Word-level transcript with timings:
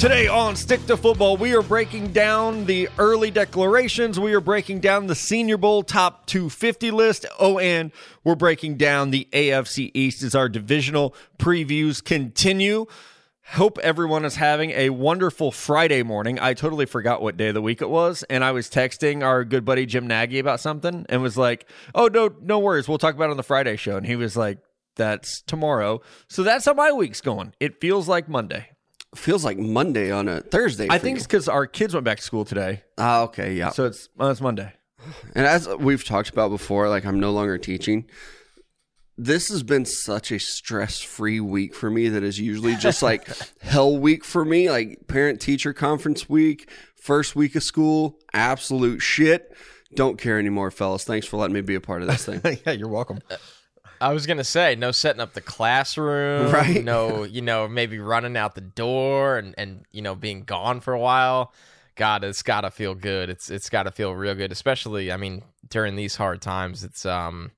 Today 0.00 0.28
on 0.28 0.56
Stick 0.56 0.86
to 0.86 0.96
Football, 0.96 1.36
we 1.36 1.54
are 1.54 1.60
breaking 1.60 2.14
down 2.14 2.64
the 2.64 2.88
early 2.96 3.30
declarations. 3.30 4.18
We 4.18 4.32
are 4.32 4.40
breaking 4.40 4.80
down 4.80 5.08
the 5.08 5.14
Senior 5.14 5.58
Bowl 5.58 5.82
top 5.82 6.24
250 6.24 6.90
list. 6.90 7.26
Oh, 7.38 7.58
and 7.58 7.92
we're 8.24 8.34
breaking 8.34 8.78
down 8.78 9.10
the 9.10 9.28
AFC 9.30 9.90
East 9.92 10.22
as 10.22 10.34
our 10.34 10.48
divisional 10.48 11.14
previews 11.38 12.02
continue. 12.02 12.86
Hope 13.48 13.78
everyone 13.80 14.24
is 14.24 14.36
having 14.36 14.70
a 14.70 14.88
wonderful 14.88 15.52
Friday 15.52 16.02
morning. 16.02 16.38
I 16.40 16.54
totally 16.54 16.86
forgot 16.86 17.20
what 17.20 17.36
day 17.36 17.48
of 17.48 17.54
the 17.54 17.60
week 17.60 17.82
it 17.82 17.90
was, 17.90 18.22
and 18.30 18.42
I 18.42 18.52
was 18.52 18.70
texting 18.70 19.22
our 19.22 19.44
good 19.44 19.66
buddy 19.66 19.84
Jim 19.84 20.06
Nagy 20.06 20.38
about 20.38 20.60
something 20.60 21.04
and 21.10 21.20
was 21.20 21.36
like, 21.36 21.68
"Oh 21.94 22.06
no, 22.06 22.34
no 22.40 22.58
worries. 22.58 22.88
We'll 22.88 22.96
talk 22.96 23.16
about 23.16 23.26
it 23.26 23.32
on 23.32 23.36
the 23.36 23.42
Friday 23.42 23.76
show." 23.76 23.98
And 23.98 24.06
he 24.06 24.16
was 24.16 24.34
like, 24.34 24.60
"That's 24.96 25.42
tomorrow." 25.42 26.00
So 26.26 26.42
that's 26.42 26.64
how 26.64 26.72
my 26.72 26.90
week's 26.90 27.20
going. 27.20 27.52
It 27.60 27.82
feels 27.82 28.08
like 28.08 28.30
Monday. 28.30 28.70
Feels 29.16 29.44
like 29.44 29.58
Monday 29.58 30.12
on 30.12 30.28
a 30.28 30.40
Thursday. 30.40 30.86
I 30.88 30.98
think 30.98 31.14
you. 31.14 31.16
it's 31.18 31.26
because 31.26 31.48
our 31.48 31.66
kids 31.66 31.94
went 31.94 32.04
back 32.04 32.18
to 32.18 32.22
school 32.22 32.44
today, 32.44 32.82
Ah, 32.96 33.22
okay, 33.22 33.54
yeah. 33.54 33.70
so 33.70 33.84
it's 33.86 34.08
well, 34.16 34.30
it's 34.30 34.40
Monday. 34.40 34.72
And 35.34 35.46
as 35.46 35.66
we've 35.66 36.04
talked 36.04 36.28
about 36.28 36.50
before, 36.50 36.88
like 36.88 37.04
I'm 37.04 37.18
no 37.18 37.32
longer 37.32 37.58
teaching. 37.58 38.06
This 39.18 39.48
has 39.50 39.62
been 39.62 39.84
such 39.84 40.30
a 40.32 40.38
stress-free 40.38 41.40
week 41.40 41.74
for 41.74 41.90
me 41.90 42.08
that 42.08 42.22
is 42.22 42.38
usually 42.38 42.74
just 42.76 43.02
like 43.02 43.28
hell 43.60 43.98
week 43.98 44.24
for 44.24 44.44
me, 44.44 44.70
like 44.70 45.06
parent 45.08 45.40
teacher 45.40 45.72
conference 45.74 46.28
week, 46.28 46.70
first 47.02 47.36
week 47.36 47.54
of 47.56 47.62
school, 47.62 48.18
absolute 48.32 49.00
shit. 49.00 49.54
Don't 49.94 50.18
care 50.18 50.38
anymore, 50.38 50.70
fellas. 50.70 51.04
Thanks 51.04 51.26
for 51.26 51.36
letting 51.36 51.52
me 51.54 51.60
be 51.62 51.74
a 51.74 51.80
part 51.80 52.00
of 52.02 52.08
this 52.08 52.24
thing. 52.24 52.40
yeah, 52.66 52.72
you're 52.72 52.88
welcome. 52.88 53.18
I 54.00 54.12
was 54.12 54.26
gonna 54.26 54.44
say 54.44 54.74
no 54.76 54.92
setting 54.92 55.20
up 55.20 55.34
the 55.34 55.40
classroom, 55.40 56.50
Right. 56.52 56.82
No, 56.84 57.22
you 57.24 57.42
know, 57.42 57.68
maybe 57.68 57.98
running 57.98 58.36
out 58.36 58.54
the 58.54 58.60
door 58.60 59.38
and 59.38 59.54
and 59.58 59.84
you 59.92 60.02
know 60.02 60.14
being 60.14 60.42
gone 60.42 60.80
for 60.80 60.92
a 60.94 61.00
while. 61.00 61.52
God, 61.96 62.24
it's 62.24 62.42
got 62.42 62.62
to 62.62 62.70
feel 62.70 62.94
good. 62.94 63.28
It's 63.28 63.50
it's 63.50 63.68
got 63.68 63.82
to 63.82 63.90
feel 63.90 64.14
real 64.14 64.34
good, 64.34 64.52
especially 64.52 65.12
I 65.12 65.16
mean 65.18 65.42
during 65.68 65.96
these 65.96 66.16
hard 66.16 66.40
times. 66.40 66.82
It's 66.84 67.04
um, 67.04 67.50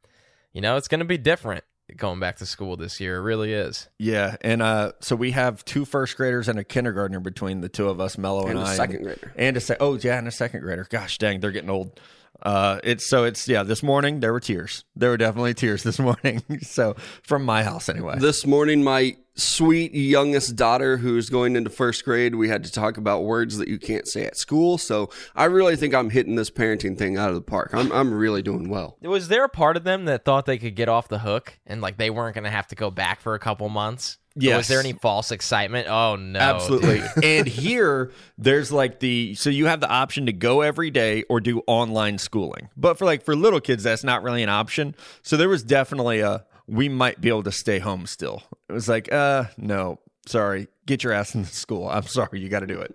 you 0.53 0.61
know, 0.61 0.77
it's 0.77 0.89
gonna 0.89 1.05
be 1.05 1.19
different 1.19 1.65
going 1.97 2.19
back 2.19 2.37
to 2.39 2.47
school 2.47 2.77
this 2.77 2.99
year. 3.01 3.17
It 3.19 3.21
really 3.23 3.53
is. 3.53 3.89
Yeah, 3.99 4.37
and 4.41 4.63
uh, 4.63 4.93
so 5.01 5.15
we 5.15 5.33
have 5.33 5.65
two 5.65 5.85
first 5.85 6.17
graders 6.17 6.49
and 6.49 6.59
a 6.59 6.65
kindergartner 6.65 7.21
between 7.21 7.61
the 7.61 7.69
two 7.69 7.89
of 7.89 8.01
us, 8.01 8.17
Mello 8.19 8.43
and, 8.47 8.59
And 8.59 8.61
a 8.61 8.63
I, 8.71 8.75
second 8.75 9.03
grader. 9.03 9.33
and 9.37 9.57
a 9.57 9.61
se- 9.61 9.77
oh 9.79 9.97
yeah, 9.99 10.19
and 10.19 10.27
a 10.27 10.33
second 10.33 10.61
grader. 10.61 10.87
Gosh 10.91 11.19
dang, 11.19 11.41
they're 11.41 11.51
getting 11.53 11.71
old. 11.71 12.01
Uh, 12.43 12.81
it's 12.83 13.09
so 13.09 13.25
it's 13.25 13.47
yeah. 13.49 13.63
This 13.63 13.83
morning 13.83 14.21
there 14.21 14.33
were 14.33 14.41
tears. 14.41 14.85
There 14.97 15.11
were 15.11 15.17
definitely 15.17 15.55
tears 15.55 15.83
this 15.83 15.99
morning. 16.01 16.43
so 16.63 16.95
from 17.23 17.45
my 17.45 17.63
house 17.63 17.89
anyway. 17.89 18.19
This 18.19 18.47
morning, 18.47 18.83
my 18.83 19.17
sweet 19.35 19.95
youngest 19.95 20.57
daughter, 20.57 20.99
who's 20.99 21.31
going 21.31 21.57
into 21.57 21.71
first 21.71 22.05
grade, 22.05 22.35
we 22.35 22.49
had 22.49 22.65
to 22.65 22.71
talk 22.73 22.97
about 22.99 23.25
words 23.25 23.57
that 23.59 23.69
you 23.69 23.79
can't 23.79 24.07
say 24.07 24.27
at 24.27 24.37
school. 24.37 24.77
So 24.77 25.09
I 25.35 25.45
really 25.45 25.77
think 25.77 25.95
I'm 25.95 26.11
hitting 26.11 26.35
this 26.35 26.51
parenting 26.51 26.99
thing 26.99 27.17
out 27.17 27.31
of 27.31 27.35
the 27.37 27.41
park. 27.41 27.71
I'm, 27.73 27.91
I'm 27.93 28.13
really 28.13 28.43
doing 28.43 28.69
well. 28.69 28.99
Was 29.01 29.29
there 29.29 29.45
a 29.45 29.49
part 29.49 29.77
of 29.77 29.85
them 29.85 30.05
that 30.05 30.25
thought 30.25 30.45
they 30.47 30.59
could 30.59 30.75
get 30.75 30.89
off 30.89 31.09
the 31.09 31.21
hook 31.21 31.59
and 31.67 31.81
like 31.81 31.97
they 31.97 32.11
weren't 32.11 32.35
gonna 32.35 32.51
have 32.51 32.67
to 32.69 32.75
go 32.75 32.91
back 32.91 33.21
for 33.21 33.35
a 33.35 33.39
couple 33.39 33.69
months? 33.69 34.19
Yes. 34.35 34.57
Was 34.57 34.69
there 34.69 34.81
any 34.81 34.93
false 34.93 35.31
excitement? 35.31 35.89
Oh 35.89 36.17
no, 36.17 36.39
Absolutely. 36.39 37.03
and 37.23 37.47
here, 37.47 38.13
there's 38.39 38.73
like 38.73 39.01
the 39.01 39.35
so 39.35 39.51
you 39.51 39.67
have 39.67 39.81
the 39.81 39.91
option 39.91 40.27
to 40.27 40.33
go 40.33 40.63
every 40.63 40.91
day 40.91 41.25
or 41.29 41.41
do 41.41 41.63
online 41.67 42.19
schooling. 42.19 42.69
But 42.77 42.99
for 42.99 43.05
like 43.05 43.23
for 43.23 43.37
little 43.37 43.61
kids, 43.61 43.83
that's 43.83 44.05
not 44.05 44.23
really 44.23 44.43
an 44.43 44.49
option. 44.49 44.95
So 45.23 45.37
there 45.37 45.49
was 45.49 45.63
definitely 45.63 46.21
a 46.21 46.45
we 46.67 46.89
might 46.89 47.21
be 47.21 47.29
able 47.29 47.43
to 47.43 47.53
stay 47.53 47.79
home 47.79 48.07
still. 48.07 48.43
It 48.69 48.73
was 48.73 48.89
like, 48.89 49.13
uh, 49.13 49.45
no, 49.57 49.99
sorry, 50.27 50.69
get 50.87 51.05
your 51.05 51.13
ass 51.13 51.35
in 51.35 51.43
the 51.43 51.49
school. 51.49 51.89
I'm 51.89 52.07
sorry, 52.07 52.41
you 52.41 52.49
got 52.49 52.61
to 52.61 52.67
do 52.67 52.81
it. 52.81 52.95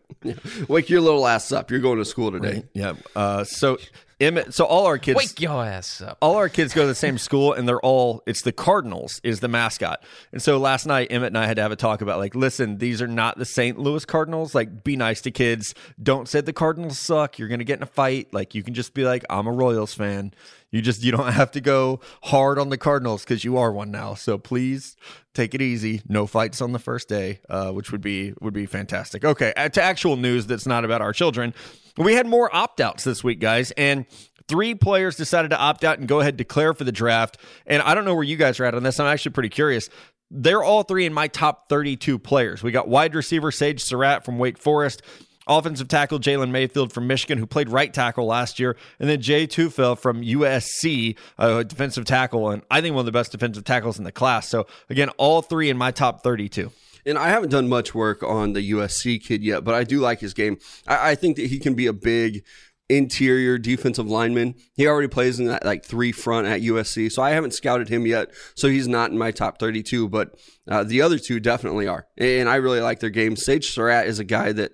Wake 0.69 0.89
your 0.89 1.01
little 1.01 1.25
ass 1.28 1.51
up. 1.51 1.72
You're 1.72 1.79
going 1.79 1.97
to 2.00 2.06
school 2.06 2.31
today. 2.31 2.63
Yeah. 2.73 2.94
Uh, 3.16 3.44
so 3.44 3.78
Emmett, 4.19 4.53
so 4.56 4.66
all 4.66 4.88
our 4.88 4.97
kids 4.97 5.16
Wake 5.16 5.39
your 5.39 5.63
ass 5.63 6.01
up. 6.01 6.17
all 6.23 6.38
our 6.38 6.50
kids 6.50 6.73
go 6.73 6.81
to 6.81 6.88
the 6.88 6.95
same 6.95 7.19
school 7.19 7.53
and 7.53 7.67
they're 7.67 7.79
all 7.81 8.23
it's 8.25 8.41
the 8.41 8.51
cardinals 8.51 9.22
is 9.23 9.41
the 9.41 9.47
mascot 9.47 10.01
and 10.31 10.41
so 10.41 10.57
last 10.57 10.88
night 10.88 11.09
emmett 11.11 11.28
and 11.28 11.38
i 11.38 11.45
had 11.45 11.57
to 11.57 11.61
have 11.61 11.72
a 11.72 11.75
talk 11.75 12.01
about 12.01 12.17
like 12.17 12.34
listen 12.34 12.79
these 12.79 13.00
are 13.00 13.07
not 13.07 13.38
the 13.38 13.45
st 13.45 13.78
louis 13.78 14.06
cardinals 14.06 14.56
like 14.56 14.84
be 14.84 14.95
nice 14.95 15.22
to 15.22 15.29
kids 15.29 15.75
don't 16.01 16.28
say 16.28 16.41
the 16.41 16.51
cardinals 16.51 16.97
suck 16.97 17.38
you're 17.38 17.47
gonna 17.47 17.63
get 17.63 17.78
in 17.78 17.84
a 17.84 17.85
fight 17.85 18.28
like 18.34 18.56
you 18.56 18.63
can 18.63 18.73
just 18.73 18.95
be 18.95 19.03
like 19.03 19.23
i'm 19.29 19.45
a 19.45 19.51
royals 19.51 19.94
fan 19.94 20.34
you 20.77 20.81
just 20.81 21.03
you 21.03 21.11
don't 21.11 21.33
have 21.33 21.51
to 21.51 21.59
go 21.59 21.99
hard 22.23 22.57
on 22.57 22.69
the 22.69 22.77
cardinals 22.77 23.23
because 23.23 23.43
you 23.43 23.57
are 23.57 23.71
one 23.71 23.91
now 23.91 24.13
so 24.13 24.38
please 24.38 24.95
take 25.33 25.53
it 25.53 25.61
easy 25.61 26.01
no 26.07 26.25
fights 26.25 26.61
on 26.61 26.71
the 26.71 26.79
first 26.79 27.09
day 27.09 27.39
uh, 27.49 27.71
which 27.71 27.91
would 27.91 28.01
be 28.01 28.33
would 28.39 28.53
be 28.53 28.65
fantastic 28.65 29.25
okay 29.25 29.53
uh, 29.57 29.67
to 29.67 29.81
actual 29.81 30.16
news 30.16 30.47
that's 30.47 30.66
not 30.66 30.85
about 30.85 31.01
our 31.01 31.11
children 31.11 31.53
we 31.97 32.13
had 32.13 32.27
more 32.27 32.53
opt-outs 32.55 33.03
this 33.03 33.23
week 33.23 33.39
guys 33.39 33.71
and 33.71 34.05
Three 34.47 34.75
players 34.75 35.17
decided 35.17 35.49
to 35.49 35.59
opt 35.59 35.83
out 35.83 35.99
and 35.99 36.07
go 36.07 36.21
ahead 36.21 36.37
declare 36.37 36.73
for 36.73 36.85
the 36.85 36.91
draft. 36.91 37.37
And 37.66 37.81
I 37.81 37.93
don't 37.93 38.05
know 38.05 38.16
where 38.16 38.23
you 38.23 38.37
guys 38.37 38.59
are 38.59 38.66
at 38.66 38.75
on 38.75 38.83
this. 38.83 38.99
I'm 38.99 39.07
actually 39.07 39.33
pretty 39.33 39.49
curious. 39.49 39.89
They're 40.31 40.63
all 40.63 40.83
three 40.83 41.05
in 41.05 41.13
my 41.13 41.27
top 41.27 41.67
32 41.69 42.19
players. 42.19 42.63
We 42.63 42.71
got 42.71 42.87
wide 42.87 43.13
receiver 43.16 43.51
Sage 43.51 43.83
Surratt 43.83 44.23
from 44.23 44.37
Wake 44.39 44.57
Forest, 44.57 45.01
offensive 45.47 45.88
tackle 45.88 46.19
Jalen 46.19 46.52
Mayfield 46.52 46.94
from 46.94 47.08
Michigan, 47.08 47.38
who 47.38 47.46
played 47.46 47.69
right 47.69 47.94
tackle 47.94 48.25
last 48.25 48.59
year, 48.59 48.75
and 49.00 49.09
then 49.09 49.22
Jay 49.22 49.47
Tufele 49.47 49.97
from 49.97 50.22
USC, 50.22 51.18
a 51.38 51.63
defensive 51.63 52.06
tackle, 52.06 52.50
and 52.50 52.62
I 52.69 52.81
think 52.81 52.96
one 52.96 53.02
of 53.02 53.06
the 53.06 53.12
best 53.12 53.31
defensive 53.31 53.63
tackles 53.63 53.97
in 53.97 54.03
the 54.03 54.12
class. 54.12 54.47
So 54.50 54.68
again, 54.90 55.09
all 55.18 55.41
three 55.41 55.69
in 55.69 55.78
my 55.78 55.91
top 55.91 56.24
32. 56.24 56.72
And 57.06 57.18
I 57.18 57.30
haven't 57.30 57.50
done 57.50 57.69
much 57.69 57.96
work 57.96 58.22
on 58.22 58.52
the 58.52 58.72
USC 58.72 59.24
kid 59.24 59.41
yet, 59.41 59.63
but 59.63 59.74
I 59.74 59.85
do 59.85 60.00
like 60.00 60.19
his 60.19 60.34
game. 60.34 60.58
I, 60.85 61.12
I 61.12 61.16
think 61.16 61.38
that 61.38 61.47
he 61.47 61.58
can 61.58 61.74
be 61.74 61.88
a 61.88 61.94
big 61.94 62.44
interior 62.90 63.58
defensive 63.58 64.08
lineman. 64.08 64.56
He 64.75 64.88
already 64.88 65.08
plays 65.08 65.40
in 65.40 65.47
that 65.47 65.66
like 65.66 65.84
three 65.84 66.12
front 66.12 66.47
at 66.47 66.62
USC, 66.62 67.12
so 67.12 67.22
I 67.22 67.31
haven't 67.31 67.53
scouted 67.53 67.90
him 67.90 68.06
yet. 68.06 68.31
So 68.56 68.68
he's 68.68 68.88
not 68.88 69.12
in 69.12 69.18
my 69.18 69.31
top 69.31 69.59
32, 69.59 70.09
but 70.09 70.38
uh, 70.68 70.84
the 70.84 71.02
other 71.02 71.19
two 71.19 71.40
definitely 71.40 71.88
are. 71.88 72.08
And 72.18 72.47
I 72.50 72.56
really 72.56 72.81
like 72.81 73.00
their 73.00 73.09
game. 73.09 73.35
Sage 73.35 73.72
Surratt 73.72 74.08
is 74.08 74.19
a 74.19 74.24
guy 74.24 74.52
that 74.53 74.74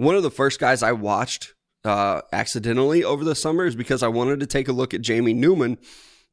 one 0.00 0.16
of 0.16 0.22
the 0.22 0.30
first 0.30 0.58
guys 0.58 0.82
I 0.82 0.92
watched 0.92 1.52
uh, 1.84 2.22
accidentally 2.32 3.04
over 3.04 3.22
the 3.22 3.34
summer 3.34 3.66
is 3.66 3.76
because 3.76 4.02
I 4.02 4.08
wanted 4.08 4.40
to 4.40 4.46
take 4.46 4.66
a 4.66 4.72
look 4.72 4.94
at 4.94 5.02
Jamie 5.02 5.34
Newman. 5.34 5.76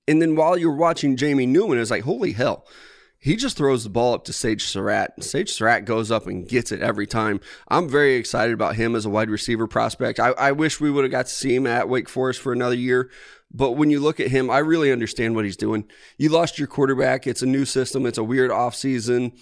And 0.07 0.21
then 0.21 0.37
while 0.37 0.57
you're 0.57 0.71
watching 0.73 1.17
Jamie 1.17 1.45
Newman, 1.45 1.77
it's 1.77 1.91
like, 1.91 2.03
holy 2.03 2.31
hell. 2.31 2.65
He 3.19 3.35
just 3.35 3.57
throws 3.57 3.83
the 3.83 3.89
ball 3.89 4.13
up 4.13 4.23
to 4.25 4.31
Sage 4.31 4.63
Surratt. 4.63 5.21
Sage 5.21 5.51
Surratt 5.51 5.83
goes 5.83 6.11
up 6.11 6.27
and 6.27 6.47
gets 6.47 6.71
it 6.71 6.81
every 6.81 7.05
time. 7.05 7.41
I'm 7.67 7.89
very 7.89 8.15
excited 8.15 8.53
about 8.53 8.77
him 8.77 8.95
as 8.95 9.05
a 9.05 9.09
wide 9.09 9.29
receiver 9.29 9.67
prospect. 9.67 10.17
I, 10.17 10.29
I 10.29 10.53
wish 10.53 10.79
we 10.79 10.89
would 10.89 11.03
have 11.03 11.11
got 11.11 11.25
to 11.25 11.33
see 11.33 11.53
him 11.53 11.67
at 11.67 11.89
Wake 11.89 12.07
Forest 12.07 12.39
for 12.39 12.53
another 12.53 12.75
year. 12.75 13.09
But 13.51 13.71
when 13.71 13.89
you 13.89 13.99
look 13.99 14.21
at 14.21 14.31
him, 14.31 14.49
I 14.49 14.59
really 14.59 14.93
understand 14.93 15.35
what 15.35 15.43
he's 15.43 15.57
doing. 15.57 15.89
You 16.17 16.29
lost 16.29 16.57
your 16.57 16.69
quarterback. 16.69 17.27
It's 17.27 17.41
a 17.41 17.45
new 17.45 17.65
system. 17.65 18.05
It's 18.05 18.17
a 18.17 18.23
weird 18.23 18.49
offseason. 18.49 19.37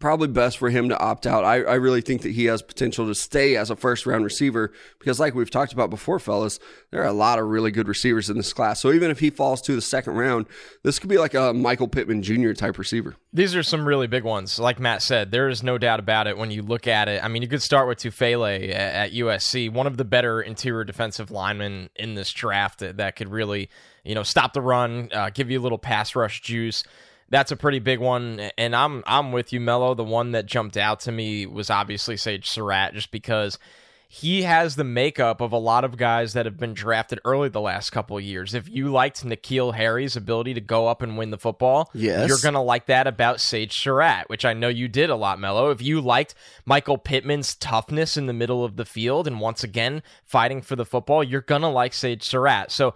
Probably 0.00 0.28
best 0.28 0.56
for 0.56 0.70
him 0.70 0.88
to 0.88 0.98
opt 0.98 1.26
out. 1.26 1.44
I, 1.44 1.56
I 1.56 1.74
really 1.74 2.00
think 2.00 2.22
that 2.22 2.32
he 2.32 2.46
has 2.46 2.62
potential 2.62 3.06
to 3.06 3.14
stay 3.14 3.56
as 3.56 3.68
a 3.68 3.76
first 3.76 4.06
round 4.06 4.24
receiver 4.24 4.72
because, 4.98 5.20
like 5.20 5.34
we've 5.34 5.50
talked 5.50 5.74
about 5.74 5.90
before, 5.90 6.18
fellas, 6.18 6.58
there 6.90 7.02
are 7.02 7.06
a 7.06 7.12
lot 7.12 7.38
of 7.38 7.46
really 7.46 7.70
good 7.70 7.86
receivers 7.86 8.30
in 8.30 8.38
this 8.38 8.54
class. 8.54 8.80
So 8.80 8.92
even 8.92 9.10
if 9.10 9.20
he 9.20 9.28
falls 9.28 9.60
to 9.62 9.74
the 9.74 9.82
second 9.82 10.14
round, 10.14 10.46
this 10.82 10.98
could 10.98 11.10
be 11.10 11.18
like 11.18 11.34
a 11.34 11.52
Michael 11.52 11.86
Pittman 11.86 12.22
Jr. 12.22 12.52
type 12.52 12.78
receiver. 12.78 13.14
These 13.34 13.54
are 13.54 13.62
some 13.62 13.86
really 13.86 14.06
big 14.06 14.24
ones. 14.24 14.58
Like 14.58 14.80
Matt 14.80 15.02
said, 15.02 15.32
there 15.32 15.50
is 15.50 15.62
no 15.62 15.76
doubt 15.76 16.00
about 16.00 16.26
it 16.26 16.38
when 16.38 16.50
you 16.50 16.62
look 16.62 16.86
at 16.86 17.06
it. 17.08 17.22
I 17.22 17.28
mean, 17.28 17.42
you 17.42 17.48
could 17.48 17.62
start 17.62 17.86
with 17.86 17.98
Tufele 17.98 18.74
at, 18.74 19.12
USC, 19.12 19.70
one 19.70 19.86
of 19.86 19.98
the 19.98 20.04
better 20.06 20.40
interior 20.40 20.84
defensive 20.84 21.30
linemen 21.30 21.90
in 21.94 22.14
this 22.14 22.32
draft 22.32 22.78
that, 22.78 22.96
that 22.96 23.16
could 23.16 23.28
really, 23.28 23.68
you 24.02 24.14
know, 24.14 24.22
stop 24.22 24.54
the 24.54 24.62
run, 24.62 25.10
uh, 25.12 25.28
give 25.28 25.50
you 25.50 25.60
a 25.60 25.62
little 25.62 25.78
pass 25.78 26.16
rush 26.16 26.40
juice. 26.40 26.84
That's 27.30 27.52
a 27.52 27.56
pretty 27.56 27.78
big 27.78 28.00
one, 28.00 28.40
and 28.58 28.74
I'm 28.74 29.04
I'm 29.06 29.30
with 29.32 29.52
you, 29.52 29.60
Mello. 29.60 29.94
The 29.94 30.04
one 30.04 30.32
that 30.32 30.46
jumped 30.46 30.76
out 30.76 31.00
to 31.00 31.12
me 31.12 31.46
was 31.46 31.70
obviously 31.70 32.16
Sage 32.16 32.48
Surratt, 32.48 32.94
just 32.94 33.10
because 33.12 33.56
he 34.12 34.42
has 34.42 34.74
the 34.74 34.82
makeup 34.82 35.40
of 35.40 35.52
a 35.52 35.56
lot 35.56 35.84
of 35.84 35.96
guys 35.96 36.32
that 36.32 36.44
have 36.44 36.58
been 36.58 36.74
drafted 36.74 37.20
early 37.24 37.48
the 37.48 37.60
last 37.60 37.90
couple 37.90 38.16
of 38.18 38.24
years. 38.24 38.54
If 38.54 38.68
you 38.68 38.90
liked 38.90 39.24
N'Keal 39.24 39.72
Harry's 39.76 40.16
ability 40.16 40.54
to 40.54 40.60
go 40.60 40.88
up 40.88 41.00
and 41.02 41.16
win 41.16 41.30
the 41.30 41.38
football, 41.38 41.88
Yes. 41.94 42.28
you're 42.28 42.40
going 42.42 42.54
to 42.54 42.60
like 42.60 42.86
that 42.86 43.06
about 43.06 43.40
Sage 43.40 43.72
Surratt, 43.80 44.28
which 44.28 44.44
I 44.44 44.52
know 44.52 44.66
you 44.66 44.88
did 44.88 45.10
a 45.10 45.14
lot, 45.14 45.38
Mello. 45.38 45.70
If 45.70 45.80
you 45.80 46.00
liked 46.00 46.34
Michael 46.64 46.98
Pittman's 46.98 47.54
toughness 47.54 48.16
in 48.16 48.26
the 48.26 48.32
middle 48.32 48.64
of 48.64 48.74
the 48.74 48.84
field 48.84 49.28
and 49.28 49.38
once 49.38 49.62
again 49.62 50.02
fighting 50.24 50.60
for 50.60 50.74
the 50.74 50.84
football, 50.84 51.22
you're 51.22 51.40
going 51.40 51.62
to 51.62 51.68
like 51.68 51.94
Sage 51.94 52.24
Surratt. 52.24 52.72
So 52.72 52.94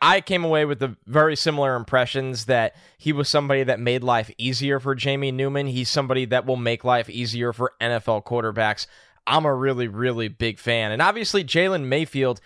I 0.00 0.20
came 0.20 0.44
away 0.44 0.64
with 0.64 0.78
the 0.78 0.96
very 1.06 1.34
similar 1.34 1.74
impressions 1.74 2.44
that 2.44 2.76
he 2.98 3.12
was 3.12 3.28
somebody 3.28 3.64
that 3.64 3.80
made 3.80 4.04
life 4.04 4.30
easier 4.38 4.78
for 4.78 4.94
Jamie 4.94 5.32
Newman. 5.32 5.66
He's 5.66 5.90
somebody 5.90 6.24
that 6.26 6.46
will 6.46 6.56
make 6.56 6.84
life 6.84 7.10
easier 7.10 7.52
for 7.52 7.72
NFL 7.80 8.24
quarterbacks. 8.24 8.86
I'm 9.26 9.44
a 9.44 9.54
really, 9.54 9.88
really 9.88 10.28
big 10.28 10.58
fan. 10.58 10.92
And 10.92 11.02
obviously, 11.02 11.42
Jalen 11.42 11.84
Mayfield 11.84 12.40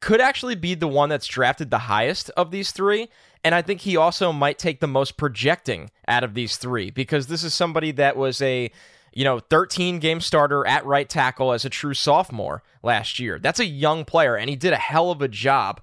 could 0.00 0.20
actually 0.20 0.56
be 0.56 0.74
the 0.74 0.88
one 0.88 1.08
that's 1.08 1.26
drafted 1.26 1.70
the 1.70 1.78
highest 1.78 2.30
of 2.30 2.50
these 2.50 2.72
three. 2.72 3.08
And 3.44 3.54
I 3.54 3.62
think 3.62 3.82
he 3.82 3.96
also 3.96 4.32
might 4.32 4.58
take 4.58 4.80
the 4.80 4.88
most 4.88 5.16
projecting 5.16 5.90
out 6.08 6.24
of 6.24 6.34
these 6.34 6.56
three 6.56 6.90
because 6.90 7.28
this 7.28 7.44
is 7.44 7.54
somebody 7.54 7.92
that 7.92 8.16
was 8.16 8.42
a 8.42 8.70
you 9.16 9.24
know, 9.24 9.40
13 9.40 9.98
game 9.98 10.20
starter 10.20 10.66
at 10.66 10.84
right 10.84 11.08
tackle 11.08 11.52
as 11.52 11.64
a 11.64 11.70
true 11.70 11.94
sophomore 11.94 12.62
last 12.82 13.18
year. 13.18 13.38
That's 13.38 13.58
a 13.58 13.64
young 13.64 14.04
player, 14.04 14.36
and 14.36 14.50
he 14.50 14.56
did 14.56 14.74
a 14.74 14.76
hell 14.76 15.10
of 15.10 15.22
a 15.22 15.28
job. 15.28 15.80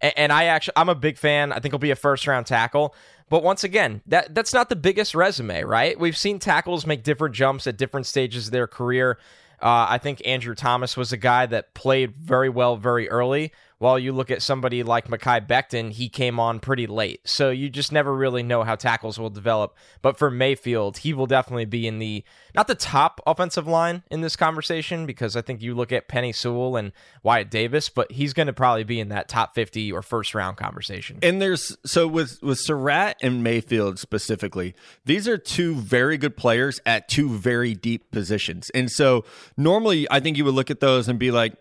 And, 0.00 0.12
and 0.16 0.32
I 0.32 0.44
actually, 0.44 0.74
I'm 0.76 0.88
a 0.88 0.94
big 0.94 1.18
fan. 1.18 1.52
I 1.52 1.60
think 1.60 1.72
he'll 1.72 1.78
be 1.78 1.90
a 1.90 1.96
first 1.96 2.26
round 2.26 2.46
tackle. 2.46 2.94
But 3.28 3.42
once 3.42 3.64
again, 3.64 4.02
that 4.06 4.34
that's 4.34 4.54
not 4.54 4.68
the 4.68 4.76
biggest 4.76 5.14
resume, 5.14 5.62
right? 5.64 5.98
We've 5.98 6.16
seen 6.16 6.38
tackles 6.38 6.86
make 6.86 7.02
different 7.02 7.34
jumps 7.34 7.66
at 7.66 7.76
different 7.76 8.06
stages 8.06 8.46
of 8.46 8.52
their 8.52 8.66
career. 8.68 9.18
Uh, 9.60 9.86
I 9.88 9.98
think 9.98 10.22
Andrew 10.26 10.54
Thomas 10.54 10.96
was 10.96 11.12
a 11.12 11.16
guy 11.16 11.46
that 11.46 11.74
played 11.74 12.14
very 12.16 12.48
well 12.48 12.76
very 12.76 13.08
early. 13.08 13.52
While 13.78 13.98
you 13.98 14.12
look 14.12 14.30
at 14.30 14.40
somebody 14.40 14.82
like 14.82 15.08
Mekhi 15.08 15.46
Becton, 15.46 15.92
he 15.92 16.08
came 16.08 16.40
on 16.40 16.60
pretty 16.60 16.86
late. 16.86 17.20
So 17.28 17.50
you 17.50 17.68
just 17.68 17.92
never 17.92 18.14
really 18.14 18.42
know 18.42 18.62
how 18.62 18.74
tackles 18.74 19.18
will 19.18 19.28
develop. 19.28 19.76
But 20.00 20.16
for 20.16 20.30
Mayfield, 20.30 20.98
he 20.98 21.12
will 21.12 21.26
definitely 21.26 21.66
be 21.66 21.86
in 21.86 21.98
the 21.98 22.24
not 22.54 22.68
the 22.68 22.74
top 22.74 23.20
offensive 23.26 23.66
line 23.66 24.02
in 24.10 24.22
this 24.22 24.34
conversation 24.34 25.04
because 25.04 25.36
I 25.36 25.42
think 25.42 25.60
you 25.60 25.74
look 25.74 25.92
at 25.92 26.08
Penei 26.08 26.34
Sewell 26.34 26.76
and 26.76 26.92
Wyatt 27.22 27.50
Davis, 27.50 27.90
but 27.90 28.10
he's 28.12 28.32
going 28.32 28.46
to 28.46 28.54
probably 28.54 28.84
be 28.84 28.98
in 28.98 29.10
that 29.10 29.28
top 29.28 29.54
50 29.54 29.92
or 29.92 30.00
first 30.00 30.34
round 30.34 30.56
conversation. 30.56 31.18
And 31.22 31.42
there's 31.42 31.76
so 31.84 32.08
with 32.08 32.42
with 32.42 32.58
Surratt 32.58 33.18
and 33.20 33.42
Mayfield 33.42 33.98
specifically, 33.98 34.74
these 35.04 35.28
are 35.28 35.36
two 35.36 35.74
very 35.74 36.16
good 36.16 36.36
players 36.36 36.80
at 36.86 37.08
two 37.08 37.28
very 37.28 37.74
deep 37.74 38.10
positions. 38.10 38.70
And 38.70 38.90
so 38.90 39.24
normally 39.58 40.06
I 40.10 40.20
think 40.20 40.38
you 40.38 40.46
would 40.46 40.54
look 40.54 40.70
at 40.70 40.80
those 40.80 41.08
and 41.08 41.18
be 41.18 41.30
like, 41.30 41.54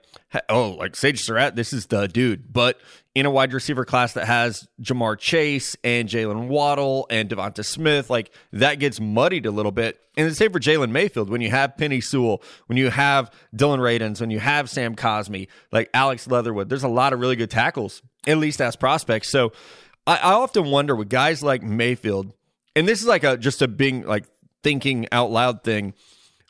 oh, 0.49 0.71
like 0.71 0.95
Sage 0.95 1.21
Surratt, 1.21 1.55
this 1.55 1.73
is 1.73 1.87
the 1.87 2.07
dude. 2.07 2.51
But 2.51 2.79
in 3.13 3.25
a 3.25 3.31
wide 3.31 3.53
receiver 3.53 3.85
class 3.85 4.13
that 4.13 4.25
has 4.25 4.67
Ja'Marr 4.81 5.17
Chase 5.17 5.75
and 5.83 6.09
Jaylen 6.09 6.47
Waddle 6.47 7.07
and 7.09 7.29
DeVonta 7.29 7.63
Smith, 7.63 8.09
like 8.09 8.31
that 8.51 8.79
gets 8.79 8.99
muddied 8.99 9.45
a 9.45 9.51
little 9.51 9.71
bit. 9.71 9.99
And 10.17 10.29
the 10.29 10.35
same 10.35 10.51
for 10.51 10.59
Jalen 10.59 10.91
Mayfield. 10.91 11.29
When 11.29 11.41
you 11.41 11.49
have 11.49 11.75
Penei 11.77 12.03
Sewell, 12.03 12.41
when 12.67 12.77
you 12.77 12.89
have 12.89 13.31
Dillon 13.53 13.79
Radunz, 13.79 14.21
when 14.21 14.31
you 14.31 14.39
have 14.39 14.69
Sam 14.69 14.95
Cosmi, 14.95 15.47
like 15.71 15.89
Alex 15.93 16.27
Leatherwood, 16.27 16.69
there's 16.69 16.83
a 16.83 16.89
lot 16.89 17.13
of 17.13 17.19
really 17.19 17.35
good 17.35 17.51
tackles, 17.51 18.01
at 18.27 18.37
least 18.37 18.61
as 18.61 18.75
prospects. 18.75 19.29
So 19.29 19.51
I, 20.07 20.17
I 20.17 20.33
often 20.33 20.65
wonder 20.65 20.95
with 20.95 21.09
guys 21.09 21.43
like 21.43 21.63
Mayfield, 21.63 22.31
and 22.75 22.87
this 22.87 23.01
is 23.01 23.07
like 23.07 23.23
a 23.23 23.37
just 23.37 23.61
a 23.61 23.67
being 23.67 24.05
like 24.05 24.25
thinking 24.63 25.07
out 25.11 25.31
loud 25.31 25.63
thing 25.63 25.93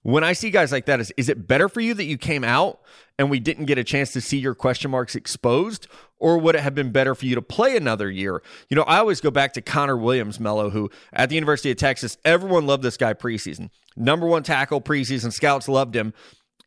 when 0.06 0.24
I 0.24 0.33
see 0.33 0.51
guys 0.51 0.71
like 0.71 0.86
that, 0.86 1.00
is, 1.00 1.12
is 1.18 1.30
it 1.30 1.48
better 1.48 1.68
for 1.68 1.81
you 1.81 1.95
that 1.95 2.04
you 2.04 2.19
came 2.19 2.44
out 2.44 2.80
and 3.17 3.29
we 3.29 3.39
didn't 3.39 3.65
get 3.65 3.77
a 3.77 3.83
chance 3.83 4.12
to 4.13 4.21
see 4.21 4.38
your 4.38 4.56
question 4.56 4.91
marks 4.91 5.15
exposed? 5.15 5.88
Or 6.17 6.38
would 6.38 6.56
it 6.56 6.62
have 6.62 6.75
been 6.75 6.91
better 6.91 7.15
for 7.15 7.25
you 7.25 7.35
to 7.35 7.41
play 7.41 7.75
another 7.75 8.09
year? 8.09 8.41
You 8.69 8.75
know, 8.75 8.83
I 8.83 8.97
always 8.97 9.21
go 9.21 9.31
back 9.31 9.53
to 9.53 9.62
Connor 9.62 9.97
Williams, 9.97 10.39
Mello, 10.39 10.69
who 10.69 10.89
at 11.13 11.29
the 11.29 11.35
University 11.35 11.71
of 11.71 11.77
Texas, 11.77 12.17
everyone 12.25 12.65
loved 12.65 12.83
this 12.83 12.97
guy 12.97 13.13
preseason. 13.13 13.69
Number 13.95 14.27
one 14.27 14.44
tackle 14.44 14.81
preseason, 14.81 15.31
scouts 15.31 15.67
loved 15.67 15.95
him. 15.95 16.13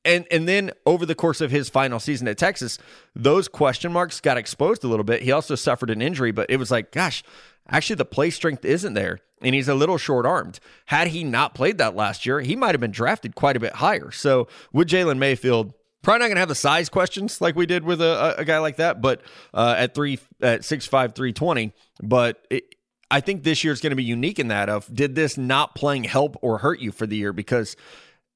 And 0.04 0.26
and 0.30 0.48
then 0.48 0.70
over 0.86 1.04
the 1.04 1.14
course 1.14 1.40
of 1.40 1.50
his 1.50 1.68
final 1.68 1.98
season 1.98 2.28
at 2.28 2.38
Texas, 2.38 2.78
those 3.14 3.48
question 3.48 3.92
marks 3.92 4.20
got 4.20 4.36
exposed 4.36 4.84
a 4.84 4.88
little 4.88 5.04
bit. 5.04 5.22
He 5.22 5.32
also 5.32 5.54
suffered 5.54 5.90
an 5.90 6.00
injury, 6.00 6.30
but 6.30 6.48
it 6.48 6.56
was 6.56 6.70
like, 6.70 6.92
gosh, 6.92 7.24
actually 7.68 7.96
the 7.96 8.04
play 8.04 8.30
strength 8.30 8.64
isn't 8.64 8.94
there 8.94 9.18
and 9.42 9.54
he's 9.54 9.68
a 9.68 9.74
little 9.74 9.98
short 9.98 10.26
armed. 10.26 10.60
Had 10.86 11.08
he 11.08 11.24
not 11.24 11.54
played 11.54 11.78
that 11.78 11.96
last 11.96 12.26
year, 12.26 12.40
he 12.40 12.56
might 12.56 12.74
have 12.74 12.80
been 12.80 12.90
drafted 12.90 13.34
quite 13.34 13.56
a 13.56 13.60
bit 13.60 13.74
higher. 13.74 14.10
So 14.10 14.48
would 14.72 14.88
Jalen 14.88 15.18
Mayfield, 15.18 15.74
probably 16.08 16.20
not 16.20 16.28
going 16.28 16.36
to 16.36 16.40
have 16.40 16.48
the 16.48 16.54
size 16.54 16.88
questions 16.88 17.38
like 17.42 17.54
we 17.54 17.66
did 17.66 17.84
with 17.84 18.00
a, 18.00 18.34
a 18.38 18.44
guy 18.46 18.60
like 18.60 18.76
that, 18.76 19.02
but 19.02 19.20
uh, 19.52 19.74
at 19.76 19.94
three 19.94 20.18
at 20.40 20.64
six 20.64 20.86
five 20.86 21.14
three 21.14 21.34
twenty. 21.34 21.74
But 22.02 22.46
it, 22.48 22.76
I 23.10 23.20
think 23.20 23.42
this 23.42 23.62
year 23.62 23.74
is 23.74 23.82
going 23.82 23.90
to 23.90 23.96
be 23.96 24.04
unique 24.04 24.38
in 24.38 24.48
that 24.48 24.70
of 24.70 24.88
did 24.94 25.14
this 25.14 25.36
not 25.36 25.74
playing 25.74 26.04
help 26.04 26.38
or 26.40 26.56
hurt 26.58 26.80
you 26.80 26.92
for 26.92 27.06
the 27.06 27.14
year 27.14 27.34
because 27.34 27.76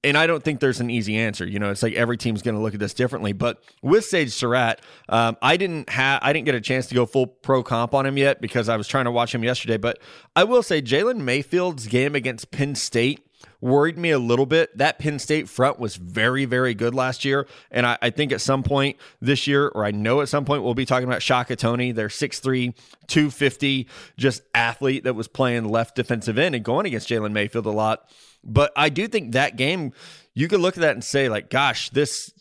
and 0.04 0.18
I 0.18 0.26
don't 0.26 0.42
think 0.42 0.60
there's 0.60 0.80
an 0.80 0.90
easy 0.90 1.16
answer. 1.16 1.46
You 1.46 1.60
know, 1.60 1.70
it's 1.70 1.82
like 1.82 1.94
every 1.94 2.18
team's 2.18 2.42
going 2.42 2.56
to 2.56 2.60
look 2.60 2.74
at 2.74 2.80
this 2.80 2.92
differently. 2.92 3.32
But 3.32 3.62
with 3.80 4.04
Sage 4.04 4.32
Surratt, 4.32 4.82
um, 5.08 5.38
I 5.40 5.56
didn't 5.56 5.88
have 5.88 6.20
I 6.22 6.34
didn't 6.34 6.44
get 6.44 6.54
a 6.54 6.60
chance 6.60 6.88
to 6.88 6.94
go 6.94 7.06
full 7.06 7.26
pro 7.26 7.62
comp 7.62 7.94
on 7.94 8.04
him 8.04 8.18
yet 8.18 8.42
because 8.42 8.68
I 8.68 8.76
was 8.76 8.86
trying 8.86 9.06
to 9.06 9.10
watch 9.10 9.34
him 9.34 9.44
yesterday. 9.44 9.78
But 9.78 9.98
I 10.36 10.44
will 10.44 10.62
say 10.62 10.82
Jalen 10.82 11.20
Mayfield's 11.20 11.86
game 11.86 12.14
against 12.14 12.50
Penn 12.50 12.74
State 12.74 13.26
worried 13.60 13.96
me 13.96 14.10
a 14.10 14.18
little 14.18 14.46
bit. 14.46 14.76
That 14.76 14.98
Penn 14.98 15.18
State 15.18 15.48
front 15.48 15.78
was 15.78 15.96
very, 15.96 16.44
very 16.44 16.74
good 16.74 16.94
last 16.94 17.24
year. 17.24 17.46
And 17.70 17.86
I, 17.86 17.98
I, 18.02 18.10
think 18.10 18.32
at 18.32 18.40
some 18.40 18.62
point 18.62 18.96
this 19.20 19.46
year, 19.46 19.68
or 19.68 19.84
I 19.84 19.90
know 19.90 20.20
at 20.20 20.28
some 20.28 20.44
point, 20.44 20.62
we'll 20.62 20.74
be 20.74 20.84
talking 20.84 21.08
about 21.08 21.22
Shaka 21.22 21.56
Toney, 21.56 21.92
their 21.92 22.08
6'3, 22.08 22.74
250, 23.06 23.88
just 24.16 24.42
athlete 24.54 25.04
that 25.04 25.14
was 25.14 25.28
playing 25.28 25.68
left 25.68 25.94
defensive 25.94 26.38
end 26.38 26.54
and 26.54 26.64
going 26.64 26.86
against 26.86 27.08
Jalen 27.08 27.32
Mayfield 27.32 27.66
a 27.66 27.70
lot. 27.70 28.08
But 28.44 28.72
I 28.76 28.88
do 28.88 29.06
think 29.06 29.32
that 29.32 29.56
game, 29.56 29.92
you 30.34 30.48
could 30.48 30.60
look 30.60 30.76
at 30.76 30.80
that 30.80 30.94
and 30.94 31.04
say, 31.04 31.28
like, 31.28 31.48
gosh, 31.48 31.90
this 31.90 32.32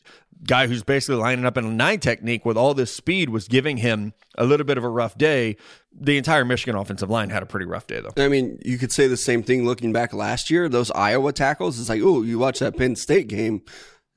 guy 0.45 0.67
who's 0.67 0.83
basically 0.83 1.15
lining 1.15 1.45
up 1.45 1.57
in 1.57 1.65
a 1.65 1.69
nine 1.69 1.99
technique 1.99 2.45
with 2.45 2.57
all 2.57 2.73
this 2.73 2.93
speed 2.93 3.29
was 3.29 3.47
giving 3.47 3.77
him 3.77 4.13
a 4.37 4.45
little 4.45 4.65
bit 4.65 4.77
of 4.77 4.83
a 4.83 4.89
rough 4.89 5.17
day. 5.17 5.55
The 5.93 6.17
entire 6.17 6.45
Michigan 6.45 6.75
offensive 6.75 7.09
line 7.09 7.29
had 7.29 7.43
a 7.43 7.45
pretty 7.45 7.65
rough 7.65 7.87
day, 7.87 8.01
though. 8.01 8.23
I 8.23 8.27
mean, 8.27 8.59
you 8.63 8.77
could 8.77 8.91
say 8.91 9.07
the 9.07 9.17
same 9.17 9.43
thing 9.43 9.65
looking 9.65 9.91
back 9.93 10.13
last 10.13 10.49
year. 10.49 10.69
Those 10.69 10.89
Iowa 10.91 11.33
tackles, 11.33 11.79
it's 11.79 11.89
like, 11.89 12.01
oh, 12.03 12.21
you 12.21 12.39
watch 12.39 12.59
that 12.59 12.77
Penn 12.77 12.95
State 12.95 13.27
game 13.27 13.61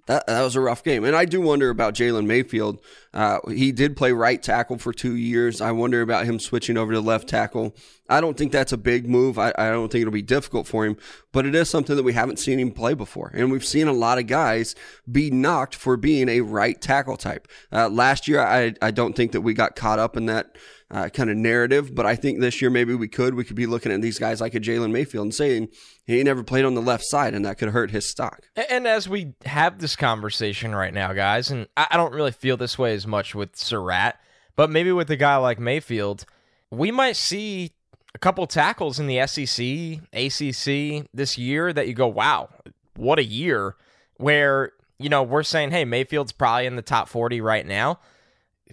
that, 0.07 0.27
that 0.27 0.43
was 0.43 0.57
a 0.57 0.61
rough 0.61 0.85
game. 0.85 1.05
And 1.05 1.17
I 1.17 1.25
do 1.25 1.41
wonder 1.41 1.71
about 1.71 1.95
Jalen 1.95 2.27
Mayfield. 2.27 2.81
Uh, 3.13 3.39
he 3.49 3.73
did 3.73 3.97
play 3.97 4.13
right 4.13 4.43
tackle 4.43 4.79
for 4.79 4.93
two 4.93 5.17
years. 5.17 5.61
I 5.61 5.73
wonder 5.73 6.03
about 6.03 6.27
him 6.27 6.39
switching 6.39 6.77
over 6.77 6.93
to 6.93 7.01
left 7.01 7.29
tackle. 7.29 7.75
I 8.09 8.21
don't 8.21 8.37
think 8.37 8.53
that's 8.53 8.73
a 8.73 8.77
big 8.77 9.09
move. 9.09 9.39
I, 9.39 9.53
I 9.57 9.71
don't 9.71 9.91
think 9.91 10.03
it'll 10.03 10.13
be 10.13 10.21
difficult 10.21 10.67
for 10.67 10.85
him, 10.85 10.99
but 11.33 11.47
it 11.47 11.55
is 11.55 11.71
something 11.71 11.97
that 11.97 12.03
we 12.03 12.13
haven't 12.13 12.39
seen 12.39 12.61
him 12.61 12.71
play 12.71 12.93
before. 12.93 13.31
And 13.35 13.51
we've 13.51 13.65
seen 13.65 13.89
a 13.89 13.93
lot 13.93 14.19
of 14.19 14.27
guys 14.27 14.75
be 15.11 15.31
knocked 15.31 15.75
for 15.75 15.97
being 15.97 16.29
a 16.29 16.43
right 16.43 16.79
tackle 16.81 17.17
type. 17.17 17.49
Uh, 17.73 17.89
last 17.89 18.29
year, 18.29 18.41
I, 18.41 18.75
I 18.83 18.91
don't 18.91 19.15
think 19.15 19.33
that 19.33 19.41
we 19.41 19.55
got 19.55 19.75
caught 19.75 19.99
up 19.99 20.17
in 20.17 20.27
that 20.27 20.57
uh, 20.95 21.09
kind 21.09 21.29
of 21.29 21.37
narrative. 21.37 21.93
But 21.95 22.07
I 22.07 22.15
think 22.15 22.41
this 22.41 22.63
year 22.63 22.71
maybe 22.71 22.95
we 22.95 23.09
could. 23.09 23.35
We 23.35 23.45
could 23.45 23.57
be 23.57 23.67
looking 23.67 23.91
at 23.91 24.01
these 24.01 24.19
guys 24.19 24.41
like 24.41 24.55
a 24.55 24.61
Jalen 24.61 24.93
Mayfield 24.93 25.25
and 25.25 25.35
saying 25.35 25.69
he 26.07 26.23
never 26.23 26.45
played 26.45 26.65
on 26.65 26.75
the 26.75 26.81
left 26.81 27.05
side, 27.05 27.35
and 27.35 27.45
that 27.45 27.59
could 27.59 27.71
hurt 27.71 27.91
his 27.91 28.09
stock. 28.09 28.49
And 28.71 28.87
as 28.87 29.09
we 29.09 29.35
have 29.45 29.81
this 29.81 29.97
conversation 29.97 30.75
right 30.75 30.95
now, 30.95 31.13
guys, 31.13 31.51
and 31.51 31.67
I 31.77 31.97
don't 31.97 32.15
really 32.15 32.31
feel 32.31 32.57
this 32.57 32.79
way 32.79 32.95
as 32.95 33.07
much 33.07 33.35
with 33.35 33.57
Surratt, 33.57 34.21
but 34.55 34.71
maybe 34.71 34.93
with 34.93 35.11
a 35.11 35.17
guy 35.17 35.37
like 35.37 35.59
Mayfield, 35.59 36.25
we 36.71 36.93
might 36.93 37.17
see 37.17 37.73
a 38.15 38.19
couple 38.19 38.47
tackles 38.47 39.01
in 39.01 39.09
the 39.09 39.27
SEC, 39.27 40.01
ACC 40.13 41.09
this 41.13 41.37
year 41.37 41.73
that 41.73 41.89
you 41.89 41.95
go, 41.95 42.07
wow, 42.07 42.49
what 42.95 43.19
a 43.19 43.25
year. 43.25 43.75
Where, 44.19 44.71
you 45.01 45.09
know, 45.09 45.25
we're 45.25 45.43
saying, 45.43 45.73
hey, 45.73 45.85
Mayfield's 45.85 46.31
probably 46.31 46.67
in 46.67 46.77
the 46.77 46.83
top 46.83 47.09
40 47.09 47.41
right 47.41 47.67
now 47.67 47.99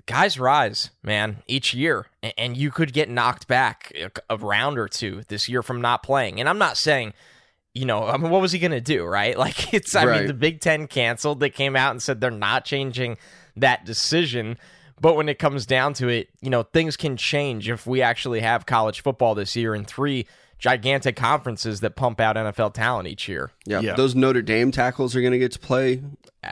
guys 0.06 0.40
rise, 0.40 0.92
man, 1.04 1.44
each 1.48 1.74
year, 1.74 2.08
and 2.38 2.56
you 2.56 2.72
could 2.72 2.94
get 2.94 3.10
knocked 3.10 3.48
back 3.48 3.94
a 4.30 4.38
round 4.38 4.78
or 4.78 4.88
two 4.88 5.24
this 5.28 5.50
year 5.50 5.62
from 5.62 5.82
not 5.82 6.04
playing. 6.04 6.40
And 6.40 6.48
I'm 6.48 6.58
not 6.58 6.78
saying, 6.78 7.14
you 7.74 7.86
know, 7.86 8.06
I 8.06 8.18
mean, 8.18 8.32
what 8.32 8.42
was 8.42 8.52
he 8.52 8.60
going 8.60 8.72
to 8.72 8.82
do, 8.82 9.04
right? 9.04 9.38
Like, 9.42 9.74
it's, 9.74 9.96
I 9.96 10.06
right. 10.06 10.20
mean, 10.20 10.28
the 10.28 10.34
Big 10.34 10.62
Ten 10.62 10.88
canceled. 10.88 11.40
They 11.40 11.50
came 11.50 11.76
out 11.76 11.92
and 11.92 12.02
said 12.02 12.22
they're 12.22 12.32
not 12.32 12.66
changing 12.66 13.18
that 13.56 13.86
decision. 13.86 14.58
But 15.00 15.16
when 15.16 15.30
it 15.30 15.40
comes 15.40 15.66
down 15.66 15.94
to 15.96 16.10
it, 16.10 16.30
you 16.42 16.50
know, 16.52 16.64
things 16.64 16.96
can 16.96 17.18
change 17.18 17.70
if 17.70 17.88
we 17.88 18.02
actually 18.04 18.42
have 18.42 18.68
college 18.68 19.02
football 19.02 19.34
this 19.34 19.56
year 19.56 19.74
in 19.74 19.84
three 19.84 20.28
gigantic 20.60 21.16
conferences 21.16 21.80
that 21.80 21.96
pump 21.96 22.20
out 22.20 22.36
NFL 22.36 22.76
talent 22.76 23.08
each 23.08 23.28
year. 23.28 23.50
Yeah, 23.66 23.80
yeah. 23.80 23.96
those 23.96 24.14
Notre 24.14 24.44
Dame 24.44 24.72
tackles 24.72 25.16
are 25.16 25.22
going 25.22 25.34
to 25.34 25.40
get 25.40 25.52
to 25.54 25.60
play 25.60 26.04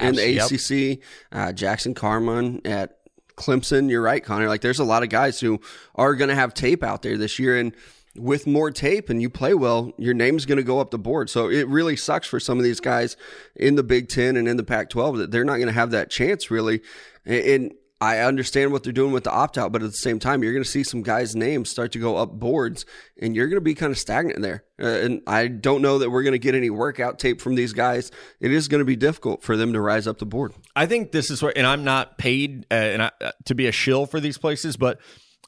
in 0.02 0.16
the 0.16 0.32
yep. 0.32 0.52
ACC. 0.52 1.00
Uh, 1.32 1.54
Jackson 1.54 1.94
Carman 1.94 2.62
at 2.66 2.99
Clemson, 3.40 3.90
you're 3.90 4.02
right, 4.02 4.24
Connor. 4.24 4.48
Like 4.48 4.62
there's 4.62 4.80
a 4.80 4.84
lot 4.84 5.02
of 5.02 5.10
guys 5.10 5.40
who 5.40 5.60
are 5.96 6.14
going 6.14 6.30
to 6.30 6.36
have 6.36 6.54
tape 6.54 6.84
out 6.84 7.02
there 7.02 7.18
this 7.18 7.40
year, 7.40 7.58
and 7.58 7.74
with 8.16 8.46
more 8.46 8.70
tape 8.70 9.10
and 9.10 9.22
you 9.22 9.30
play 9.30 9.54
well, 9.54 9.94
your 9.98 10.14
name's 10.14 10.46
going 10.46 10.58
to 10.58 10.64
go 10.64 10.80
up 10.80 10.92
the 10.92 11.00
board. 11.00 11.30
So 11.30 11.50
it 11.50 11.68
really 11.68 11.96
sucks 11.96 12.28
for 12.28 12.40
some 12.40 12.58
of 12.58 12.64
these 12.64 12.80
guys 12.80 13.16
in 13.56 13.76
the 13.76 13.84
Big 13.84 14.10
Ten 14.10 14.36
and 14.36 14.48
in 14.48 14.58
the 14.58 14.64
Pac-12 14.64 15.18
that 15.18 15.32
they're 15.32 15.46
not 15.46 15.56
going 15.56 15.68
to 15.68 15.74
have 15.74 15.92
that 15.92 16.10
chance 16.10 16.52
really. 16.52 16.82
And 17.26 17.74
I 18.02 18.20
understand 18.20 18.72
what 18.72 18.84
they're 18.84 18.94
doing 18.94 19.12
with 19.12 19.26
the 19.26 19.32
opt 19.32 19.58
out, 19.58 19.74
but 19.74 19.84
at 19.84 19.92
the 19.92 19.98
same 19.98 20.20
time, 20.20 20.42
you're 20.42 20.54
going 20.54 20.64
to 20.64 20.70
see 20.70 20.84
some 20.84 21.04
guys' 21.04 21.36
names 21.36 21.70
start 21.70 21.92
to 21.92 22.00
go 22.00 22.16
up 22.16 22.32
boards, 22.32 22.86
and 23.22 23.36
you're 23.36 23.48
going 23.48 23.58
to 23.58 23.62
be 23.62 23.76
kind 23.76 23.92
of 23.92 23.98
stagnant 23.98 24.42
there. 24.42 24.64
Uh, 24.82 24.86
and 24.88 25.22
I 25.28 25.48
don't 25.48 25.82
know 25.82 26.00
that 26.00 26.10
we're 26.10 26.24
going 26.24 26.32
to 26.32 26.40
get 26.40 26.56
any 26.56 26.70
workout 26.70 27.20
tape 27.20 27.42
from 27.42 27.56
these 27.56 27.74
guys. 27.74 28.10
It 28.40 28.54
is 28.54 28.70
going 28.70 28.80
to 28.80 28.86
be 28.86 28.96
difficult 28.96 29.44
for 29.44 29.58
them 29.58 29.74
to 29.74 29.82
rise 29.82 30.08
up 30.08 30.18
the 30.18 30.26
board. 30.26 30.54
I 30.78 30.86
think 30.86 31.12
this 31.12 31.30
is 31.30 31.42
where, 31.42 31.52
and 31.58 31.68
I'm 31.68 31.84
not 31.84 32.18
paid 32.18 32.66
uh, 32.72 32.76
and 32.76 33.04
I, 33.04 33.12
uh, 33.20 33.32
to 33.46 33.56
be 33.56 33.68
a 33.68 33.72
shill 33.74 34.06
for 34.06 34.22
these 34.22 34.38
places, 34.38 34.78
but 34.78 35.00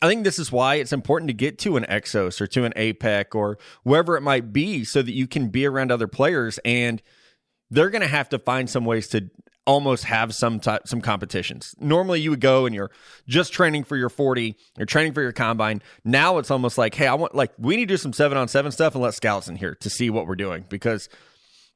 I 0.02 0.10
think 0.10 0.26
this 0.26 0.40
is 0.40 0.52
why 0.52 0.76
it's 0.76 0.92
important 0.92 1.30
to 1.30 1.34
get 1.34 1.58
to 1.60 1.78
an 1.78 1.86
Exos 1.86 2.42
or 2.42 2.48
to 2.48 2.66
an 2.66 2.74
APEC 2.76 3.34
or 3.34 3.60
wherever 3.84 4.18
it 4.18 4.22
might 4.22 4.52
be, 4.52 4.84
so 4.84 5.02
that 5.02 5.14
you 5.14 5.26
can 5.26 5.50
be 5.50 5.66
around 5.66 5.92
other 5.92 6.08
players 6.08 6.60
and 6.66 7.02
they're 7.70 7.90
going 7.90 8.02
to 8.02 8.08
have 8.08 8.28
to 8.30 8.40
find 8.40 8.70
some 8.70 8.84
ways 8.84 9.08
to 9.08 9.30
almost 9.66 10.06
have 10.06 10.34
some 10.34 10.60
type, 10.60 10.88
some 10.88 11.02
competitions. 11.02 11.76
Normally 11.80 12.20
you 12.22 12.32
would 12.32 12.42
go 12.42 12.66
and 12.66 12.74
you're 12.74 12.92
just 13.28 13.54
training 13.54 13.84
for 13.84 13.96
your 13.96 14.10
40, 14.10 14.56
you're 14.78 14.86
training 14.86 15.14
for 15.14 15.22
your 15.22 15.32
combine. 15.32 15.82
Now 16.04 16.38
it's 16.38 16.52
almost 16.52 16.78
like, 16.78 16.96
hey, 16.96 17.08
I 17.08 17.14
want 17.14 17.36
like 17.36 17.52
we 17.58 17.76
need 17.76 17.88
to 17.88 17.94
do 17.94 17.98
some 17.98 18.14
7 18.14 18.38
on 18.38 18.48
7 18.48 18.72
stuff 18.72 18.96
and 18.96 19.04
let 19.04 19.14
scouts 19.14 19.48
in 19.48 19.56
here 19.56 19.76
to 19.76 19.90
see 19.90 20.10
what 20.10 20.28
we're 20.28 20.36
doing 20.36 20.66
because 20.70 21.10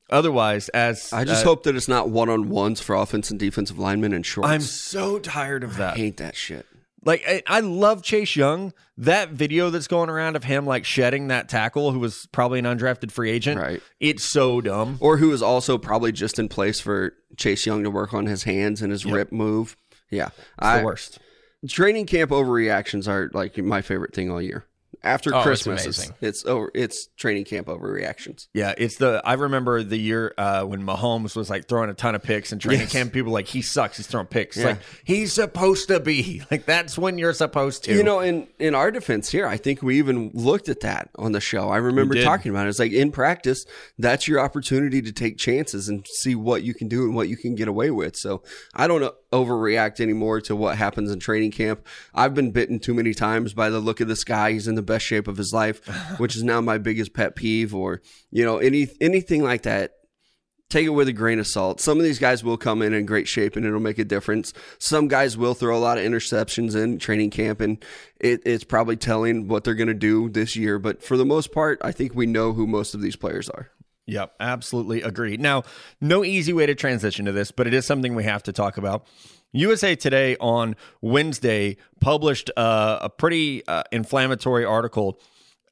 Otherwise, 0.10 0.70
as 0.70 1.12
I 1.12 1.26
just 1.26 1.44
uh, 1.44 1.50
hope 1.50 1.64
that 1.64 1.76
it's 1.76 1.88
not 1.88 2.10
one 2.10 2.30
on 2.30 2.50
ones 2.50 2.80
for 2.80 2.96
offense 2.96 3.32
and 3.32 3.40
defensive 3.40 3.80
linemen 3.80 4.14
and 4.14 4.24
shorts. 4.24 4.48
I'm 4.48 4.62
so 4.62 5.18
tired 5.18 5.64
of 5.64 5.78
that. 5.78 5.96
I 5.96 5.98
hate 5.98 6.18
that 6.18 6.36
shit. 6.36 6.68
Like 7.06 7.24
I, 7.28 7.44
I 7.48 7.60
love 7.62 8.04
Chase 8.04 8.36
Young. 8.36 8.74
That 8.98 9.30
video 9.30 9.70
that's 9.70 9.88
going 9.88 10.10
around 10.10 10.36
of 10.36 10.44
him 10.44 10.66
like 10.66 10.86
shedding 10.86 11.28
that 11.28 11.48
tackle, 11.48 11.92
who 11.92 12.00
was 12.00 12.28
probably 12.32 12.60
an 12.60 12.66
undrafted 12.66 13.12
free 13.12 13.30
agent. 13.30 13.62
Right. 13.62 13.82
It's 14.00 14.30
so 14.32 14.60
dumb. 14.60 14.98
Or 15.00 15.18
who 15.18 15.32
is 15.32 15.42
also 15.42 15.78
probably 15.78 16.12
just 16.12 16.40
in 16.40 16.50
place 16.50 16.80
for 16.80 17.14
Chase 17.38 17.66
Young 17.66 17.84
to 17.84 17.92
work 17.92 18.14
on 18.14 18.26
his 18.26 18.44
hands 18.44 18.82
and 18.82 18.92
his 18.92 19.06
rip 19.06 19.32
move. 19.32 19.78
Yeah. 20.10 20.28
It's 20.28 20.44
I, 20.60 20.80
the 20.80 20.86
worst. 20.86 21.20
Training 21.68 22.06
camp 22.06 22.32
overreactions 22.32 23.08
are 23.08 23.30
like 23.34 23.58
my 23.58 23.82
favorite 23.82 24.14
thing 24.14 24.32
all 24.32 24.42
year. 24.42 24.66
After 25.06 25.34
Oh, 25.36 25.44
Christmas, 25.44 25.86
it's, 25.86 25.98
amazing. 26.00 26.16
it's 26.22 26.46
over. 26.46 26.72
It's 26.74 27.08
training 27.16 27.46
camp 27.46 27.68
overreactions. 27.68 28.48
Yeah, 28.54 28.74
it's 28.78 28.96
the. 28.98 29.22
I 29.24 29.34
remember 29.34 29.84
the 29.84 29.98
year 29.98 30.34
uh, 30.38 30.64
when 30.64 30.82
Mahomes 30.82 31.36
was 31.36 31.50
like 31.50 31.68
throwing 31.68 31.90
a 31.90 31.94
ton 31.94 32.16
of 32.16 32.24
picks 32.24 32.52
in 32.52 32.60
training 32.60 32.82
Yes. 32.82 32.92
camp. 32.92 33.14
People 33.14 33.32
like 33.32 33.48
he 33.48 33.62
sucks. 33.62 33.98
He's 33.98 34.08
throwing 34.08 34.28
picks. 34.28 34.58
Yeah. 34.58 34.66
Like 34.66 34.80
he's 35.04 35.32
supposed 35.34 35.88
to 35.90 36.00
be. 36.00 36.42
Like 36.52 36.66
that's 36.66 36.98
when 36.98 37.18
you're 37.18 37.34
supposed 37.34 37.84
to. 37.86 37.94
You 37.96 38.04
know, 38.04 38.20
in 38.20 38.48
in 38.60 38.74
our 38.76 38.90
defense 38.92 39.30
here, 39.30 39.46
I 39.48 39.58
think 39.58 39.82
we 39.82 39.98
even 40.00 40.32
looked 40.34 40.70
at 40.70 40.80
that 40.82 41.10
on 41.18 41.32
the 41.34 41.42
show. 41.42 41.70
I 41.70 41.78
remember 41.78 42.22
talking 42.22 42.50
about 42.52 42.66
it. 42.66 42.70
It's 42.70 42.80
like 42.80 42.92
in 42.92 43.12
practice, 43.12 43.66
that's 44.00 44.28
your 44.28 44.40
opportunity 44.40 45.02
to 45.02 45.12
take 45.12 45.38
chances 45.38 45.88
and 45.90 46.06
see 46.08 46.34
what 46.36 46.64
you 46.64 46.74
can 46.74 46.88
do 46.88 47.04
and 47.06 47.16
what 47.16 47.30
you 47.30 47.38
can 47.38 47.56
get 47.56 47.68
away 47.68 47.92
with. 47.92 48.16
So 48.16 48.42
I 48.74 48.88
don't 48.88 49.04
uh, 49.04 49.12
overreact 49.36 50.00
anymore 50.00 50.42
to 50.42 50.56
what 50.56 50.78
happens 50.78 51.12
in 51.12 51.20
training 51.20 51.52
camp. 51.52 51.86
I've 52.14 52.34
been 52.34 52.52
bitten 52.52 52.80
too 52.80 52.94
many 52.94 53.14
times 53.14 53.54
by 53.54 53.70
the 53.70 53.80
look 53.80 54.00
of 54.00 54.08
this 54.08 54.24
guy. 54.24 54.54
He's 54.54 54.68
in 54.68 54.76
the 54.76 54.82
best 54.82 55.06
shape 55.06 55.28
of 55.28 55.38
his 55.38 55.54
life, 55.54 55.86
which 56.18 56.36
is 56.36 56.44
now 56.44 56.62
my 56.62 56.78
biggest 56.78 57.14
pet 57.14 57.36
peeve. 57.36 57.76
Or 57.76 58.02
you 58.32 58.46
know, 58.46 58.58
any 58.58 58.88
anything 59.02 59.44
like 59.44 59.64
that 59.64 59.92
take 60.70 60.86
it 60.86 60.90
with 60.90 61.08
a 61.08 61.14
grain 61.14 61.40
of 61.40 61.48
salt. 61.48 61.80
Some 61.80 61.98
of 61.98 62.04
these 62.04 62.20
guys 62.20 62.44
will 62.44 62.58
come 62.58 62.82
in 62.82 62.94
in 62.94 63.06
great 63.06 63.28
shape 63.28 63.56
and 63.56 63.66
it'll 63.66 63.80
make 63.80 64.00
a 64.00 64.04
difference. 64.04 64.54
Some 64.80 65.08
guys 65.08 65.38
will 65.38 65.54
throw 65.54 65.78
a 65.78 65.80
lot 65.80 65.98
of 65.98 66.04
interceptions 66.04 66.76
in 66.76 66.98
training 66.98 67.30
camp 67.30 67.62
and 67.62 67.84
it, 68.20 68.42
it's 68.46 68.64
probably 68.64 68.96
telling 68.96 69.48
what 69.48 69.64
they're 69.64 69.76
going 69.76 69.88
to 69.88 69.94
do 69.94 70.30
this 70.30 70.56
year. 70.56 70.80
But 70.80 71.04
for 71.04 71.18
the 71.18 71.26
most 71.26 71.52
part, 71.52 71.80
I 71.82 71.92
think 71.92 72.16
we 72.16 72.26
know 72.26 72.54
who 72.54 72.66
most 72.68 72.94
of 72.94 73.02
these 73.02 73.16
players 73.16 73.50
are. 73.50 73.70
Yep, 74.08 74.36
absolutely 74.40 75.02
agree. 75.02 75.38
Now, 75.38 75.64
no 76.00 76.24
easy 76.24 76.54
way 76.54 76.66
to 76.68 76.76
transition 76.76 77.26
to 77.26 77.32
this, 77.32 77.52
but 77.52 77.66
it 77.66 77.74
is 77.74 77.86
something 77.86 78.14
we 78.14 78.24
have 78.24 78.44
to 78.44 78.54
talk 78.54 78.78
about. 78.78 79.08
USA 79.52 79.96
Today 79.96 80.36
on 80.40 80.76
Wednesday 81.02 81.78
published 82.02 82.52
uh, 82.58 83.00
a 83.02 83.10
pretty 83.10 83.66
uh, 83.68 83.84
inflammatory 83.92 84.66
article 84.66 85.20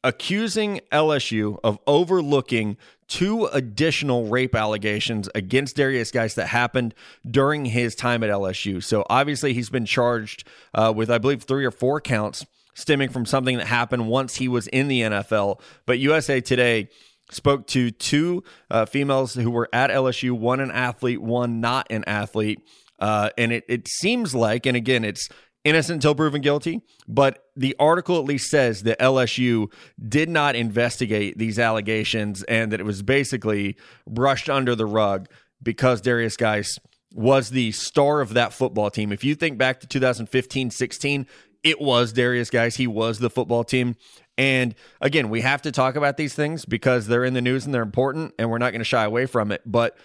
accusing 0.03 0.81
LSU 0.91 1.59
of 1.63 1.79
overlooking 1.85 2.77
two 3.07 3.45
additional 3.45 4.27
rape 4.27 4.55
allegations 4.55 5.29
against 5.35 5.77
Derrius 5.77 6.11
Guice 6.11 6.33
that 6.35 6.47
happened 6.47 6.93
during 7.29 7.65
his 7.65 7.93
time 7.93 8.23
at 8.23 8.29
LSU. 8.29 8.83
So 8.83 9.05
obviously, 9.09 9.53
he's 9.53 9.69
been 9.69 9.85
charged 9.85 10.47
uh, 10.73 10.91
with, 10.95 11.11
I 11.11 11.17
believe, 11.19 11.43
three 11.43 11.65
or 11.65 11.71
four 11.71 12.01
counts 12.01 12.45
stemming 12.73 13.09
from 13.09 13.25
something 13.25 13.57
that 13.57 13.67
happened 13.67 14.07
once 14.07 14.35
he 14.35 14.47
was 14.47 14.67
in 14.67 14.87
the 14.87 15.01
NFL. 15.01 15.59
But 15.85 15.99
USA 15.99 16.41
Today 16.41 16.89
spoke 17.33 17.67
to 17.67 17.91
two 17.91 18.43
uh, 18.69 18.85
females 18.85 19.33
who 19.33 19.49
were 19.49 19.69
at 19.73 19.89
LSU, 19.89 20.31
one 20.31 20.59
an 20.59 20.71
athlete, 20.71 21.21
one 21.21 21.61
not 21.61 21.87
an 21.89 22.03
athlete. 22.05 22.59
Uh, 22.99 23.29
and 23.37 23.51
it, 23.51 23.63
it 23.67 23.87
seems 23.87 24.33
like, 24.33 24.65
and 24.65 24.77
again, 24.77 25.03
it's 25.03 25.27
innocent 25.63 25.95
until 25.95 26.15
proven 26.15 26.41
guilty, 26.41 26.81
but 27.07 27.45
the 27.55 27.75
article 27.79 28.17
at 28.17 28.25
least 28.25 28.49
says 28.49 28.83
that 28.83 28.99
LSU 28.99 29.71
did 30.07 30.29
not 30.29 30.55
investigate 30.55 31.37
these 31.37 31.57
allegations 31.57 32.43
and 32.43 32.71
that 32.71 32.79
it 32.79 32.85
was 32.85 33.01
basically 33.01 33.77
brushed 34.07 34.49
under 34.49 34.75
the 34.75 34.85
rug 34.85 35.27
because 35.61 36.01
Derrius 36.01 36.37
Guice 36.37 36.77
was 37.13 37.51
the 37.51 37.71
star 37.71 38.21
of 38.21 38.33
that 38.33 38.53
football 38.53 38.89
team. 38.89 39.11
If 39.11 39.23
you 39.23 39.35
think 39.35 39.57
back 39.57 39.79
to 39.81 39.87
2015 39.87 40.71
16, 40.71 41.27
it 41.63 41.79
was 41.79 42.13
Derrius 42.13 42.51
Guice. 42.51 42.75
He 42.75 42.87
was 42.87 43.19
the 43.19 43.29
football 43.29 43.63
team. 43.63 43.95
And 44.37 44.75
again, 44.99 45.29
we 45.29 45.41
have 45.41 45.61
to 45.63 45.71
talk 45.71 45.95
about 45.95 46.17
these 46.17 46.33
things 46.33 46.65
because 46.65 47.07
they're 47.07 47.25
in 47.25 47.33
the 47.33 47.41
news 47.41 47.65
and 47.65 47.73
they're 47.73 47.83
important, 47.83 48.33
and 48.39 48.49
we're 48.49 48.57
not 48.57 48.71
going 48.71 48.81
to 48.81 48.85
shy 48.85 49.03
away 49.03 49.25
from 49.25 49.51
it. 49.51 49.61
But 49.65 49.95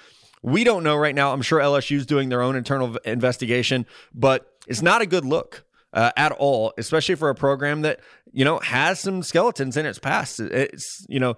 we 0.42 0.64
don't 0.64 0.84
know 0.84 0.96
right 0.96 1.14
now. 1.14 1.32
I'm 1.32 1.42
sure 1.42 1.60
LSU's 1.60 2.06
doing 2.06 2.28
their 2.28 2.42
own 2.42 2.56
internal 2.56 2.96
investigation, 2.98 3.86
but 4.14 4.52
it's 4.66 4.82
not 4.82 5.02
a 5.02 5.06
good 5.06 5.24
look 5.24 5.64
uh, 5.92 6.12
at 6.16 6.32
all, 6.32 6.74
especially 6.78 7.14
for 7.14 7.30
a 7.30 7.34
program 7.34 7.82
that 7.82 8.00
you 8.32 8.44
know 8.44 8.58
has 8.60 9.00
some 9.00 9.22
skeletons 9.22 9.76
in 9.76 9.86
its 9.86 9.98
past. 9.98 10.40
It's 10.40 11.04
you 11.08 11.20
know, 11.20 11.36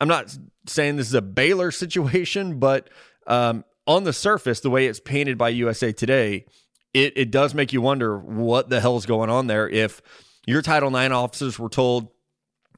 I'm 0.00 0.08
not 0.08 0.36
saying 0.66 0.96
this 0.96 1.08
is 1.08 1.14
a 1.14 1.22
Baylor 1.22 1.70
situation, 1.70 2.58
but 2.58 2.90
um, 3.26 3.64
on 3.86 4.04
the 4.04 4.12
surface, 4.12 4.60
the 4.60 4.70
way 4.70 4.86
it's 4.86 5.00
painted 5.00 5.38
by 5.38 5.50
USA 5.50 5.92
Today, 5.92 6.46
it 6.92 7.12
it 7.16 7.30
does 7.30 7.54
make 7.54 7.72
you 7.72 7.80
wonder 7.80 8.18
what 8.18 8.68
the 8.68 8.80
hell 8.80 8.96
is 8.96 9.06
going 9.06 9.30
on 9.30 9.46
there. 9.46 9.68
If 9.68 10.02
your 10.46 10.62
Title 10.62 10.94
IX 10.94 11.14
officers 11.14 11.58
were 11.58 11.68
told 11.68 12.08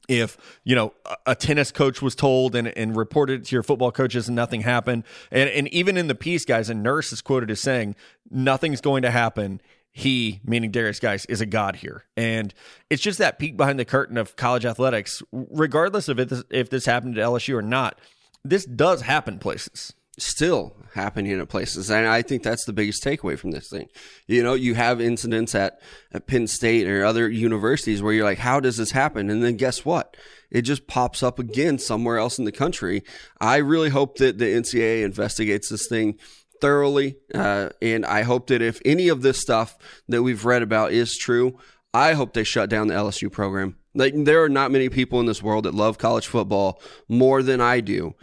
if 0.07 0.37
you 0.63 0.75
know 0.75 0.93
a- 1.25 1.35
tennis 1.35 1.71
coach 1.71 2.01
was 2.01 2.15
told 2.15 2.55
and, 2.55 2.67
and 2.69 2.95
reported 2.95 3.45
to 3.45 3.55
your 3.55 3.63
football 3.63 3.91
coaches 3.91 4.27
and 4.27 4.35
nothing 4.35 4.61
happened. 4.61 5.03
And 5.31 5.49
and 5.49 5.67
even 5.69 5.97
in 5.97 6.07
the 6.07 6.15
piece 6.15 6.45
guys 6.45 6.69
a 6.69 6.73
nurse 6.73 7.11
is 7.11 7.21
quoted 7.21 7.51
as 7.51 7.59
saying 7.59 7.95
nothing's 8.29 8.81
going 8.81 9.01
to 9.03 9.11
happen. 9.11 9.61
He 9.91 10.41
meaning 10.45 10.71
Derrius 10.71 11.01
Guice 11.01 11.25
is 11.25 11.41
a 11.41 11.45
god 11.45 11.77
here. 11.77 12.03
And 12.15 12.53
it's 12.89 13.01
just 13.01 13.19
that 13.19 13.39
peek 13.39 13.57
behind 13.57 13.79
the 13.79 13.85
curtain 13.85 14.17
of 14.17 14.35
college 14.35 14.65
athletics 14.65 15.23
regardless 15.31 16.07
of 16.07 16.19
if 16.19 16.29
this, 16.29 16.43
if 16.49 16.69
this 16.69 16.85
happened 16.85 17.17
at 17.17 17.25
LSU 17.25 17.55
or 17.55 17.61
not 17.61 17.99
this 18.43 18.65
does 18.65 19.01
happen 19.01 19.39
places 19.39 19.93
still 20.17 20.75
happening 20.93 21.39
at 21.39 21.49
places. 21.49 21.89
And 21.91 22.07
I 22.07 22.21
think 22.21 22.43
that's 22.43 22.65
the 22.65 22.73
biggest 22.73 23.03
takeaway 23.03 23.37
from 23.37 23.51
this 23.51 23.69
thing. 23.69 23.87
You 24.25 24.43
know, 24.43 24.55
you 24.55 24.75
have 24.75 24.99
incidents 24.99 25.53
at, 25.55 25.79
at 26.11 26.27
Penn 26.27 26.47
State 26.47 26.87
or 26.87 27.05
other 27.05 27.29
universities 27.29 28.01
where 28.01 28.13
you're 28.13 28.25
like, 28.25 28.39
how 28.39 28.59
does 28.59 28.77
this 28.77 28.91
happen? 28.91 29.29
And 29.29 29.43
then 29.43 29.57
guess 29.57 29.85
what? 29.85 30.17
It 30.49 30.63
just 30.63 30.87
pops 30.87 31.21
up 31.21 31.39
again 31.39 31.77
somewhere 31.77 32.17
else 32.17 32.39
in 32.39 32.45
the 32.45 32.51
country. 32.51 33.03
I 33.39 33.57
really 33.57 33.89
hope 33.89 34.17
that 34.17 34.37
the 34.37 34.45
NCAA 34.45 35.03
investigates 35.03 35.69
this 35.69 35.87
thing 35.87 36.17
thoroughly. 36.61 37.17
Uh, 37.33 37.69
and 37.81 38.05
I 38.05 38.23
hope 38.23 38.47
that 38.47 38.61
if 38.61 38.81
any 38.83 39.09
of 39.09 39.21
this 39.21 39.39
stuff 39.39 39.77
that 40.07 40.23
we've 40.23 40.45
read 40.45 40.63
about 40.63 40.91
is 40.93 41.15
true, 41.15 41.59
I 41.93 42.13
hope 42.13 42.33
they 42.33 42.43
shut 42.43 42.69
down 42.69 42.87
the 42.87 42.95
LSU 42.95 43.31
program. 43.31 43.77
Like, 43.93 44.13
there 44.15 44.43
are 44.43 44.49
not 44.49 44.71
many 44.71 44.89
people 44.89 45.19
in 45.19 45.25
this 45.25 45.41
world 45.41 45.65
that 45.65 45.73
love 45.73 45.97
college 45.97 46.27
football 46.27 46.81
more 47.07 47.41
than 47.41 47.61
I 47.61 47.81
do. 47.81 48.15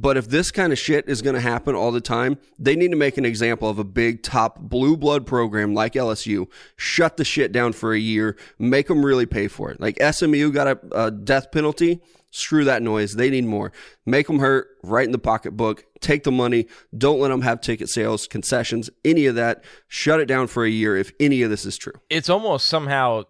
But 0.00 0.16
if 0.16 0.28
this 0.28 0.52
kind 0.52 0.72
of 0.72 0.78
shit 0.78 1.08
is 1.08 1.22
going 1.22 1.34
to 1.34 1.40
happen 1.40 1.74
all 1.74 1.90
the 1.90 2.00
time, 2.00 2.38
they 2.56 2.76
need 2.76 2.92
to 2.92 2.96
make 2.96 3.18
an 3.18 3.24
example 3.24 3.68
of 3.68 3.80
a 3.80 3.84
big 3.84 4.22
top 4.22 4.60
blue 4.60 4.96
blood 4.96 5.26
program 5.26 5.74
like 5.74 5.94
LSU. 5.94 6.46
Shut 6.76 7.16
the 7.16 7.24
shit 7.24 7.50
down 7.50 7.72
for 7.72 7.92
a 7.92 7.98
year. 7.98 8.36
Make 8.60 8.86
them 8.86 9.04
really 9.04 9.26
pay 9.26 9.48
for 9.48 9.72
it. 9.72 9.80
Like 9.80 10.00
SMU 10.00 10.52
got 10.52 10.68
a, 10.68 11.06
a 11.06 11.10
death 11.10 11.50
penalty. 11.50 12.00
Screw 12.30 12.64
that 12.64 12.80
noise. 12.80 13.14
They 13.14 13.28
need 13.28 13.46
more. 13.46 13.72
Make 14.06 14.28
them 14.28 14.38
hurt 14.38 14.68
right 14.84 15.06
in 15.06 15.12
the 15.12 15.18
pocketbook. 15.18 15.84
Take 16.00 16.22
the 16.22 16.30
money. 16.30 16.68
Don't 16.96 17.18
let 17.18 17.28
them 17.28 17.40
have 17.40 17.60
ticket 17.60 17.88
sales, 17.88 18.28
concessions, 18.28 18.90
any 19.04 19.26
of 19.26 19.34
that. 19.34 19.64
Shut 19.88 20.20
it 20.20 20.26
down 20.26 20.46
for 20.46 20.64
a 20.64 20.70
year 20.70 20.96
if 20.96 21.10
any 21.18 21.42
of 21.42 21.50
this 21.50 21.64
is 21.64 21.76
true. 21.76 21.94
it's 22.08 22.28
almost 22.28 22.68
somehow 22.68 23.24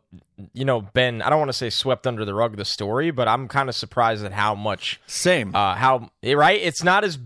you 0.52 0.64
know 0.64 0.80
been 0.80 1.20
i 1.22 1.30
don't 1.30 1.38
want 1.38 1.48
to 1.48 1.54
say 1.54 1.70
swept 1.70 2.06
under 2.06 2.24
the 2.24 2.34
rug 2.34 2.56
the 2.56 2.64
story 2.64 3.10
but 3.10 3.26
i'm 3.26 3.48
kind 3.48 3.68
of 3.68 3.74
surprised 3.74 4.24
at 4.24 4.32
how 4.32 4.54
much 4.54 5.00
same. 5.06 5.54
uh 5.54 5.74
how 5.74 6.10
right? 6.22 6.60
It's 6.60 6.82
not 6.82 7.04
as 7.04 7.18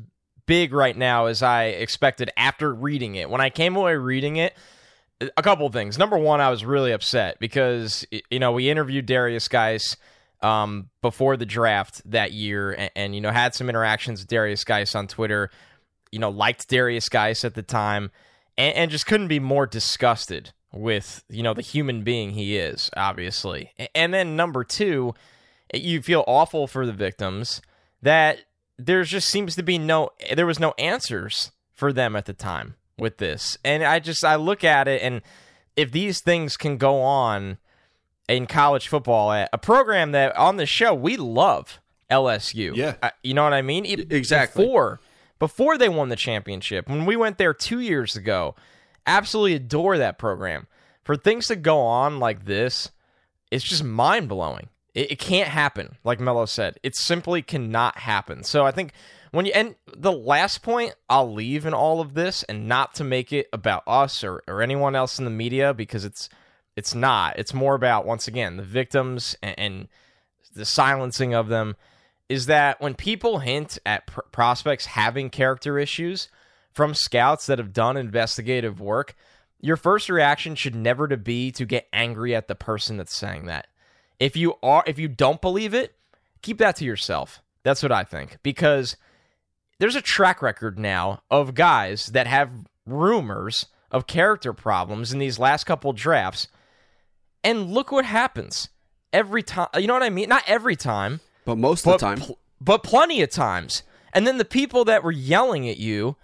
big 0.47 0.73
right 0.73 0.97
now 0.97 1.26
as 1.26 1.42
i 1.42 1.64
expected 1.64 2.31
after 2.37 2.73
reading 2.73 3.14
it. 3.14 3.28
When 3.31 3.40
i 3.40 3.50
came 3.50 3.76
away 3.76 3.97
reading 3.97 4.37
it 4.37 4.54
a 5.37 5.42
couple 5.42 5.66
of 5.66 5.73
things. 5.73 5.99
Number 5.99 6.19
one 6.19 6.40
i 6.40 6.50
was 6.50 6.64
really 6.64 6.92
upset 6.92 7.38
because 7.38 8.07
you 8.31 8.38
know 8.38 8.52
we 8.52 8.71
interviewed 8.71 9.07
Derrius 9.07 9.49
Guice 9.49 9.97
um, 10.40 10.90
before 11.02 11.37
the 11.37 11.47
draft 11.47 12.02
that 12.11 12.33
year 12.33 12.73
and, 12.73 12.90
and 12.97 13.14
you 13.14 13.21
know 13.21 13.31
had 13.31 13.54
some 13.54 13.69
interactions 13.69 14.21
with 14.21 14.28
Derrius 14.28 14.64
Guice 14.64 14.95
on 14.95 15.07
twitter 15.07 15.50
you 16.11 16.19
know 16.19 16.31
liked 16.31 16.69
Derrius 16.69 17.09
Guice 17.11 17.45
at 17.45 17.54
the 17.54 17.62
time 17.62 18.11
and, 18.59 18.75
and 18.75 18.90
just 18.90 19.07
couldn't 19.07 19.28
be 19.28 19.38
more 19.38 19.66
disgusted 19.66 20.52
with 20.73 21.23
you 21.29 21.43
know 21.43 21.52
the 21.55 21.62
human 21.62 22.02
being 22.02 22.31
he 22.31 22.57
is 22.57 22.91
obviously 22.97 23.73
and 23.95 24.12
then 24.14 24.37
number 24.37 24.64
two 24.64 25.14
eh, 25.75 25.79
you 25.79 26.00
feel 26.00 26.25
awful 26.26 26.67
for 26.67 26.87
the 26.87 26.93
victims 26.93 27.61
that 28.00 28.38
there 28.79 29.05
just 29.05 29.29
seems 29.29 29.55
to 29.55 29.62
be 29.62 29.76
no 29.79 30.09
there 30.35 30.47
was 30.47 30.59
no 30.59 30.73
answers 30.79 31.52
for 31.75 31.93
them 31.93 32.17
at 32.17 32.25
the 32.25 32.33
time 32.33 32.75
with 32.99 33.19
this 33.19 33.59
and 33.64 33.83
i 33.85 33.99
just 33.99 34.25
i 34.25 34.35
look 34.35 34.64
at 34.64 34.88
it 34.88 35.02
and 35.02 35.21
if 35.76 35.93
these 35.93 36.21
things 36.21 36.57
can 36.57 36.76
go 36.79 37.00
on 37.00 37.59
in 38.29 38.47
college 38.47 38.88
football 38.88 39.31
at 39.33 39.50
a 39.52 39.59
program 39.59 40.12
that 40.12 40.35
on 40.37 40.57
the 40.57 40.67
show 40.67 40.95
we 40.95 41.17
love 41.19 41.81
lsu 42.11 42.75
Yeah. 42.75 42.95
You 43.23 43.35
know 43.35 43.45
what 43.45 43.52
i 43.52 43.61
mean 43.62 43.85
It- 43.85 44.11
Exactly. 44.12 44.64
before 44.64 45.00
before 45.38 45.76
they 45.76 45.88
won 45.88 46.09
the 46.09 46.17
championship 46.17 46.88
when 46.88 47.05
we 47.05 47.17
went 47.17 47.37
there 47.37 47.52
two 47.52 47.81
years 47.81 48.17
ago 48.17 48.55
absolutely 49.07 49.55
adore 49.55 49.99
that 49.99 50.19
program 50.19 50.67
for 51.05 51.17
things 51.17 51.49
to 51.49 51.57
go 51.57 51.79
on 51.81 52.19
like 52.19 52.45
this 52.45 52.91
it's 53.53 53.65
just 53.65 53.85
mind 53.85 54.31
blowing. 54.31 54.71
It, 54.95 55.13
it 55.13 55.19
can't 55.19 55.49
happen, 55.49 55.97
like 56.03 56.19
Mello 56.19 56.47
said. 56.47 56.81
It 56.83 56.97
simply 56.97 57.43
cannot 57.43 57.99
happen. 57.99 58.43
So 58.43 58.65
I 58.65 58.73
think 58.73 58.93
when 59.31 59.45
you 59.45 59.53
and 59.55 59.77
the 59.95 60.11
last 60.11 60.63
point 60.63 60.95
I'll 61.09 61.33
leave 61.33 61.67
in 61.67 61.75
all 61.75 62.01
of 62.01 62.15
this, 62.15 62.43
and 62.45 62.67
not 62.67 62.95
to 62.95 63.05
make 63.05 63.31
it 63.33 63.49
about 63.53 63.83
us 63.87 64.25
or, 64.25 64.43
or 64.49 64.63
anyone 64.63 64.97
else 64.97 65.19
in 65.19 65.27
the 65.27 65.31
media 65.31 65.75
because 65.75 66.05
it's 66.05 66.31
it's 66.77 66.95
not. 66.95 67.39
It's 67.39 67.53
more 67.53 67.75
about 67.75 68.07
once 68.07 68.27
again 68.27 68.57
the 68.57 68.63
victims 68.63 69.37
and, 69.43 69.59
and 69.59 69.89
the 70.55 70.65
silencing 70.65 71.35
of 71.35 71.49
them. 71.49 71.77
Is 72.31 72.47
that 72.47 72.81
when 72.81 72.95
people 72.95 73.41
hint 73.41 73.79
at 73.85 74.07
pr- 74.07 74.21
prospects 74.33 74.87
having 74.87 75.29
character 75.29 75.79
issues 75.79 76.29
from 76.73 76.95
scouts 76.95 77.47
that 77.47 77.59
have 77.59 77.73
done 77.73 77.97
investigative 77.97 78.81
work, 78.81 79.14
your 79.61 79.76
first 79.76 80.09
reaction 80.09 80.55
should 80.55 80.75
never 80.75 81.07
to 81.09 81.17
be 81.17 81.52
to 81.52 81.64
get 81.64 81.88
angry 81.93 82.35
at 82.35 82.49
the 82.49 82.55
person 82.55 82.97
that's 82.97 83.14
saying 83.14 83.47
that. 83.47 83.67
If 84.19 84.37
you 84.37 84.55
are 84.62 84.85
if 84.87 84.99
you 84.99 85.09
don't 85.09 85.41
believe 85.41 85.75
it, 85.75 85.95
keep 86.43 86.59
that 86.59 86.76
to 86.76 86.85
yourself. 86.85 87.43
That's 87.62 87.83
what 87.83 87.93
I 87.93 88.05
think 88.05 88.38
because 88.43 88.97
there's 89.79 89.97
a 89.97 90.02
track 90.02 90.43
record 90.43 90.79
now 90.79 91.23
of 91.31 91.55
guys 91.55 92.07
that 92.07 92.26
have 92.26 92.50
rumors 92.87 93.67
of 93.91 94.07
character 94.07 94.52
problems 94.52 95.12
in 95.12 95.19
these 95.19 95.38
last 95.38 95.64
couple 95.64 95.93
drafts. 95.93 96.49
And 97.45 97.71
look 97.71 97.91
what 97.93 98.05
happens 98.05 98.69
every 99.12 99.43
time. 99.43 99.69
You 99.76 99.87
know 99.87 99.95
what 99.95 100.02
I 100.02 100.11
mean? 100.11 100.29
Not 100.29 100.45
every 100.47 100.76
time, 100.76 101.21
But 101.45 101.59
most 101.59 101.85
but 101.85 101.95
of 101.95 102.00
the 102.00 102.07
time, 102.07 102.19
pl- 102.21 102.38
but 102.61 102.83
plenty 102.83 103.23
of 103.23 103.31
times. 103.31 103.83
And 104.12 104.26
then 104.26 104.38
the 104.38 104.45
people 104.45 104.85
that 104.85 105.02
were 105.02 105.11
yelling 105.12 105.69
at 105.69 105.79
you 105.79 106.17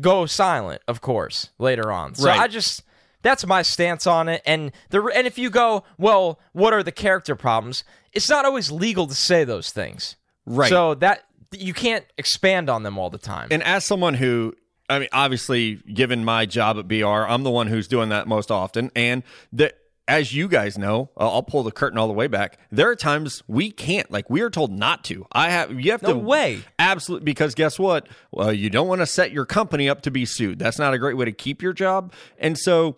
go 0.00 0.26
silent, 0.26 0.82
of 0.88 1.00
course, 1.00 1.50
later 1.58 1.92
on. 1.92 2.14
So 2.14 2.26
Right. 2.26 2.40
I 2.40 2.48
just 2.48 2.82
that's 3.22 3.46
my 3.46 3.62
stance 3.62 4.06
on 4.06 4.28
it. 4.28 4.42
And 4.46 4.70
the 4.90 5.02
and 5.14 5.26
if 5.26 5.38
you 5.38 5.50
go, 5.50 5.84
well, 5.98 6.38
what 6.52 6.72
are 6.72 6.82
the 6.82 6.92
character 6.92 7.34
problems? 7.34 7.82
It's 8.12 8.28
not 8.28 8.44
always 8.44 8.70
legal 8.70 9.06
to 9.06 9.14
say 9.14 9.44
those 9.44 9.70
things. 9.70 10.16
Right. 10.46 10.68
So 10.68 10.94
that 10.96 11.24
you 11.50 11.72
can't 11.74 12.04
expand 12.18 12.68
on 12.68 12.82
them 12.82 12.98
all 12.98 13.10
the 13.10 13.18
time. 13.18 13.48
And 13.50 13.62
as 13.62 13.84
someone 13.84 14.14
who, 14.14 14.54
I 14.88 14.98
mean, 14.98 15.08
obviously, 15.12 15.76
given 15.76 16.24
my 16.24 16.46
job 16.46 16.78
at 16.78 16.86
BR, 16.88 17.06
I'm 17.06 17.42
the 17.42 17.50
one 17.50 17.66
who's 17.66 17.88
doing 17.88 18.10
that 18.10 18.28
most 18.28 18.50
often. 18.50 18.90
And 18.94 19.22
that, 19.52 19.78
as 20.06 20.34
you 20.34 20.48
guys 20.48 20.76
know, 20.76 21.10
uh, 21.16 21.32
I'll 21.32 21.42
pull 21.42 21.62
the 21.62 21.72
curtain 21.72 21.98
all 21.98 22.06
the 22.06 22.12
way 22.12 22.26
back. 22.26 22.58
There 22.70 22.90
are 22.90 22.96
times 22.96 23.42
we 23.48 23.70
can't, 23.70 24.10
like, 24.10 24.28
we 24.28 24.42
are 24.42 24.50
told 24.50 24.70
not 24.70 25.02
to. 25.04 25.26
I 25.32 25.50
have, 25.50 25.80
you 25.80 25.92
have 25.92 26.02
No 26.02 26.12
to, 26.12 26.18
way. 26.18 26.60
absolutely, 26.78 27.24
because 27.24 27.54
guess 27.54 27.78
what? 27.78 28.08
Well, 28.30 28.52
you 28.52 28.68
don't 28.68 28.86
want 28.86 29.00
to 29.00 29.06
set 29.06 29.32
your 29.32 29.46
company 29.46 29.88
up 29.88 30.02
to 30.02 30.10
be 30.10 30.26
sued. 30.26 30.58
That's 30.58 30.78
not 30.78 30.92
a 30.92 30.98
great 30.98 31.16
way 31.16 31.24
to 31.24 31.32
keep 31.32 31.62
your 31.62 31.72
job. 31.72 32.12
And 32.38 32.58
so, 32.58 32.96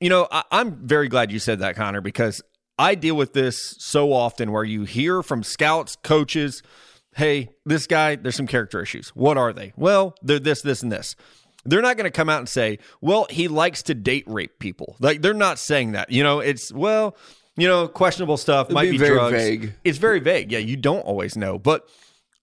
you 0.00 0.08
know, 0.08 0.28
I, 0.30 0.44
I'm 0.52 0.86
very 0.86 1.08
glad 1.08 1.32
you 1.32 1.38
said 1.40 1.58
that, 1.58 1.74
Connor, 1.76 2.00
because 2.00 2.40
I 2.78 2.94
deal 2.94 3.16
with 3.16 3.32
this 3.32 3.74
so 3.78 4.12
often 4.12 4.52
where 4.52 4.64
you 4.64 4.84
hear 4.84 5.22
from 5.22 5.42
scouts, 5.42 5.96
coaches, 6.02 6.62
hey, 7.16 7.50
this 7.64 7.86
guy, 7.86 8.16
there's 8.16 8.36
some 8.36 8.46
character 8.46 8.80
issues. 8.80 9.08
What 9.10 9.36
are 9.38 9.52
they? 9.52 9.72
Well, 9.76 10.14
they're 10.22 10.38
this, 10.40 10.62
this, 10.62 10.82
and 10.82 10.90
this. 10.92 11.16
They're 11.64 11.82
not 11.82 11.96
going 11.96 12.04
to 12.04 12.10
come 12.10 12.28
out 12.28 12.38
and 12.38 12.48
say, 12.48 12.78
well, 13.00 13.26
he 13.30 13.48
likes 13.48 13.82
to 13.84 13.94
date 13.94 14.24
rape 14.26 14.58
people. 14.58 14.96
Like, 15.00 15.22
they're 15.22 15.34
not 15.34 15.58
saying 15.58 15.92
that. 15.92 16.10
You 16.10 16.22
know, 16.22 16.40
it's, 16.40 16.72
well, 16.72 17.16
you 17.56 17.68
know, 17.68 17.88
questionable 17.88 18.36
stuff 18.36 18.70
might 18.70 18.84
be 18.84 18.92
be, 18.92 18.98
very 18.98 19.14
drugs. 19.14 19.32
vague. 19.32 19.74
It's 19.84 19.98
very 19.98 20.20
vague. 20.20 20.52
Yeah, 20.52 20.58
you 20.58 20.76
don't 20.76 21.00
always 21.00 21.36
know. 21.36 21.58
But 21.58 21.88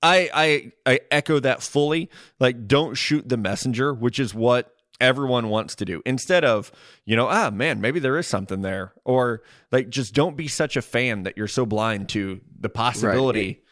I, 0.01 0.29
I, 0.33 0.71
I 0.91 0.99
echo 1.11 1.39
that 1.39 1.61
fully. 1.61 2.09
Like, 2.39 2.67
don't 2.67 2.95
shoot 2.95 3.27
the 3.27 3.37
messenger, 3.37 3.93
which 3.93 4.19
is 4.19 4.33
what 4.33 4.73
everyone 4.99 5.49
wants 5.49 5.75
to 5.75 5.83
do 5.83 5.99
instead 6.05 6.45
of 6.45 6.71
you 7.05 7.15
know 7.15 7.27
ah 7.27 7.49
man 7.49 7.81
maybe 7.81 7.99
there 7.99 8.19
is 8.19 8.27
something 8.27 8.61
there 8.61 8.93
or 9.03 9.41
like 9.71 9.89
just 9.89 10.13
don't 10.13 10.37
be 10.37 10.47
such 10.47 10.77
a 10.77 10.81
fan 10.81 11.23
that 11.23 11.35
you're 11.35 11.47
so 11.47 11.65
blind 11.65 12.07
to 12.07 12.39
the 12.59 12.69
possibility 12.69 13.63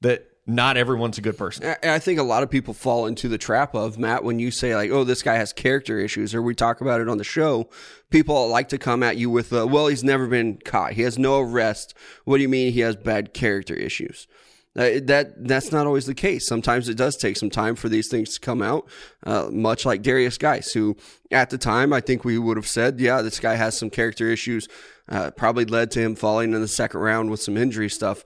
that 0.00 0.30
not 0.48 0.78
everyone's 0.78 1.18
a 1.18 1.20
good 1.20 1.36
person 1.36 1.76
I 1.84 1.98
think 1.98 2.18
a 2.18 2.22
lot 2.22 2.42
of 2.42 2.50
people 2.50 2.72
fall 2.72 3.06
into 3.06 3.28
the 3.28 3.38
trap 3.38 3.74
of 3.74 3.98
Matt 3.98 4.24
when 4.24 4.38
you 4.38 4.50
say 4.50 4.74
like, 4.74 4.90
"Oh, 4.90 5.04
this 5.04 5.22
guy 5.22 5.34
has 5.34 5.52
character 5.52 5.98
issues," 5.98 6.34
or 6.34 6.42
we 6.42 6.54
talk 6.54 6.80
about 6.80 7.00
it 7.00 7.08
on 7.08 7.18
the 7.18 7.24
show. 7.24 7.68
People 8.10 8.48
like 8.48 8.68
to 8.70 8.78
come 8.78 9.02
at 9.02 9.18
you 9.18 9.28
with, 9.28 9.52
uh, 9.52 9.66
"Well, 9.66 9.88
he's 9.88 10.02
never 10.02 10.26
been 10.26 10.58
caught. 10.64 10.94
He 10.94 11.02
has 11.02 11.18
no 11.18 11.40
arrest. 11.40 11.94
What 12.24 12.38
do 12.38 12.42
you 12.42 12.48
mean 12.48 12.72
he 12.72 12.80
has 12.80 12.96
bad 12.96 13.34
character 13.34 13.74
issues?" 13.74 14.26
Uh, 14.74 15.00
that 15.02 15.46
that's 15.46 15.72
not 15.72 15.86
always 15.86 16.06
the 16.06 16.14
case. 16.14 16.46
Sometimes 16.46 16.88
it 16.88 16.96
does 16.96 17.16
take 17.16 17.36
some 17.36 17.50
time 17.50 17.74
for 17.74 17.88
these 17.88 18.08
things 18.08 18.34
to 18.34 18.40
come 18.40 18.62
out. 18.62 18.88
Uh, 19.24 19.48
much 19.50 19.84
like 19.84 20.02
Derrius 20.02 20.38
Guice, 20.38 20.72
who 20.72 20.96
at 21.30 21.50
the 21.50 21.58
time 21.58 21.92
I 21.92 22.00
think 22.00 22.24
we 22.24 22.38
would 22.38 22.56
have 22.56 22.68
said, 22.68 23.00
"Yeah, 23.00 23.20
this 23.20 23.40
guy 23.40 23.56
has 23.56 23.76
some 23.76 23.90
character 23.90 24.30
issues." 24.30 24.68
Uh, 25.08 25.30
probably 25.30 25.64
led 25.64 25.90
to 25.90 26.00
him 26.00 26.14
falling 26.14 26.54
in 26.54 26.60
the 26.60 26.68
second 26.68 27.00
round 27.00 27.30
with 27.30 27.40
some 27.40 27.56
injury 27.56 27.88
stuff 27.88 28.24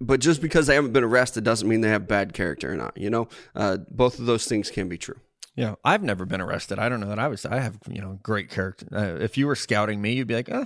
but 0.00 0.20
just 0.20 0.40
because 0.40 0.66
they 0.66 0.74
haven't 0.74 0.92
been 0.92 1.04
arrested 1.04 1.44
doesn't 1.44 1.68
mean 1.68 1.80
they 1.80 1.88
have 1.88 2.08
bad 2.08 2.32
character 2.32 2.72
or 2.72 2.76
not. 2.76 2.96
You 2.96 3.10
know, 3.10 3.28
uh, 3.54 3.78
both 3.90 4.18
of 4.18 4.26
those 4.26 4.46
things 4.46 4.70
can 4.70 4.88
be 4.88 4.98
true. 4.98 5.18
yeah 5.56 5.74
i've 5.84 6.02
never 6.02 6.24
been 6.26 6.40
arrested. 6.40 6.78
I 6.78 6.88
don't 6.88 7.00
know 7.00 7.08
that 7.08 7.18
i 7.20 7.28
was 7.28 7.46
i 7.46 7.60
have 7.60 7.78
you 7.88 8.00
know 8.00 8.18
great 8.22 8.50
character. 8.50 8.86
Uh, 8.92 9.22
if 9.22 9.38
you 9.38 9.46
were 9.46 9.54
scouting 9.56 10.00
me 10.02 10.14
you'd 10.14 10.26
be 10.26 10.34
like 10.34 10.50
uh 10.50 10.64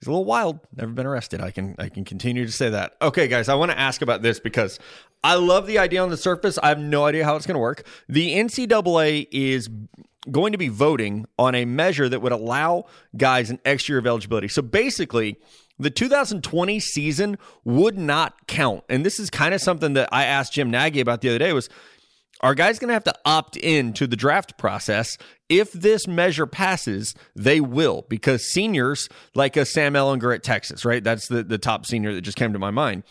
he's 0.00 0.06
a 0.08 0.10
little 0.10 0.24
wild. 0.24 0.58
Never 0.76 0.92
been 0.92 1.06
arrested. 1.06 1.40
I 1.40 1.50
can 1.52 1.76
i 1.78 1.88
can 1.88 2.04
continue 2.04 2.44
to 2.46 2.52
say 2.52 2.70
that. 2.70 2.96
Okay 3.00 3.28
guys 3.28 3.48
i 3.48 3.54
want 3.54 3.70
to 3.70 3.78
ask 3.78 4.02
about 4.02 4.22
this 4.22 4.40
because 4.40 4.80
i 5.22 5.34
love 5.36 5.66
the 5.68 5.78
idea 5.78 6.02
on 6.02 6.10
the 6.10 6.16
surface. 6.16 6.58
I 6.60 6.68
have 6.70 6.80
no 6.80 7.04
idea 7.04 7.24
how 7.24 7.36
it's 7.36 7.46
going 7.46 7.54
to 7.54 7.60
work. 7.60 7.86
The 8.08 8.34
ncaa 8.34 9.28
is 9.30 9.70
going 10.30 10.52
to 10.52 10.58
be 10.58 10.68
voting 10.68 11.26
on 11.38 11.54
a 11.54 11.64
measure 11.64 12.08
that 12.08 12.20
would 12.20 12.32
allow 12.32 12.86
guys 13.16 13.50
an 13.50 13.60
extra 13.64 13.92
year 13.94 13.98
of 14.00 14.06
eligibility. 14.06 14.48
So 14.48 14.62
basically, 14.62 15.38
the 15.78 15.90
2020 15.90 16.80
season 16.80 17.38
would 17.64 17.96
not 17.98 18.46
count. 18.46 18.84
And 18.88 19.04
this 19.04 19.18
is 19.18 19.30
kind 19.30 19.54
of 19.54 19.60
something 19.60 19.94
that 19.94 20.08
I 20.12 20.24
asked 20.24 20.52
Jim 20.52 20.70
Nagy 20.70 21.00
about 21.00 21.20
the 21.20 21.28
other 21.28 21.38
day 21.38 21.52
was 21.52 21.68
are 22.40 22.54
guys 22.54 22.78
going 22.78 22.88
to 22.88 22.94
have 22.94 23.04
to 23.04 23.14
opt 23.24 23.56
in 23.56 23.92
to 23.94 24.06
the 24.06 24.14
draft 24.14 24.58
process? 24.58 25.18
If 25.48 25.72
this 25.72 26.06
measure 26.06 26.46
passes, 26.46 27.14
they 27.34 27.60
will 27.60 28.04
because 28.08 28.44
seniors 28.44 29.08
like 29.34 29.56
a 29.56 29.64
Sam 29.64 29.94
Ehlinger 29.94 30.34
at 30.34 30.44
Texas, 30.44 30.84
right? 30.84 31.02
That's 31.02 31.26
the, 31.26 31.42
the 31.42 31.58
top 31.58 31.84
senior 31.84 32.14
that 32.14 32.20
just 32.20 32.36
came 32.36 32.52
to 32.52 32.58
my 32.58 32.70
mind 32.70 33.02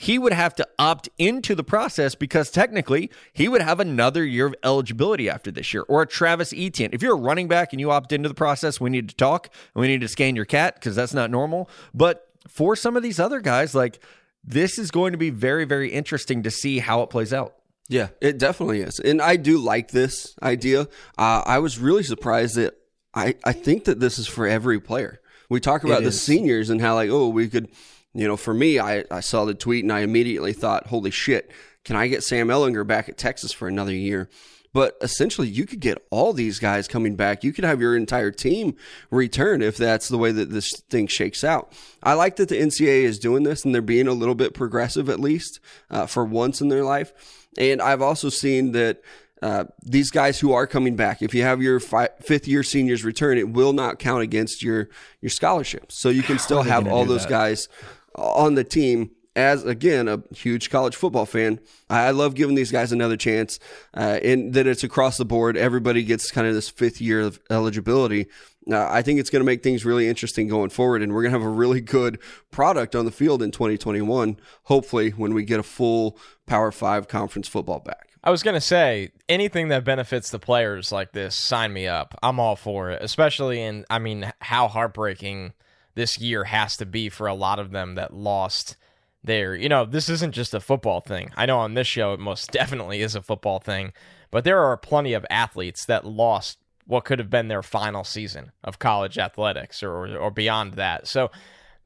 he 0.00 0.18
would 0.18 0.32
have 0.32 0.54
to 0.54 0.66
opt 0.78 1.10
into 1.18 1.54
the 1.54 1.62
process 1.62 2.14
because 2.14 2.50
technically 2.50 3.10
he 3.34 3.48
would 3.48 3.60
have 3.60 3.80
another 3.80 4.24
year 4.24 4.46
of 4.46 4.54
eligibility 4.64 5.28
after 5.28 5.50
this 5.50 5.74
year. 5.74 5.82
Or 5.88 6.00
a 6.00 6.06
Travis 6.06 6.54
Etienne. 6.56 6.88
If 6.94 7.02
you're 7.02 7.12
a 7.12 7.20
running 7.20 7.48
back 7.48 7.74
and 7.74 7.80
you 7.80 7.90
opt 7.90 8.10
into 8.10 8.26
the 8.26 8.34
process, 8.34 8.80
we 8.80 8.88
need 8.88 9.10
to 9.10 9.14
talk 9.14 9.50
and 9.74 9.80
we 9.82 9.88
need 9.88 10.00
to 10.00 10.08
scan 10.08 10.36
your 10.36 10.46
cat 10.46 10.76
because 10.76 10.96
that's 10.96 11.12
not 11.12 11.30
normal. 11.30 11.68
But 11.92 12.26
for 12.48 12.74
some 12.76 12.96
of 12.96 13.02
these 13.02 13.20
other 13.20 13.40
guys, 13.40 13.74
like 13.74 14.00
this 14.42 14.78
is 14.78 14.90
going 14.90 15.12
to 15.12 15.18
be 15.18 15.28
very, 15.28 15.66
very 15.66 15.92
interesting 15.92 16.44
to 16.44 16.50
see 16.50 16.78
how 16.78 17.02
it 17.02 17.10
plays 17.10 17.34
out. 17.34 17.56
Yeah, 17.90 18.08
it 18.22 18.38
definitely 18.38 18.80
is. 18.80 19.00
And 19.00 19.20
I 19.20 19.36
do 19.36 19.58
like 19.58 19.90
this 19.90 20.34
idea. 20.42 20.88
Uh, 21.18 21.42
I 21.44 21.58
was 21.58 21.78
really 21.78 22.04
surprised 22.04 22.54
that 22.54 22.74
I, 23.12 23.34
I 23.44 23.52
think 23.52 23.84
that 23.84 24.00
this 24.00 24.18
is 24.18 24.26
for 24.26 24.46
every 24.46 24.80
player. 24.80 25.20
We 25.50 25.60
talk 25.60 25.84
about 25.84 25.98
It 25.98 26.04
the 26.04 26.08
is. 26.08 26.22
seniors 26.22 26.70
and 26.70 26.80
how, 26.80 26.94
like, 26.94 27.10
oh, 27.10 27.28
we 27.28 27.48
could, 27.48 27.68
you 28.14 28.26
know, 28.26 28.36
for 28.36 28.54
me, 28.54 28.78
I, 28.78 29.04
I 29.10 29.20
saw 29.20 29.44
the 29.44 29.54
tweet 29.54 29.84
and 29.84 29.92
I 29.92 30.00
immediately 30.00 30.52
thought, 30.52 30.88
holy 30.88 31.10
shit, 31.10 31.50
can 31.84 31.96
I 31.96 32.08
get 32.08 32.22
Sam 32.22 32.48
Ehlinger 32.48 32.86
back 32.86 33.08
at 33.08 33.16
Texas 33.16 33.52
for 33.52 33.68
another 33.68 33.94
year? 33.94 34.28
But 34.72 34.96
essentially, 35.00 35.48
you 35.48 35.66
could 35.66 35.80
get 35.80 35.98
all 36.10 36.32
these 36.32 36.60
guys 36.60 36.86
coming 36.86 37.16
back. 37.16 37.42
You 37.42 37.52
could 37.52 37.64
have 37.64 37.80
your 37.80 37.96
entire 37.96 38.30
team 38.30 38.76
return 39.10 39.62
if 39.62 39.76
that's 39.76 40.08
the 40.08 40.18
way 40.18 40.30
that 40.30 40.50
this 40.50 40.70
thing 40.88 41.08
shakes 41.08 41.42
out. 41.42 41.72
I 42.02 42.14
like 42.14 42.36
that 42.36 42.48
the 42.48 42.60
NCAA 42.60 43.02
is 43.02 43.18
doing 43.18 43.42
this 43.42 43.64
and 43.64 43.74
they're 43.74 43.82
being 43.82 44.06
a 44.06 44.12
little 44.12 44.36
bit 44.36 44.54
progressive, 44.54 45.08
at 45.08 45.18
least 45.18 45.58
uh, 45.90 46.06
for 46.06 46.24
once 46.24 46.60
in 46.60 46.68
their 46.68 46.84
life. 46.84 47.12
And 47.58 47.82
I've 47.82 48.02
also 48.02 48.28
seen 48.28 48.70
that 48.72 49.02
uh, 49.42 49.64
these 49.82 50.10
guys 50.10 50.38
who 50.38 50.52
are 50.52 50.66
coming 50.66 50.94
back, 50.94 51.22
if 51.22 51.34
you 51.34 51.42
have 51.42 51.62
your 51.62 51.80
fi- 51.80 52.10
fifth 52.20 52.46
year 52.46 52.62
seniors 52.62 53.04
return, 53.04 53.38
it 53.38 53.48
will 53.48 53.72
not 53.72 53.98
count 53.98 54.22
against 54.22 54.62
your 54.62 54.88
your 55.20 55.30
scholarship. 55.30 55.90
So 55.90 56.10
you 56.10 56.22
can 56.22 56.38
still 56.38 56.62
have 56.62 56.86
all 56.86 57.04
those 57.04 57.22
that? 57.22 57.30
guys 57.30 57.68
on 58.14 58.54
the 58.54 58.64
team. 58.64 59.10
As 59.36 59.64
again, 59.64 60.08
a 60.08 60.24
huge 60.34 60.70
college 60.70 60.96
football 60.96 61.24
fan, 61.24 61.60
I 61.88 62.10
love 62.10 62.34
giving 62.34 62.56
these 62.56 62.72
guys 62.72 62.90
another 62.90 63.16
chance, 63.16 63.60
uh, 63.96 64.18
and 64.24 64.52
that 64.54 64.66
it's 64.66 64.82
across 64.82 65.18
the 65.18 65.24
board. 65.24 65.56
Everybody 65.56 66.02
gets 66.02 66.32
kind 66.32 66.48
of 66.48 66.54
this 66.54 66.68
fifth 66.68 67.00
year 67.00 67.20
of 67.20 67.40
eligibility. 67.48 68.26
Uh, 68.70 68.88
I 68.90 69.02
think 69.02 69.20
it's 69.20 69.30
going 69.30 69.40
to 69.40 69.46
make 69.46 69.62
things 69.62 69.84
really 69.84 70.08
interesting 70.08 70.48
going 70.48 70.70
forward, 70.70 71.00
and 71.00 71.14
we're 71.14 71.22
going 71.22 71.32
to 71.32 71.38
have 71.38 71.46
a 71.46 71.50
really 71.50 71.80
good 71.80 72.18
product 72.50 72.96
on 72.96 73.04
the 73.04 73.12
field 73.12 73.40
in 73.40 73.52
2021. 73.52 74.36
Hopefully, 74.64 75.10
when 75.10 75.32
we 75.32 75.44
get 75.44 75.60
a 75.60 75.62
full 75.62 76.18
Power 76.46 76.72
Five 76.72 77.06
conference 77.06 77.46
football 77.46 77.78
back. 77.78 78.08
I 78.22 78.30
was 78.30 78.42
gonna 78.42 78.60
say 78.60 79.12
anything 79.28 79.68
that 79.68 79.84
benefits 79.84 80.30
the 80.30 80.38
players 80.38 80.92
like 80.92 81.12
this, 81.12 81.34
sign 81.34 81.72
me 81.72 81.86
up. 81.86 82.18
I'm 82.22 82.38
all 82.38 82.56
for 82.56 82.90
it. 82.90 83.02
Especially 83.02 83.62
in, 83.62 83.86
I 83.88 83.98
mean, 83.98 84.30
how 84.40 84.68
heartbreaking 84.68 85.54
this 86.00 86.18
year 86.18 86.44
has 86.44 86.78
to 86.78 86.86
be 86.86 87.10
for 87.10 87.26
a 87.26 87.34
lot 87.34 87.58
of 87.58 87.72
them 87.72 87.94
that 87.96 88.14
lost 88.14 88.74
their. 89.22 89.54
You 89.54 89.68
know, 89.68 89.84
this 89.84 90.08
isn't 90.08 90.32
just 90.32 90.54
a 90.54 90.60
football 90.60 91.02
thing. 91.02 91.30
I 91.36 91.44
know 91.44 91.58
on 91.58 91.74
this 91.74 91.86
show 91.86 92.14
it 92.14 92.20
most 92.20 92.50
definitely 92.52 93.02
is 93.02 93.14
a 93.14 93.20
football 93.20 93.58
thing, 93.58 93.92
but 94.30 94.44
there 94.44 94.60
are 94.60 94.78
plenty 94.78 95.12
of 95.12 95.26
athletes 95.28 95.84
that 95.84 96.06
lost 96.06 96.58
what 96.86 97.04
could 97.04 97.18
have 97.18 97.28
been 97.28 97.48
their 97.48 97.62
final 97.62 98.02
season 98.02 98.50
of 98.64 98.78
college 98.78 99.18
athletics 99.18 99.82
or 99.82 100.16
or 100.16 100.30
beyond 100.30 100.74
that. 100.74 101.06
So 101.06 101.30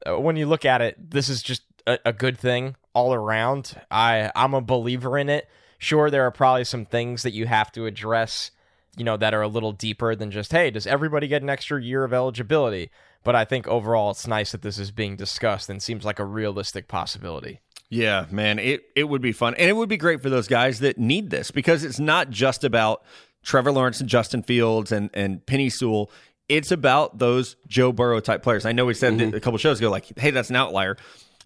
uh, 0.09 0.17
when 0.17 0.37
you 0.37 0.45
look 0.45 0.63
at 0.63 0.81
it, 0.81 1.11
this 1.11 1.27
is 1.27 1.43
just 1.43 1.63
a, 1.85 1.99
a 2.05 2.13
good 2.13 2.39
thing 2.39 2.77
all 2.93 3.13
around. 3.13 3.75
I 3.91 4.31
I'm 4.33 4.53
a 4.53 4.61
believer 4.61 5.17
in 5.17 5.27
it. 5.27 5.49
Sure, 5.77 6.09
there 6.09 6.23
are 6.23 6.31
probably 6.31 6.63
some 6.63 6.85
things 6.85 7.23
that 7.23 7.33
you 7.33 7.47
have 7.47 7.69
to 7.73 7.85
address, 7.85 8.51
you 8.95 9.03
know, 9.03 9.17
that 9.17 9.33
are 9.33 9.41
a 9.41 9.49
little 9.49 9.73
deeper 9.73 10.15
than 10.15 10.31
just 10.31 10.53
hey, 10.53 10.71
does 10.71 10.87
everybody 10.87 11.27
get 11.27 11.41
an 11.41 11.49
extra 11.49 11.83
year 11.83 12.05
of 12.05 12.13
eligibility? 12.13 12.91
But 13.25 13.35
I 13.35 13.43
think 13.43 13.67
overall, 13.67 14.11
it's 14.11 14.27
nice 14.27 14.51
that 14.53 14.61
this 14.61 14.77
is 14.77 14.91
being 14.91 15.17
discussed 15.17 15.67
and 15.67 15.81
seems 15.81 16.05
like 16.05 16.19
a 16.19 16.23
realistic 16.25 16.87
possibility. 16.87 17.59
Yeah, 17.89 18.27
man, 18.29 18.59
it 18.59 18.83
it 18.95 19.05
would 19.05 19.21
be 19.21 19.31
fun, 19.31 19.55
and 19.55 19.67
it 19.67 19.73
would 19.73 19.89
be 19.89 19.97
great 19.97 20.21
for 20.21 20.29
those 20.29 20.47
guys 20.47 20.79
that 20.79 20.97
need 20.97 21.31
this 21.31 21.51
because 21.51 21.83
it's 21.83 21.99
not 21.99 22.29
just 22.29 22.63
about 22.63 23.03
Trevor 23.43 23.71
Lawrence 23.71 23.99
and 23.99 24.07
Justin 24.07 24.43
Fields 24.43 24.91
and 24.91 25.09
and 25.13 25.45
Penei 25.45 25.71
Sewell. 25.71 26.11
It's 26.47 26.71
about 26.71 27.17
those 27.17 27.55
Joe 27.67 27.91
Burrow 27.91 28.19
type 28.19 28.43
players. 28.43 28.65
I 28.65 28.71
know 28.71 28.85
we 28.85 28.93
said 28.93 29.13
mm-hmm. 29.13 29.35
a 29.35 29.39
couple 29.39 29.57
shows 29.57 29.79
ago, 29.79 29.89
like, 29.89 30.17
hey, 30.19 30.29
that's 30.29 30.51
an 30.51 30.55
outlier, 30.55 30.95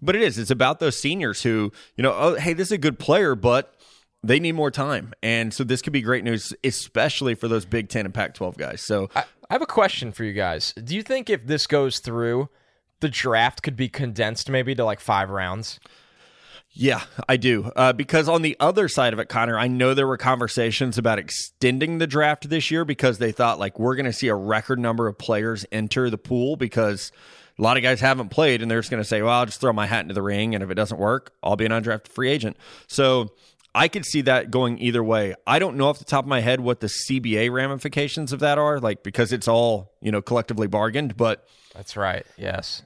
but 0.02 0.14
it 0.14 0.20
is. 0.20 0.38
It's 0.38 0.50
about 0.50 0.80
those 0.80 0.98
seniors 0.98 1.42
who, 1.42 1.72
you 1.96 2.02
know, 2.02 2.12
oh, 2.14 2.34
hey, 2.34 2.52
this 2.52 2.68
is 2.68 2.72
a 2.72 2.78
good 2.78 2.98
player, 2.98 3.34
but 3.34 3.74
they 4.22 4.38
need 4.38 4.52
more 4.52 4.70
time, 4.70 5.14
and 5.22 5.54
so 5.54 5.64
this 5.64 5.80
could 5.80 5.94
be 5.94 6.02
great 6.02 6.24
news, 6.24 6.52
especially 6.62 7.34
for 7.34 7.48
those 7.48 7.64
Big 7.64 7.88
Ten 7.88 8.04
and 8.04 8.12
Pac-12 8.12 8.58
guys. 8.58 8.82
So 8.82 9.08
I, 9.14 9.24
I 9.50 9.54
have 9.54 9.62
a 9.62 9.66
question 9.66 10.12
for 10.12 10.22
you 10.22 10.32
guys. 10.32 10.72
Do 10.74 10.94
you 10.94 11.02
think 11.02 11.28
if 11.28 11.44
this 11.44 11.66
goes 11.66 11.98
through, 11.98 12.48
the 13.00 13.08
draft 13.08 13.64
could 13.64 13.74
be 13.74 13.88
condensed 13.88 14.48
maybe 14.48 14.76
to 14.76 14.84
like 14.84 15.00
five 15.00 15.28
rounds? 15.28 15.80
Yeah, 16.70 17.02
I 17.28 17.36
do. 17.36 17.72
Uh, 17.74 17.92
because 17.92 18.28
on 18.28 18.42
the 18.42 18.56
other 18.60 18.86
side 18.86 19.12
of 19.12 19.18
it, 19.18 19.28
Connor, 19.28 19.58
I 19.58 19.66
know 19.66 19.92
there 19.92 20.06
were 20.06 20.16
conversations 20.16 20.98
about 20.98 21.18
extending 21.18 21.98
the 21.98 22.06
draft 22.06 22.48
this 22.48 22.70
year 22.70 22.84
because 22.84 23.18
they 23.18 23.32
thought 23.32 23.58
like 23.58 23.76
we're 23.76 23.96
going 23.96 24.06
to 24.06 24.12
see 24.12 24.28
a 24.28 24.36
record 24.36 24.78
number 24.78 25.08
of 25.08 25.18
players 25.18 25.66
enter 25.72 26.10
the 26.10 26.18
pool 26.18 26.54
because 26.54 27.10
a 27.58 27.62
lot 27.62 27.76
of 27.76 27.82
guys 27.82 28.00
haven't 28.00 28.28
played 28.28 28.62
and 28.62 28.70
they're 28.70 28.78
just 28.78 28.90
going 28.92 29.02
to 29.02 29.08
say, 29.08 29.20
well, 29.20 29.32
I'll 29.32 29.46
just 29.46 29.60
throw 29.60 29.72
my 29.72 29.88
hat 29.88 30.02
into 30.02 30.14
the 30.14 30.22
ring. 30.22 30.54
And 30.54 30.62
if 30.62 30.70
it 30.70 30.74
doesn't 30.76 31.00
work, 31.00 31.32
I'll 31.42 31.56
be 31.56 31.66
an 31.66 31.72
undrafted 31.72 32.06
free 32.06 32.30
agent. 32.30 32.56
So 32.86 33.30
I 33.74 33.88
could 33.88 34.04
see 34.04 34.22
that 34.22 34.50
going 34.50 34.78
either 34.78 35.02
way. 35.02 35.34
I 35.46 35.58
don't 35.58 35.76
know 35.76 35.88
off 35.88 35.98
the 35.98 36.04
top 36.04 36.24
of 36.24 36.28
my 36.28 36.40
head 36.40 36.60
what 36.60 36.80
the 36.80 36.88
CBA 36.88 37.52
ramifications 37.52 38.32
of 38.32 38.40
that 38.40 38.58
are, 38.58 38.80
like 38.80 39.02
because 39.02 39.32
it's 39.32 39.46
all, 39.46 39.92
you 40.00 40.10
know, 40.10 40.20
collectively 40.20 40.66
bargained, 40.66 41.16
but 41.16 41.46
That's 41.74 41.96
right. 41.96 42.26
Yes. 42.36 42.82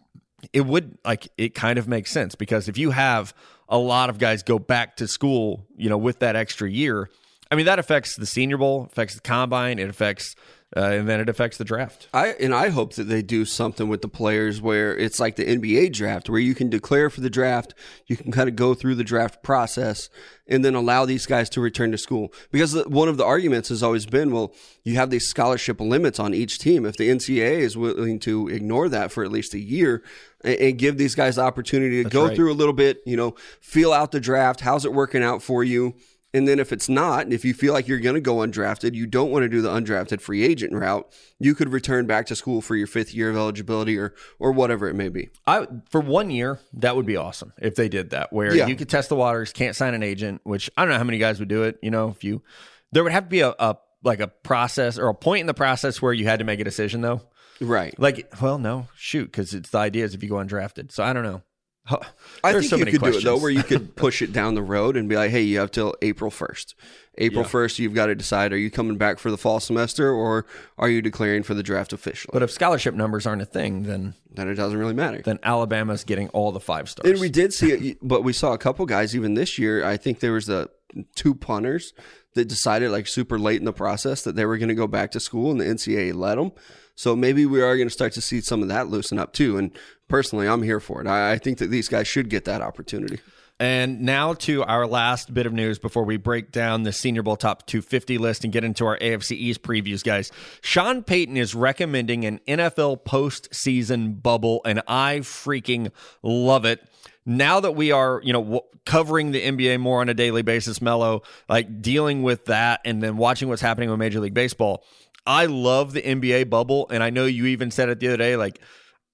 It 0.52 0.62
would 0.62 0.98
like 1.04 1.28
it 1.38 1.54
kind 1.54 1.78
of 1.78 1.88
makes 1.88 2.10
sense 2.10 2.34
because 2.34 2.68
if 2.68 2.76
you 2.76 2.90
have 2.90 3.34
a 3.68 3.78
lot 3.78 4.10
of 4.10 4.18
guys 4.18 4.42
go 4.42 4.58
back 4.58 4.96
to 4.96 5.08
school, 5.08 5.66
you 5.76 5.88
know, 5.88 5.98
with 5.98 6.18
that 6.20 6.36
extra 6.36 6.70
year. 6.70 7.10
I 7.50 7.56
mean, 7.56 7.66
that 7.66 7.78
affects 7.78 8.16
the 8.16 8.26
Senior 8.26 8.56
Bowl, 8.56 8.84
affects 8.84 9.14
the 9.14 9.20
combine, 9.20 9.78
it 9.78 9.88
affects, 9.88 10.34
uh, 10.76 10.80
and 10.80 11.08
then 11.08 11.20
it 11.20 11.28
affects 11.28 11.56
the 11.56 11.64
draft. 11.64 12.08
I 12.12 12.28
and 12.40 12.54
I 12.54 12.70
hope 12.70 12.94
that 12.94 13.04
they 13.04 13.22
do 13.22 13.44
something 13.44 13.88
with 13.88 14.02
the 14.02 14.08
players 14.08 14.60
where 14.60 14.96
it's 14.96 15.20
like 15.20 15.36
the 15.36 15.44
NBA 15.44 15.92
draft, 15.92 16.28
where 16.28 16.40
you 16.40 16.54
can 16.54 16.68
declare 16.68 17.10
for 17.10 17.20
the 17.20 17.30
draft, 17.30 17.74
you 18.06 18.16
can 18.16 18.32
kind 18.32 18.48
of 18.48 18.56
go 18.56 18.74
through 18.74 18.96
the 18.96 19.04
draft 19.04 19.42
process, 19.42 20.10
and 20.46 20.64
then 20.64 20.74
allow 20.74 21.04
these 21.04 21.26
guys 21.26 21.48
to 21.50 21.60
return 21.60 21.92
to 21.92 21.98
school. 21.98 22.32
Because 22.50 22.74
one 22.86 23.08
of 23.08 23.16
the 23.16 23.24
arguments 23.24 23.68
has 23.68 23.82
always 23.82 24.06
been, 24.06 24.32
well, 24.32 24.52
you 24.82 24.96
have 24.96 25.10
these 25.10 25.28
scholarship 25.28 25.80
limits 25.80 26.18
on 26.18 26.34
each 26.34 26.58
team. 26.58 26.84
If 26.84 26.96
the 26.96 27.08
NCAA 27.08 27.58
is 27.58 27.76
willing 27.76 28.18
to 28.20 28.48
ignore 28.48 28.88
that 28.88 29.12
for 29.12 29.24
at 29.24 29.30
least 29.30 29.54
a 29.54 29.60
year, 29.60 30.02
and, 30.42 30.78
give 30.78 30.98
these 30.98 31.14
guys 31.14 31.36
the 31.36 31.42
opportunity 31.42 31.98
to 31.98 32.02
That's 32.04 32.12
go 32.12 32.26
right. 32.26 32.36
through 32.36 32.52
a 32.52 32.54
little 32.54 32.74
bit, 32.74 33.00
you 33.06 33.16
know, 33.16 33.34
feel 33.60 33.92
out 33.92 34.12
the 34.12 34.20
draft. 34.20 34.60
How's 34.60 34.84
it 34.84 34.92
working 34.92 35.22
out 35.22 35.42
for 35.42 35.64
you? 35.64 35.94
And 36.34 36.48
then 36.48 36.58
if 36.58 36.72
it's 36.72 36.88
not, 36.88 37.32
if 37.32 37.44
you 37.44 37.54
feel 37.54 37.72
like 37.72 37.86
you're 37.86 38.00
going 38.00 38.16
to 38.16 38.20
go 38.20 38.36
undrafted, 38.36 38.94
you 38.94 39.06
don't 39.06 39.30
want 39.30 39.44
to 39.44 39.48
do 39.48 39.62
the 39.62 39.70
undrafted 39.70 40.20
free 40.20 40.42
agent 40.42 40.72
route, 40.72 41.10
you 41.38 41.54
could 41.54 41.72
return 41.72 42.06
back 42.06 42.26
to 42.26 42.36
school 42.36 42.60
for 42.60 42.74
your 42.74 42.88
fifth 42.88 43.14
year 43.14 43.30
of 43.30 43.36
eligibility 43.36 43.96
or 43.96 44.14
or 44.40 44.50
whatever 44.50 44.88
it 44.88 44.94
may 44.94 45.08
be. 45.08 45.30
I 45.46 45.68
for 45.88 46.00
one 46.00 46.30
year, 46.30 46.58
that 46.74 46.96
would 46.96 47.06
be 47.06 47.16
awesome 47.16 47.52
if 47.58 47.76
they 47.76 47.88
did 47.88 48.10
that, 48.10 48.32
where 48.32 48.54
yeah. 48.54 48.66
you 48.66 48.74
could 48.74 48.88
test 48.88 49.08
the 49.08 49.16
waters, 49.16 49.52
can't 49.52 49.76
sign 49.76 49.94
an 49.94 50.02
agent, 50.02 50.40
which 50.42 50.68
I 50.76 50.82
don't 50.82 50.90
know 50.90 50.98
how 50.98 51.04
many 51.04 51.18
guys 51.18 51.38
would 51.38 51.48
do 51.48 51.62
it. 51.62 51.78
You 51.80 51.92
know, 51.92 52.08
if 52.08 52.24
you 52.24 52.42
there 52.90 53.04
would 53.04 53.12
have 53.12 53.24
to 53.24 53.30
be 53.30 53.40
a, 53.40 53.54
a 53.58 53.76
like 54.02 54.20
a 54.20 54.28
process 54.28 54.98
or 54.98 55.08
a 55.08 55.14
point 55.14 55.42
in 55.42 55.46
the 55.46 55.54
process 55.54 56.02
where 56.02 56.12
you 56.12 56.26
had 56.26 56.40
to 56.40 56.44
make 56.44 56.60
a 56.60 56.64
decision 56.64 57.00
though. 57.00 57.22
Right. 57.60 57.98
Like, 57.98 58.32
well, 58.42 58.58
no, 58.58 58.88
shoot, 58.96 59.26
because 59.26 59.54
it's 59.54 59.70
the 59.70 59.78
idea 59.78 60.04
is 60.04 60.14
if 60.14 60.22
you 60.22 60.28
go 60.28 60.36
undrafted. 60.36 60.90
So 60.90 61.04
I 61.04 61.12
don't 61.12 61.22
know. 61.22 61.42
I 61.86 62.52
think 62.52 62.64
so 62.64 62.76
you 62.76 62.86
could 62.86 62.98
questions. 63.00 63.24
do 63.24 63.30
it 63.30 63.32
though, 63.32 63.42
where 63.42 63.50
you 63.50 63.62
could 63.62 63.94
push 63.96 64.22
it 64.22 64.32
down 64.32 64.54
the 64.54 64.62
road 64.62 64.96
and 64.96 65.08
be 65.08 65.16
like, 65.16 65.30
"Hey, 65.30 65.42
you 65.42 65.58
have 65.58 65.70
till 65.70 65.94
April 66.00 66.30
first. 66.30 66.74
April 67.18 67.44
first, 67.44 67.78
you've 67.78 67.94
got 67.94 68.06
to 68.06 68.14
decide: 68.14 68.52
are 68.52 68.58
you 68.58 68.70
coming 68.70 68.96
back 68.96 69.18
for 69.18 69.30
the 69.30 69.36
fall 69.36 69.60
semester, 69.60 70.10
or 70.10 70.46
are 70.78 70.88
you 70.88 71.02
declaring 71.02 71.42
for 71.42 71.52
the 71.52 71.62
draft 71.62 71.92
officially?" 71.92 72.30
But 72.32 72.42
if 72.42 72.50
scholarship 72.50 72.94
numbers 72.94 73.26
aren't 73.26 73.42
a 73.42 73.46
thing, 73.46 73.82
then 73.82 74.14
then 74.32 74.48
it 74.48 74.54
doesn't 74.54 74.78
really 74.78 74.94
matter. 74.94 75.20
Then 75.22 75.38
Alabama's 75.42 76.04
getting 76.04 76.28
all 76.30 76.52
the 76.52 76.60
five 76.60 76.88
stars. 76.88 77.10
And 77.10 77.20
we 77.20 77.28
did 77.28 77.52
see 77.52 77.72
it, 77.72 77.98
but 78.02 78.24
we 78.24 78.32
saw 78.32 78.52
a 78.52 78.58
couple 78.58 78.86
guys 78.86 79.14
even 79.14 79.34
this 79.34 79.58
year. 79.58 79.84
I 79.84 79.98
think 79.98 80.20
there 80.20 80.32
was 80.32 80.46
the 80.46 80.70
two 81.14 81.34
punters 81.34 81.92
that 82.34 82.46
decided 82.46 82.90
like 82.90 83.06
super 83.06 83.38
late 83.38 83.58
in 83.58 83.64
the 83.64 83.72
process 83.72 84.22
that 84.22 84.36
they 84.36 84.46
were 84.46 84.56
going 84.56 84.68
to 84.68 84.74
go 84.74 84.86
back 84.86 85.10
to 85.12 85.20
school, 85.20 85.50
and 85.50 85.60
the 85.60 85.66
NCAA 85.66 86.14
let 86.14 86.36
them. 86.36 86.52
So 86.96 87.16
maybe 87.16 87.44
we 87.44 87.60
are 87.60 87.76
going 87.76 87.88
to 87.88 87.94
start 87.94 88.12
to 88.12 88.20
see 88.20 88.40
some 88.40 88.62
of 88.62 88.68
that 88.68 88.88
loosen 88.88 89.18
up 89.18 89.32
too. 89.32 89.58
And 89.58 89.72
personally, 90.08 90.48
I'm 90.48 90.62
here 90.62 90.80
for 90.80 91.00
it. 91.00 91.06
I, 91.06 91.32
I 91.32 91.38
think 91.38 91.58
that 91.58 91.70
these 91.70 91.88
guys 91.88 92.06
should 92.06 92.28
get 92.28 92.44
that 92.44 92.60
opportunity. 92.60 93.20
And 93.60 94.00
now 94.00 94.34
to 94.34 94.64
our 94.64 94.84
last 94.84 95.32
bit 95.32 95.46
of 95.46 95.52
news 95.52 95.78
before 95.78 96.04
we 96.04 96.16
break 96.16 96.50
down 96.50 96.82
the 96.82 96.92
Senior 96.92 97.22
Bowl 97.22 97.36
top 97.36 97.66
250 97.66 98.18
list 98.18 98.42
and 98.42 98.52
get 98.52 98.64
into 98.64 98.84
our 98.84 98.98
AFC 98.98 99.32
East 99.32 99.62
previews, 99.62 100.02
guys. 100.02 100.32
Sean 100.60 101.04
Payton 101.04 101.36
is 101.36 101.54
recommending 101.54 102.24
an 102.24 102.40
NFL 102.48 103.04
postseason 103.04 104.20
bubble, 104.20 104.60
and 104.64 104.82
I 104.88 105.18
freaking 105.20 105.92
love 106.22 106.64
it. 106.64 106.80
Now 107.24 107.60
that 107.60 107.72
we 107.72 107.92
are, 107.92 108.20
you 108.24 108.32
know, 108.32 108.62
covering 108.84 109.30
the 109.30 109.40
NBA 109.40 109.78
more 109.78 110.00
on 110.00 110.08
a 110.08 110.14
daily 110.14 110.42
basis, 110.42 110.82
Mello, 110.82 111.22
like 111.48 111.80
dealing 111.80 112.24
with 112.24 112.46
that 112.46 112.80
and 112.84 113.00
then 113.02 113.16
watching 113.16 113.48
what's 113.48 113.62
happening 113.62 113.88
with 113.88 114.00
Major 114.00 114.18
League 114.18 114.34
Baseball, 114.34 114.84
I 115.26 115.46
love 115.46 115.92
the 115.92 116.02
NBA 116.02 116.50
bubble, 116.50 116.88
and 116.90 117.02
I 117.02 117.10
know 117.10 117.24
you 117.24 117.46
even 117.46 117.70
said 117.70 117.88
it 117.88 118.00
the 118.00 118.08
other 118.08 118.16
day. 118.16 118.36
Like, 118.36 118.60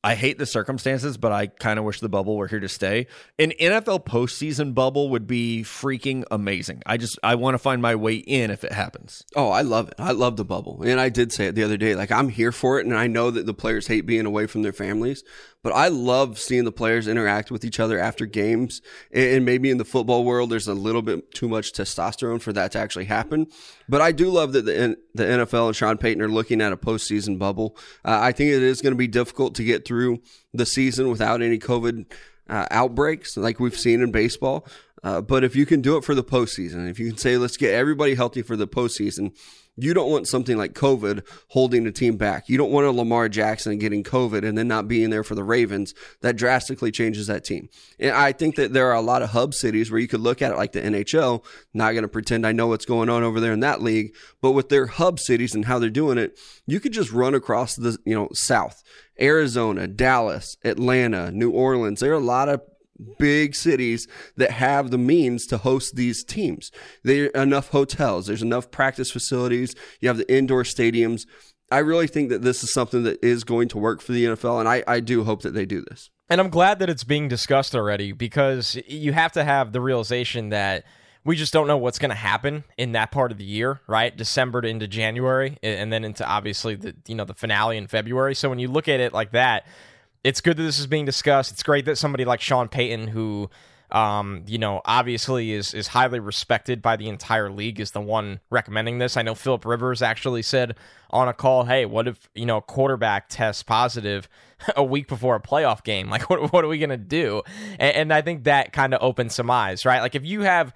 I 0.03 0.15
hate 0.15 0.39
the 0.39 0.47
circumstances, 0.47 1.19
but 1.19 1.31
I 1.31 1.49
kind 1.49 1.79
of 1.79 1.85
wish 1.85 2.01
the 2.01 2.09
bubble 2.09 2.37
were 2.37 2.47
here 2.47 2.61
to 2.61 2.69
stay. 2.69 3.07
An 3.39 3.53
NFL 3.61 4.07
postseason 4.07 4.73
bubble 4.75 5.11
would 5.11 5.27
be 5.27 5.63
freaking 5.63 6.25
amazing. 6.31 6.83
I 6.87 6.97
just 6.97 7.19
I 7.23 7.35
want 7.35 7.55
to 7.55 7.59
find 7.59 7.83
my 7.83 7.95
way 7.95 8.15
in 8.15 8.51
if 8.51 8.65
it 8.65 8.73
happens. 8.73 9.25
Oh, 9.37 9.51
I 9.51 9.61
love 9.61 9.89
it. 9.89 9.95
I 9.99 10.13
love 10.13 10.37
the 10.37 10.45
bubble, 10.45 10.83
and 10.83 10.99
I 10.99 11.11
did 11.11 11.33
say 11.33 11.47
it 11.47 11.55
the 11.55 11.65
other 11.65 11.77
day. 11.77 11.95
Like 11.95 12.11
I'm 12.11 12.31
here 12.31 12.53
for 12.53 12.81
it, 12.81 12.87
and 12.87 12.97
I 12.97 13.09
know 13.09 13.31
that 13.31 13.45
the 13.45 13.53
players 13.53 13.87
hate 13.87 14.07
being 14.07 14.25
away 14.25 14.47
from 14.47 14.63
their 14.63 14.73
families, 14.73 15.23
but 15.63 15.73
I 15.73 15.89
love 15.89 16.39
seeing 16.39 16.65
the 16.65 16.73
players 16.73 17.07
interact 17.07 17.51
with 17.51 17.65
each 17.65 17.79
other 17.79 17.99
after 17.99 18.27
games. 18.27 18.81
And 19.13 19.45
maybe 19.45 19.71
in 19.71 19.79
the 19.79 19.85
football 19.85 20.25
world, 20.25 20.51
there's 20.51 20.69
a 20.69 20.75
little 20.75 21.03
bit 21.03 21.33
too 21.33 21.49
much 21.49 21.73
testosterone 21.73 22.41
for 22.41 22.53
that 22.53 22.73
to 22.73 22.79
actually 22.79 23.05
happen. 23.05 23.47
But 23.89 24.01
I 24.01 24.13
do 24.13 24.31
love 24.31 24.53
that 24.55 24.65
the, 24.65 24.97
the 25.15 25.25
NFL 25.25 25.69
and 25.69 25.77
Sean 25.77 25.99
Payton 25.99 26.23
are 26.23 26.29
looking 26.29 26.61
at 26.61 26.73
a 26.73 26.77
postseason 26.77 27.39
bubble. 27.39 27.77
Uh, 28.05 28.19
I 28.21 28.33
think 28.33 28.51
it 28.51 28.63
is 28.63 28.81
going 28.81 28.93
to 28.93 28.99
be 28.99 29.09
difficult 29.09 29.55
to 29.57 29.65
get 29.65 29.85
through 29.87 30.21
the 30.55 30.67
season 30.67 31.11
without 31.11 31.43
any 31.43 31.59
COVID 31.59 32.07
uh, 32.49 32.67
outbreaks 32.71 33.37
like 33.37 33.61
we've 33.61 33.79
seen 33.79 34.03
in 34.03 34.11
baseball. 34.11 34.67
Uh, 35.03 35.21
but 35.21 35.45
if 35.45 35.57
you 35.57 35.65
can 35.65 35.81
do 35.81 35.97
it 35.97 36.05
for 36.05 36.15
the 36.15 36.25
postseason, 36.25 36.89
if 36.91 36.99
you 36.99 37.09
can 37.09 37.17
say, 37.17 37.37
let's 37.39 37.57
get 37.57 37.73
everybody 37.73 38.15
healthy 38.15 38.43
for 38.43 38.57
the 38.57 38.69
postseason, 38.69 39.35
you 39.77 39.95
don't 39.95 40.11
want 40.11 40.29
something 40.29 40.57
like 40.57 40.75
COVID 40.75 41.27
holding 41.49 41.85
the 41.85 41.93
team 41.93 42.17
back. 42.17 42.49
You 42.49 42.59
don't 42.59 42.71
want 42.71 42.87
a 42.87 42.91
Lamar 42.91 43.29
Jackson 43.29 43.79
getting 43.79 44.03
COVID 44.03 44.47
and 44.47 44.57
then 44.57 44.69
not 44.69 44.89
being 44.89 45.11
there 45.11 45.25
for 45.25 45.35
the 45.35 45.45
Ravens. 45.45 45.95
That 46.21 46.37
drastically 46.37 46.91
changes 46.91 47.27
that 47.29 47.45
team. 47.45 47.69
And 47.99 48.13
I 48.13 48.33
think 48.33 48.57
that 48.57 48.73
there 48.73 48.89
are 48.89 48.95
a 48.95 49.01
lot 49.01 49.23
of 49.23 49.31
hub 49.31 49.55
cities 49.55 49.91
where 49.91 50.01
you 50.01 50.09
could 50.09 50.21
look 50.21 50.43
at 50.43 50.53
it 50.53 50.57
like 50.57 50.73
the 50.73 50.83
NHL. 50.83 51.45
Not 51.73 51.93
going 51.93 52.03
to 52.03 52.09
pretend 52.09 52.47
I 52.47 52.53
know 52.53 52.67
what's 52.67 52.85
going 52.85 53.09
on 53.09 53.23
over 53.23 53.41
there 53.41 53.53
in 53.53 53.61
that 53.61 53.83
league, 53.83 54.15
but 54.41 54.53
with 54.53 54.69
their 54.69 54.87
hub 54.87 55.19
cities 55.19 55.55
and 55.55 55.65
how 55.65 55.79
they're 55.79 55.91
doing 55.91 56.19
it, 56.19 56.39
you 56.67 56.81
could 56.81 56.93
just 56.93 57.13
run 57.13 57.35
across 57.35 57.77
the, 57.77 57.97
you 58.05 58.15
know, 58.15 58.29
South. 58.33 58.83
Arizona, 59.21 59.87
Dallas, 59.87 60.57
Atlanta, 60.65 61.31
New 61.31 61.51
Orleans. 61.51 62.01
There 62.01 62.13
are 62.13 62.15
a 62.15 62.21
lot 62.21 62.49
of 62.49 62.63
big 63.19 63.55
cities 63.55 64.07
that 64.37 64.51
have 64.53 64.91
the 64.91 64.99
means 64.99 65.47
to 65.47 65.59
host 65.59 65.97
these 65.97 66.25
teams. 66.25 66.71
There 67.03 67.31
are 67.35 67.43
enough 67.43 67.69
hotels, 67.69 68.27
there's 68.27 68.43
enough 68.43 68.71
practice 68.71 69.11
facilities, 69.11 69.75
you 70.01 70.09
have 70.09 70.19
the 70.19 70.33
indoor 70.33 70.63
stadiums. 70.63 71.27
I 71.73 71.79
really 71.79 72.09
think 72.09 72.31
that 72.31 72.43
this 72.43 72.65
is 72.65 72.73
something 72.73 73.05
that 73.05 73.23
is 73.25 73.45
going 73.45 73.69
to 73.69 73.79
work 73.79 74.01
for 74.01 74.13
the 74.13 74.25
NFL, 74.25 74.59
and 74.59 74.69
I, 74.69 74.83
I 74.89 75.01
do 75.01 75.23
hope 75.25 75.43
that 75.43 75.55
they 75.55 75.67
do 75.67 75.83
this. 75.83 76.11
And 76.29 76.41
I'm 76.41 76.51
glad 76.51 76.79
that 76.81 76.89
it's 76.89 77.05
being 77.05 77.29
discussed 77.29 77.75
already 77.75 78.13
because 78.13 78.77
you 78.87 79.13
have 79.13 79.33
to 79.33 79.45
have 79.45 79.73
the 79.73 79.81
realization 79.81 80.51
that 80.51 80.85
we 81.25 81.37
just 81.37 81.53
don't 81.53 81.67
know 81.67 81.77
what's 81.77 81.99
going 81.99 82.11
to 82.11 82.15
happen 82.17 82.65
in 82.79 82.93
that 82.93 83.11
part 83.11 83.31
of 83.31 83.39
the 83.39 83.45
year, 83.45 83.81
right? 83.87 84.17
December 84.17 84.63
to 84.63 84.69
into 84.69 84.89
January, 84.89 85.59
and 85.63 85.93
then 85.93 86.05
into 86.05 86.27
obviously 86.27 86.77
the 86.77 86.95
you 87.07 87.15
know 87.15 87.25
the 87.25 87.35
finale 87.35 87.77
in 87.77 87.87
February. 87.87 88.35
So 88.35 88.49
when 88.49 88.59
you 88.59 88.69
look 88.69 88.89
at 88.89 89.01
it 89.01 89.13
like 89.13 89.33
that, 89.33 89.67
it's 90.25 90.41
good 90.41 90.57
that 90.57 90.63
this 90.63 90.79
is 90.79 90.87
being 90.87 91.05
discussed. 91.05 91.53
It's 91.53 91.63
great 91.63 91.85
that 91.87 91.97
somebody 91.97 92.25
like 92.25 92.41
Sean 92.41 92.69
Payton, 92.69 93.09
who 93.09 93.51
um, 93.93 94.45
you 94.47 94.59
know, 94.59 94.81
obviously 94.85 95.53
is 95.53 95.75
is 95.75 95.89
highly 95.89 96.21
respected 96.21 96.81
by 96.81 96.97
the 96.97 97.09
entire 97.09 97.51
league, 97.51 97.81
is 97.81 97.91
the 97.91 98.01
one 98.01 98.41
recommending 98.49 98.99
this. 98.99 99.17
I 99.17 99.23
know 99.23 99.35
Philip 99.35 99.65
Rivers 99.65 100.01
actually 100.01 100.43
said 100.43 100.77
on 101.11 101.29
a 101.29 101.33
call, 101.33 101.65
"Hey, 101.65 101.87
what 101.87 102.07
if 102.07 102.29
you 102.35 102.47
know 102.47 102.59
a 102.59 102.63
quarterback 102.63 103.29
tests 103.29 103.63
positive 103.63 104.29
a 104.77 104.85
week 104.85 105.09
before 105.09 105.35
a 105.35 105.41
playoff 105.41 105.83
game? 105.83 106.09
Like, 106.09 106.31
what 106.31 106.53
what 106.53 106.65
are 106.65 106.69
we 106.69 106.79
gonna 106.79 106.97
do?" 106.97 107.43
And, 107.79 107.97
and 107.97 108.13
I 108.13 108.23
think 108.23 108.45
that 108.45 108.73
kind 108.73 108.95
of 108.95 109.03
opens 109.03 109.35
some 109.35 109.51
eyes, 109.51 109.85
right? 109.85 110.01
Like, 110.01 110.15
if 110.15 110.25
you 110.25 110.43
have 110.43 110.73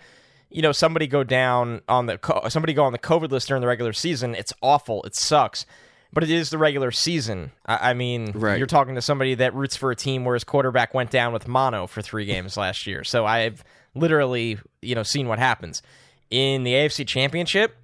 you 0.51 0.63
know 0.63 0.73
somebody 0.73 1.07
go 1.07 1.23
down 1.23 1.83
on 1.89 2.07
the 2.07 2.19
somebody 2.49 2.73
go 2.73 2.85
on 2.85 2.93
the 2.93 2.99
COVID 2.99 3.31
list 3.31 3.47
during 3.47 3.61
the 3.61 3.69
regular 3.69 3.93
season, 3.93 4.35
it's 4.35 4.53
awful. 4.61 5.05
It 5.05 5.15
sucks 5.15 5.67
but 6.15 6.23
it 6.23 6.31
is 6.31 6.51
the 6.51 6.59
regular 6.59 6.93
season. 6.93 7.51
I, 7.67 7.91
I 7.91 7.95
mean, 7.95 8.33
right. 8.33 8.57
you're 8.57 8.67
talking 8.67 8.95
to 8.95 9.03
somebody 9.03 9.35
that 9.35 9.55
roots 9.55 9.77
for 9.77 9.91
a 9.91 9.97
team 9.97 10.25
where 10.25 10.35
his 10.35 10.45
quarterback 10.45 10.95
went 10.95 11.11
down 11.11 11.33
with 11.33 11.49
mono 11.49 11.87
for 11.87 12.01
three 12.01 12.25
games 12.25 12.57
last 12.57 12.87
year. 12.87 13.05
So 13.05 13.27
I've 13.27 13.65
literally, 13.95 14.59
you 14.81 14.95
know, 14.95 15.03
seen 15.03 15.29
what 15.29 15.39
happens 15.39 15.83
in 16.31 16.63
the 16.63 16.73
AFC 16.73 17.07
Championship. 17.07 17.77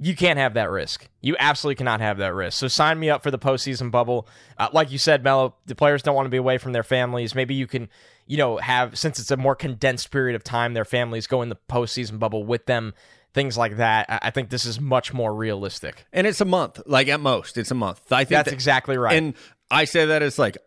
You 0.00 0.14
can't 0.14 0.38
have 0.38 0.54
that 0.54 0.70
risk. 0.70 1.08
You 1.22 1.36
absolutely 1.38 1.76
cannot 1.76 2.00
have 2.00 2.18
that 2.18 2.34
risk. 2.34 2.58
So 2.58 2.68
sign 2.68 3.00
me 3.00 3.10
up 3.10 3.22
for 3.22 3.30
the 3.30 3.38
postseason 3.38 3.90
bubble. 3.90 4.28
Uh, 4.56 4.68
like 4.72 4.92
you 4.92 4.98
said, 4.98 5.24
Mello, 5.24 5.56
the 5.66 5.74
players 5.74 6.02
don't 6.02 6.14
want 6.14 6.26
to 6.26 6.30
be 6.30 6.36
away 6.36 6.58
from 6.58 6.72
their 6.72 6.84
families. 6.84 7.34
Maybe 7.34 7.54
you 7.54 7.66
can, 7.66 7.88
you 8.26 8.36
know, 8.36 8.58
have 8.58 8.96
since 8.96 9.18
it's 9.18 9.30
a 9.32 9.36
more 9.36 9.56
condensed 9.56 10.10
period 10.12 10.36
of 10.36 10.44
time, 10.44 10.74
their 10.74 10.84
families 10.84 11.26
go 11.26 11.42
in 11.42 11.48
the 11.48 11.58
postseason 11.68 12.18
bubble 12.20 12.44
with 12.44 12.66
them 12.66 12.94
things 13.38 13.56
like 13.56 13.76
that. 13.76 14.06
I 14.10 14.30
think 14.30 14.50
this 14.50 14.64
is 14.64 14.80
much 14.80 15.14
more 15.14 15.32
realistic. 15.32 16.04
And 16.12 16.26
it's 16.26 16.40
a 16.40 16.44
month, 16.44 16.82
like 16.86 17.06
at 17.06 17.20
most, 17.20 17.56
it's 17.56 17.70
a 17.70 17.74
month. 17.74 18.00
I 18.10 18.24
think 18.24 18.30
that's 18.30 18.46
that, 18.46 18.52
exactly 18.52 18.98
right. 18.98 19.16
And 19.16 19.34
I 19.70 19.84
say 19.84 20.06
that 20.06 20.22
as 20.22 20.40
like 20.40 20.58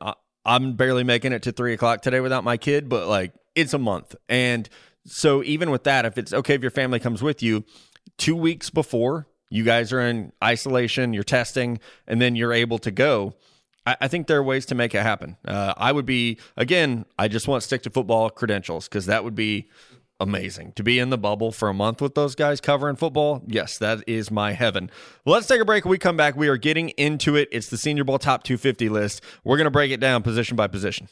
I'm 0.45 0.77
barely 0.77 1.03
making 1.03 1.33
it 1.33 1.43
to 1.43 1.51
three 1.51 1.73
o'clock 1.73 2.01
today 2.01 2.21
without 2.21 2.45
my 2.45 2.55
kid, 2.55 2.87
but 2.87 3.09
like 3.09 3.33
it's 3.55 3.73
a 3.73 3.77
month, 3.77 4.15
and 4.29 4.69
so 5.05 5.43
even 5.43 5.69
with 5.69 5.83
that, 5.83 6.05
if 6.05 6.17
it's 6.17 6.31
okay 6.31 6.53
if 6.53 6.61
your 6.61 6.71
family 6.71 6.99
comes 7.01 7.21
with 7.21 7.43
you, 7.43 7.65
two 8.17 8.37
weeks 8.37 8.69
before 8.69 9.27
you 9.49 9.65
guys 9.65 9.91
are 9.91 9.99
in 9.99 10.31
isolation, 10.41 11.13
you're 11.13 11.23
testing, 11.23 11.79
and 12.07 12.21
then 12.21 12.37
you're 12.37 12.53
able 12.53 12.79
to 12.79 12.91
go. 12.91 13.35
I, 13.85 14.07
think 14.07 14.27
there 14.27 14.37
are 14.37 14.43
ways 14.43 14.67
to 14.67 14.75
make 14.75 14.93
it 14.93 15.01
happen. 15.01 15.37
Uh, 15.43 15.73
I 15.75 15.91
would 15.91 16.05
be 16.05 16.37
again. 16.55 17.03
I 17.17 17.27
just 17.27 17.47
want 17.47 17.61
to 17.61 17.65
stick 17.65 17.81
to 17.83 17.89
football 17.89 18.29
credentials 18.29 18.87
because 18.87 19.07
that 19.07 19.23
would 19.23 19.33
be 19.35 19.69
amazing. 20.21 20.73
To 20.73 20.83
be 20.83 20.99
in 20.99 21.09
the 21.09 21.17
bubble 21.17 21.51
for 21.51 21.67
a 21.67 21.73
month 21.73 22.01
with 22.01 22.15
those 22.15 22.35
guys 22.35 22.61
covering 22.61 22.95
football, 22.95 23.43
yes, 23.47 23.77
that 23.79 24.03
is 24.07 24.31
my 24.31 24.53
heaven. 24.53 24.89
Let's 25.25 25.47
take 25.47 25.61
a 25.61 25.65
break. 25.65 25.83
When 25.83 25.91
we 25.91 25.97
come 25.97 26.15
back, 26.15 26.35
we 26.35 26.47
are 26.47 26.57
getting 26.57 26.89
into 26.89 27.35
it. 27.35 27.49
It's 27.51 27.69
the 27.69 27.77
Senior 27.77 28.03
Bowl 28.03 28.19
top 28.19 28.43
250 28.43 28.89
list. 28.89 29.21
We're 29.43 29.57
going 29.57 29.65
to 29.65 29.71
break 29.71 29.91
it 29.91 29.99
down 29.99 30.23
position 30.23 30.55
by 30.55 30.67
position. 30.67 31.07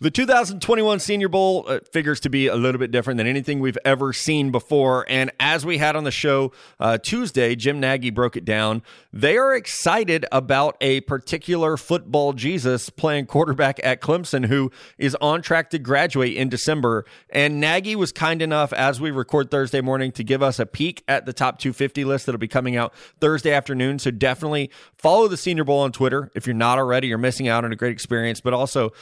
The 0.00 0.12
2021 0.12 1.00
Senior 1.00 1.28
Bowl 1.28 1.64
uh, 1.66 1.80
figures 1.90 2.20
to 2.20 2.30
be 2.30 2.46
a 2.46 2.54
little 2.54 2.78
bit 2.78 2.92
different 2.92 3.18
than 3.18 3.26
anything 3.26 3.58
we've 3.58 3.78
ever 3.84 4.12
seen 4.12 4.52
before. 4.52 5.04
And 5.08 5.32
as 5.40 5.66
we 5.66 5.78
had 5.78 5.96
on 5.96 6.04
the 6.04 6.12
show 6.12 6.52
uh, 6.78 6.98
Tuesday, 6.98 7.56
Jim 7.56 7.80
Nagy 7.80 8.10
broke 8.10 8.36
it 8.36 8.44
down. 8.44 8.84
They 9.12 9.36
are 9.36 9.52
excited 9.56 10.24
about 10.30 10.76
a 10.80 11.00
particular 11.00 11.76
football 11.76 12.32
Jesus 12.32 12.90
playing 12.90 13.26
quarterback 13.26 13.80
at 13.82 14.00
Clemson 14.00 14.46
who 14.46 14.70
is 14.98 15.16
on 15.16 15.42
track 15.42 15.70
to 15.70 15.80
graduate 15.80 16.36
in 16.36 16.48
December. 16.48 17.04
And 17.30 17.58
Nagy 17.58 17.96
was 17.96 18.12
kind 18.12 18.40
enough, 18.40 18.72
as 18.72 19.00
we 19.00 19.10
record 19.10 19.50
Thursday 19.50 19.80
morning, 19.80 20.12
to 20.12 20.22
give 20.22 20.44
us 20.44 20.60
a 20.60 20.66
peek 20.66 21.02
at 21.08 21.26
the 21.26 21.32
top 21.32 21.58
250 21.58 22.04
list 22.04 22.26
that'll 22.26 22.38
be 22.38 22.46
coming 22.46 22.76
out 22.76 22.94
Thursday 23.20 23.50
afternoon. 23.50 23.98
So 23.98 24.12
definitely 24.12 24.70
follow 24.96 25.26
the 25.26 25.36
Senior 25.36 25.64
Bowl 25.64 25.80
on 25.80 25.90
Twitter. 25.90 26.30
If 26.36 26.46
you're 26.46 26.54
not 26.54 26.78
already, 26.78 27.08
you're 27.08 27.18
missing 27.18 27.48
out 27.48 27.64
on 27.64 27.72
a 27.72 27.76
great 27.76 27.90
experience. 27.90 28.40
But 28.40 28.54
also, 28.54 28.92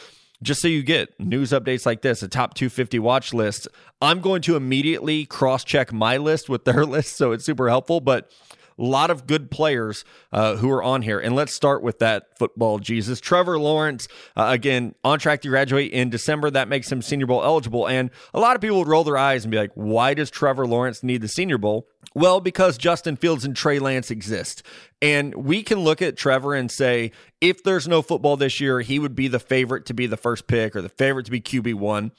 just 0.43 0.61
so 0.61 0.69
you 0.69 0.83
get 0.83 1.19
news 1.19 1.51
updates 1.51 1.87
like 1.87 2.03
this, 2.03 2.23
a 2.23 2.29
top 2.29 2.55
250 2.55 2.99
watch 2.99 3.33
list. 3.33 3.69
I'm 4.01 4.21
going 4.21 4.43
to 4.43 4.57
immediately 4.57 5.25
cross 5.25 5.65
check 5.65 5.93
my 5.93 6.17
list 6.17 6.49
with 6.49 6.65
their 6.65 6.85
list, 6.87 7.17
so 7.17 7.33
it's 7.33 7.45
super 7.45 7.69
helpful. 7.69 8.01
But 8.01 8.31
a 8.79 8.83
lot 8.83 9.11
of 9.11 9.27
good 9.27 9.51
players 9.51 10.05
uh, 10.33 10.57
who 10.57 10.71
are 10.71 10.83
on 10.83 11.03
here. 11.03 11.19
And 11.19 11.35
let's 11.35 11.55
start 11.55 11.83
with 11.83 11.99
that 12.01 12.39
football 12.39 12.79
Jesus. 12.79 13.21
Trevor 13.21 13.59
Lawrence, 13.59 14.09
uh, 14.37 14.49
again, 14.51 14.95
on 15.03 15.19
track 15.19 15.43
to 15.43 15.49
graduate 15.49 15.93
in 15.93 16.11
December. 16.11 16.51
That 16.51 16.69
makes 16.69 16.91
him 16.91 17.03
Senior 17.03 17.27
Bowl 17.27 17.43
eligible. 17.43 17.89
And 17.89 18.11
a 18.35 18.41
lot 18.41 18.55
of 18.55 18.63
people 18.63 18.79
would 18.79 18.89
roll 18.89 19.05
their 19.05 19.17
eyes 19.17 19.45
and 19.45 19.51
be 19.51 19.59
like, 19.59 19.73
why 19.75 20.15
does 20.15 20.31
Trevor 20.31 20.67
Lawrence 20.67 21.03
need 21.03 21.23
the 21.23 21.29
Senior 21.29 21.59
Bowl? 21.59 21.89
Well, 22.15 22.41
because 22.41 22.79
Justin 22.79 23.17
Fields 23.17 23.45
and 23.45 23.55
Trey 23.55 23.79
Lance 23.79 24.11
exist. 24.11 24.63
And 25.03 25.35
we 25.35 25.63
can 25.63 25.81
look 25.81 26.01
at 26.01 26.17
Trevor 26.17 26.55
and 26.55 26.71
say, 26.71 27.13
if 27.41 27.63
there's 27.63 27.87
no 27.87 28.01
football 28.01 28.37
this 28.37 28.61
year, 28.61 28.81
he 28.81 28.99
would 28.99 29.15
be 29.15 29.29
the 29.29 29.39
favorite 29.39 29.87
to 29.87 29.95
be 29.95 30.07
the 30.07 30.17
first 30.17 30.47
pick 30.47 30.75
or 30.75 30.83
the 30.83 30.89
favorite 30.89 31.27
to 31.27 31.31
be 31.31 31.41
QB1. 31.41 32.13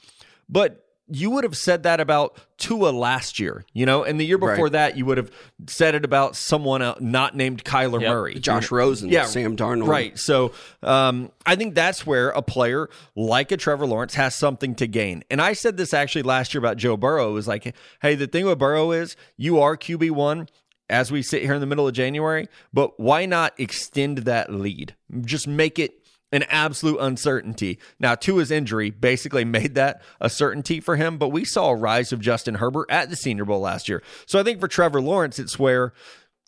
But 0.48 0.87
you 1.10 1.30
would 1.30 1.44
have 1.44 1.56
said 1.56 1.84
that 1.84 2.00
about 2.00 2.38
Tua 2.58 2.90
last 2.90 3.38
year, 3.38 3.64
you 3.72 3.86
know, 3.86 4.04
and 4.04 4.20
the 4.20 4.26
year 4.26 4.38
before 4.38 4.64
right. 4.64 4.72
that, 4.72 4.96
you 4.96 5.06
would 5.06 5.16
have 5.16 5.30
said 5.66 5.94
it 5.94 6.04
about 6.04 6.36
someone 6.36 6.82
else, 6.82 7.00
not 7.00 7.34
named 7.34 7.64
Kyler 7.64 8.00
yep. 8.00 8.10
Murray, 8.10 8.34
Josh 8.38 8.70
Rosen, 8.70 9.08
yeah, 9.08 9.24
Sam 9.24 9.56
Darnold, 9.56 9.86
right? 9.86 10.18
So 10.18 10.52
um, 10.82 11.30
I 11.46 11.56
think 11.56 11.74
that's 11.74 12.06
where 12.06 12.30
a 12.30 12.42
player 12.42 12.90
like 13.16 13.52
a 13.52 13.56
Trevor 13.56 13.86
Lawrence 13.86 14.14
has 14.14 14.34
something 14.34 14.74
to 14.76 14.86
gain. 14.86 15.24
And 15.30 15.40
I 15.40 15.54
said 15.54 15.76
this 15.76 15.94
actually 15.94 16.22
last 16.22 16.52
year 16.52 16.58
about 16.58 16.76
Joe 16.76 16.96
Burrow. 16.96 17.36
Is 17.36 17.48
like, 17.48 17.74
hey, 18.02 18.14
the 18.14 18.26
thing 18.26 18.44
with 18.44 18.58
Burrow 18.58 18.92
is 18.92 19.16
you 19.36 19.60
are 19.60 19.76
QB 19.76 20.10
one 20.10 20.48
as 20.90 21.12
we 21.12 21.22
sit 21.22 21.42
here 21.42 21.54
in 21.54 21.60
the 21.60 21.66
middle 21.66 21.86
of 21.86 21.94
January, 21.94 22.48
but 22.72 22.98
why 22.98 23.26
not 23.26 23.58
extend 23.58 24.18
that 24.18 24.52
lead? 24.52 24.94
Just 25.20 25.46
make 25.46 25.78
it 25.78 26.02
an 26.32 26.44
absolute 26.44 26.98
uncertainty. 27.00 27.78
Now, 27.98 28.14
Tua's 28.14 28.50
injury 28.50 28.90
basically 28.90 29.44
made 29.44 29.74
that 29.76 30.02
a 30.20 30.28
certainty 30.28 30.80
for 30.80 30.96
him, 30.96 31.18
but 31.18 31.28
we 31.28 31.44
saw 31.44 31.70
a 31.70 31.76
rise 31.76 32.12
of 32.12 32.20
Justin 32.20 32.56
Herbert 32.56 32.90
at 32.90 33.10
the 33.10 33.16
Senior 33.16 33.44
Bowl 33.44 33.60
last 33.60 33.88
year. 33.88 34.02
So 34.26 34.38
I 34.38 34.42
think 34.42 34.60
for 34.60 34.68
Trevor 34.68 35.00
Lawrence, 35.00 35.38
it's 35.38 35.58
where, 35.58 35.92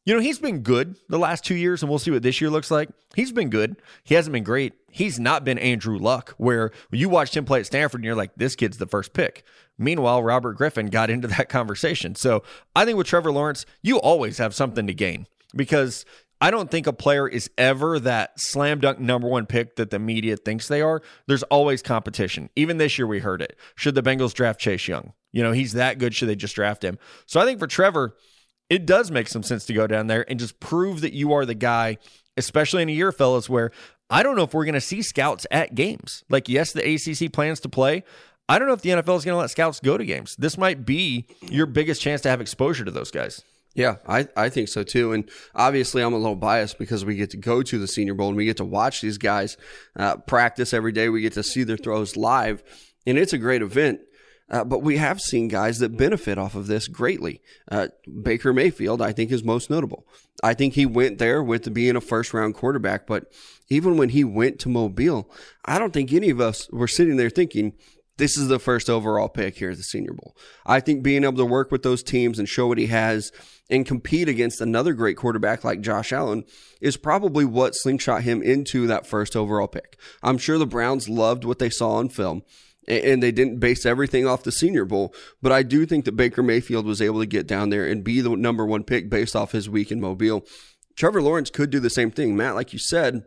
you 0.04 0.14
know, 0.14 0.20
he's 0.20 0.38
been 0.38 0.60
good 0.60 0.96
the 1.08 1.18
last 1.18 1.44
two 1.44 1.54
years, 1.54 1.82
and 1.82 1.88
we'll 1.88 1.98
see 1.98 2.10
what 2.10 2.22
this 2.22 2.40
year 2.40 2.50
looks 2.50 2.70
like. 2.70 2.90
He's 3.14 3.32
been 3.32 3.50
good. 3.50 3.76
He 4.04 4.14
hasn't 4.14 4.32
been 4.32 4.44
great. 4.44 4.74
He's 4.90 5.18
not 5.18 5.44
been 5.44 5.58
Andrew 5.58 5.98
Luck, 5.98 6.34
where 6.36 6.72
you 6.90 7.08
watched 7.08 7.36
him 7.36 7.44
play 7.44 7.60
at 7.60 7.66
Stanford 7.66 8.00
and 8.00 8.04
you're 8.04 8.14
like, 8.14 8.34
this 8.36 8.56
kid's 8.56 8.78
the 8.78 8.86
first 8.86 9.12
pick. 9.12 9.44
Meanwhile, 9.78 10.22
Robert 10.22 10.54
Griffin 10.54 10.86
got 10.86 11.10
into 11.10 11.28
that 11.28 11.48
conversation. 11.48 12.14
So 12.14 12.42
I 12.76 12.84
think 12.84 12.98
with 12.98 13.06
Trevor 13.06 13.32
Lawrence, 13.32 13.64
you 13.82 13.98
always 13.98 14.38
have 14.38 14.54
something 14.54 14.86
to 14.86 14.94
gain 14.94 15.26
because 15.54 16.04
I 16.40 16.50
don't 16.50 16.70
think 16.70 16.86
a 16.86 16.92
player 16.92 17.28
is 17.28 17.50
ever 17.58 18.00
that 18.00 18.32
slam 18.40 18.80
dunk 18.80 18.98
number 18.98 19.28
one 19.28 19.44
pick 19.46 19.76
that 19.76 19.90
the 19.90 19.98
media 19.98 20.36
thinks 20.36 20.68
they 20.68 20.80
are. 20.80 21.02
There's 21.26 21.42
always 21.44 21.82
competition. 21.82 22.48
Even 22.56 22.78
this 22.78 22.98
year, 22.98 23.06
we 23.06 23.18
heard 23.18 23.42
it. 23.42 23.58
Should 23.74 23.94
the 23.94 24.02
Bengals 24.02 24.32
draft 24.32 24.58
Chase 24.58 24.88
Young? 24.88 25.12
You 25.32 25.42
know, 25.42 25.52
he's 25.52 25.72
that 25.72 25.98
good. 25.98 26.14
Should 26.14 26.28
they 26.28 26.36
just 26.36 26.54
draft 26.54 26.82
him? 26.82 26.98
So 27.26 27.40
I 27.40 27.44
think 27.44 27.58
for 27.58 27.66
Trevor, 27.66 28.16
it 28.70 28.86
does 28.86 29.10
make 29.10 29.28
some 29.28 29.42
sense 29.42 29.66
to 29.66 29.74
go 29.74 29.86
down 29.86 30.06
there 30.06 30.24
and 30.30 30.40
just 30.40 30.60
prove 30.60 31.02
that 31.02 31.12
you 31.12 31.32
are 31.32 31.44
the 31.44 31.54
guy, 31.54 31.98
especially 32.36 32.82
in 32.82 32.88
a 32.88 32.92
year, 32.92 33.12
fellas, 33.12 33.48
where 33.48 33.70
I 34.08 34.22
don't 34.22 34.34
know 34.34 34.44
if 34.44 34.54
we're 34.54 34.64
going 34.64 34.74
to 34.74 34.80
see 34.80 35.02
scouts 35.02 35.46
at 35.50 35.74
games. 35.74 36.24
Like, 36.30 36.48
yes, 36.48 36.72
the 36.72 36.94
ACC 36.94 37.32
plans 37.32 37.60
to 37.60 37.68
play. 37.68 38.02
I 38.48 38.58
don't 38.58 38.66
know 38.66 38.74
if 38.74 38.82
the 38.82 38.90
NFL 38.90 39.18
is 39.18 39.24
going 39.24 39.34
to 39.34 39.36
let 39.36 39.50
scouts 39.50 39.78
go 39.78 39.96
to 39.96 40.04
games. 40.04 40.34
This 40.36 40.58
might 40.58 40.84
be 40.84 41.26
your 41.42 41.66
biggest 41.66 42.00
chance 42.00 42.20
to 42.22 42.28
have 42.28 42.40
exposure 42.40 42.84
to 42.84 42.90
those 42.90 43.10
guys. 43.10 43.44
Yeah, 43.74 43.96
I, 44.06 44.26
I 44.36 44.48
think 44.48 44.68
so 44.68 44.82
too. 44.82 45.12
And 45.12 45.30
obviously, 45.54 46.02
I'm 46.02 46.12
a 46.12 46.18
little 46.18 46.36
biased 46.36 46.78
because 46.78 47.04
we 47.04 47.14
get 47.14 47.30
to 47.30 47.36
go 47.36 47.62
to 47.62 47.78
the 47.78 47.86
Senior 47.86 48.14
Bowl 48.14 48.28
and 48.28 48.36
we 48.36 48.44
get 48.44 48.56
to 48.56 48.64
watch 48.64 49.00
these 49.00 49.18
guys 49.18 49.56
uh, 49.96 50.16
practice 50.16 50.74
every 50.74 50.92
day. 50.92 51.08
We 51.08 51.20
get 51.20 51.34
to 51.34 51.42
see 51.42 51.62
their 51.62 51.76
throws 51.76 52.16
live, 52.16 52.62
and 53.06 53.16
it's 53.16 53.32
a 53.32 53.38
great 53.38 53.62
event. 53.62 54.00
Uh, 54.50 54.64
but 54.64 54.82
we 54.82 54.96
have 54.96 55.20
seen 55.20 55.46
guys 55.46 55.78
that 55.78 55.96
benefit 55.96 56.36
off 56.36 56.56
of 56.56 56.66
this 56.66 56.88
greatly. 56.88 57.40
Uh, 57.70 57.86
Baker 58.22 58.52
Mayfield, 58.52 59.00
I 59.00 59.12
think, 59.12 59.30
is 59.30 59.44
most 59.44 59.70
notable. 59.70 60.04
I 60.42 60.54
think 60.54 60.74
he 60.74 60.86
went 60.86 61.18
there 61.18 61.40
with 61.40 61.72
being 61.72 61.94
a 61.94 62.00
first 62.00 62.34
round 62.34 62.56
quarterback, 62.56 63.06
but 63.06 63.32
even 63.68 63.96
when 63.96 64.08
he 64.08 64.24
went 64.24 64.58
to 64.60 64.68
Mobile, 64.68 65.30
I 65.64 65.78
don't 65.78 65.92
think 65.92 66.12
any 66.12 66.30
of 66.30 66.40
us 66.40 66.68
were 66.72 66.88
sitting 66.88 67.16
there 67.16 67.30
thinking, 67.30 67.74
this 68.20 68.36
is 68.36 68.48
the 68.48 68.58
first 68.58 68.90
overall 68.90 69.30
pick 69.30 69.56
here 69.56 69.70
at 69.70 69.78
the 69.78 69.82
Senior 69.82 70.12
Bowl. 70.12 70.36
I 70.66 70.78
think 70.80 71.02
being 71.02 71.24
able 71.24 71.38
to 71.38 71.44
work 71.46 71.72
with 71.72 71.82
those 71.82 72.02
teams 72.02 72.38
and 72.38 72.46
show 72.46 72.66
what 72.66 72.78
he 72.78 72.86
has 72.86 73.32
and 73.70 73.86
compete 73.86 74.28
against 74.28 74.60
another 74.60 74.92
great 74.92 75.16
quarterback 75.16 75.64
like 75.64 75.80
Josh 75.80 76.12
Allen 76.12 76.44
is 76.82 76.98
probably 76.98 77.46
what 77.46 77.72
slingshot 77.72 78.22
him 78.22 78.42
into 78.42 78.86
that 78.86 79.06
first 79.06 79.34
overall 79.34 79.68
pick. 79.68 79.98
I'm 80.22 80.36
sure 80.36 80.58
the 80.58 80.66
Browns 80.66 81.08
loved 81.08 81.44
what 81.44 81.58
they 81.58 81.70
saw 81.70 81.92
on 81.94 82.10
film 82.10 82.42
and 82.86 83.22
they 83.22 83.32
didn't 83.32 83.58
base 83.58 83.86
everything 83.86 84.26
off 84.26 84.42
the 84.42 84.52
Senior 84.52 84.84
Bowl. 84.84 85.14
But 85.40 85.52
I 85.52 85.62
do 85.62 85.86
think 85.86 86.04
that 86.04 86.16
Baker 86.16 86.42
Mayfield 86.42 86.84
was 86.84 87.00
able 87.00 87.20
to 87.20 87.26
get 87.26 87.46
down 87.46 87.70
there 87.70 87.86
and 87.86 88.04
be 88.04 88.20
the 88.20 88.36
number 88.36 88.66
one 88.66 88.84
pick 88.84 89.08
based 89.08 89.34
off 89.34 89.52
his 89.52 89.70
week 89.70 89.90
in 89.90 90.00
Mobile. 90.00 90.44
Trevor 90.96 91.22
Lawrence 91.22 91.48
could 91.48 91.70
do 91.70 91.80
the 91.80 91.88
same 91.88 92.10
thing. 92.10 92.36
Matt, 92.36 92.54
like 92.54 92.72
you 92.72 92.78
said, 92.78 93.24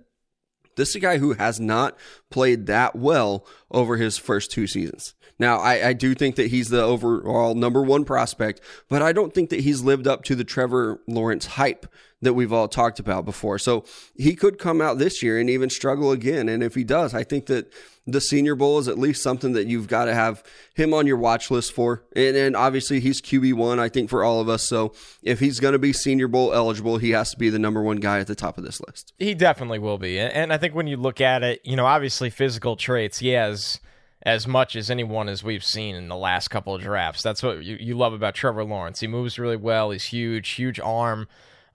this 0.75 0.89
is 0.89 0.95
a 0.95 0.99
guy 0.99 1.17
who 1.17 1.33
has 1.33 1.59
not 1.59 1.97
played 2.29 2.65
that 2.67 2.95
well 2.95 3.45
over 3.71 3.97
his 3.97 4.17
first 4.17 4.51
two 4.51 4.67
seasons. 4.67 5.13
Now, 5.39 5.57
I, 5.57 5.89
I, 5.89 5.93
do 5.93 6.13
think 6.13 6.36
that 6.36 6.47
he's 6.47 6.69
the 6.69 6.83
overall 6.83 7.55
number 7.55 7.81
one 7.81 8.05
prospect, 8.05 8.62
but 8.88 9.01
I 9.01 9.13
don't 9.13 9.33
think 9.33 9.49
that 9.49 9.62
he's 9.62 9.81
lived 9.81 10.07
up 10.07 10.23
to 10.25 10.36
the 10.36 10.43
Trevor 10.43 11.01
Lawrence 11.07 11.47
hype 11.47 11.88
that 12.21 12.33
we've 12.33 12.53
all 12.53 12.67
talked 12.67 12.99
about 12.99 13.25
before. 13.25 13.57
So 13.57 13.83
he 14.15 14.36
could 14.36 14.57
come 14.57 14.79
out 14.79 14.99
this 14.99 15.21
year 15.21 15.39
and 15.39 15.49
even 15.49 15.69
struggle 15.69 16.12
again. 16.12 16.47
And 16.47 16.63
if 16.63 16.75
he 16.75 16.83
does, 16.83 17.13
I 17.13 17.23
think 17.23 17.47
that 17.47 17.73
the 18.06 18.20
Senior 18.20 18.56
Bowl 18.56 18.80
is 18.80 18.88
at 18.88 19.00
least 19.00 19.24
something 19.24 19.54
that 19.54 19.68
you've 19.68 19.88
got 19.88 20.06
to 20.06 20.13
have 20.13 20.44
him 20.74 20.94
on 20.94 21.08
your 21.08 21.18
watch 21.18 21.50
list 21.50 21.72
for. 21.72 22.04
And, 22.16 22.36
and 22.36 22.56
obviously, 22.56 23.00
he's 23.00 23.22
QB1, 23.22 23.80
I 23.80 23.89
think, 23.89 24.10
for 24.10 24.24
all 24.24 24.42
of 24.42 24.50
us. 24.50 24.68
So 24.68 24.94
if 25.22 25.39
he's 25.39 25.60
going 25.60 25.72
to 25.74 25.80
be 25.80 25.94
Senior 25.94 26.28
Bowl 26.28 26.54
eligible, 26.54 26.98
he 26.98 27.12
has 27.12 27.32
to 27.32 27.38
be 27.38 27.50
the 27.50 27.60
number 27.60 27.82
one 27.82 27.98
guy 27.98 28.20
at 28.20 28.28
the 28.28 28.36
top 28.36 28.58
of 28.58 28.63
this 28.63 28.82
list. 28.82 29.13
He 29.18 29.34
definitely 29.34 29.80
will 29.80 29.98
be. 29.98 30.20
And 30.20 30.52
I 30.52 30.58
think 30.58 30.76
when 30.76 30.88
you 30.88 30.98
look 30.98 31.22
at 31.22 31.44
it, 31.44 31.62
you 31.63 31.76
know, 31.76 31.86
obviously 31.86 32.30
physical 32.30 32.76
traits, 32.76 33.20
he 33.20 33.30
has 33.30 33.80
as 34.26 34.48
much 34.48 34.76
as 34.76 34.89
anyone 34.89 35.30
as 35.30 35.44
we've 35.44 35.63
seen 35.63 35.96
in 35.96 36.08
the 36.08 36.16
last 36.16 36.50
couple 36.50 36.74
of 36.74 36.82
drafts. 36.82 37.22
That's 37.22 37.44
what 37.44 37.63
you, 37.63 37.78
you 37.80 37.98
love 37.98 38.13
about 38.13 38.36
Trevor 38.36 38.63
Lawrence. 38.63 39.02
He 39.02 39.08
moves 39.08 39.38
really 39.38 39.58
well. 39.58 39.92
He's 39.92 40.06
huge, 40.06 40.50
huge 40.52 40.80
arm. 40.80 41.28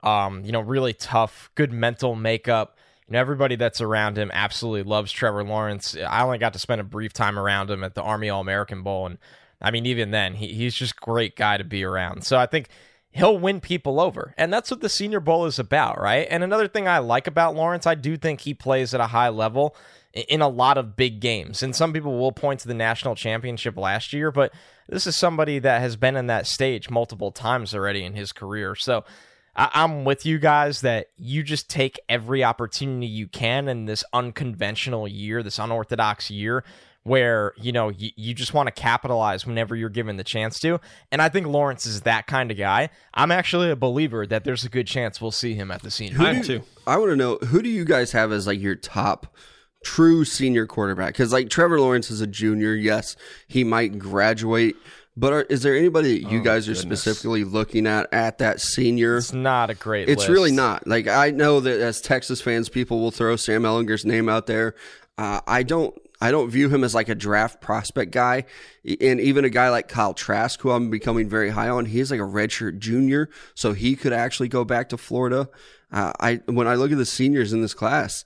Um, 0.02 0.44
you 0.44 0.52
know, 0.52 0.60
really 0.60 0.94
tough, 0.94 1.50
good 1.54 1.72
mental 1.72 2.14
makeup. 2.14 2.77
You 3.08 3.14
know, 3.14 3.20
everybody 3.20 3.56
that's 3.56 3.80
around 3.80 4.18
him 4.18 4.30
absolutely 4.34 4.82
loves 4.82 5.10
Trevor 5.10 5.42
Lawrence. 5.42 5.96
I 5.96 6.22
only 6.22 6.38
got 6.38 6.52
to 6.52 6.58
spend 6.58 6.80
a 6.80 6.84
brief 6.84 7.12
time 7.12 7.38
around 7.38 7.70
him 7.70 7.82
at 7.82 7.94
the 7.94 8.02
Army 8.02 8.28
All 8.28 8.40
American 8.40 8.82
Bowl, 8.82 9.06
and 9.06 9.18
I 9.60 9.70
mean, 9.70 9.86
even 9.86 10.10
then, 10.10 10.34
he, 10.34 10.48
he's 10.48 10.74
just 10.74 11.00
great 11.00 11.34
guy 11.34 11.56
to 11.56 11.64
be 11.64 11.84
around. 11.84 12.24
So 12.24 12.38
I 12.38 12.46
think 12.46 12.68
he'll 13.10 13.38
win 13.38 13.60
people 13.60 13.98
over, 13.98 14.34
and 14.36 14.52
that's 14.52 14.70
what 14.70 14.80
the 14.80 14.90
Senior 14.90 15.20
Bowl 15.20 15.46
is 15.46 15.58
about, 15.58 16.00
right? 16.00 16.26
And 16.30 16.44
another 16.44 16.68
thing 16.68 16.86
I 16.86 16.98
like 16.98 17.26
about 17.26 17.54
Lawrence, 17.54 17.86
I 17.86 17.94
do 17.94 18.18
think 18.18 18.40
he 18.40 18.52
plays 18.52 18.92
at 18.92 19.00
a 19.00 19.06
high 19.06 19.30
level 19.30 19.74
in 20.12 20.40
a 20.40 20.48
lot 20.48 20.78
of 20.78 20.96
big 20.96 21.20
games. 21.20 21.62
And 21.62 21.74
some 21.74 21.92
people 21.92 22.18
will 22.18 22.32
point 22.32 22.60
to 22.60 22.68
the 22.68 22.74
national 22.74 23.14
championship 23.14 23.76
last 23.76 24.12
year, 24.12 24.30
but 24.30 24.52
this 24.88 25.06
is 25.06 25.16
somebody 25.16 25.58
that 25.58 25.80
has 25.80 25.96
been 25.96 26.16
in 26.16 26.26
that 26.26 26.46
stage 26.46 26.90
multiple 26.90 27.30
times 27.30 27.74
already 27.74 28.04
in 28.04 28.14
his 28.14 28.32
career. 28.32 28.74
So 28.74 29.04
I- 29.58 29.84
am 29.84 30.04
with 30.04 30.24
you 30.24 30.38
guys 30.38 30.80
that 30.82 31.08
you 31.16 31.42
just 31.42 31.68
take 31.68 31.98
every 32.08 32.44
opportunity 32.44 33.06
you 33.06 33.26
can 33.26 33.68
in 33.68 33.86
this 33.86 34.04
unconventional 34.12 35.08
year, 35.08 35.42
this 35.42 35.58
unorthodox 35.58 36.30
year. 36.30 36.64
Where 37.04 37.54
you 37.56 37.72
know 37.72 37.88
you, 37.88 38.10
you 38.16 38.34
just 38.34 38.52
want 38.52 38.66
to 38.66 38.72
capitalize 38.72 39.46
whenever 39.46 39.74
you're 39.74 39.88
given 39.88 40.18
the 40.18 40.24
chance 40.24 40.60
to, 40.60 40.78
and 41.10 41.22
I 41.22 41.30
think 41.30 41.46
Lawrence 41.46 41.86
is 41.86 42.02
that 42.02 42.26
kind 42.26 42.50
of 42.50 42.58
guy. 42.58 42.90
I'm 43.14 43.30
actually 43.30 43.70
a 43.70 43.76
believer 43.76 44.26
that 44.26 44.44
there's 44.44 44.64
a 44.64 44.68
good 44.68 44.86
chance 44.86 45.18
we'll 45.18 45.30
see 45.30 45.54
him 45.54 45.70
at 45.70 45.80
the 45.80 45.90
senior. 45.90 46.20
I 46.20 46.42
too. 46.42 46.62
I 46.86 46.98
want 46.98 47.10
to 47.10 47.16
know 47.16 47.36
who 47.36 47.62
do 47.62 47.70
you 47.70 47.86
guys 47.86 48.12
have 48.12 48.30
as 48.30 48.46
like 48.46 48.60
your 48.60 48.74
top 48.74 49.34
true 49.84 50.24
senior 50.24 50.66
quarterback? 50.66 51.14
Because 51.14 51.32
like 51.32 51.48
Trevor 51.48 51.80
Lawrence 51.80 52.10
is 52.10 52.20
a 52.20 52.26
junior. 52.26 52.74
Yes, 52.74 53.16
he 53.46 53.64
might 53.64 53.98
graduate. 53.98 54.76
But 55.18 55.32
are, 55.32 55.42
is 55.42 55.62
there 55.62 55.74
anybody 55.76 56.22
that 56.22 56.30
you 56.30 56.38
Oh, 56.40 56.42
guys 56.44 56.68
are 56.68 56.74
goodness. 56.74 57.00
specifically 57.02 57.42
looking 57.42 57.86
at 57.88 58.12
at 58.12 58.38
that 58.38 58.60
senior? 58.60 59.16
It's 59.16 59.32
not 59.32 59.68
a 59.68 59.74
great. 59.74 60.08
It's 60.08 60.20
list. 60.20 60.28
really 60.30 60.52
not. 60.52 60.86
Like 60.86 61.08
I 61.08 61.30
know 61.30 61.58
that 61.60 61.80
as 61.80 62.00
Texas 62.00 62.40
fans, 62.40 62.68
people 62.68 63.00
will 63.00 63.10
throw 63.10 63.34
Sam 63.36 63.62
Ehlinger's 63.62 64.04
name 64.04 64.28
out 64.28 64.46
there. 64.46 64.74
Uh, 65.16 65.40
I 65.46 65.64
don't. 65.64 65.92
I 66.20 66.30
don't 66.32 66.50
view 66.50 66.68
him 66.68 66.82
as 66.84 66.94
like 66.94 67.08
a 67.08 67.14
draft 67.14 67.60
prospect 67.60 68.10
guy, 68.12 68.44
and 69.00 69.20
even 69.20 69.44
a 69.44 69.48
guy 69.50 69.70
like 69.70 69.88
Kyle 69.88 70.14
Trask, 70.14 70.60
who 70.60 70.70
I'm 70.70 70.90
becoming 70.90 71.28
very 71.28 71.50
high 71.50 71.68
on. 71.68 71.84
He's 71.86 72.10
like 72.10 72.20
a 72.20 72.24
redshirt 72.24 72.78
junior, 72.78 73.28
so 73.54 73.72
he 73.72 73.96
could 73.96 74.12
actually 74.12 74.48
go 74.48 74.64
back 74.64 74.88
to 74.90 74.96
Florida. 74.96 75.48
Uh, 75.92 76.12
I 76.20 76.40
when 76.46 76.66
I 76.68 76.74
look 76.74 76.92
at 76.92 76.98
the 76.98 77.06
seniors 77.06 77.52
in 77.52 77.60
this 77.62 77.72
class, 77.74 78.24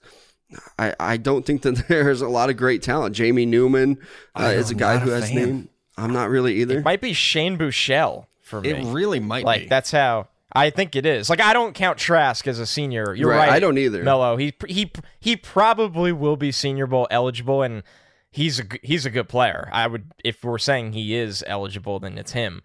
I, 0.79 0.95
I 0.99 1.17
don't 1.19 1.45
think 1.45 1.63
that 1.63 1.85
there's 1.89 2.21
a 2.23 2.29
lot 2.29 2.51
of 2.51 2.57
great 2.57 2.83
talent. 2.83 3.15
Jamie 3.15 3.47
Newman 3.47 3.99
uh, 4.35 4.53
is 4.55 4.71
a 4.71 4.75
guy 4.75 4.99
who 4.99 5.11
a 5.11 5.15
has 5.15 5.29
fan. 5.29 5.35
name. 5.37 5.69
I'm 5.97 6.13
not 6.13 6.31
really 6.31 6.57
either. 6.61 6.79
It 6.79 6.85
might 6.85 7.01
be 7.01 7.13
Shane 7.13 7.59
Buechele 7.59 8.27
for 8.41 8.61
me. 8.61 8.71
It 8.71 8.85
really 8.93 9.21
might 9.21 9.45
like 9.45 9.63
be. 9.63 9.69
that's 9.69 9.91
how 9.91 10.29
I 10.53 10.71
think 10.71 10.97
it 10.97 11.07
is. 11.07 11.29
Like 11.31 11.41
I 11.41 11.53
don't 11.53 11.75
count 11.75 11.99
Trask 11.99 12.47
as 12.47 12.59
a 12.59 12.67
senior. 12.67 13.15
You're 13.15 13.31
Right, 13.31 13.39
right. 13.39 13.51
I 13.51 13.61
don't 13.61 13.79
either. 13.79 14.03
Mello. 14.03 14.37
He 14.37 14.55
he 14.69 14.91
he 15.21 15.37
probably 15.37 16.13
will 16.13 16.37
be 16.37 16.53
Senior 16.53 16.87
Bowl 16.87 17.07
eligible, 17.11 17.63
and 17.63 17.83
he's 18.31 18.59
a 18.59 18.65
g- 18.65 18.81
he's 18.83 19.07
a 19.07 19.11
good 19.11 19.29
player. 19.29 19.69
I 19.73 19.87
would 19.87 20.13
if 20.25 20.43
we're 20.45 20.59
saying 20.59 20.93
he 20.93 21.15
is 21.15 21.45
eligible, 21.47 22.01
then 22.01 22.19
it's 22.19 22.33
him. 22.33 22.63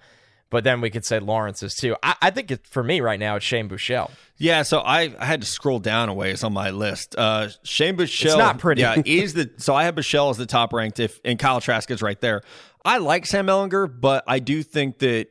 But 0.49 0.63
then 0.63 0.79
we 0.79 0.89
could 0.89 1.03
say 1.03 1.19
Lawrence 1.19 1.61
is 1.61 1.75
too. 1.75 1.97
I, 2.01 2.15
I 2.21 2.29
think 2.31 2.51
it, 2.51 2.65
for 2.65 2.81
me 2.81 3.01
right 3.01 3.19
now, 3.19 3.35
it's 3.35 3.43
Shane 3.43 3.67
Buechele. 3.67 4.09
Yeah, 4.37 4.61
so 4.63 4.79
I, 4.79 5.13
I 5.19 5.25
had 5.25 5.41
to 5.41 5.47
scroll 5.47 5.79
down 5.79 6.07
a 6.07 6.13
ways 6.13 6.41
on 6.41 6.53
my 6.53 6.69
list. 6.69 7.15
Uh, 7.17 7.49
Shane 7.63 7.97
Buechele. 7.97 8.25
It's 8.27 8.37
not 8.37 8.57
pretty. 8.57 8.81
Yeah, 8.81 9.01
he's 9.03 9.33
the 9.33 9.51
so 9.57 9.75
I 9.75 9.83
have 9.83 9.95
Buechele 9.95 10.29
as 10.29 10.37
the 10.37 10.45
top 10.45 10.71
ranked. 10.71 11.01
If 11.01 11.19
and 11.25 11.37
Kyle 11.37 11.59
Trask 11.59 11.91
is 11.91 12.01
right 12.01 12.19
there. 12.21 12.43
I 12.87 12.97
like 12.99 13.25
Sam 13.25 13.47
Ehlinger, 13.47 13.99
but 13.99 14.23
I 14.27 14.39
do 14.39 14.63
think 14.63 14.99
that, 14.99 15.27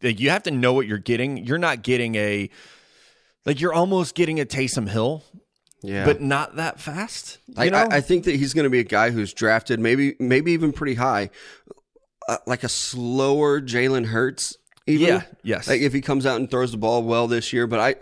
that 0.00 0.20
you 0.20 0.28
have 0.28 0.42
to 0.42 0.50
know 0.50 0.74
what 0.74 0.86
you're 0.86 0.98
getting. 0.98 1.38
You're 1.38 1.58
not 1.58 1.82
getting 1.82 2.14
a 2.16 2.50
like 3.46 3.58
you're 3.58 3.72
almost 3.72 4.14
getting 4.14 4.38
a 4.38 4.44
Taysom 4.44 4.86
Hill, 4.86 5.24
yeah, 5.82 6.04
but 6.04 6.20
not 6.20 6.56
that 6.56 6.78
fast. 6.78 7.38
You 7.48 7.54
I, 7.56 7.68
know? 7.70 7.78
I, 7.78 7.96
I 7.96 8.00
think 8.02 8.24
that 8.24 8.36
he's 8.36 8.52
going 8.52 8.64
to 8.64 8.70
be 8.70 8.80
a 8.80 8.84
guy 8.84 9.10
who's 9.10 9.32
drafted 9.32 9.80
maybe 9.80 10.14
maybe 10.20 10.52
even 10.52 10.74
pretty 10.74 10.94
high, 10.94 11.30
uh, 12.28 12.36
like 12.46 12.64
a 12.64 12.68
slower 12.68 13.62
Jalen 13.62 14.06
Hurts. 14.06 14.58
Even. 14.86 15.08
Yeah, 15.08 15.22
yes. 15.42 15.68
Like 15.68 15.80
if 15.80 15.94
he 15.94 16.02
comes 16.02 16.26
out 16.26 16.38
and 16.38 16.50
throws 16.50 16.72
the 16.72 16.78
ball 16.78 17.02
well 17.02 17.28
this 17.28 17.52
year, 17.52 17.66
but 17.66 17.80
I, 17.80 17.94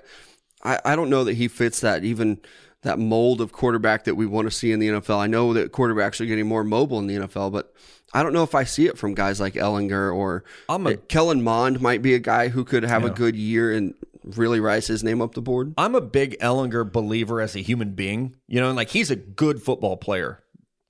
I, 0.64 0.92
I 0.92 0.96
don't 0.96 1.10
know 1.10 1.22
that 1.24 1.34
he 1.34 1.46
fits 1.46 1.80
that 1.80 2.02
even 2.02 2.40
that 2.82 2.98
mold 2.98 3.40
of 3.40 3.52
quarterback 3.52 4.04
that 4.04 4.16
we 4.16 4.26
want 4.26 4.48
to 4.48 4.50
see 4.50 4.72
in 4.72 4.80
the 4.80 4.88
NFL. 4.88 5.18
I 5.18 5.26
know 5.26 5.52
that 5.52 5.72
quarterbacks 5.72 6.20
are 6.20 6.26
getting 6.26 6.46
more 6.46 6.64
mobile 6.64 6.98
in 6.98 7.06
the 7.06 7.16
NFL, 7.16 7.52
but 7.52 7.72
I 8.14 8.22
don't 8.22 8.32
know 8.32 8.42
if 8.42 8.54
I 8.54 8.64
see 8.64 8.86
it 8.86 8.96
from 8.98 9.14
guys 9.14 9.40
like 9.40 9.54
Ehlinger 9.54 10.14
or 10.14 10.44
I'm 10.68 10.86
a- 10.86 10.96
Kellen 10.96 11.42
Mond 11.42 11.80
might 11.80 12.02
be 12.02 12.14
a 12.14 12.18
guy 12.18 12.48
who 12.48 12.64
could 12.64 12.82
have 12.82 13.04
a 13.04 13.10
good 13.10 13.36
year 13.36 13.72
and 13.72 13.94
really 14.24 14.60
rise 14.60 14.86
his 14.86 15.04
name 15.04 15.20
up 15.22 15.34
the 15.34 15.42
board. 15.42 15.74
I'm 15.78 15.94
a 15.94 16.00
big 16.00 16.38
Ehlinger 16.40 16.90
believer 16.90 17.40
as 17.40 17.54
a 17.54 17.60
human 17.60 17.92
being. 17.92 18.36
You 18.46 18.60
know, 18.60 18.68
and 18.68 18.76
like 18.76 18.88
he's 18.90 19.10
a 19.10 19.16
good 19.16 19.62
football 19.62 19.96
player. 19.96 20.42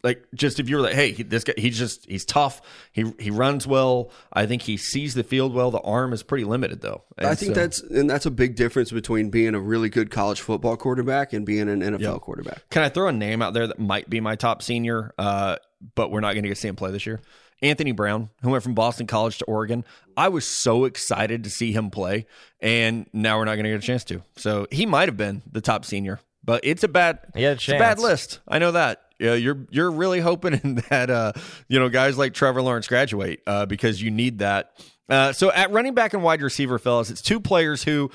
Like 0.04 0.24
just 0.32 0.60
if 0.60 0.68
you're 0.68 0.80
like, 0.80 0.94
hey, 0.94 1.10
he- 1.10 1.24
this 1.24 1.42
guy, 1.42 1.54
he's 1.56 1.76
just 1.76 2.06
he's 2.08 2.24
tough. 2.24 2.62
He 2.92 3.12
he 3.18 3.32
runs 3.32 3.66
well. 3.66 4.12
I 4.32 4.46
think 4.46 4.62
he 4.62 4.76
sees 4.76 5.14
the 5.14 5.24
field 5.24 5.52
well. 5.54 5.72
The 5.72 5.80
arm 5.80 6.12
is 6.12 6.22
pretty 6.22 6.44
limited 6.44 6.80
though. 6.82 7.02
I 7.18 7.34
think 7.34 7.54
so- 7.56 7.60
that's 7.60 7.80
and 7.82 8.08
that's 8.08 8.24
a 8.26 8.30
big 8.30 8.54
difference 8.54 8.92
between 8.92 9.30
being 9.30 9.56
a 9.56 9.60
really 9.60 9.88
good 9.88 10.12
college 10.12 10.40
football 10.40 10.76
quarterback 10.76 11.32
and 11.32 11.44
being 11.44 11.68
an 11.68 11.80
NFL 11.82 12.00
Yeah. 12.00 12.18
quarterback. 12.20 12.62
Can 12.70 12.82
I 12.84 12.88
throw 12.90 13.08
a 13.08 13.12
name 13.12 13.42
out 13.42 13.54
there 13.54 13.66
that 13.66 13.80
might 13.80 14.08
be 14.08 14.20
my 14.20 14.36
top 14.36 14.62
senior, 14.62 15.12
uh, 15.18 15.56
but 15.94 16.10
we're 16.10 16.20
not 16.20 16.32
going 16.32 16.42
to 16.42 16.48
get 16.48 16.54
to 16.54 16.60
see 16.60 16.68
him 16.68 16.76
play 16.76 16.90
this 16.90 17.06
year? 17.06 17.20
Anthony 17.60 17.92
Brown, 17.92 18.30
who 18.42 18.50
went 18.50 18.62
from 18.62 18.74
Boston 18.74 19.06
College 19.06 19.38
to 19.38 19.44
Oregon. 19.46 19.84
I 20.16 20.28
was 20.28 20.46
so 20.46 20.84
excited 20.84 21.44
to 21.44 21.50
see 21.50 21.72
him 21.72 21.90
play, 21.90 22.26
and 22.60 23.06
now 23.12 23.38
we're 23.38 23.44
not 23.46 23.54
going 23.54 23.64
to 23.64 23.70
get 23.70 23.82
a 23.82 23.86
chance 23.86 24.04
to. 24.04 24.22
So 24.36 24.66
he 24.70 24.86
might 24.86 25.08
have 25.08 25.16
been 25.16 25.42
the 25.50 25.60
top 25.60 25.84
senior, 25.84 26.20
but 26.44 26.60
it's 26.64 26.84
a 26.84 26.88
bad, 26.88 27.18
a 27.34 27.42
it's 27.42 27.68
a 27.68 27.78
bad 27.78 27.98
list. 27.98 28.40
I 28.46 28.58
know 28.58 28.72
that. 28.72 29.02
Yeah, 29.18 29.34
you're 29.34 29.66
you're 29.70 29.90
really 29.90 30.20
hoping 30.20 30.76
that 30.90 31.10
uh, 31.10 31.32
you 31.66 31.80
know 31.80 31.88
guys 31.88 32.16
like 32.16 32.34
Trevor 32.34 32.62
Lawrence 32.62 32.86
graduate 32.86 33.42
uh, 33.46 33.66
because 33.66 34.00
you 34.00 34.10
need 34.10 34.38
that. 34.38 34.70
Uh, 35.08 35.32
so 35.32 35.50
at 35.50 35.70
running 35.72 35.94
back 35.94 36.12
and 36.12 36.22
wide 36.22 36.42
receiver, 36.42 36.78
fellas, 36.78 37.10
it's 37.10 37.22
two 37.22 37.40
players 37.40 37.82
who 37.82 38.10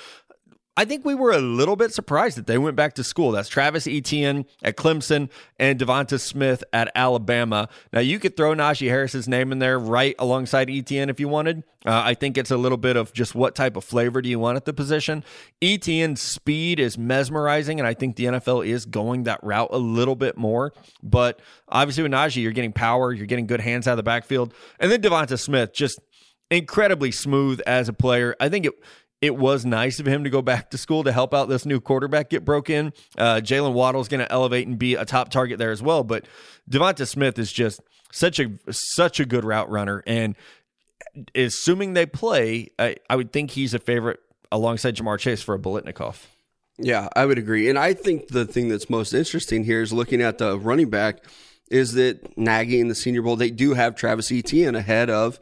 I 0.76 0.86
think 0.86 1.06
we 1.06 1.14
were 1.14 1.32
a 1.32 1.40
little 1.40 1.76
bit 1.76 1.94
surprised 1.94 2.36
that 2.38 2.48
they 2.48 2.58
went 2.58 2.76
back 2.76 2.96
to 2.96 3.04
school. 3.04 3.32
That's 3.32 3.48
Travis 3.48 3.86
Etienne 3.86 4.46
at 4.64 4.76
Clemson 4.76 5.30
and 5.60 5.80
DeVonta 5.80 6.20
Smith 6.20 6.64
at 6.74 6.92
Alabama. 6.96 7.70
Now 7.92 8.00
you 8.00 8.18
could 8.18 8.36
throw 8.36 8.56
Najee 8.56 8.90
Harris's 8.90 9.28
name 9.28 9.52
in 9.52 9.60
there 9.60 9.78
right 9.78 10.16
alongside 10.18 10.72
Etienne 10.72 11.12
if 11.12 11.20
you 11.20 11.28
wanted. 11.28 11.64
Uh, 11.86 12.02
I 12.04 12.16
think 12.16 12.40
it's 12.40 12.50
a 12.50 12.58
little 12.58 12.80
bit 12.80 12.96
of 12.96 13.14
just 13.14 13.36
what 13.36 13.54
type 13.54 13.76
of 13.76 13.84
flavor 13.84 14.20
do 14.20 14.30
you 14.30 14.40
want 14.40 14.56
at 14.56 14.66
the 14.66 14.74
position. 14.74 15.24
Etienne's 15.62 16.22
speed 16.22 16.80
is 16.80 16.98
mesmerizing, 16.98 17.80
and 17.80 17.86
I 17.86 17.94
think 17.94 18.16
the 18.16 18.26
NFL 18.26 18.66
is 18.66 18.88
going 18.88 19.24
that 19.24 19.44
route 19.44 19.70
a 19.72 19.78
little 19.78 20.16
bit 20.16 20.38
more. 20.38 20.74
But 21.04 21.40
obviously 21.70 22.02
with 22.02 22.14
Najee, 22.14 22.42
you're 22.42 22.52
getting 22.52 22.74
power, 22.74 23.14
you're 23.14 23.28
getting 23.28 23.46
good 23.46 23.62
hands 23.62 23.88
out 23.88 23.92
of 23.92 23.98
the 23.98 24.04
backfield, 24.04 24.56
and 24.80 24.92
then 24.92 25.04
DeVonta 25.04 25.38
Smith 25.38 25.72
just 25.72 26.00
incredibly 26.50 27.12
smooth 27.12 27.60
as 27.66 27.90
a 27.90 27.94
player. 27.94 28.36
I 28.40 28.50
think 28.50 28.66
it 28.66 28.74
it 29.24 29.38
was 29.38 29.66
nice 29.66 30.02
of 30.02 30.06
him 30.06 30.26
to 30.26 30.30
go 30.30 30.42
back 30.42 30.70
to 30.72 30.78
school 30.78 31.06
to 31.06 31.12
help 31.14 31.34
out 31.34 31.48
this 31.48 31.66
new 31.66 31.80
quarterback 31.80 32.30
get 32.30 32.44
broke 32.44 32.70
in. 32.70 32.92
Uh, 33.18 33.36
Jaylen 33.36 33.72
Waddle's 33.72 34.10
going 34.10 34.20
to 34.20 34.30
elevate 34.30 34.68
and 34.68 34.78
be 34.78 34.96
a 34.96 35.06
top 35.06 35.30
target 35.30 35.60
there 35.60 35.72
as 35.72 35.82
well. 35.82 36.04
But 36.04 36.26
DeVonta 36.70 37.08
Smith 37.08 37.40
is 37.40 37.50
just 37.50 37.80
such 38.12 38.38
a 38.38 38.52
such 38.70 39.22
a 39.22 39.26
good 39.26 39.46
route 39.46 39.70
runner, 39.70 40.04
and 40.06 40.36
assuming 41.34 41.94
they 41.94 42.06
play, 42.06 42.72
I, 42.78 42.98
I 43.10 43.16
would 43.16 43.32
think 43.32 43.52
he's 43.52 43.74
a 43.74 43.80
favorite 43.80 44.20
alongside 44.52 44.98
Ja'Marr 44.98 45.20
Chase 45.20 45.42
for 45.42 45.56
a 45.56 45.60
Biletnikoff. 45.60 46.26
Yeah, 46.78 47.08
I 47.16 47.26
would 47.26 47.38
agree. 47.38 47.70
And 47.70 47.80
I 47.80 47.94
think 47.94 48.28
the 48.28 48.44
thing 48.44 48.68
that's 48.68 48.90
most 48.90 49.14
interesting 49.14 49.64
here 49.64 49.82
is 49.82 49.94
looking 49.94 50.22
at 50.22 50.38
the 50.38 50.60
running 50.60 50.90
back 50.90 51.24
is 51.72 51.94
that 51.94 52.38
Nagy 52.38 52.82
in 52.82 52.90
the 52.90 52.96
Senior 52.96 53.22
Bowl, 53.22 53.38
they 53.38 53.52
do 53.52 53.74
have 53.74 53.96
Travis 53.96 54.34
Etienne 54.34 54.76
ahead 54.76 55.10
of 55.10 55.40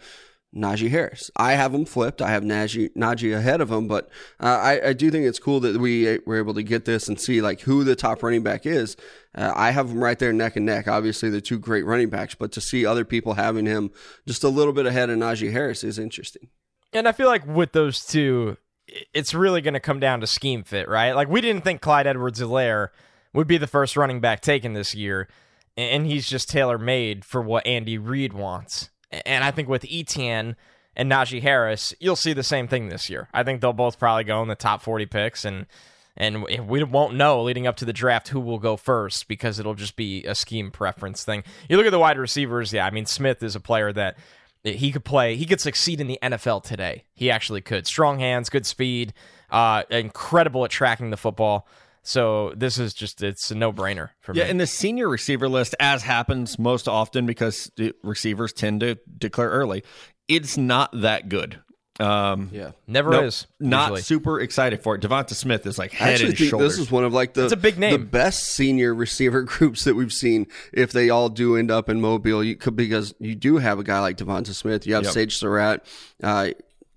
Najee 0.56 0.90
Harris. 0.90 1.32
I 1.38 1.54
have 1.54 1.74
him 1.74 1.86
flipped. 1.86 2.22
I 2.22 2.32
have 2.32 2.44
Najee, 2.44 2.90
Najee 2.94 3.34
ahead 3.36 3.62
of 3.62 3.72
him, 3.72 3.88
but 3.88 4.10
uh, 4.40 4.60
I, 4.62 4.90
I 4.90 4.94
do 4.94 5.10
think 5.10 5.26
it's 5.26 5.40
cool 5.40 5.62
that 5.62 5.78
we 5.80 6.20
were 6.26 6.38
able 6.38 6.54
to 6.56 6.64
get 6.64 6.84
this 6.86 7.08
and 7.08 7.20
see 7.20 7.42
like 7.42 7.62
who 7.62 7.84
the 7.86 7.96
top 7.96 8.22
running 8.22 8.44
back 8.44 8.66
is. 8.66 8.98
Uh, 9.34 9.54
I 9.56 9.72
have 9.72 9.90
him 9.90 10.04
right 10.04 10.20
there 10.20 10.34
neck 10.34 10.58
and 10.58 10.66
neck. 10.66 10.90
Obviously, 10.90 11.30
they're 11.30 11.40
two 11.40 11.58
great 11.58 11.86
running 11.86 12.10
backs, 12.10 12.36
but 12.36 12.52
to 12.52 12.62
see 12.62 12.86
other 12.86 13.06
people 13.06 13.36
having 13.36 13.66
him 13.66 13.92
just 14.28 14.44
a 14.44 14.50
little 14.50 14.74
bit 14.74 14.86
ahead 14.86 15.10
of 15.10 15.18
Najee 15.18 15.54
Harris 15.54 15.84
is 15.86 15.98
interesting. 15.98 16.50
And 16.92 17.08
I 17.08 17.14
feel 17.14 17.28
like 17.28 17.48
with 17.48 17.72
those 17.72 18.00
two, 18.06 18.58
it's 19.14 19.34
really 19.34 19.62
going 19.62 19.74
to 19.76 19.80
come 19.80 20.02
down 20.02 20.20
to 20.20 20.28
scheme 20.28 20.64
fit, 20.64 20.90
right? 20.90 21.14
Like 21.14 21.30
we 21.30 21.40
didn't 21.40 21.64
think 21.64 21.80
Clyde 21.80 22.08
Edwards-Helaire 22.08 22.90
would 23.34 23.48
be 23.48 23.58
the 23.58 23.68
first 23.68 23.96
running 23.96 24.20
back 24.20 24.42
taken 24.42 24.74
this 24.74 24.94
year. 24.94 25.30
and 25.78 26.06
he's 26.06 26.28
just 26.28 26.50
tailor 26.50 26.78
made 26.78 27.24
for 27.24 27.42
what 27.42 27.66
Andy 27.66 27.98
Reid 27.98 28.34
wants. 28.34 28.90
And 29.26 29.44
I 29.44 29.52
think 29.52 29.68
with 29.68 29.86
Etienne 29.90 30.56
and 30.96 31.12
Najee 31.12 31.42
Harris, 31.42 31.94
you'll 32.00 32.16
see 32.16 32.34
the 32.34 32.44
same 32.44 32.68
thing 32.68 32.90
this 32.90 33.10
year. 33.10 33.28
I 33.34 33.44
think 33.44 33.62
they'll 33.62 33.74
both 33.74 34.00
probably 34.00 34.24
go 34.24 34.42
in 34.42 34.48
the 34.48 34.56
top 34.56 34.82
40 34.82 35.06
picks 35.06 35.46
and 35.46 35.66
and 36.18 36.44
we 36.44 36.84
won't 36.84 37.16
know 37.16 37.42
leading 37.42 37.66
up 37.66 37.78
to 37.78 37.86
the 37.86 37.94
draft 37.94 38.28
who 38.28 38.40
will 38.40 38.60
go 38.60 38.76
first 38.76 39.30
because 39.30 39.60
it'll 39.60 39.76
just 39.76 39.96
be 39.96 40.26
a 40.26 40.36
scheme 40.36 40.70
preference 40.70 41.24
thing. 41.24 41.44
You 41.70 41.78
look 41.78 41.86
at 41.86 41.92
the 41.92 42.00
wide 42.00 42.18
receivers, 42.18 42.74
yeah, 42.74 42.86
I 42.86 42.92
mean 42.92 43.06
Smith 43.06 43.42
is 43.42 43.56
a 43.56 43.62
player 43.62 43.94
that 43.94 44.18
he 44.64 44.92
could 44.92 45.06
play, 45.06 45.36
he 45.36 45.46
could 45.46 45.62
succeed 45.62 46.02
in 46.02 46.08
the 46.08 46.20
NFL 46.22 46.64
today. 46.64 47.06
He 47.14 47.32
actually 47.32 47.62
could. 47.62 47.88
Strong 47.88 48.20
hands, 48.20 48.50
good 48.50 48.66
speed, 48.66 49.14
uh, 49.50 49.84
incredible 49.90 50.66
at 50.66 50.72
tracking 50.72 51.10
the 51.10 51.18
football. 51.18 51.66
So 52.04 52.54
this 52.56 52.80
is 52.80 52.94
just 52.94 53.22
it's 53.22 53.52
a 53.52 53.56
no 53.56 53.72
brainer 53.72 54.10
for 54.22 54.34
yeah, 54.34 54.44
me. 54.44 54.46
Yeah, 54.48 54.52
in 54.52 54.58
the 54.58 54.68
senior 54.68 55.08
receiver 55.08 55.48
list, 55.48 55.76
as 55.80 56.02
happens 56.04 56.58
most 56.58 56.88
often 56.88 57.26
because 57.26 57.72
the 57.78 57.94
receivers 58.04 58.54
tend 58.54 58.80
to 58.80 58.98
declare 59.18 59.50
early, 59.50 59.84
it's 60.28 60.58
not 60.58 60.90
that 61.02 61.30
good. 61.30 61.60
Um, 62.00 62.50
Yeah. 62.52 62.72
Never 62.88 63.12
nope, 63.12 63.26
is. 63.26 63.46
not 63.60 63.90
usually. 63.90 64.02
super 64.02 64.40
excited 64.40 64.82
for 64.82 64.96
it. 64.96 65.02
DeVonta 65.02 65.36
Smith 65.36 65.68
is 65.68 65.78
like 65.78 65.92
head 65.92 66.14
actually 66.14 66.30
and 66.30 66.38
shoulders. 66.40 66.72
this 66.72 66.80
is 66.80 66.90
one 66.92 67.04
of 67.04 67.14
like 67.14 67.36
the 67.36 67.44
It's 67.44 67.54
a 67.54 67.58
big 67.58 67.78
name. 67.78 67.92
the 67.92 68.00
best 68.00 68.46
senior 68.48 68.96
receiver 68.96 69.44
groups 69.44 69.84
that 69.84 69.94
we've 69.94 70.14
seen. 70.14 70.48
If 70.74 70.92
they 70.92 71.12
all 71.12 71.30
do 71.30 71.56
end 71.56 71.70
up 71.70 71.88
in 71.90 72.02
Mobile, 72.02 72.44
you 72.44 72.56
could 72.56 72.76
because 72.76 73.14
you 73.20 73.36
do 73.36 73.58
have 73.58 73.78
a 73.78 73.84
guy 73.84 74.00
like 74.00 74.18
DeVonta 74.18 74.56
Smith. 74.56 74.88
You 74.88 74.96
have 74.96 75.04
Yep. 75.04 75.14
Sage 75.14 75.38
Surratt, 75.38 75.86
uh, 76.24 76.48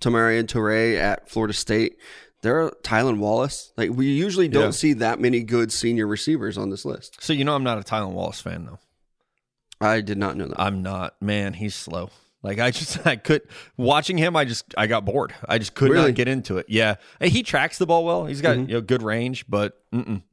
Tamorrion 0.00 0.48
Terry 0.48 0.98
at 0.98 1.28
Florida 1.28 1.52
State. 1.52 1.98
There 2.44 2.62
are 2.62 2.70
Tylan 2.82 3.18
Wallace. 3.18 3.72
Like 3.76 3.90
we 3.90 4.06
usually 4.12 4.46
don't 4.48 4.64
Yeah. 4.66 4.70
see 4.70 4.92
that 4.92 5.18
many 5.18 5.42
good 5.42 5.72
senior 5.72 6.06
receivers 6.06 6.56
on 6.56 6.70
this 6.70 6.84
list. 6.84 7.16
so 7.20 7.32
you 7.32 7.44
know 7.44 7.54
I'm 7.56 7.64
not 7.64 7.78
a 7.78 7.80
Tylan 7.82 8.12
Wallace 8.12 8.40
fan 8.40 8.66
though. 8.66 8.78
I 9.80 10.00
did 10.00 10.18
not 10.18 10.36
know 10.36 10.46
that. 10.48 10.60
I'm 10.60 10.82
not. 10.82 11.20
Man, 11.20 11.54
he's 11.54 11.74
slow. 11.74 12.10
Like 12.44 12.60
I 12.60 12.70
just 12.70 13.04
I 13.06 13.16
could 13.16 13.42
watching 13.76 14.16
him. 14.18 14.36
I 14.36 14.44
just 14.44 14.72
I 14.78 14.86
got 14.86 15.04
bored. 15.04 15.34
I 15.48 15.58
just 15.58 15.74
could 15.74 15.90
Really? 15.90 16.08
not 16.10 16.14
get 16.14 16.28
into 16.28 16.58
it. 16.58 16.66
Yeah, 16.68 16.96
he 17.20 17.42
tracks 17.42 17.78
the 17.78 17.86
ball 17.86 18.04
well. 18.04 18.26
He's 18.26 18.40
got 18.40 18.56
you 18.58 18.66
know 18.66 18.80
good 18.80 19.02
range, 19.02 19.46
but 19.48 19.80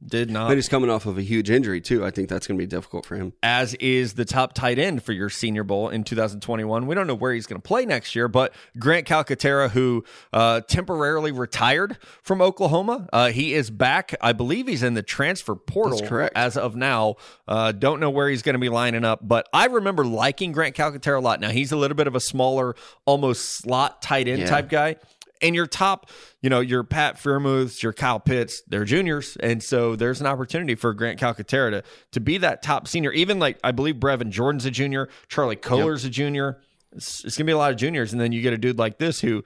did 0.04 0.28
not. 0.28 0.48
But 0.48 0.56
he's 0.56 0.68
coming 0.68 0.90
off 0.90 1.06
of 1.06 1.18
a 1.18 1.22
huge 1.22 1.48
injury 1.48 1.80
too. 1.80 2.04
I 2.04 2.10
think 2.10 2.28
that's 2.28 2.48
going 2.48 2.58
to 2.58 2.62
be 2.62 2.66
difficult 2.66 3.06
for 3.06 3.14
him. 3.14 3.32
as 3.44 3.74
is 3.74 4.14
the 4.14 4.24
top 4.24 4.54
tight 4.54 4.76
end 4.76 5.04
for 5.04 5.12
your 5.12 5.30
Senior 5.30 5.62
Bowl 5.62 5.88
in 5.88 6.02
2021. 6.02 6.84
We 6.88 6.94
don't 6.96 7.06
know 7.06 7.14
where 7.14 7.32
he's 7.32 7.46
going 7.46 7.62
to 7.62 7.66
play 7.66 7.86
next 7.86 8.16
year, 8.16 8.26
but 8.26 8.52
Grant 8.80 9.06
Calcaterra, 9.06 9.70
who 9.70 10.02
uh, 10.32 10.62
temporarily 10.62 11.30
retired 11.30 11.96
from 12.24 12.42
Oklahoma, 12.42 13.08
uh, 13.12 13.28
he 13.28 13.54
is 13.54 13.70
back. 13.70 14.16
I 14.20 14.32
believe 14.32 14.66
he's 14.66 14.82
in 14.82 14.94
the 14.94 15.02
transfer 15.02 15.54
portal 15.54 15.98
That's 15.98 16.08
correct. 16.08 16.36
as 16.36 16.56
of 16.56 16.74
now. 16.74 17.14
Uh, 17.46 17.70
don't 17.70 18.00
know 18.00 18.10
where 18.10 18.28
he's 18.28 18.42
going 18.42 18.54
to 18.54 18.58
be 18.58 18.68
lining 18.68 19.04
up, 19.04 19.20
but 19.22 19.48
I 19.52 19.66
remember 19.66 20.04
liking 20.04 20.50
Grant 20.50 20.74
Calcaterra 20.74 21.18
a 21.18 21.20
lot. 21.20 21.40
Now 21.40 21.50
he's 21.50 21.70
a 21.70 21.76
little 21.76 21.96
bit 21.96 22.01
of 22.06 22.14
a 22.14 22.20
smaller, 22.20 22.74
almost 23.04 23.44
slot 23.58 24.02
tight 24.02 24.28
end 24.28 24.40
Yeah. 24.40 24.46
type 24.48 24.68
guy. 24.68 24.96
And 25.40 25.56
your 25.56 25.66
top, 25.66 26.08
you 26.40 26.48
know, 26.48 26.60
your 26.60 26.84
Pat 26.84 27.16
Freiermuths, 27.16 27.82
your 27.82 27.92
Kyle 27.92 28.20
Pitts, 28.20 28.62
they're 28.68 28.84
juniors. 28.84 29.36
And 29.40 29.60
so 29.60 29.96
there's 29.96 30.20
an 30.20 30.26
opportunity 30.28 30.76
for 30.76 30.94
Grant 30.94 31.18
Calcaterra 31.18 31.70
to, 31.72 31.82
to 32.12 32.20
be 32.20 32.38
that 32.38 32.62
top 32.62 32.86
senior. 32.86 33.10
Even 33.10 33.40
like, 33.40 33.58
I 33.64 33.72
believe 33.72 33.96
Brevin 33.96 34.30
Jordan's 34.30 34.66
a 34.66 34.70
junior, 34.70 35.08
Charlie 35.28 35.56
Kolar's 35.56 36.04
a 36.04 36.10
junior. 36.10 36.60
It's, 36.92 37.24
it's 37.24 37.36
going 37.36 37.46
to 37.46 37.50
be 37.50 37.52
a 37.52 37.58
lot 37.58 37.72
of 37.72 37.76
juniors. 37.76 38.12
And 38.12 38.20
then 38.20 38.30
you 38.30 38.40
get 38.40 38.52
a 38.52 38.58
dude 38.58 38.78
like 38.78 38.98
this 38.98 39.20
who 39.20 39.42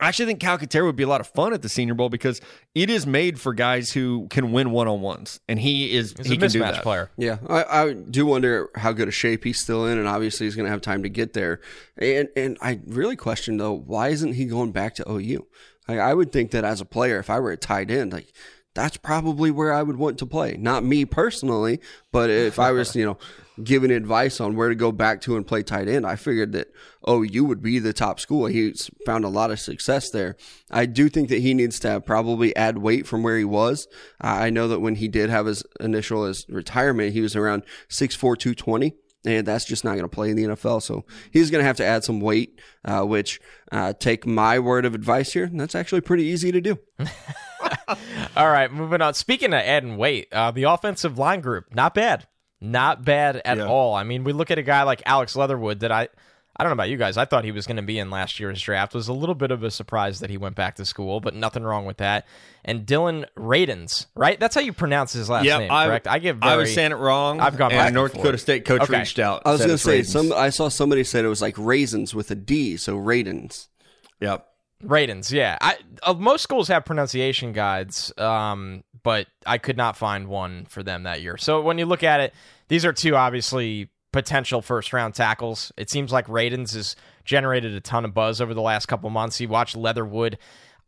I 0.00 0.08
actually 0.08 0.26
think 0.26 0.40
Calcaterra 0.40 0.84
would 0.86 0.96
be 0.96 1.02
a 1.02 1.08
lot 1.08 1.20
of 1.20 1.26
fun 1.26 1.52
at 1.52 1.62
the 1.62 1.68
Senior 1.68 1.94
Bowl 1.94 2.08
because 2.08 2.40
it 2.74 2.88
is 2.88 3.06
made 3.06 3.38
for 3.38 3.52
guys 3.52 3.90
who 3.90 4.26
can 4.30 4.50
win 4.52 4.70
one 4.70 4.88
on 4.88 5.00
ones. 5.02 5.40
And 5.48 5.58
he 5.58 5.94
is, 5.94 6.14
He's 6.16 6.26
he 6.26 6.34
a 6.34 6.38
can 6.38 6.48
do 6.50 6.60
mismatch 6.60 6.72
that. 6.74 6.82
player. 6.82 7.10
Yeah, 7.16 7.38
I, 7.48 7.64
I 7.64 7.92
do 7.92 8.26
wonder 8.26 8.70
how 8.74 8.92
good 8.92 9.08
a 9.08 9.12
shape 9.12 9.44
he's 9.44 9.60
still 9.60 9.86
in, 9.86 9.98
and 9.98 10.08
obviously 10.08 10.46
he's 10.46 10.56
going 10.56 10.66
to 10.66 10.70
have 10.70 10.80
time 10.80 11.02
to 11.02 11.08
get 11.08 11.34
there. 11.34 11.60
And 11.98 12.28
and 12.34 12.56
I 12.62 12.80
really 12.86 13.16
question 13.16 13.58
though, 13.58 13.72
why 13.72 14.08
isn't 14.08 14.32
he 14.34 14.46
going 14.46 14.72
back 14.72 14.94
to 14.96 15.10
OU? 15.10 15.46
Like, 15.86 15.98
I 15.98 16.14
would 16.14 16.32
think 16.32 16.52
that 16.52 16.64
as 16.64 16.80
a 16.80 16.84
player, 16.84 17.18
if 17.18 17.28
I 17.28 17.38
were 17.40 17.50
a 17.50 17.56
tight 17.56 17.90
end, 17.90 18.12
like 18.12 18.32
that's 18.74 18.96
probably 18.96 19.50
where 19.50 19.72
I 19.72 19.82
would 19.82 19.96
want 19.96 20.18
to 20.18 20.26
play. 20.26 20.56
Not 20.56 20.84
me 20.84 21.04
personally, 21.04 21.80
but 22.12 22.30
if 22.30 22.58
I 22.60 22.70
was, 22.70 22.94
you 22.94 23.04
know, 23.04 23.18
giving 23.62 23.90
advice 23.90 24.40
on 24.40 24.56
where 24.56 24.68
to 24.68 24.74
go 24.74 24.92
back 24.92 25.20
to 25.22 25.36
and 25.36 25.46
play 25.46 25.62
tight 25.62 25.88
end, 25.88 26.06
I 26.06 26.16
figured 26.16 26.52
that 26.52 26.68
OU 27.08 27.44
would 27.44 27.62
be 27.62 27.78
the 27.78 27.92
top 27.92 28.20
school. 28.20 28.46
He's 28.46 28.90
found 29.04 29.24
a 29.24 29.28
lot 29.28 29.50
of 29.50 29.60
success 29.60 30.10
there. 30.10 30.36
I 30.70 30.86
do 30.86 31.08
think 31.08 31.28
that 31.28 31.40
he 31.40 31.54
needs 31.54 31.78
to 31.80 32.00
probably 32.00 32.54
add 32.56 32.78
weight 32.78 33.06
from 33.06 33.22
where 33.22 33.38
he 33.38 33.44
was. 33.44 33.88
I 34.20 34.46
I 34.46 34.50
know 34.50 34.68
that 34.68 34.80
when 34.80 34.96
he 34.96 35.06
did 35.06 35.30
have 35.30 35.46
his 35.46 35.62
initial 35.78 36.24
his 36.24 36.46
retirement, 36.48 37.12
he 37.12 37.20
was 37.20 37.36
around 37.36 37.62
6'4", 37.88 38.18
220 38.36 38.94
and 39.24 39.46
that's 39.46 39.64
just 39.64 39.84
not 39.84 39.92
going 39.92 40.02
to 40.02 40.08
play 40.08 40.30
in 40.30 40.36
the 40.36 40.44
NFL. 40.44 40.82
So 40.82 41.04
he's 41.30 41.50
going 41.50 41.60
to 41.60 41.66
have 41.66 41.76
to 41.76 41.84
add 41.84 42.04
some 42.04 42.20
weight, 42.20 42.58
uh, 42.84 43.02
which 43.02 43.40
uh, 43.70 43.92
take 43.92 44.26
my 44.26 44.58
word 44.58 44.84
of 44.84 44.94
advice 44.94 45.32
here. 45.32 45.50
That's 45.52 45.74
actually 45.74 46.00
pretty 46.00 46.24
easy 46.24 46.50
to 46.52 46.60
do. 46.60 46.78
All 48.36 48.50
right, 48.50 48.72
moving 48.72 49.02
on. 49.02 49.14
Speaking 49.14 49.52
of 49.52 49.60
adding 49.60 49.96
weight, 49.96 50.28
uh, 50.32 50.50
the 50.50 50.64
offensive 50.64 51.18
line 51.18 51.40
group, 51.40 51.74
not 51.74 51.94
bad. 51.94 52.26
Not 52.60 53.04
bad 53.04 53.40
at 53.44 53.56
Yeah. 53.58 53.66
all. 53.66 53.94
I 53.94 54.02
mean, 54.04 54.24
we 54.24 54.32
look 54.32 54.50
at 54.50 54.58
a 54.58 54.62
guy 54.62 54.82
like 54.82 55.02
Alex 55.06 55.34
Leatherwood 55.36 55.80
that 55.80 55.90
I 55.92 56.08
I 56.56 56.62
don't 56.62 56.70
know 56.70 56.74
about 56.74 56.90
you 56.90 56.98
guys. 56.98 57.16
I 57.16 57.24
thought 57.24 57.44
he 57.44 57.52
was 57.52 57.66
going 57.66 57.78
to 57.78 57.82
be 57.82 57.98
in 57.98 58.10
last 58.10 58.38
year's 58.38 58.60
draft. 58.60 58.94
It 58.94 58.98
was 58.98 59.08
a 59.08 59.14
little 59.14 59.34
bit 59.36 59.50
of 59.50 59.62
a 59.62 59.70
surprise 59.70 60.20
that 60.20 60.28
he 60.28 60.36
went 60.36 60.56
back 60.56 60.74
to 60.74 60.84
school, 60.84 61.18
but 61.20 61.32
nothing 61.32 61.62
wrong 61.62 61.86
with 61.86 61.96
that. 61.98 62.26
And 62.66 62.84
Dillon 62.84 63.24
Radunz, 63.34 64.06
right? 64.14 64.38
That's 64.38 64.54
how 64.56 64.60
you 64.60 64.74
pronounce 64.74 65.14
his 65.14 65.30
last 65.30 65.46
Yeah, 65.46 65.56
name, 65.58 65.70
I, 65.70 65.86
correct? 65.86 66.06
I 66.06 66.18
give 66.18 66.42
I 66.42 66.56
was 66.56 66.74
saying 66.74 66.92
it 66.92 66.96
wrong. 66.96 67.40
I've 67.40 67.56
gone 67.56 67.72
and 67.72 67.94
North. 67.94 68.12
Dakota 68.12 68.36
State 68.36 68.66
coach 68.66 68.82
Okay. 68.82 68.98
reached 68.98 69.18
out. 69.18 69.40
I 69.46 69.52
was 69.52 69.60
going 69.60 69.70
to 69.70 69.78
say 69.78 69.90
Ravens. 70.02 70.12
some. 70.12 70.32
I 70.34 70.50
saw 70.50 70.68
somebody 70.68 71.02
said 71.02 71.24
it 71.24 71.28
was 71.28 71.40
like 71.40 71.54
raisins 71.56 72.14
with 72.14 72.30
a 72.30 72.34
D, 72.34 72.76
so 72.76 72.94
Radunz. 72.98 73.68
Yep. 74.20 74.46
Radunz, 74.84 75.30
yeah. 75.30 75.56
I 75.62 75.76
uh, 76.02 76.12
most 76.14 76.42
schools 76.42 76.68
have 76.68 76.84
pronunciation 76.84 77.52
guides, 77.52 78.12
um, 78.18 78.82
but 79.02 79.26
I 79.46 79.58
could 79.58 79.76
not 79.76 79.96
find 79.96 80.28
one 80.28 80.66
for 80.66 80.82
them 80.82 81.04
that 81.04 81.22
year. 81.22 81.36
So 81.36 81.60
when 81.60 81.78
you 81.78 81.86
look 81.86 82.02
at 82.02 82.20
it, 82.20 82.34
these 82.68 82.84
are 82.84 82.92
two 82.92 83.16
obviously 83.16 83.88
potential 84.12 84.62
first 84.62 84.92
round 84.92 85.14
tackles. 85.14 85.72
It 85.76 85.90
seems 85.90 86.12
like 86.12 86.26
Radunz 86.26 86.74
has 86.74 86.96
generated 87.24 87.74
a 87.74 87.80
ton 87.80 88.04
of 88.04 88.14
buzz 88.14 88.40
over 88.40 88.54
the 88.54 88.60
last 88.60 88.86
couple 88.86 89.08
months. 89.10 89.40
You 89.40 89.48
watch 89.48 89.76
Leatherwood. 89.76 90.38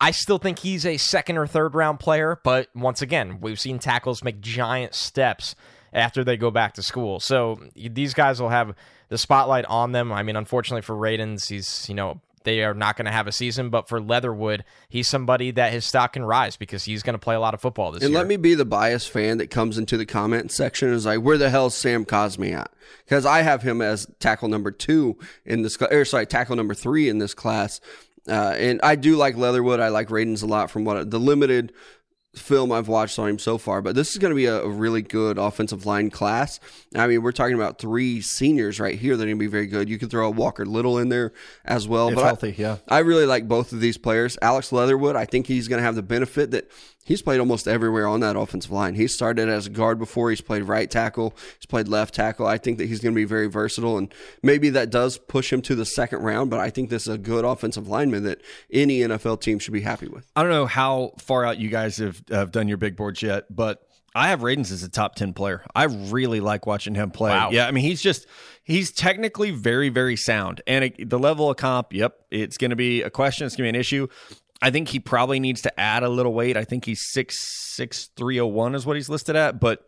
I 0.00 0.10
still 0.10 0.38
think 0.38 0.58
he's 0.58 0.84
a 0.84 0.96
second 0.96 1.38
or 1.38 1.46
third 1.46 1.74
round 1.74 2.00
player, 2.00 2.40
but 2.42 2.68
once 2.74 3.02
again, 3.02 3.40
we've 3.40 3.60
seen 3.60 3.78
tackles 3.78 4.24
make 4.24 4.40
giant 4.40 4.94
steps 4.94 5.54
after 5.92 6.24
they 6.24 6.36
go 6.36 6.50
back 6.50 6.74
to 6.74 6.82
school. 6.82 7.20
So 7.20 7.60
these 7.76 8.12
guys 8.14 8.40
will 8.40 8.48
have 8.48 8.74
the 9.10 9.18
spotlight 9.18 9.64
on 9.66 9.92
them. 9.92 10.10
I 10.10 10.22
mean, 10.24 10.36
unfortunately 10.36 10.82
for 10.82 10.96
Radunz, 10.96 11.48
he's, 11.48 11.88
you 11.88 11.94
know, 11.94 12.20
they 12.44 12.62
are 12.62 12.74
not 12.74 12.96
going 12.96 13.06
to 13.06 13.12
have 13.12 13.26
a 13.26 13.32
season, 13.32 13.70
but 13.70 13.88
for 13.88 14.00
Leatherwood, 14.00 14.64
he's 14.88 15.08
somebody 15.08 15.50
that 15.52 15.72
his 15.72 15.84
stock 15.84 16.14
can 16.14 16.24
rise 16.24 16.56
because 16.56 16.84
he's 16.84 17.02
going 17.02 17.14
to 17.14 17.18
play 17.18 17.34
a 17.34 17.40
lot 17.40 17.54
of 17.54 17.60
football 17.60 17.92
this 17.92 18.02
And 18.02 18.10
year. 18.10 18.20
And 18.20 18.28
let 18.28 18.28
me 18.28 18.36
be 18.36 18.54
the 18.54 18.64
biased 18.64 19.10
fan 19.10 19.38
that 19.38 19.50
comes 19.50 19.78
into 19.78 19.96
the 19.96 20.06
comment 20.06 20.50
section 20.52 20.88
and 20.88 20.96
is 20.96 21.06
like, 21.06 21.20
"Where 21.20 21.38
the 21.38 21.50
hell's 21.50 21.74
Sam 21.74 22.04
Cosmi 22.04 22.52
at?" 22.52 22.70
Because 23.04 23.26
I 23.26 23.42
have 23.42 23.62
him 23.62 23.80
as 23.80 24.06
tackle 24.20 24.48
number 24.48 24.70
two 24.70 25.18
in 25.44 25.62
this, 25.62 25.76
or 25.80 26.04
sorry, 26.04 26.26
tackle 26.26 26.56
number 26.56 26.74
three 26.74 27.08
in 27.08 27.18
this 27.18 27.34
class. 27.34 27.80
Uh, 28.28 28.54
and 28.56 28.80
I 28.82 28.94
do 28.94 29.16
like 29.16 29.36
Leatherwood. 29.36 29.80
I 29.80 29.88
like 29.88 30.08
Radunz 30.08 30.42
a 30.42 30.46
lot 30.46 30.70
from 30.70 30.84
what 30.84 31.10
the 31.10 31.18
limited 31.18 31.72
film 32.34 32.72
I've 32.72 32.88
watched 32.88 33.18
on 33.18 33.28
him 33.28 33.38
so 33.38 33.58
far. 33.58 33.82
But 33.82 33.94
this 33.94 34.12
is 34.12 34.18
going 34.18 34.30
to 34.30 34.36
be 34.36 34.46
a, 34.46 34.66
really 34.66 35.02
good 35.02 35.38
offensive 35.38 35.84
line 35.84 36.08
class. 36.10 36.58
I 36.96 37.06
mean, 37.06 37.22
we're 37.22 37.32
talking 37.32 37.54
about 37.54 37.78
three 37.78 38.20
seniors 38.22 38.80
right 38.80 38.98
here 38.98 39.16
that 39.16 39.22
are 39.22 39.26
going 39.26 39.38
to 39.38 39.40
be 39.40 39.46
very 39.48 39.66
good. 39.66 39.88
You 39.88 39.98
can 39.98 40.08
throw 40.08 40.26
a 40.26 40.30
Walker 40.30 40.64
Little 40.64 40.98
in 40.98 41.10
there 41.10 41.32
as 41.64 41.86
well. 41.86 42.08
If 42.08 42.14
but 42.14 42.24
I- 42.24 42.26
healthy, 42.26 42.54
yeah. 42.56 42.78
I 42.88 43.00
really 43.00 43.26
like 43.26 43.46
both 43.48 43.72
of 43.72 43.80
these 43.80 43.98
players. 43.98 44.38
Alex 44.40 44.72
Leatherwood, 44.72 45.14
I 45.14 45.26
think 45.26 45.46
he's 45.46 45.68
going 45.68 45.78
to 45.78 45.84
have 45.84 45.94
the 45.94 46.02
benefit 46.02 46.52
that 46.52 46.70
he's 47.04 47.22
played 47.22 47.40
almost 47.40 47.66
everywhere 47.66 48.06
on 48.06 48.20
that 48.20 48.36
offensive 48.36 48.70
line. 48.70 48.94
He 48.94 49.06
started 49.06 49.48
as 49.48 49.66
a 49.66 49.70
guard 49.70 49.98
before. 49.98 50.30
He's 50.30 50.40
played 50.40 50.62
right 50.64 50.90
tackle. 50.90 51.34
He's 51.58 51.66
played 51.66 51.88
left 51.88 52.14
tackle. 52.14 52.46
I 52.46 52.58
think 52.58 52.78
that 52.78 52.86
he's 52.86 53.00
going 53.00 53.14
to 53.14 53.16
be 53.18 53.24
very 53.24 53.48
versatile, 53.48 53.98
and 53.98 54.12
maybe 54.42 54.70
that 54.70 54.90
does 54.90 55.18
push 55.18 55.52
him 55.52 55.62
to 55.62 55.74
the 55.74 55.84
second 55.84 56.22
round. 56.22 56.50
But 56.50 56.60
I 56.60 56.70
think 56.70 56.90
this 56.90 57.02
is 57.02 57.14
a 57.14 57.18
good 57.18 57.44
offensive 57.44 57.88
lineman 57.88 58.24
that 58.24 58.42
any 58.72 59.00
NFL 59.00 59.40
team 59.40 59.58
should 59.58 59.72
be 59.72 59.80
happy 59.80 60.08
with. 60.08 60.26
I 60.36 60.42
don't 60.42 60.52
know 60.52 60.66
how 60.66 61.12
far 61.18 61.44
out 61.44 61.58
you 61.58 61.68
guys 61.68 61.96
have, 61.98 62.22
have 62.30 62.52
done 62.52 62.68
your 62.68 62.78
big 62.78 62.96
boards 62.96 63.22
yet, 63.22 63.44
but 63.54 63.86
I 64.14 64.28
have 64.28 64.40
Radunz 64.40 64.70
as 64.70 64.82
a 64.82 64.90
top 64.90 65.14
10 65.14 65.32
player. 65.32 65.64
I 65.74 65.84
really 65.84 66.40
like 66.40 66.66
watching 66.66 66.94
him 66.94 67.10
play. 67.10 67.30
Wow. 67.30 67.50
Yeah, 67.50 67.66
I 67.66 67.70
mean, 67.70 67.82
he's 67.82 68.02
just, 68.02 68.26
he's 68.62 68.92
technically 68.92 69.52
very, 69.52 69.88
very 69.88 70.16
sound. 70.16 70.60
And 70.66 70.84
it, 70.84 71.08
the 71.08 71.18
level 71.18 71.50
of 71.50 71.56
comp, 71.56 71.94
yep, 71.94 72.16
it's 72.30 72.58
going 72.58 72.70
to 72.70 72.76
be 72.76 73.02
a 73.02 73.08
question. 73.08 73.46
It's 73.46 73.56
going 73.56 73.68
to 73.68 73.72
be 73.72 73.76
an 73.76 73.80
issue. 73.80 74.08
I 74.62 74.70
think 74.70 74.88
he 74.88 75.00
probably 75.00 75.40
needs 75.40 75.60
to 75.62 75.80
add 75.80 76.04
a 76.04 76.08
little 76.08 76.32
weight. 76.32 76.56
I 76.56 76.62
think 76.62 76.84
he's 76.84 77.10
six 77.10 77.36
six 77.74 78.08
three 78.16 78.38
oh 78.38 78.46
one 78.46 78.76
is 78.76 78.86
what 78.86 78.96
he's 78.96 79.08
listed 79.08 79.34
at, 79.34 79.58
but 79.58 79.84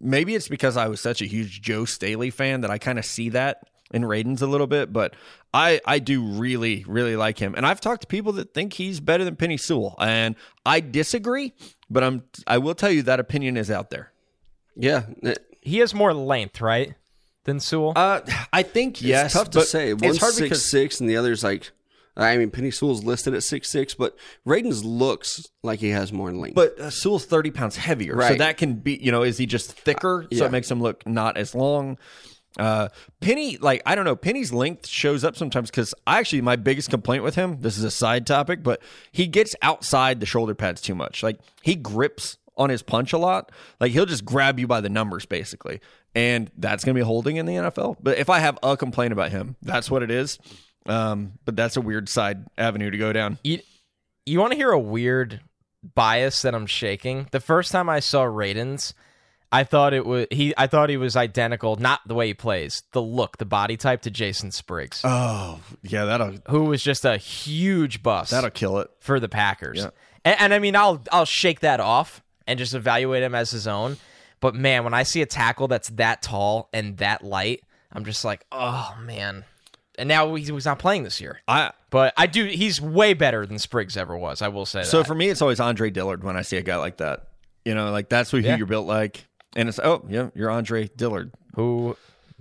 maybe 0.00 0.34
it's 0.34 0.48
because 0.48 0.76
I 0.76 0.88
was 0.88 1.00
such 1.00 1.22
a 1.22 1.26
huge 1.26 1.62
Joe 1.62 1.84
Staley 1.84 2.30
fan 2.30 2.62
that 2.62 2.70
I 2.72 2.78
kind 2.78 2.98
of 2.98 3.04
see 3.04 3.28
that 3.30 3.62
in 3.92 4.02
Radunz 4.02 4.42
a 4.42 4.46
little 4.46 4.66
bit, 4.66 4.92
but 4.92 5.14
I 5.54 5.80
I 5.86 6.00
do 6.00 6.22
really 6.24 6.84
really 6.88 7.14
like 7.14 7.38
him, 7.38 7.54
and 7.54 7.64
I've 7.64 7.80
talked 7.80 8.00
to 8.00 8.06
people 8.08 8.32
that 8.32 8.52
think 8.52 8.72
he's 8.72 8.98
better 8.98 9.24
than 9.24 9.36
Penei 9.36 9.60
Sewell, 9.60 9.94
and 10.00 10.34
I 10.66 10.80
disagree, 10.80 11.52
but 11.88 12.02
I'm 12.02 12.24
I 12.48 12.58
will 12.58 12.74
tell 12.74 12.90
you 12.90 13.02
that 13.02 13.20
opinion 13.20 13.56
is 13.56 13.70
out 13.70 13.90
there. 13.90 14.10
Yeah, 14.74 15.04
he 15.60 15.78
has 15.78 15.94
more 15.94 16.12
length, 16.12 16.60
right, 16.60 16.94
than 17.44 17.60
Sewell. 17.60 17.92
Uh, 17.94 18.22
I 18.52 18.64
think 18.64 19.00
yes. 19.00 19.26
it's 19.26 19.34
tough 19.34 19.50
to 19.50 19.58
but 19.60 19.68
say. 19.68 19.92
It's 19.92 20.18
hard 20.18 20.34
six 20.34 20.40
because 20.40 20.68
six, 20.68 21.00
and 21.00 21.08
the 21.08 21.16
other's 21.16 21.44
like. 21.44 21.70
I 22.16 22.36
mean, 22.38 22.50
Penei 22.50 22.72
Sewell's 22.72 23.04
listed 23.04 23.34
at 23.34 23.42
six 23.42 23.68
six, 23.68 23.94
but 23.94 24.16
Radunz 24.46 24.82
looks 24.84 25.46
like 25.62 25.80
he 25.80 25.90
has 25.90 26.12
more 26.12 26.32
length. 26.32 26.54
But 26.54 26.78
uh, 26.78 26.90
Sewell's 26.90 27.26
30 27.26 27.50
pounds 27.50 27.76
heavier. 27.76 28.20
So 28.22 28.34
that 28.36 28.56
can 28.56 28.74
be, 28.74 28.98
you 29.02 29.12
know, 29.12 29.22
is 29.22 29.36
he 29.36 29.46
just 29.46 29.72
thicker? 29.72 30.26
So 30.32 30.38
yeah. 30.38 30.44
it 30.46 30.52
makes 30.52 30.70
him 30.70 30.80
look 30.80 31.06
not 31.06 31.36
as 31.36 31.54
long. 31.54 31.98
Uh, 32.58 32.88
Penei, 33.20 33.60
like, 33.60 33.82
I 33.84 33.94
don't 33.94 34.04
know, 34.04 34.16
Penei's 34.16 34.52
length 34.52 34.86
shows 34.86 35.24
up 35.24 35.36
sometimes 35.36 35.70
because 35.70 35.94
I 36.06 36.18
actually, 36.18 36.40
my 36.40 36.56
biggest 36.56 36.90
complaint 36.90 37.22
with 37.22 37.34
him, 37.34 37.60
this 37.60 37.76
is 37.76 37.84
a 37.84 37.90
side 37.90 38.26
topic, 38.26 38.62
but 38.62 38.80
he 39.12 39.26
gets 39.26 39.54
outside 39.62 40.20
the 40.20 40.26
shoulder 40.26 40.54
pads 40.54 40.80
too 40.80 40.94
much. 40.94 41.22
Like, 41.22 41.38
he 41.62 41.74
grips 41.74 42.38
on 42.56 42.70
his 42.70 42.82
punch 42.82 43.12
a 43.12 43.18
lot. 43.18 43.52
Like, 43.78 43.92
he'll 43.92 44.06
just 44.06 44.24
grab 44.24 44.58
you 44.58 44.66
by 44.66 44.80
the 44.80 44.88
numbers, 44.88 45.26
basically. 45.26 45.80
And 46.14 46.50
that's 46.56 46.82
going 46.82 46.94
to 46.94 46.98
be 46.98 47.04
holding 47.04 47.36
in 47.36 47.44
the 47.44 47.54
NFL. 47.54 47.96
But 48.02 48.16
if 48.16 48.30
I 48.30 48.38
have 48.38 48.58
a 48.62 48.74
complaint 48.76 49.12
about 49.12 49.32
him, 49.32 49.56
that's 49.60 49.90
what 49.90 50.02
it 50.02 50.10
is. 50.10 50.38
Um, 50.86 51.32
but 51.44 51.56
that's 51.56 51.76
a 51.76 51.80
weird 51.80 52.08
side 52.08 52.46
avenue 52.56 52.90
to 52.90 52.98
go 52.98 53.12
down. 53.12 53.38
You, 53.44 53.60
you 54.24 54.38
want 54.40 54.52
to 54.52 54.56
hear 54.56 54.70
a 54.70 54.78
weird 54.78 55.40
bias 55.94 56.42
that 56.42 56.54
I'm 56.54 56.66
shaking? 56.66 57.28
The 57.32 57.40
first 57.40 57.72
time 57.72 57.88
I 57.88 58.00
saw 58.00 58.24
Radunz, 58.24 58.92
I 59.52 59.64
thought 59.64 59.94
it 59.94 60.04
was 60.04 60.26
he. 60.30 60.52
I 60.56 60.66
thought 60.66 60.90
he 60.90 60.96
was 60.96 61.16
identical, 61.16 61.76
not 61.76 62.00
the 62.06 62.14
way 62.14 62.28
he 62.28 62.34
plays, 62.34 62.82
the 62.92 63.00
look, 63.02 63.38
the 63.38 63.44
body 63.44 63.76
type 63.76 64.02
to 64.02 64.10
Jason 64.10 64.50
Spriggs, 64.50 65.00
Oh, 65.04 65.60
yeah, 65.82 66.04
that'll, 66.04 66.34
who 66.48 66.64
was 66.64 66.82
just 66.82 67.04
a 67.04 67.16
huge 67.16 68.02
bust 68.02 68.32
that'll 68.32 68.50
kill 68.50 68.78
it. 68.78 68.90
for 69.00 69.20
the 69.20 69.28
Packers. 69.28 69.78
Yeah. 69.78 69.90
And, 70.24 70.40
and 70.40 70.54
I 70.54 70.58
mean, 70.58 70.74
I'll 70.74 71.02
I'll 71.12 71.24
shake 71.24 71.60
that 71.60 71.78
off 71.80 72.22
and 72.46 72.58
just 72.58 72.74
evaluate 72.74 73.22
him 73.22 73.34
as 73.36 73.50
his 73.52 73.66
own. 73.68 73.96
But 74.40 74.54
man, 74.54 74.84
when 74.84 74.94
I 74.94 75.04
see 75.04 75.22
a 75.22 75.26
tackle 75.26 75.68
that's 75.68 75.88
that 75.90 76.22
tall 76.22 76.68
and 76.72 76.96
that 76.98 77.22
light, 77.24 77.62
I'm 77.92 78.04
just 78.04 78.24
like, 78.24 78.44
oh 78.50 78.96
man. 79.00 79.44
And 79.98 80.08
now 80.08 80.34
he's, 80.34 80.50
not 80.66 80.78
playing 80.78 81.04
this 81.04 81.20
year. 81.20 81.40
I, 81.48 81.72
But 81.90 82.12
I 82.16 82.26
do. 82.26 82.44
He's 82.44 82.80
way 82.80 83.14
better 83.14 83.46
than 83.46 83.58
Spriggs 83.58 83.96
ever 83.96 84.16
was. 84.16 84.42
I 84.42 84.48
will 84.48 84.66
say 84.66 84.82
So 84.82 84.98
that. 84.98 85.06
for 85.06 85.14
me, 85.14 85.28
it's 85.30 85.40
always 85.40 85.58
Andre 85.60 85.90
Dillard 85.90 86.22
when 86.22 86.36
I 86.36 86.42
see 86.42 86.56
a 86.58 86.62
guy 86.62 86.76
like 86.76 86.98
that. 86.98 87.28
You 87.64 87.74
know, 87.74 87.90
like 87.90 88.08
that's 88.08 88.30
who 88.30 88.38
Yeah. 88.38 88.56
you're 88.56 88.66
built 88.66 88.86
like. 88.86 89.26
And 89.56 89.68
it's 89.70 89.78
oh 89.78 90.04
yeah, 90.08 90.28
you're 90.34 90.50
Andre 90.50 90.88
Dillard. 90.88 91.32
who 91.54 91.96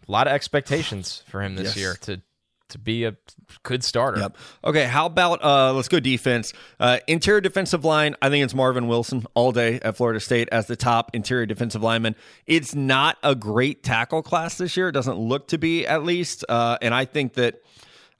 a 0.07 0.11
lot 0.11 0.27
of 0.27 0.33
expectations 0.33 1.23
for 1.27 1.41
him 1.41 1.55
this 1.55 1.69
Yes. 1.69 1.77
year 1.77 1.95
to 2.01 2.21
to 2.69 2.79
be 2.79 3.05
a 3.05 3.15
good 3.63 3.83
starter. 3.83 4.19
Yep. 4.19 4.37
Okay, 4.63 4.85
how 4.85 5.05
about 5.05 5.43
uh 5.43 5.73
let's 5.73 5.87
go 5.87 5.99
defense. 5.99 6.53
Uh 6.79 6.99
interior 7.07 7.41
defensive 7.41 7.85
line, 7.85 8.15
I 8.21 8.29
think 8.29 8.43
it's 8.43 8.53
Marvin 8.53 8.87
Wilson 8.87 9.25
all 9.33 9.51
day 9.51 9.79
at 9.81 9.97
Florida 9.97 10.19
State 10.19 10.49
as 10.51 10.67
the 10.67 10.75
top 10.75 11.11
interior 11.13 11.45
defensive 11.45 11.83
lineman. 11.83 12.15
It's 12.45 12.75
not 12.75 13.17
a 13.23 13.35
great 13.35 13.83
tackle 13.83 14.21
class 14.21 14.57
this 14.57 14.75
year. 14.77 14.89
It 14.89 14.93
doesn't 14.93 15.17
look 15.17 15.47
to 15.49 15.57
be 15.57 15.85
at 15.85 16.03
least. 16.03 16.45
Uh 16.49 16.77
and 16.81 16.93
I 16.93 17.05
think 17.05 17.33
that 17.33 17.61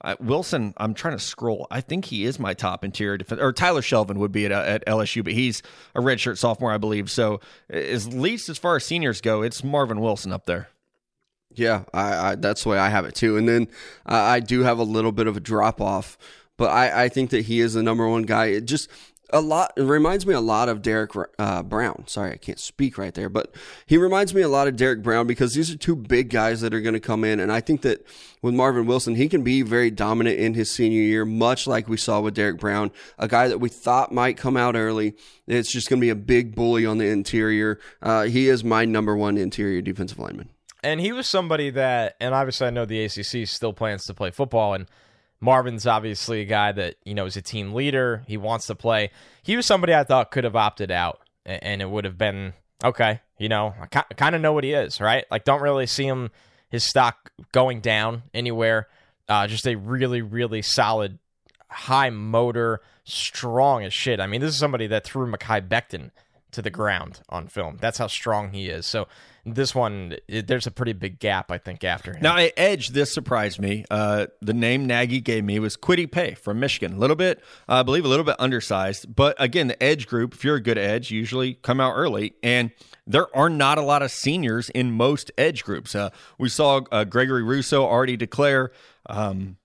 uh, 0.02 0.14
Wilson, 0.20 0.74
I'm 0.76 0.94
trying 0.94 1.16
to 1.16 1.22
scroll. 1.22 1.66
I 1.70 1.80
think 1.80 2.04
he 2.04 2.26
is 2.26 2.38
my 2.38 2.52
top 2.52 2.84
interior 2.84 3.16
defense, 3.16 3.40
or 3.40 3.52
Tyler 3.52 3.80
Shelvin 3.80 4.16
would 4.16 4.30
be 4.30 4.44
at, 4.44 4.52
at 4.52 4.86
LSU, 4.86 5.24
but 5.24 5.32
he's 5.32 5.62
a 5.94 6.00
redshirt 6.00 6.36
sophomore, 6.36 6.70
I 6.70 6.76
believe. 6.76 7.10
So, 7.10 7.40
at 7.70 8.04
least 8.04 8.50
as 8.50 8.58
far 8.58 8.76
as 8.76 8.84
seniors 8.84 9.22
go, 9.22 9.40
it's 9.40 9.64
Marvin 9.64 10.00
Wilson 10.00 10.32
up 10.32 10.44
there. 10.44 10.68
Yeah, 11.56 11.84
I, 11.92 12.30
I 12.30 12.34
that's 12.36 12.62
the 12.62 12.68
way 12.70 12.78
I 12.78 12.88
have 12.88 13.04
it 13.06 13.14
too. 13.14 13.36
And 13.36 13.48
then 13.48 13.68
uh, 14.06 14.14
I 14.14 14.40
do 14.40 14.62
have 14.62 14.78
a 14.78 14.84
little 14.84 15.12
bit 15.12 15.26
of 15.26 15.36
a 15.36 15.40
drop 15.40 15.80
off, 15.80 16.16
but 16.56 16.70
I, 16.70 17.04
I 17.04 17.08
think 17.08 17.30
that 17.30 17.46
he 17.46 17.60
is 17.60 17.74
the 17.74 17.82
number 17.82 18.08
one 18.08 18.22
guy. 18.22 18.46
It 18.46 18.66
just 18.66 18.88
a 19.30 19.40
lot. 19.40 19.72
It 19.76 19.82
reminds 19.82 20.26
me 20.26 20.34
a 20.34 20.40
lot 20.40 20.68
of 20.68 20.82
Derek 20.82 21.12
uh, 21.38 21.62
Brown. 21.62 22.04
Sorry, 22.06 22.32
I 22.32 22.36
can't 22.36 22.58
speak 22.58 22.96
right 22.98 23.14
there, 23.14 23.28
but 23.28 23.54
he 23.86 23.96
reminds 23.96 24.34
me 24.34 24.42
a 24.42 24.48
lot 24.48 24.68
of 24.68 24.76
Derek 24.76 25.02
Brown 25.02 25.26
because 25.26 25.54
these 25.54 25.70
are 25.70 25.76
two 25.76 25.96
big 25.96 26.30
guys 26.30 26.60
that 26.60 26.72
are 26.72 26.80
going 26.80 26.94
to 26.94 27.00
come 27.00 27.24
in, 27.24 27.40
and 27.40 27.50
I 27.50 27.60
think 27.60 27.82
that 27.82 28.06
with 28.42 28.54
Marvin 28.54 28.86
Wilson, 28.86 29.16
he 29.16 29.28
can 29.28 29.42
be 29.42 29.62
very 29.62 29.90
dominant 29.90 30.38
in 30.38 30.54
his 30.54 30.70
senior 30.70 31.00
year, 31.00 31.24
much 31.24 31.66
like 31.66 31.88
we 31.88 31.96
saw 31.96 32.20
with 32.20 32.34
Derek 32.34 32.58
Brown, 32.58 32.92
a 33.18 33.26
guy 33.26 33.48
that 33.48 33.58
we 33.58 33.68
thought 33.68 34.12
might 34.12 34.36
come 34.36 34.56
out 34.56 34.76
early. 34.76 35.14
It's 35.46 35.72
just 35.72 35.88
going 35.88 36.00
to 36.00 36.04
be 36.04 36.10
a 36.10 36.14
big 36.14 36.54
bully 36.54 36.86
on 36.86 36.98
the 36.98 37.06
interior. 37.06 37.80
Uh, 38.00 38.24
he 38.24 38.48
is 38.48 38.62
my 38.62 38.84
number 38.84 39.16
one 39.16 39.36
interior 39.36 39.80
defensive 39.80 40.18
lineman. 40.18 40.50
And 40.82 41.00
he 41.00 41.12
was 41.12 41.26
somebody 41.28 41.70
that, 41.70 42.16
and 42.20 42.34
obviously 42.34 42.66
I 42.66 42.70
know 42.70 42.84
the 42.84 43.04
ACC 43.04 43.48
still 43.48 43.72
plans 43.72 44.04
to 44.04 44.14
play 44.14 44.30
football, 44.30 44.74
and 44.74 44.86
Marvin's 45.40 45.86
obviously 45.86 46.40
a 46.40 46.44
guy 46.44 46.72
that 46.72 46.96
you 47.04 47.14
know 47.14 47.26
is 47.26 47.36
a 47.36 47.42
team 47.42 47.72
leader. 47.74 48.22
He 48.26 48.36
wants 48.36 48.66
to 48.66 48.74
play. 48.74 49.10
He 49.42 49.56
was 49.56 49.66
somebody 49.66 49.94
I 49.94 50.04
thought 50.04 50.30
could 50.30 50.44
have 50.44 50.56
opted 50.56 50.90
out, 50.90 51.20
and 51.44 51.82
it 51.82 51.90
would 51.90 52.04
have 52.04 52.18
been 52.18 52.52
okay. 52.84 53.20
You 53.38 53.48
know, 53.48 53.74
I 53.80 53.86
kind 53.86 54.34
of 54.34 54.40
know 54.40 54.52
what 54.52 54.64
he 54.64 54.72
is, 54.72 55.00
right? 55.00 55.26
Like, 55.30 55.44
don't 55.44 55.60
really 55.60 55.86
see 55.86 56.06
him 56.06 56.30
his 56.70 56.84
stock 56.84 57.30
going 57.52 57.80
down 57.80 58.22
anywhere. 58.32 58.88
Uh, 59.28 59.46
just 59.46 59.66
a 59.66 59.74
really, 59.74 60.22
really 60.22 60.62
solid, 60.62 61.18
high 61.68 62.10
motor, 62.10 62.80
strong 63.04 63.84
as 63.84 63.92
shit. 63.92 64.20
I 64.20 64.26
mean, 64.26 64.40
this 64.40 64.54
is 64.54 64.58
somebody 64.58 64.86
that 64.86 65.04
threw 65.04 65.30
Mekhi 65.30 65.68
Becton 65.68 66.12
to 66.52 66.62
the 66.62 66.70
ground 66.70 67.20
on 67.28 67.48
film. 67.48 67.76
That's 67.80 67.98
how 67.98 68.06
strong 68.06 68.52
he 68.52 68.68
is. 68.68 68.86
So 68.86 69.08
this 69.46 69.74
one, 69.74 70.16
it, 70.26 70.48
there's 70.48 70.66
a 70.66 70.70
pretty 70.70 70.92
big 70.92 71.20
gap, 71.20 71.50
I 71.52 71.58
think, 71.58 71.84
after 71.84 72.12
him. 72.12 72.20
Now, 72.20 72.36
Edge, 72.56 72.88
this 72.88 73.12
surprised 73.12 73.60
me. 73.60 73.84
Uh, 73.90 74.26
the 74.42 74.52
name 74.52 74.86
Nagy 74.86 75.20
gave 75.20 75.44
me 75.44 75.58
was 75.60 75.76
Kwity 75.76 76.10
Paye 76.10 76.34
from 76.34 76.58
Michigan. 76.58 76.94
A 76.94 76.98
little 76.98 77.16
bit, 77.16 77.42
I 77.68 77.82
believe, 77.82 78.04
a 78.04 78.08
little 78.08 78.24
bit 78.24 78.36
undersized. 78.38 79.14
But 79.14 79.36
again, 79.38 79.68
the 79.68 79.80
Edge 79.80 80.08
group, 80.08 80.34
if 80.34 80.44
you're 80.44 80.56
a 80.56 80.60
good 80.60 80.78
Edge, 80.78 81.10
usually 81.10 81.54
come 81.54 81.80
out 81.80 81.94
early. 81.94 82.34
And 82.42 82.72
there 83.06 83.34
are 83.36 83.48
not 83.48 83.78
a 83.78 83.82
lot 83.82 84.02
of 84.02 84.10
seniors 84.10 84.68
in 84.70 84.90
most 84.90 85.30
Edge 85.38 85.62
groups. 85.64 85.94
Uh, 85.94 86.10
we 86.38 86.48
saw 86.48 86.80
uh, 86.90 87.04
Gregory 87.04 87.44
Rousseau 87.44 87.84
already 87.84 88.16
declare. 88.16 88.72
Um, 89.08 89.58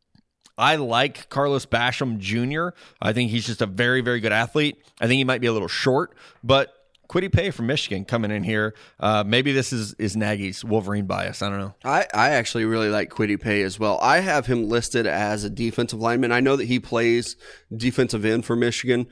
I 0.57 0.75
like 0.75 1.27
Carlos 1.29 1.65
Basham 1.65 2.19
Jr. 2.19 2.77
I 3.01 3.13
think 3.13 3.31
he's 3.31 3.47
just 3.47 3.63
a 3.63 3.65
very, 3.65 4.01
very 4.01 4.19
good 4.19 4.31
athlete. 4.31 4.83
I 4.99 5.07
think 5.07 5.17
he 5.17 5.23
might 5.23 5.41
be 5.41 5.47
a 5.47 5.53
little 5.53 5.67
short, 5.67 6.13
but 6.43 6.71
Kwity 7.11 7.29
Paye 7.29 7.51
from 7.51 7.67
Michigan 7.67 8.05
coming 8.05 8.31
in 8.31 8.43
here. 8.43 8.73
Uh, 8.97 9.23
maybe 9.27 9.51
this 9.51 9.73
is, 9.73 9.93
is 9.95 10.15
Nagy's 10.15 10.63
Wolverine 10.63 11.07
bias. 11.07 11.41
I 11.41 11.49
don't 11.49 11.59
know. 11.59 11.75
I, 11.83 12.07
I 12.13 12.29
actually 12.31 12.63
really 12.63 12.87
like 12.87 13.09
Kwity 13.09 13.39
Paye 13.39 13.63
as 13.63 13.77
well. 13.77 13.99
I 14.01 14.19
have 14.19 14.45
him 14.45 14.69
listed 14.69 15.05
as 15.05 15.43
a 15.43 15.49
defensive 15.49 15.99
lineman. 15.99 16.31
I 16.31 16.39
know 16.39 16.55
that 16.55 16.65
he 16.65 16.79
plays 16.79 17.35
defensive 17.75 18.23
end 18.23 18.45
for 18.45 18.55
Michigan, 18.55 19.07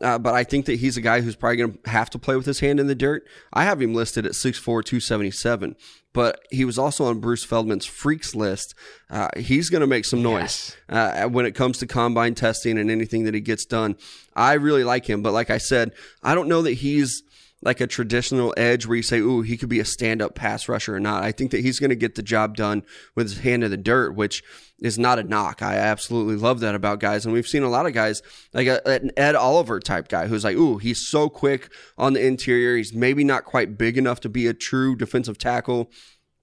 uh, 0.00 0.18
but 0.18 0.34
I 0.34 0.42
think 0.42 0.66
that 0.66 0.80
he's 0.80 0.96
a 0.96 1.00
guy 1.00 1.20
who's 1.20 1.36
probably 1.36 1.58
going 1.58 1.78
to 1.78 1.90
have 1.90 2.10
to 2.10 2.18
play 2.18 2.34
with 2.34 2.46
his 2.46 2.58
hand 2.58 2.80
in 2.80 2.88
the 2.88 2.94
dirt. 2.96 3.24
I 3.52 3.62
have 3.62 3.80
him 3.80 3.94
listed 3.94 4.26
at 4.26 4.32
6'4, 4.32 4.64
277, 4.64 5.76
but 6.12 6.40
he 6.50 6.64
was 6.64 6.76
also 6.76 7.04
on 7.04 7.20
Bruce 7.20 7.44
Feldman's 7.44 7.86
freaks 7.86 8.34
list. 8.34 8.74
Uh, 9.08 9.28
he's 9.36 9.70
going 9.70 9.80
to 9.80 9.86
make 9.86 10.06
some 10.06 10.24
noise 10.24 10.76
uh, 10.88 11.28
when 11.28 11.46
it 11.46 11.54
comes 11.54 11.78
to 11.78 11.86
combine 11.86 12.34
testing 12.34 12.78
and 12.78 12.90
anything 12.90 13.22
that 13.24 13.34
he 13.34 13.40
gets 13.40 13.64
done. 13.64 13.94
I 14.34 14.54
really 14.54 14.82
like 14.82 15.08
him, 15.08 15.22
but 15.22 15.32
like 15.32 15.50
I 15.50 15.58
said, 15.58 15.92
I 16.20 16.34
don't 16.34 16.48
know 16.48 16.62
that 16.62 16.72
he's 16.72 17.22
like 17.64 17.80
a 17.80 17.86
traditional 17.86 18.52
edge 18.56 18.86
where 18.86 18.96
you 18.96 19.02
say, 19.02 19.18
ooh, 19.18 19.40
he 19.40 19.56
could 19.56 19.70
be 19.70 19.80
a 19.80 19.84
stand 19.84 20.20
up 20.20 20.34
pass 20.34 20.68
rusher 20.68 20.94
or 20.94 21.00
not. 21.00 21.24
I 21.24 21.32
think 21.32 21.50
that 21.50 21.62
he's 21.62 21.80
going 21.80 21.90
to 21.90 21.96
get 21.96 22.14
the 22.14 22.22
job 22.22 22.56
done 22.56 22.82
with 23.14 23.30
his 23.30 23.38
hand 23.38 23.64
in 23.64 23.70
the 23.70 23.76
dirt, 23.78 24.14
which 24.14 24.44
is 24.80 24.98
not 24.98 25.18
a 25.18 25.22
knock. 25.22 25.62
I 25.62 25.76
absolutely 25.76 26.36
love 26.36 26.60
that 26.60 26.74
about 26.74 27.00
guys. 27.00 27.24
And 27.24 27.32
we've 27.32 27.48
seen 27.48 27.62
a 27.62 27.70
lot 27.70 27.86
of 27.86 27.94
guys, 27.94 28.22
like 28.52 28.66
a, 28.66 28.86
an 28.86 29.10
Ed 29.16 29.34
Oliver 29.34 29.80
type 29.80 30.08
guy 30.08 30.26
who's 30.26 30.44
like, 30.44 30.56
ooh, 30.56 30.76
he's 30.76 31.08
so 31.08 31.30
quick 31.30 31.72
on 31.96 32.12
the 32.12 32.24
interior. 32.24 32.76
He's 32.76 32.92
maybe 32.92 33.24
not 33.24 33.46
quite 33.46 33.78
big 33.78 33.96
enough 33.96 34.20
to 34.20 34.28
be 34.28 34.46
a 34.46 34.54
true 34.54 34.94
defensive 34.94 35.38
tackle. 35.38 35.90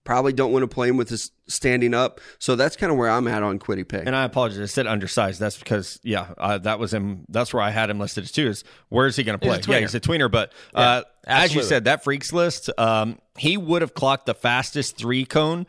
Probably 0.04 0.34
don't 0.34 0.52
want 0.52 0.64
to 0.64 0.68
play 0.68 0.90
him 0.90 0.98
with 0.98 1.10
his 1.10 1.32
standing 1.48 1.94
up. 1.94 2.20
So 2.40 2.56
that's 2.56 2.76
kind 2.76 2.92
of 2.92 2.98
where 2.98 3.10
I'm 3.10 3.28
at 3.28 3.44
on 3.44 3.60
Kwity 3.60 3.88
Paye. 3.88 4.04
And 4.04 4.16
I 4.16 4.24
apologize. 4.24 4.60
I 4.60 4.66
said 4.66 4.88
undersized. 4.88 5.40
That's 5.40 5.60
because, 5.60 6.00
yeah, 6.02 6.34
uh, 6.40 6.58
that 6.60 6.80
was 6.80 6.92
him. 6.92 7.26
That's 7.30 7.54
where 7.54 7.62
I 7.62 7.70
had 7.70 7.90
him 7.92 8.00
listed 8.00 8.26
too. 8.26 8.48
Is 8.48 8.64
where 8.90 9.06
is 9.06 9.16
he 9.16 9.24
going 9.24 9.38
to 9.38 9.46
play? 9.46 9.60
a 9.60 9.62
Yeah, 9.72 9.80
he's 9.80 9.94
a 9.94 10.00
tweener. 10.00 10.32
But 10.32 10.54
uh, 10.74 11.04
as 11.26 11.54
you 11.54 11.62
said, 11.62 11.84
that 11.86 12.04
freaks 12.04 12.34
list, 12.34 12.72
um, 12.80 13.20
he 13.38 13.58
would 13.58 13.84
have 13.84 13.94
clocked 13.94 14.26
the 14.26 14.34
fastest 14.34 14.98
three 14.98 15.24
cone 15.24 15.68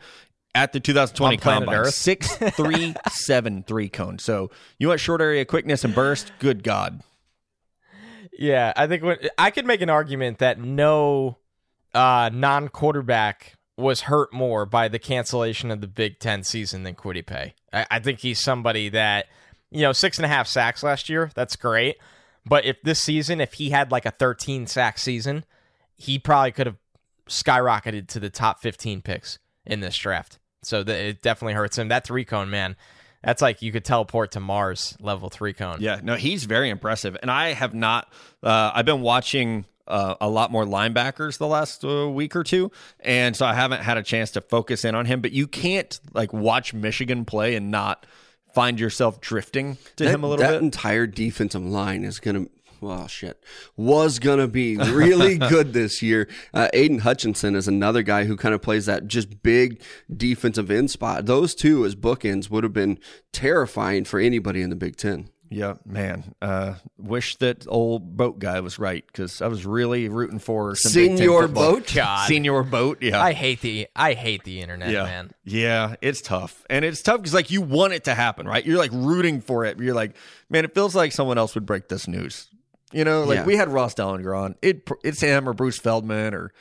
at 0.55 0.73
the 0.73 0.79
2020 0.79 1.37
planet 1.37 1.67
combine. 1.67 1.79
Earth. 1.79 1.93
Six 1.93 2.35
three 2.35 2.95
seven 3.11 3.63
three 3.63 3.89
cone. 3.89 4.19
So 4.19 4.49
you 4.79 4.87
want 4.87 4.99
short 4.99 5.21
area 5.21 5.45
quickness 5.45 5.83
and 5.83 5.93
burst? 5.93 6.31
Good 6.39 6.63
God. 6.63 7.01
Yeah, 8.37 8.73
I 8.75 8.87
think 8.87 9.03
when, 9.03 9.17
I 9.37 9.51
could 9.51 9.65
make 9.65 9.81
an 9.81 9.91
argument 9.91 10.39
that 10.39 10.59
no 10.59 11.37
uh, 11.93 12.31
non-quarterback 12.33 13.53
was 13.77 14.01
hurt 14.01 14.31
more 14.33 14.65
by 14.65 14.87
the 14.87 14.99
cancellation 14.99 15.71
of 15.71 15.81
the 15.81 15.87
Big 15.87 16.19
Ten 16.19 16.43
season 16.43 16.83
than 16.83 16.95
Kwity 16.95 17.25
Paye. 17.25 17.55
I, 17.71 17.85
I 17.91 17.99
think 17.99 18.19
he's 18.19 18.39
somebody 18.39 18.89
that 18.89 19.27
you 19.71 19.81
know 19.81 19.93
six 19.93 20.17
and 20.17 20.25
a 20.25 20.29
half 20.29 20.47
sacks 20.47 20.83
last 20.83 21.09
year. 21.09 21.31
That's 21.35 21.55
great, 21.55 21.97
but 22.45 22.65
if 22.65 22.81
this 22.83 23.01
season, 23.01 23.41
if 23.41 23.53
he 23.53 23.69
had 23.71 23.91
like 23.91 24.05
a 24.05 24.11
13 24.11 24.67
sack 24.67 24.97
season, 24.97 25.45
he 25.95 26.19
probably 26.19 26.51
could 26.51 26.67
have 26.67 26.77
skyrocketed 27.27 28.07
to 28.09 28.19
the 28.19 28.29
top 28.29 28.61
15 28.61 29.01
picks 29.01 29.39
in 29.65 29.79
this 29.79 29.97
draft. 29.97 30.39
So 30.63 30.81
it 30.81 31.21
definitely 31.21 31.53
hurts 31.53 31.77
him. 31.77 31.89
That 31.89 32.05
three 32.05 32.25
cone 32.25 32.49
man, 32.49 32.75
that's 33.23 33.41
like 33.41 33.61
you 33.61 33.71
could 33.71 33.85
teleport 33.85 34.31
to 34.31 34.39
Mars 34.39 34.95
level 34.99 35.29
three 35.29 35.53
cone. 35.53 35.77
Yeah, 35.79 35.99
no, 36.03 36.15
he's 36.15 36.45
very 36.45 36.69
impressive, 36.69 37.17
and 37.21 37.31
I 37.31 37.53
have 37.53 37.73
not. 37.73 38.11
Uh, 38.41 38.71
I've 38.73 38.85
been 38.85 39.01
watching 39.01 39.65
uh, 39.87 40.15
a 40.21 40.29
lot 40.29 40.51
more 40.51 40.65
linebackers 40.65 41.37
the 41.37 41.47
last 41.47 41.83
uh, 41.83 42.09
week 42.09 42.35
or 42.35 42.43
two, 42.43 42.71
and 42.99 43.35
so 43.35 43.45
I 43.45 43.53
haven't 43.53 43.81
had 43.81 43.97
a 43.97 44.03
chance 44.03 44.31
to 44.31 44.41
focus 44.41 44.85
in 44.85 44.95
on 44.95 45.05
him. 45.05 45.21
But 45.21 45.31
you 45.31 45.47
can't 45.47 45.99
like 46.13 46.33
watch 46.33 46.73
Michigan 46.73 47.25
play 47.25 47.55
and 47.55 47.71
not 47.71 48.05
find 48.53 48.79
yourself 48.79 49.19
drifting 49.19 49.77
to 49.95 50.05
that, 50.05 50.13
him 50.13 50.23
a 50.23 50.27
little 50.27 50.43
that 50.43 50.51
bit. 50.51 50.59
That 50.59 50.63
entire 50.63 51.07
defensive 51.07 51.63
line 51.63 52.03
is 52.03 52.19
going 52.19 52.45
to 52.45 52.51
well, 52.83 53.07
shit, 53.07 53.41
was 53.77 54.19
going 54.19 54.39
to 54.39 54.47
be 54.47 54.75
really 54.75 55.37
good 55.49 55.71
this 55.71 56.01
year. 56.01 56.27
Uh, 56.53 56.67
Aidan 56.73 56.99
Hutchinson 56.99 57.55
is 57.55 57.67
another 57.67 58.03
guy 58.03 58.25
who 58.25 58.35
kind 58.35 58.53
of 58.53 58.61
plays 58.61 58.85
that 58.87 59.07
just 59.07 59.41
big 59.41 59.81
defensive 60.15 60.69
end 60.69 60.91
spot. 60.91 61.25
Those 61.25 61.55
two 61.55 61.85
as 61.85 61.95
bookends 61.95 62.49
would 62.49 62.63
have 62.65 62.73
been 62.73 62.99
terrifying 63.31 64.03
for 64.03 64.19
anybody 64.19 64.61
in 64.61 64.69
the 64.69 64.75
Big 64.75 64.97
Ten. 64.97 65.29
Yeah, 65.55 65.75
man. 65.85 66.33
Uh, 66.41 66.75
wish 66.97 67.35
that 67.35 67.67
old 67.67 68.17
boat 68.17 68.39
guy 68.39 68.59
was 68.61 68.79
right 68.79 69.05
because 69.05 69.39
I 69.39 69.47
was 69.47 69.67
really 69.67 70.09
rooting 70.09 70.39
for 70.39 70.75
some 70.75 70.91
Senior 70.91 71.47
boat. 71.47 71.91
God, 71.95 72.27
Senior 72.27 72.63
boat. 72.63 73.03
Yeah, 73.03 73.21
I 73.21 73.33
hate 73.33 73.61
the 73.61 73.87
I 73.95 74.13
hate 74.13 74.43
the 74.45 74.61
internet, 74.61 74.89
yeah, 74.89 75.03
man. 75.03 75.31
yeah. 75.43 75.95
It's 76.01 76.21
tough, 76.21 76.65
and 76.71 76.83
it's 76.83 77.03
tough 77.03 77.17
because 77.17 77.35
like 77.35 77.51
you 77.51 77.61
want 77.61 77.93
it 77.93 78.05
to 78.05 78.15
happen, 78.15 78.47
right? 78.47 78.65
You're 78.65 78.79
like 78.79 78.89
rooting 78.93 79.41
for 79.41 79.63
it. 79.65 79.77
You're 79.79 79.93
like, 79.93 80.15
man, 80.49 80.65
it 80.65 80.73
feels 80.73 80.95
like 80.95 81.11
someone 81.11 81.37
else 81.37 81.53
would 81.53 81.67
break 81.67 81.87
this 81.87 82.07
news. 82.07 82.47
You 82.91 83.03
know, 83.03 83.23
like 83.23 83.37
Yeah. 83.37 83.45
we 83.45 83.55
had 83.55 83.69
Ross 83.69 83.93
Dellenger 83.93 84.35
on. 84.35 84.55
It 84.63 84.89
it's 85.03 85.21
him 85.21 85.47
or 85.47 85.53
Bruce 85.53 85.77
Feldman 85.77 86.33
or 86.33 86.51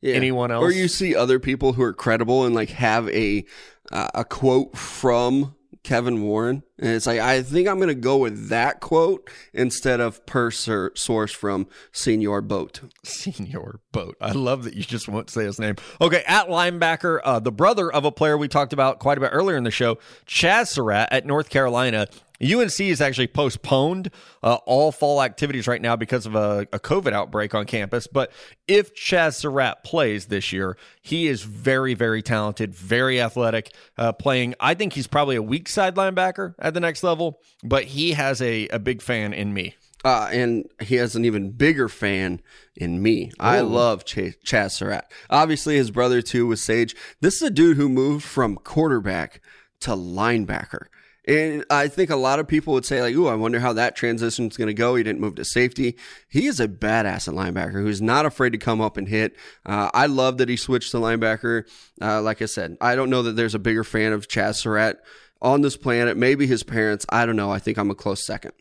Yeah. 0.00 0.14
anyone 0.14 0.52
else. 0.52 0.62
Or 0.62 0.70
you 0.70 0.86
see 0.86 1.16
other 1.16 1.40
people 1.40 1.72
who 1.72 1.82
are 1.82 1.92
credible 1.92 2.44
and 2.44 2.54
like 2.54 2.68
have 2.70 3.08
a 3.08 3.44
uh, 3.90 4.08
a 4.14 4.24
quote 4.24 4.76
from 4.78 5.55
Kevin 5.86 6.22
Warren, 6.22 6.64
and 6.80 6.90
it's 6.90 7.06
like 7.06 7.20
I 7.20 7.42
think 7.42 7.68
I'm 7.68 7.76
going 7.76 7.86
to 7.86 7.94
go 7.94 8.16
with 8.16 8.48
that 8.48 8.80
quote 8.80 9.30
instead 9.54 10.00
of 10.00 10.26
per 10.26 10.50
source 10.50 11.30
from 11.30 11.68
Senior 11.92 12.40
Boat. 12.40 12.80
Senior 13.04 13.78
Boat. 13.92 14.16
I 14.20 14.32
love 14.32 14.64
that 14.64 14.74
you 14.74 14.82
just 14.82 15.06
won't 15.06 15.30
say 15.30 15.44
his 15.44 15.60
name. 15.60 15.76
Okay, 16.00 16.24
at 16.26 16.48
linebacker, 16.48 17.20
uh, 17.22 17.38
the 17.38 17.52
brother 17.52 17.88
of 17.92 18.04
a 18.04 18.10
player 18.10 18.36
we 18.36 18.48
talked 18.48 18.72
about 18.72 18.98
quite 18.98 19.16
a 19.16 19.20
bit 19.20 19.30
earlier 19.32 19.56
in 19.56 19.62
the 19.62 19.70
show, 19.70 19.98
Chaz 20.26 20.66
Surratt 20.66 21.08
at 21.12 21.24
North 21.24 21.50
Carolina. 21.50 22.08
UNC 22.42 22.76
has 22.78 23.00
actually 23.00 23.26
postponed 23.26 24.10
uh, 24.42 24.58
all 24.66 24.92
fall 24.92 25.22
activities 25.22 25.66
right 25.66 25.80
now 25.80 25.96
because 25.96 26.26
of 26.26 26.34
a, 26.34 26.66
a 26.72 26.78
COVID 26.78 27.12
outbreak 27.12 27.54
on 27.54 27.66
campus. 27.66 28.06
But 28.06 28.32
if 28.68 28.94
Chaz 28.94 29.34
Surratt 29.34 29.84
plays 29.84 30.26
this 30.26 30.52
year, 30.52 30.76
he 31.02 31.26
is 31.26 31.42
very, 31.42 31.94
very 31.94 32.22
talented, 32.22 32.74
very 32.74 33.20
athletic, 33.20 33.74
uh, 33.96 34.12
playing. 34.12 34.54
I 34.60 34.74
think 34.74 34.92
he's 34.92 35.06
probably 35.06 35.36
a 35.36 35.42
weak 35.42 35.68
side 35.68 35.94
linebacker 35.94 36.54
at 36.58 36.74
the 36.74 36.80
next 36.80 37.02
level, 37.02 37.40
but 37.62 37.84
he 37.84 38.12
has 38.12 38.42
a, 38.42 38.68
a 38.68 38.78
big 38.78 39.02
fan 39.02 39.32
in 39.32 39.54
me. 39.54 39.74
Uh, 40.04 40.28
and 40.30 40.68
he 40.80 40.96
has 40.96 41.16
an 41.16 41.24
even 41.24 41.50
bigger 41.50 41.88
fan 41.88 42.40
in 42.76 43.02
me. 43.02 43.32
I 43.40 43.60
love 43.60 44.04
Ch- 44.04 44.38
Chaz 44.44 44.72
Surratt. 44.72 45.10
Obviously, 45.30 45.76
his 45.76 45.90
brother 45.90 46.22
too 46.22 46.46
was 46.46 46.62
Sage. 46.62 46.94
This 47.20 47.36
is 47.36 47.42
a 47.42 47.50
dude 47.50 47.76
who 47.76 47.88
moved 47.88 48.24
from 48.24 48.56
quarterback 48.56 49.40
to 49.80 49.90
linebacker. 49.90 50.86
And 51.26 51.64
I 51.70 51.88
think 51.88 52.10
a 52.10 52.16
lot 52.16 52.38
of 52.38 52.46
people 52.46 52.72
would 52.74 52.84
say, 52.84 53.02
like, 53.02 53.14
ooh, 53.14 53.26
I 53.26 53.34
wonder 53.34 53.58
how 53.58 53.72
that 53.72 53.96
transition 53.96 54.46
is 54.46 54.56
going 54.56 54.68
to 54.68 54.74
go. 54.74 54.94
He 54.94 55.02
didn't 55.02 55.20
move 55.20 55.34
to 55.36 55.44
safety. 55.44 55.96
He 56.28 56.46
is 56.46 56.60
a 56.60 56.68
badass 56.68 57.26
at 57.26 57.34
linebacker 57.34 57.82
who's 57.82 58.00
not 58.00 58.26
afraid 58.26 58.50
to 58.50 58.58
come 58.58 58.80
up 58.80 58.96
and 58.96 59.08
hit. 59.08 59.34
Uh, 59.64 59.90
I 59.92 60.06
love 60.06 60.38
that 60.38 60.48
he 60.48 60.56
switched 60.56 60.92
to 60.92 60.98
linebacker. 60.98 61.68
Uh, 62.00 62.22
like 62.22 62.42
I 62.42 62.46
said, 62.46 62.76
I 62.80 62.94
don't 62.94 63.10
know 63.10 63.22
that 63.22 63.34
there's 63.34 63.56
a 63.56 63.58
bigger 63.58 63.82
fan 63.82 64.12
of 64.12 64.28
Chaz 64.28 64.56
Surratt 64.56 65.02
on 65.42 65.62
this 65.62 65.76
planet. 65.76 66.16
Maybe 66.16 66.46
his 66.46 66.62
parents. 66.62 67.04
I 67.08 67.26
don't 67.26 67.36
know. 67.36 67.50
I 67.50 67.58
think 67.58 67.76
I'm 67.76 67.90
a 67.90 67.96
close 67.96 68.24
second. 68.24 68.52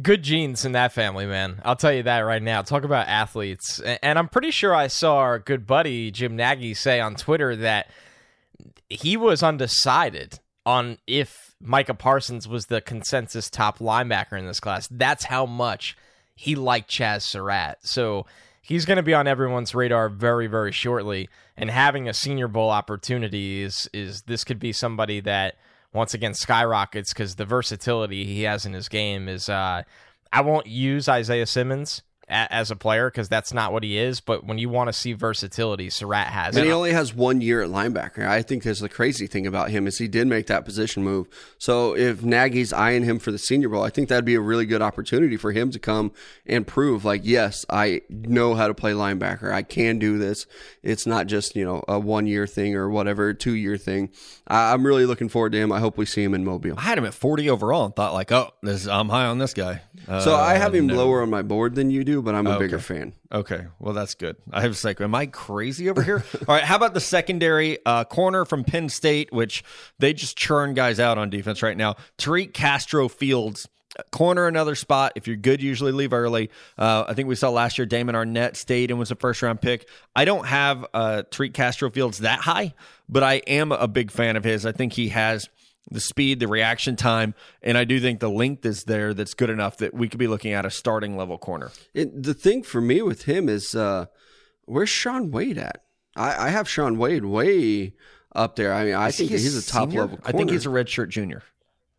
Good 0.00 0.22
genes 0.22 0.64
in 0.64 0.72
that 0.72 0.92
family, 0.92 1.26
man. 1.26 1.60
I'll 1.64 1.76
tell 1.76 1.92
you 1.92 2.02
that 2.04 2.20
right 2.20 2.42
now. 2.42 2.62
Talk 2.62 2.84
about 2.84 3.06
athletes. 3.06 3.80
And 3.80 4.18
I'm 4.18 4.28
pretty 4.28 4.50
sure 4.50 4.74
I 4.74 4.86
saw 4.88 5.18
our 5.18 5.38
good 5.38 5.66
buddy 5.66 6.10
Jim 6.10 6.36
Nagy 6.36 6.74
say 6.74 7.00
on 7.00 7.14
Twitter 7.14 7.54
that 7.56 7.90
he 8.88 9.16
was 9.16 9.42
undecided 9.42 10.40
on 10.66 10.98
if 11.06 11.54
Micah 11.60 11.94
Parsons 11.94 12.48
was 12.48 12.66
the 12.66 12.80
consensus 12.80 13.50
top 13.50 13.78
linebacker 13.78 14.38
in 14.38 14.46
this 14.46 14.60
class. 14.60 14.88
That's 14.90 15.24
how 15.24 15.46
much 15.46 15.96
he 16.34 16.54
liked 16.54 16.90
Chaz 16.90 17.22
Surratt. 17.22 17.78
So 17.82 18.26
he's 18.60 18.84
going 18.84 18.96
to 18.96 19.02
be 19.02 19.14
on 19.14 19.26
everyone's 19.26 19.74
radar 19.74 20.08
very, 20.08 20.46
very 20.46 20.72
shortly. 20.72 21.28
And 21.56 21.70
having 21.70 22.08
a 22.08 22.14
Senior 22.14 22.48
Bowl 22.48 22.70
opportunity 22.70 23.62
is 23.62 23.88
is 23.92 24.22
this 24.22 24.44
could 24.44 24.58
be 24.58 24.72
somebody 24.72 25.20
that 25.20 25.56
once 25.92 26.14
again 26.14 26.34
skyrockets 26.34 27.12
because 27.12 27.36
the 27.36 27.44
versatility 27.44 28.24
he 28.24 28.42
has 28.42 28.66
in 28.66 28.72
his 28.72 28.88
game 28.88 29.28
is. 29.28 29.48
Uh, 29.48 29.82
I 30.32 30.40
won't 30.40 30.66
use 30.66 31.08
Isaiah 31.08 31.46
Simmons 31.46 32.02
as 32.28 32.70
a 32.70 32.76
player 32.76 33.10
because 33.10 33.28
that's 33.28 33.52
not 33.52 33.72
what 33.72 33.82
he 33.82 33.98
is. 33.98 34.20
But 34.20 34.44
when 34.44 34.58
you 34.58 34.68
want 34.68 34.88
to 34.88 34.92
see 34.92 35.12
versatility, 35.12 35.90
Surratt 35.90 36.28
has 36.28 36.56
And 36.56 36.64
it. 36.64 36.68
he 36.68 36.72
only 36.72 36.92
has 36.92 37.14
one 37.14 37.40
year 37.40 37.62
at 37.62 37.70
linebacker. 37.70 38.26
I 38.26 38.42
think 38.42 38.62
there's 38.62 38.80
the 38.80 38.88
crazy 38.88 39.26
thing 39.26 39.46
about 39.46 39.70
him 39.70 39.86
is 39.86 39.98
he 39.98 40.08
did 40.08 40.26
make 40.26 40.46
that 40.46 40.64
position 40.64 41.02
move. 41.04 41.26
So 41.58 41.94
if 41.96 42.22
Nagy's 42.22 42.72
eyeing 42.72 43.04
him 43.04 43.18
for 43.18 43.30
the 43.32 43.38
Senior 43.38 43.68
Bowl, 43.68 43.82
I 43.82 43.90
think 43.90 44.08
that'd 44.08 44.24
be 44.24 44.34
a 44.34 44.40
really 44.40 44.66
good 44.66 44.82
opportunity 44.82 45.36
for 45.36 45.52
him 45.52 45.70
to 45.72 45.78
come 45.78 46.12
and 46.46 46.66
prove, 46.66 47.04
like, 47.04 47.22
yes, 47.24 47.64
I 47.68 48.02
know 48.08 48.54
how 48.54 48.68
to 48.68 48.74
play 48.74 48.92
linebacker. 48.92 49.52
I 49.52 49.62
can 49.62 49.98
do 49.98 50.18
this. 50.18 50.46
It's 50.82 51.06
not 51.06 51.26
just 51.26 51.56
you 51.56 51.64
know 51.64 51.82
a 51.88 51.98
one 51.98 52.26
year 52.26 52.46
thing 52.46 52.74
or 52.74 52.88
whatever, 52.88 53.34
two 53.34 53.54
year 53.54 53.76
thing. 53.76 54.10
I- 54.46 54.72
I'm 54.72 54.86
really 54.86 55.06
looking 55.06 55.28
forward 55.28 55.52
to 55.52 55.58
him. 55.58 55.72
I 55.72 55.80
hope 55.80 55.96
we 55.98 56.06
see 56.06 56.22
him 56.22 56.34
in 56.34 56.44
Mobile. 56.44 56.74
I 56.78 56.82
had 56.82 56.98
him 56.98 57.04
at 57.04 57.14
40 57.14 57.48
overall 57.50 57.84
and 57.84 57.94
thought 57.94 58.12
like, 58.14 58.32
oh, 58.32 58.50
this 58.62 58.86
I'm 58.86 59.08
high 59.08 59.26
on 59.26 59.38
this 59.38 59.54
guy. 59.54 59.82
Uh, 60.08 60.20
So 60.20 60.34
I 60.36 60.54
have 60.54 60.74
him 60.74 60.86
no. 60.86 60.94
lower 60.96 61.22
on 61.22 61.30
my 61.30 61.42
board 61.42 61.74
than 61.74 61.90
you 61.90 62.04
do, 62.04 62.22
but 62.22 62.34
I'm 62.34 62.46
a 62.46 62.58
bigger 62.58 62.78
fan. 62.78 63.12
Okay, 63.32 63.66
well 63.78 63.94
that's 63.94 64.14
good. 64.14 64.36
I 64.52 64.66
was 64.68 64.84
like, 64.84 65.00
am 65.00 65.14
I 65.14 65.26
crazy 65.26 65.88
over 65.90 66.02
here? 66.02 66.24
All 66.48 66.54
right, 66.54 66.64
how 66.64 66.76
about 66.76 66.94
the 66.94 67.00
secondary 67.00 67.78
uh, 67.84 68.04
corner 68.04 68.44
from 68.44 68.64
Penn 68.64 68.88
State, 68.88 69.32
which 69.32 69.64
they 69.98 70.12
just 70.12 70.36
churn 70.36 70.74
guys 70.74 71.00
out 71.00 71.18
on 71.18 71.30
defense 71.30 71.62
right 71.62 71.76
now. 71.76 71.96
Tariq 72.18 72.52
Castro 72.52 73.08
Fields. 73.08 73.68
Corner 74.10 74.48
another 74.48 74.74
spot. 74.74 75.12
If 75.14 75.28
you're 75.28 75.36
good, 75.36 75.62
usually 75.62 75.92
leave 75.92 76.12
early. 76.12 76.50
Uh, 76.76 77.04
I 77.06 77.14
think 77.14 77.28
we 77.28 77.36
saw 77.36 77.50
last 77.50 77.78
year 77.78 77.86
Damon 77.86 78.16
Arnette 78.16 78.56
stayed 78.56 78.90
and 78.90 78.98
was 78.98 79.12
a 79.12 79.14
first 79.14 79.40
round 79.40 79.60
pick. 79.60 79.88
I 80.16 80.24
don't 80.24 80.46
have 80.48 80.84
uh, 80.92 81.22
Tariq 81.30 81.54
Castro 81.54 81.90
Fields 81.90 82.18
that 82.18 82.40
high, 82.40 82.74
but 83.08 83.22
I 83.22 83.34
am 83.46 83.70
a 83.70 83.86
big 83.86 84.10
fan 84.10 84.34
of 84.34 84.42
his. 84.42 84.66
I 84.66 84.72
think 84.72 84.94
he 84.94 85.10
has 85.10 85.48
the 85.90 86.00
speed, 86.00 86.40
the 86.40 86.48
reaction 86.48 86.96
time, 86.96 87.34
and 87.62 87.76
I 87.76 87.84
do 87.84 88.00
think 88.00 88.20
the 88.20 88.30
length 88.30 88.64
is 88.64 88.84
there 88.84 89.12
that's 89.14 89.34
good 89.34 89.50
enough 89.50 89.76
that 89.78 89.94
we 89.94 90.08
could 90.08 90.18
be 90.18 90.26
looking 90.26 90.52
at 90.52 90.64
a 90.64 90.70
starting 90.70 91.16
level 91.16 91.38
corner. 91.38 91.70
It, 91.92 92.22
the 92.22 92.34
thing 92.34 92.62
for 92.62 92.80
me 92.80 93.02
with 93.02 93.24
him 93.24 93.48
is 93.48 93.74
uh, 93.74 94.06
where's 94.64 94.88
Shaun 94.88 95.30
Wade 95.30 95.58
at? 95.58 95.82
I, 96.16 96.46
I 96.46 96.48
have 96.50 96.68
Shaun 96.68 96.96
Wade 96.98 97.24
way 97.24 97.94
up 98.34 98.56
there. 98.56 98.72
I 98.72 98.84
mean, 98.84 98.94
I 98.94 99.08
Is 99.08 99.16
think 99.16 99.30
he 99.30 99.36
he's 99.36 99.56
a 99.56 99.70
top 99.70 99.90
senior? 99.90 100.02
level. 100.02 100.18
I 100.24 100.32
think 100.32 100.50
he's 100.50 100.66
a 100.66 100.70
redshirt 100.70 101.08
junior. 101.08 101.42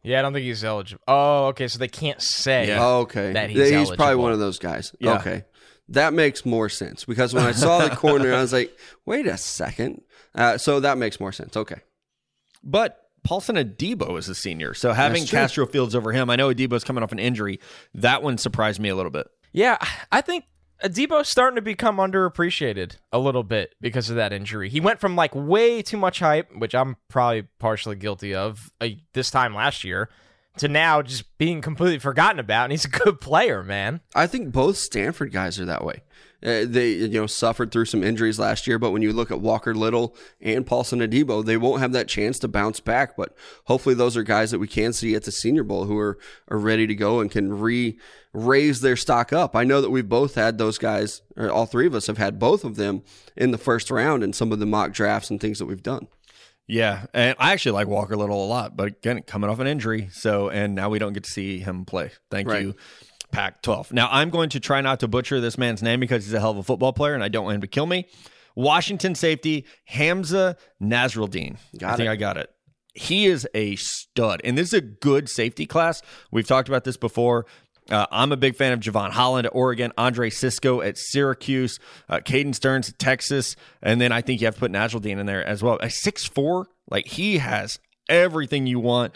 Yeah, 0.03 0.19
I 0.19 0.21
don't 0.21 0.33
think 0.33 0.45
he's 0.45 0.63
eligible. 0.63 1.01
Oh, 1.07 1.47
okay. 1.47 1.67
So 1.67 1.79
they 1.79 1.87
can't 1.87 2.21
say. 2.21 2.67
Yeah. 2.67 2.85
Oh, 2.85 2.99
okay. 3.01 3.33
that 3.33 3.49
he's, 3.49 3.69
he's 3.69 3.91
probably 3.91 4.17
one 4.17 4.33
of 4.33 4.39
those 4.39 4.59
guys. 4.59 4.93
Yeah. 4.99 5.15
Okay. 5.15 5.45
That 5.89 6.13
makes 6.13 6.45
more 6.45 6.69
sense 6.69 7.05
because 7.05 7.33
when 7.33 7.43
I 7.45 7.51
saw 7.51 7.87
the 7.87 7.95
corner, 7.95 8.33
I 8.33 8.41
was 8.41 8.53
like, 8.53 8.75
wait 9.05 9.27
a 9.27 9.37
second. 9.37 10.01
Uh, 10.33 10.57
so 10.57 10.79
that 10.79 10.97
makes 10.97 11.19
more 11.19 11.31
sense. 11.31 11.55
Okay. 11.57 11.81
But 12.63 13.04
Paulson 13.25 13.57
Adebo 13.57 14.17
is 14.17 14.29
a 14.29 14.35
senior, 14.35 14.73
so 14.73 14.93
having 14.93 15.25
Castro 15.25 15.65
Fields 15.65 15.95
over 15.95 16.13
him, 16.13 16.29
I 16.29 16.37
know 16.37 16.49
Adebo's 16.49 16.83
coming 16.83 17.03
off 17.03 17.11
an 17.11 17.19
injury. 17.19 17.59
That 17.93 18.23
one 18.23 18.37
surprised 18.37 18.79
me 18.79 18.87
a 18.89 18.95
little 18.95 19.11
bit. 19.11 19.27
Yeah, 19.51 19.77
I 20.11 20.21
think 20.21 20.45
Adebo's 20.83 21.27
starting 21.27 21.55
to 21.55 21.61
become 21.61 21.97
underappreciated 21.97 22.97
a 23.11 23.19
little 23.19 23.43
bit 23.43 23.73
because 23.81 24.09
of 24.09 24.17
that 24.17 24.31
injury. 24.31 24.69
He 24.69 24.79
went 24.79 24.99
from 24.99 25.15
like 25.15 25.33
way 25.33 25.81
too 25.81 25.97
much 25.97 26.19
hype, 26.19 26.55
which 26.55 26.75
I'm 26.75 26.97
probably 27.09 27.47
partially 27.59 27.95
guilty 27.95 28.35
of 28.35 28.71
uh, 28.79 28.89
this 29.13 29.31
time 29.31 29.55
last 29.55 29.83
year, 29.83 30.09
to 30.57 30.67
now 30.67 31.01
just 31.01 31.37
being 31.37 31.61
completely 31.61 31.99
forgotten 31.99 32.39
about. 32.39 32.65
And 32.65 32.73
he's 32.73 32.85
a 32.85 32.89
good 32.89 33.19
player, 33.19 33.63
man. 33.63 34.01
I 34.13 34.27
think 34.27 34.51
both 34.51 34.77
Stanford 34.77 35.31
guys 35.31 35.59
are 35.59 35.65
that 35.65 35.83
way. 35.83 36.03
Uh, 36.45 36.63
they 36.67 36.91
you 36.91 37.07
know 37.09 37.25
suffered 37.27 37.71
through 37.71 37.85
some 37.85 38.03
injuries 38.03 38.37
last 38.37 38.67
year, 38.67 38.77
but 38.77 38.91
when 38.91 39.01
you 39.01 39.11
look 39.11 39.31
at 39.31 39.41
Walker 39.41 39.73
Little 39.73 40.15
and 40.39 40.65
Paulson 40.65 40.99
Adebo, 40.99 41.43
they 41.43 41.57
won't 41.57 41.81
have 41.81 41.91
that 41.93 42.07
chance 42.07 42.37
to 42.39 42.47
bounce 42.47 42.79
back. 42.79 43.17
But 43.17 43.35
hopefully, 43.65 43.95
those 43.95 44.15
are 44.15 44.23
guys 44.23 44.51
that 44.51 44.59
we 44.59 44.67
can 44.67 44.93
see 44.93 45.15
at 45.15 45.23
the 45.23 45.31
Senior 45.31 45.63
Bowl 45.63 45.85
who 45.85 45.97
are 45.97 46.17
are 46.49 46.59
ready 46.59 46.85
to 46.87 46.95
go 46.95 47.19
and 47.19 47.31
can 47.31 47.59
re 47.59 47.97
raise 48.33 48.81
their 48.81 48.97
stock 48.97 49.31
up. 49.33 49.55
I 49.55 49.63
know 49.63 49.81
that 49.81 49.89
we've 49.91 50.07
both 50.09 50.35
had 50.35 50.57
those 50.57 50.77
guys, 50.77 51.21
or 51.37 51.49
all 51.49 51.65
three 51.65 51.87
of 51.87 51.95
us 51.95 52.07
have 52.07 52.17
had 52.17 52.37
both 52.37 52.63
of 52.63 52.75
them 52.75 53.01
in 53.35 53.51
the 53.51 53.57
first 53.57 53.89
round 53.89 54.23
in 54.23 54.33
some 54.33 54.51
of 54.51 54.59
the 54.59 54.65
mock 54.65 54.91
drafts 54.91 55.29
and 55.29 55.39
things 55.39 55.57
that 55.59 55.65
we've 55.65 55.81
done. 55.83 56.07
Yeah, 56.67 57.05
and 57.13 57.35
I 57.39 57.53
actually 57.53 57.73
like 57.73 57.87
Walker 57.87 58.15
Little 58.17 58.43
a 58.43 58.47
lot, 58.47 58.75
but 58.75 58.87
again, 58.87 59.21
coming 59.21 59.49
off 59.51 59.59
an 59.59 59.67
injury, 59.67 60.09
so 60.11 60.49
and 60.49 60.73
now 60.73 60.89
we 60.89 60.97
don't 60.99 61.13
get 61.13 61.23
to 61.25 61.31
see 61.31 61.59
him 61.59 61.85
play. 61.85 62.11
Thank 62.31 62.49
Right. 62.49 62.63
you, 62.63 62.75
Pac 63.35 63.61
12. 63.61 63.91
Now 63.91 64.07
I'm 64.11 64.29
going 64.29 64.49
to 64.51 64.59
try 64.61 64.79
not 64.79 65.01
to 65.01 65.07
butcher 65.09 65.41
this 65.41 65.57
man's 65.57 65.83
name 65.83 65.99
because 65.99 66.23
he's 66.23 66.33
a 66.33 66.39
hell 66.39 66.51
of 66.51 66.57
a 66.57 66.63
football 66.63 66.93
player, 66.93 67.13
and 67.13 67.23
I 67.23 67.27
don't 67.27 67.43
want 67.43 67.55
him 67.55 67.61
to 67.61 67.67
kill 67.67 67.85
me. 67.85 68.07
Washington 68.55 69.13
safety 69.13 69.65
Hamsah 69.91 70.55
Nasirildeen. 70.81 71.57
Got 71.77 71.93
I 71.93 71.97
think. 71.97 72.09
I 72.09 72.15
got 72.15 72.37
it. 72.37 72.49
He 72.93 73.25
is 73.25 73.45
a 73.53 73.75
stud, 73.75 74.39
and 74.45 74.57
this 74.57 74.69
is 74.69 74.73
a 74.75 74.81
good 74.81 75.27
safety 75.27 75.65
class. 75.65 76.01
We've 76.31 76.47
talked 76.47 76.69
about 76.69 76.85
this 76.85 76.95
before. 76.95 77.45
Uh, 77.89 78.05
I'm 78.09 78.31
a 78.31 78.37
big 78.37 78.55
fan 78.55 78.71
of 78.71 78.79
Jevon 78.79 79.11
Holland 79.11 79.45
at 79.45 79.53
Oregon, 79.53 79.91
Andre 79.97 80.29
Cisco 80.29 80.81
at 80.81 80.97
Syracuse, 80.97 81.77
uh, 82.07 82.17
Caden 82.17 82.55
Sterns 82.55 82.89
at 82.89 82.97
Texas, 82.97 83.57
and 83.83 83.99
then 83.99 84.13
I 84.13 84.21
think 84.21 84.39
you 84.39 84.47
have 84.47 84.55
to 84.55 84.61
put 84.61 84.71
Dean 85.01 85.19
in 85.19 85.25
there 85.25 85.45
as 85.45 85.61
well. 85.61 85.77
A 85.81 85.89
six 85.89 86.25
four, 86.25 86.67
like 86.89 87.05
he 87.05 87.39
has 87.39 87.79
everything 88.07 88.65
you 88.65 88.79
want. 88.79 89.13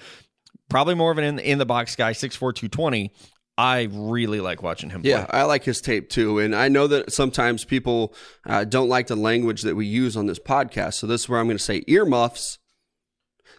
Probably 0.70 0.94
more 0.94 1.12
of 1.12 1.18
an 1.18 1.24
in, 1.24 1.40
in 1.40 1.58
the 1.58 1.66
box 1.66 1.96
guy, 1.96 2.12
6'4", 2.12 2.38
220. 2.54 3.12
I 3.60 3.90
really 3.92 4.40
like 4.40 4.64
watching 4.64 4.90
him 4.90 5.02
play. 5.02 5.12
Yeah, 5.12 5.26
I 5.30 5.44
like 5.44 5.66
his 5.66 5.82
tape 5.82 6.10
too. 6.10 6.40
And 6.40 6.56
I 6.56 6.70
know 6.70 6.88
that 6.88 7.12
sometimes 7.12 7.66
people 7.66 8.16
uh, 8.46 8.64
don't 8.64 8.88
like 8.88 9.08
the 9.08 9.18
language 9.18 9.64
that 9.64 9.76
we 9.76 9.86
use 9.86 10.16
on 10.16 10.28
this 10.28 10.40
podcast. 10.40 10.94
So 10.94 11.08
this 11.08 11.24
is 11.24 11.30
where 11.30 11.42
I'm 11.42 11.48
going 11.48 11.58
to 11.58 11.64
say 11.64 11.84
earmuffs. 11.86 12.58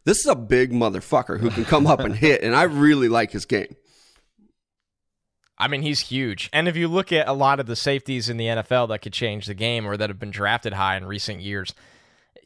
This 0.06 0.20
is 0.20 0.26
a 0.26 0.34
big 0.34 0.72
motherfucker 0.72 1.38
who 1.38 1.50
can 1.50 1.66
come 1.66 1.86
up 1.86 2.00
and 2.00 2.16
hit. 2.16 2.42
And 2.42 2.56
I 2.56 2.62
really 2.62 3.10
like 3.10 3.32
his 3.32 3.44
game. 3.44 3.76
I 5.58 5.68
mean, 5.68 5.82
he's 5.82 6.00
huge. 6.00 6.48
And 6.50 6.66
if 6.66 6.76
you 6.76 6.88
look 6.88 7.12
at 7.12 7.28
a 7.28 7.34
lot 7.34 7.60
of 7.60 7.66
the 7.66 7.76
safeties 7.76 8.30
in 8.30 8.38
the 8.38 8.46
NFL 8.46 8.88
that 8.88 9.02
could 9.02 9.12
change 9.12 9.44
the 9.44 9.52
game 9.52 9.86
or 9.86 9.98
that 9.98 10.08
have 10.08 10.18
been 10.18 10.30
drafted 10.30 10.72
high 10.72 10.96
in 10.96 11.04
recent 11.04 11.42
years, 11.42 11.74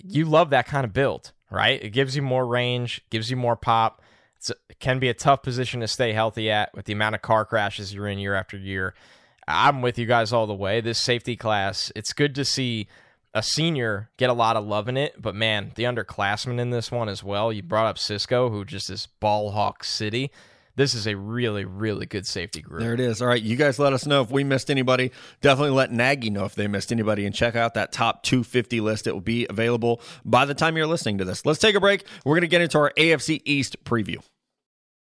you 0.02 0.24
love 0.24 0.50
that 0.50 0.66
kind 0.66 0.84
of 0.84 0.92
build, 0.92 1.30
right? 1.52 1.80
It 1.80 1.90
gives 1.90 2.16
you 2.16 2.22
more 2.22 2.44
range, 2.44 3.00
gives 3.10 3.30
you 3.30 3.36
more 3.36 3.54
pop 3.54 4.02
it 4.50 4.78
can 4.80 4.98
be 4.98 5.08
a 5.08 5.14
tough 5.14 5.42
position 5.42 5.80
to 5.80 5.88
stay 5.88 6.12
healthy 6.12 6.50
at 6.50 6.74
with 6.74 6.86
the 6.86 6.92
amount 6.92 7.14
of 7.14 7.22
car 7.22 7.44
crashes 7.44 7.94
you're 7.94 8.08
in 8.08 8.18
year 8.18 8.34
after 8.34 8.56
year. 8.56 8.94
I'm 9.46 9.82
with 9.82 9.98
you 9.98 10.06
guys 10.06 10.32
all 10.32 10.46
the 10.46 10.54
way. 10.54 10.80
This 10.80 10.98
safety 10.98 11.36
class, 11.36 11.92
it's 11.94 12.12
good 12.12 12.34
to 12.36 12.44
see 12.44 12.88
a 13.34 13.42
senior 13.42 14.10
get 14.16 14.30
a 14.30 14.34
lot 14.34 14.56
of 14.56 14.64
love 14.64 14.88
in 14.88 14.96
it, 14.96 15.20
but 15.20 15.34
man, 15.34 15.72
the 15.74 15.82
underclassmen 15.82 16.60
in 16.60 16.70
this 16.70 16.90
one 16.90 17.08
as 17.08 17.22
well. 17.22 17.52
You 17.52 17.62
brought 17.62 17.86
up 17.86 17.98
Cisco, 17.98 18.48
who 18.48 18.64
just 18.64 18.88
is 18.88 19.06
ball 19.20 19.50
hawk 19.50 19.82
city. 19.82 20.30
This 20.76 20.94
is 20.94 21.06
a 21.06 21.16
really, 21.16 21.64
really 21.64 22.04
good 22.06 22.26
safety 22.26 22.60
group. 22.60 22.80
There 22.80 22.94
it 22.94 23.00
is. 23.00 23.22
All 23.22 23.28
right, 23.28 23.40
you 23.40 23.56
guys 23.56 23.78
let 23.78 23.92
us 23.92 24.06
know 24.06 24.22
if 24.22 24.30
we 24.30 24.42
missed 24.42 24.70
anybody. 24.70 25.12
Definitely 25.40 25.70
let 25.70 25.92
Nagy 25.92 26.30
know 26.30 26.44
if 26.44 26.56
they 26.56 26.66
missed 26.66 26.90
anybody 26.90 27.26
and 27.26 27.34
check 27.34 27.54
out 27.54 27.74
that 27.74 27.92
top 27.92 28.24
250 28.24 28.80
list. 28.80 29.06
It 29.06 29.12
will 29.12 29.20
be 29.20 29.46
available 29.48 30.00
by 30.24 30.44
the 30.44 30.54
time 30.54 30.76
you're 30.76 30.88
listening 30.88 31.18
to 31.18 31.24
this. 31.24 31.46
Let's 31.46 31.60
take 31.60 31.76
a 31.76 31.80
break. 31.80 32.04
We're 32.24 32.34
going 32.34 32.42
to 32.42 32.48
get 32.48 32.60
into 32.60 32.78
our 32.78 32.92
AFC 32.96 33.42
East 33.44 33.84
preview. 33.84 34.18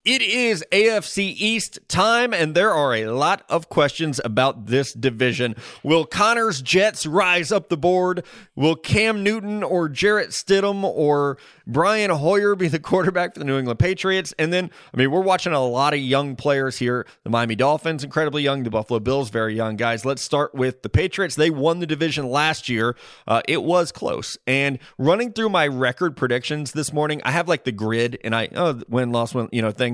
It 0.04 0.22
is 0.22 0.64
AFC 0.70 1.34
East 1.36 1.80
time, 1.88 2.32
and 2.32 2.54
there 2.54 2.72
are 2.72 2.94
a 2.94 3.06
lot 3.06 3.42
of 3.48 3.68
questions 3.68 4.20
about 4.24 4.66
this 4.66 4.92
division. 4.92 5.56
Will 5.82 6.06
Connor's 6.06 6.62
Jets 6.62 7.04
rise 7.04 7.50
up 7.50 7.68
the 7.68 7.76
board? 7.76 8.24
Will 8.54 8.76
Cam 8.76 9.24
Newton 9.24 9.64
or 9.64 9.88
Jarrett 9.88 10.30
Stidham 10.30 10.84
or 10.84 11.36
Brian 11.66 12.10
Hoyer 12.10 12.54
be 12.54 12.68
the 12.68 12.78
quarterback 12.78 13.34
for 13.34 13.40
the 13.40 13.44
New 13.44 13.58
England 13.58 13.80
Patriots? 13.80 14.32
And 14.38 14.52
then, 14.52 14.70
I 14.94 14.96
mean, 14.96 15.10
we're 15.10 15.20
watching 15.20 15.52
a 15.52 15.60
lot 15.60 15.94
of 15.94 16.00
young 16.00 16.36
players 16.36 16.78
here. 16.78 17.04
The 17.24 17.30
Miami 17.30 17.56
Dolphins, 17.56 18.04
incredibly 18.04 18.44
young. 18.44 18.62
The 18.62 18.70
Buffalo 18.70 19.00
Bills, 19.00 19.30
very 19.30 19.56
young 19.56 19.74
guys. 19.74 20.04
Let's 20.04 20.22
start 20.22 20.54
with 20.54 20.82
the 20.82 20.88
Patriots. 20.88 21.34
They 21.34 21.50
won 21.50 21.80
the 21.80 21.86
division 21.86 22.30
last 22.30 22.68
year. 22.68 22.96
Uh, 23.26 23.42
it 23.48 23.64
was 23.64 23.90
close. 23.90 24.38
And 24.46 24.78
running 24.96 25.32
through 25.32 25.48
my 25.48 25.66
record 25.66 26.16
predictions 26.16 26.70
this 26.70 26.92
morning, 26.92 27.20
I 27.24 27.32
have 27.32 27.48
like 27.48 27.64
the 27.64 27.72
grid, 27.72 28.18
and 28.22 28.34
I, 28.34 28.48
oh, 28.54 28.80
win, 28.88 29.10
loss, 29.10 29.34
win, 29.34 29.48
you 29.50 29.60
know, 29.60 29.72
thing. 29.72 29.87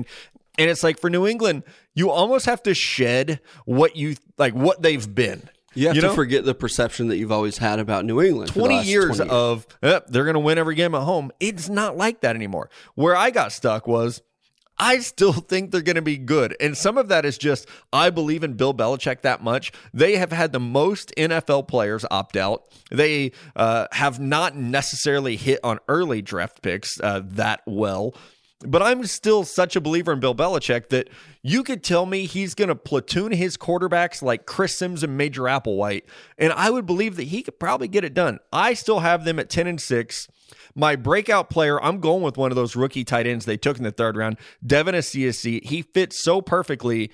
And 0.57 0.69
it's 0.69 0.83
like 0.83 0.99
for 0.99 1.09
New 1.09 1.27
England, 1.27 1.63
you 1.93 2.09
almost 2.09 2.45
have 2.45 2.63
to 2.63 2.73
shed 2.73 3.39
what 3.65 3.95
you 3.95 4.15
like 4.37 4.53
what 4.53 4.81
they've 4.81 5.13
been. 5.13 5.49
You 5.73 5.87
have 5.87 5.95
you 5.95 6.01
to 6.01 6.07
know? 6.07 6.15
forget 6.15 6.45
the 6.45 6.55
perception 6.55 7.09
that 7.09 7.17
you've 7.17 7.33
always 7.33 7.57
had 7.57 7.79
about 7.79 8.05
New 8.05 8.21
England. 8.21 8.53
20 8.53 8.83
years 8.83 9.17
20 9.17 9.29
of 9.29 9.67
eh, 9.83 9.99
they're 10.07 10.23
going 10.23 10.35
to 10.35 10.39
win 10.39 10.57
every 10.57 10.75
game 10.75 10.95
at 10.95 11.03
home. 11.03 11.31
It's 11.39 11.67
not 11.67 11.97
like 11.97 12.21
that 12.21 12.35
anymore. 12.35 12.69
Where 12.95 13.15
I 13.15 13.29
got 13.29 13.51
stuck 13.51 13.85
was 13.85 14.21
I 14.77 14.99
still 14.99 15.33
think 15.33 15.71
they're 15.71 15.81
going 15.81 15.95
to 15.95 16.01
be 16.01 16.17
good. 16.17 16.55
And 16.59 16.77
some 16.77 16.97
of 16.97 17.09
that 17.09 17.25
is 17.25 17.37
just, 17.37 17.67
I 17.91 18.09
believe 18.09 18.43
in 18.43 18.53
Bill 18.53 18.73
Belichick 18.73 19.21
that 19.21 19.43
much. 19.43 19.71
They 19.93 20.17
have 20.17 20.31
had 20.31 20.51
the 20.51 20.59
most 20.59 21.13
NFL 21.17 21.67
players 21.67 22.05
opt 22.09 22.35
out. 22.35 22.63
They 22.91 23.31
uh, 23.55 23.87
have 23.91 24.19
not 24.19 24.55
necessarily 24.55 25.35
hit 25.35 25.59
on 25.63 25.79
early 25.87 26.21
draft 26.21 26.61
picks 26.61 26.99
uh, 27.01 27.21
that 27.23 27.61
well. 27.65 28.15
But 28.61 28.81
I'm 28.81 29.05
still 29.05 29.43
such 29.43 29.75
a 29.75 29.81
believer 29.81 30.13
in 30.13 30.21
Bill 30.21 30.33
Belichick 30.33 30.87
that 30.89 31.09
you 31.41 31.61
could 31.61 31.83
tell 31.83 32.05
me 32.05 32.25
he's 32.25 32.55
going 32.55 32.69
to 32.69 32.75
platoon 32.75 33.33
his 33.33 33.57
quarterbacks 33.57 34.21
like 34.21 34.45
Chris 34.45 34.77
Sims 34.77 35.03
and 35.03 35.17
Major 35.17 35.43
Applewhite, 35.43 36.03
and 36.37 36.53
I 36.53 36.69
would 36.69 36.85
believe 36.85 37.17
that 37.17 37.23
he 37.23 37.43
could 37.43 37.59
probably 37.59 37.89
get 37.89 38.05
it 38.05 38.13
done. 38.13 38.39
I 38.53 38.73
still 38.73 39.01
have 39.01 39.25
them 39.25 39.39
at 39.39 39.49
10 39.49 39.67
and 39.67 39.81
6. 39.81 40.27
My 40.73 40.95
breakout 40.95 41.49
player, 41.49 41.81
I'm 41.83 41.99
going 41.99 42.21
with 42.21 42.37
one 42.37 42.51
of 42.51 42.55
those 42.55 42.75
rookie 42.75 43.03
tight 43.03 43.27
ends 43.27 43.45
they 43.45 43.57
took 43.57 43.77
in 43.77 43.83
the 43.83 43.91
third 43.91 44.15
round, 44.15 44.37
Devin 44.65 44.95
Asiasi. 44.95 45.63
He 45.63 45.81
fits 45.81 46.23
so 46.23 46.41
perfectly 46.41 47.11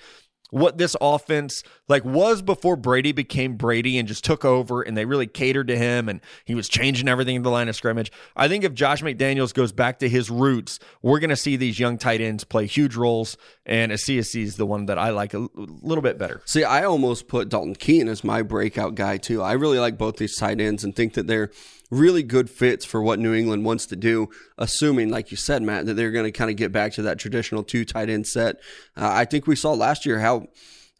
what 0.52 0.76
this 0.76 0.94
offense 1.00 1.62
like 1.88 2.04
was 2.04 2.42
before 2.42 2.76
Brady 2.76 3.12
became 3.12 3.56
Brady 3.56 3.96
and 3.96 4.06
just 4.06 4.22
took 4.22 4.44
over 4.44 4.82
and 4.82 4.94
they 4.94 5.06
really 5.06 5.26
catered 5.26 5.66
to 5.68 5.78
him 5.78 6.10
and 6.10 6.20
he 6.44 6.54
was 6.54 6.68
changing 6.68 7.08
everything 7.08 7.36
in 7.36 7.42
the 7.42 7.50
line 7.50 7.70
of 7.70 7.74
scrimmage. 7.74 8.12
I 8.36 8.48
think 8.48 8.62
if 8.62 8.74
Josh 8.74 9.02
McDaniels 9.02 9.54
goes 9.54 9.72
back 9.72 9.98
to 10.00 10.10
his 10.10 10.28
roots, 10.28 10.78
we're 11.00 11.20
going 11.20 11.30
to 11.30 11.36
see 11.36 11.56
these 11.56 11.80
young 11.80 11.96
tight 11.96 12.20
ends 12.20 12.44
play 12.44 12.66
huge 12.66 12.96
roles 12.96 13.38
and 13.64 13.92
Asiasi 13.92 14.42
is 14.42 14.56
the 14.56 14.66
one 14.66 14.84
that 14.86 14.98
I 14.98 15.08
like 15.08 15.32
a 15.32 15.48
little 15.56 16.02
bit 16.02 16.18
better. 16.18 16.42
See, 16.44 16.64
I 16.64 16.84
almost 16.84 17.28
put 17.28 17.48
Dalton 17.48 17.74
Keene 17.74 18.08
as 18.08 18.22
my 18.22 18.42
breakout 18.42 18.94
guy 18.94 19.16
too. 19.16 19.40
I 19.40 19.52
really 19.52 19.78
like 19.78 19.96
both 19.96 20.18
these 20.18 20.36
tight 20.36 20.60
ends 20.60 20.84
and 20.84 20.94
think 20.94 21.14
that 21.14 21.26
they're 21.26 21.50
really 21.92 22.22
good 22.22 22.48
fits 22.48 22.86
for 22.86 23.02
what 23.02 23.18
New 23.18 23.34
England 23.34 23.64
wants 23.66 23.84
to 23.86 23.96
do, 23.96 24.30
assuming, 24.56 25.10
like 25.10 25.30
you 25.30 25.36
said, 25.36 25.62
Matt, 25.62 25.84
that 25.86 25.94
they're 25.94 26.10
going 26.10 26.24
to 26.24 26.32
kind 26.32 26.50
of 26.50 26.56
get 26.56 26.72
back 26.72 26.92
to 26.94 27.02
that 27.02 27.18
traditional 27.18 27.62
two 27.62 27.84
tight 27.84 28.08
end 28.08 28.26
set. 28.26 28.56
Uh, 28.96 29.10
I 29.12 29.26
think 29.26 29.46
we 29.46 29.54
saw 29.54 29.72
last 29.72 30.06
year 30.06 30.18
how 30.18 30.46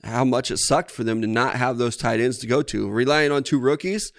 how 0.04 0.24
much 0.24 0.50
it 0.50 0.58
sucked 0.58 0.90
for 0.90 1.04
them 1.04 1.22
to 1.22 1.28
not 1.28 1.54
have 1.54 1.78
those 1.78 1.96
tight 1.96 2.20
ends 2.20 2.38
to 2.38 2.46
go 2.46 2.60
to. 2.60 2.90
Relying 2.90 3.32
on 3.32 3.42
two 3.42 3.58
rookies 3.58 4.12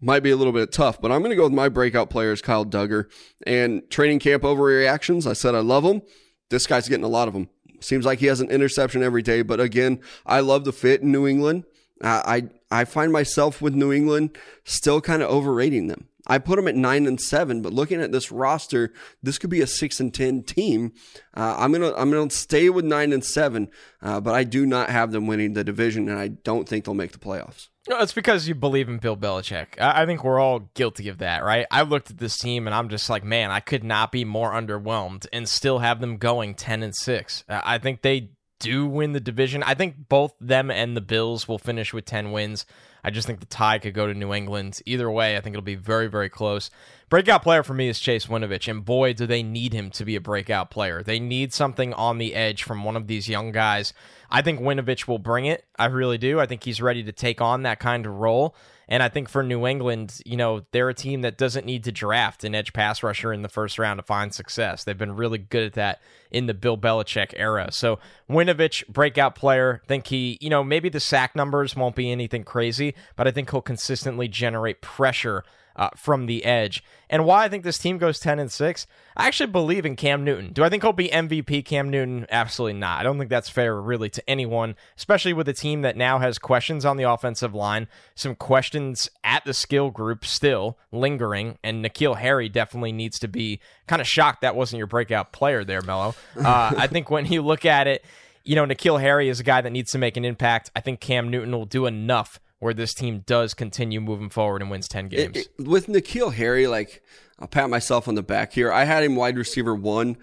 might 0.00 0.22
be 0.22 0.30
a 0.30 0.36
little 0.36 0.52
bit 0.52 0.72
tough, 0.72 1.00
but 1.00 1.12
I'm 1.12 1.20
going 1.20 1.30
to 1.30 1.36
go 1.36 1.44
with 1.44 1.52
my 1.52 1.68
breakout 1.68 2.08
players, 2.08 2.40
Kyle 2.40 2.64
Dugger. 2.64 3.10
And 3.46 3.88
training 3.90 4.20
camp 4.20 4.44
overreactions, 4.44 5.26
I 5.26 5.32
said 5.32 5.54
I 5.54 5.60
love 5.60 5.84
him. 5.84 6.02
This 6.50 6.66
guy's 6.66 6.88
getting 6.88 7.04
a 7.04 7.08
lot 7.08 7.26
of 7.28 7.34
them. 7.34 7.48
Seems 7.80 8.06
like 8.06 8.20
he 8.20 8.26
has 8.26 8.40
an 8.40 8.50
interception 8.50 9.02
every 9.02 9.22
day, 9.22 9.42
but 9.42 9.60
again, 9.60 10.00
I 10.24 10.40
love 10.40 10.64
the 10.64 10.72
fit 10.72 11.02
in 11.02 11.12
New 11.12 11.26
England. 11.26 11.64
I 12.00 12.48
I 12.70 12.84
find 12.84 13.12
myself 13.12 13.60
with 13.60 13.74
New 13.74 13.92
England 13.92 14.36
still 14.64 15.00
kind 15.00 15.22
of 15.22 15.30
overrating 15.30 15.88
them. 15.88 16.08
I 16.26 16.38
put 16.38 16.56
them 16.56 16.68
at 16.68 16.76
nine 16.76 17.06
and 17.06 17.20
seven, 17.20 17.62
but 17.62 17.72
looking 17.72 18.00
at 18.00 18.12
this 18.12 18.32
roster, 18.32 18.92
this 19.22 19.38
could 19.38 19.50
be 19.50 19.60
a 19.60 19.66
six 19.66 20.00
and 20.00 20.12
ten 20.12 20.42
team. 20.42 20.92
Uh, 21.34 21.56
I'm 21.58 21.72
gonna 21.72 21.92
I'm 21.96 22.10
gonna 22.10 22.30
stay 22.30 22.70
with 22.70 22.84
nine 22.84 23.12
and 23.12 23.24
seven, 23.24 23.68
uh, 24.02 24.20
but 24.20 24.34
I 24.34 24.44
do 24.44 24.66
not 24.66 24.90
have 24.90 25.12
them 25.12 25.26
winning 25.26 25.52
the 25.52 25.64
division, 25.64 26.08
and 26.08 26.18
I 26.18 26.28
don't 26.28 26.68
think 26.68 26.84
they'll 26.84 26.94
make 26.94 27.12
the 27.12 27.18
playoffs. 27.18 27.68
No, 27.88 27.98
it's 28.00 28.14
because 28.14 28.48
you 28.48 28.54
believe 28.54 28.88
in 28.88 28.96
Bill 28.96 29.16
Belichick. 29.16 29.78
I, 29.78 30.02
I 30.02 30.06
think 30.06 30.24
we're 30.24 30.40
all 30.40 30.70
guilty 30.74 31.08
of 31.10 31.18
that, 31.18 31.44
right? 31.44 31.66
I 31.70 31.82
looked 31.82 32.10
at 32.10 32.16
this 32.16 32.38
team 32.38 32.66
and 32.66 32.74
I'm 32.74 32.88
just 32.88 33.10
like, 33.10 33.22
man, 33.24 33.50
I 33.50 33.60
could 33.60 33.84
not 33.84 34.10
be 34.10 34.24
more 34.24 34.52
underwhelmed 34.52 35.26
and 35.34 35.46
still 35.46 35.80
have 35.80 36.00
them 36.00 36.16
going 36.16 36.54
ten 36.54 36.82
and 36.82 36.94
six. 36.96 37.44
I 37.46 37.76
think 37.76 38.00
they 38.00 38.30
do 38.58 38.86
win 38.86 39.12
the 39.12 39.20
division. 39.20 39.62
I 39.62 39.74
think 39.74 40.08
both 40.08 40.32
them 40.40 40.70
and 40.70 40.96
the 40.96 41.02
Bills 41.02 41.46
will 41.46 41.58
finish 41.58 41.92
with 41.92 42.06
ten 42.06 42.32
wins. 42.32 42.64
I 43.04 43.10
just 43.10 43.26
think 43.26 43.40
the 43.40 43.46
tie 43.46 43.78
could 43.78 43.92
go 43.92 44.06
to 44.06 44.14
New 44.14 44.32
England. 44.32 44.80
Either 44.86 45.10
way, 45.10 45.36
I 45.36 45.40
think 45.40 45.54
it'll 45.54 45.62
be 45.62 45.74
very, 45.74 46.08
very 46.08 46.30
close. 46.30 46.70
Breakout 47.10 47.42
player 47.42 47.62
for 47.62 47.74
me 47.74 47.88
is 47.88 48.00
Chase 48.00 48.26
Winovich, 48.26 48.66
and 48.66 48.84
boy, 48.84 49.12
do 49.12 49.26
they 49.26 49.42
need 49.42 49.74
him 49.74 49.90
to 49.90 50.06
be 50.06 50.16
a 50.16 50.20
breakout 50.20 50.70
player. 50.70 51.02
They 51.02 51.20
need 51.20 51.52
something 51.52 51.92
on 51.92 52.16
the 52.16 52.34
edge 52.34 52.62
from 52.62 52.82
one 52.82 52.96
of 52.96 53.06
these 53.06 53.28
young 53.28 53.52
guys. 53.52 53.92
I 54.30 54.40
think 54.40 54.58
Winovich 54.58 55.06
will 55.06 55.18
bring 55.18 55.44
it. 55.44 55.66
I 55.78 55.84
really 55.86 56.18
do. 56.18 56.40
I 56.40 56.46
think 56.46 56.64
he's 56.64 56.80
ready 56.80 57.04
to 57.04 57.12
take 57.12 57.42
on 57.42 57.62
that 57.62 57.78
kind 57.78 58.06
of 58.06 58.14
role. 58.14 58.56
And 58.88 59.02
I 59.02 59.08
think 59.08 59.28
for 59.28 59.42
New 59.42 59.66
England, 59.66 60.20
you 60.26 60.36
know, 60.36 60.62
they're 60.72 60.88
a 60.88 60.94
team 60.94 61.22
that 61.22 61.38
doesn't 61.38 61.66
need 61.66 61.84
to 61.84 61.92
draft 61.92 62.44
an 62.44 62.54
edge 62.54 62.72
pass 62.72 63.02
rusher 63.02 63.32
in 63.32 63.42
the 63.42 63.48
first 63.48 63.78
round 63.78 63.98
to 63.98 64.02
find 64.02 64.34
success. 64.34 64.84
They've 64.84 64.96
been 64.96 65.16
really 65.16 65.38
good 65.38 65.64
at 65.64 65.72
that 65.74 66.00
in 66.30 66.46
the 66.46 66.54
Bill 66.54 66.76
Belichick 66.76 67.32
era. 67.36 67.70
So 67.70 67.98
Winovich, 68.28 68.86
breakout 68.88 69.34
player. 69.34 69.82
Think 69.86 70.06
he, 70.08 70.38
you 70.40 70.50
know, 70.50 70.64
maybe 70.64 70.88
the 70.88 71.00
sack 71.00 71.34
numbers 71.34 71.76
won't 71.76 71.96
be 71.96 72.10
anything 72.10 72.44
crazy, 72.44 72.94
but 73.16 73.26
I 73.26 73.30
think 73.30 73.50
he'll 73.50 73.62
consistently 73.62 74.28
generate 74.28 74.82
pressure 74.82 75.44
uh, 75.76 75.90
from 75.96 76.26
the 76.26 76.44
edge. 76.44 76.82
And 77.10 77.24
why 77.24 77.44
I 77.44 77.48
think 77.48 77.64
this 77.64 77.78
team 77.78 77.98
goes 77.98 78.18
10 78.18 78.38
and 78.38 78.50
6, 78.50 78.86
I 79.16 79.26
actually 79.26 79.50
believe 79.50 79.86
in 79.86 79.96
Cam 79.96 80.24
Newton. 80.24 80.52
Do 80.52 80.64
I 80.64 80.68
think 80.68 80.82
he'll 80.82 80.92
be 80.92 81.08
MVP 81.08 81.64
Cam 81.64 81.90
Newton? 81.90 82.26
Absolutely 82.30 82.78
not. 82.78 83.00
I 83.00 83.02
don't 83.02 83.18
think 83.18 83.30
that's 83.30 83.48
fair 83.48 83.80
really 83.80 84.08
to 84.10 84.30
anyone, 84.30 84.74
especially 84.96 85.32
with 85.32 85.48
a 85.48 85.52
team 85.52 85.82
that 85.82 85.96
now 85.96 86.18
has 86.18 86.38
questions 86.38 86.84
on 86.84 86.96
the 86.96 87.08
offensive 87.08 87.54
line, 87.54 87.88
some 88.14 88.34
questions 88.34 89.08
at 89.22 89.44
the 89.44 89.54
skill 89.54 89.90
group 89.90 90.24
still 90.24 90.78
lingering, 90.90 91.58
and 91.62 91.84
N'Keal 91.84 92.16
Harry 92.16 92.48
definitely 92.48 92.92
needs 92.92 93.18
to 93.20 93.28
be 93.28 93.60
kind 93.86 94.00
of 94.00 94.08
shocked 94.08 94.40
that 94.40 94.56
wasn't 94.56 94.78
your 94.78 94.86
breakout 94.86 95.32
player 95.32 95.64
there, 95.64 95.82
Mello. 95.82 96.14
Uh, 96.36 96.74
I 96.76 96.86
think 96.86 97.10
when 97.10 97.26
you 97.26 97.42
look 97.42 97.64
at 97.64 97.86
it, 97.86 98.04
you 98.44 98.56
know, 98.56 98.66
N'Keal 98.66 99.00
Harry 99.00 99.28
is 99.28 99.40
a 99.40 99.44
guy 99.44 99.60
that 99.60 99.70
needs 99.70 99.92
to 99.92 99.98
make 99.98 100.16
an 100.16 100.24
impact. 100.24 100.70
I 100.76 100.80
think 100.80 101.00
Cam 101.00 101.30
Newton 101.30 101.52
will 101.52 101.64
do 101.64 101.86
enough 101.86 102.40
where 102.64 102.72
this 102.72 102.94
team 102.94 103.22
does 103.26 103.52
continue 103.52 104.00
moving 104.00 104.30
forward 104.30 104.62
and 104.62 104.70
wins 104.70 104.88
10 104.88 105.08
games. 105.08 105.36
It, 105.36 105.48
it, 105.58 105.68
with 105.68 105.86
N'Keal 105.86 106.32
Harry, 106.32 106.66
like, 106.66 107.02
I'll 107.38 107.46
pat 107.46 107.68
myself 107.68 108.08
on 108.08 108.14
the 108.14 108.22
back 108.22 108.54
here. 108.54 108.72
I 108.72 108.84
had 108.84 109.04
him 109.04 109.16
wide 109.16 109.36
receiver 109.36 109.74
one. 109.74 110.16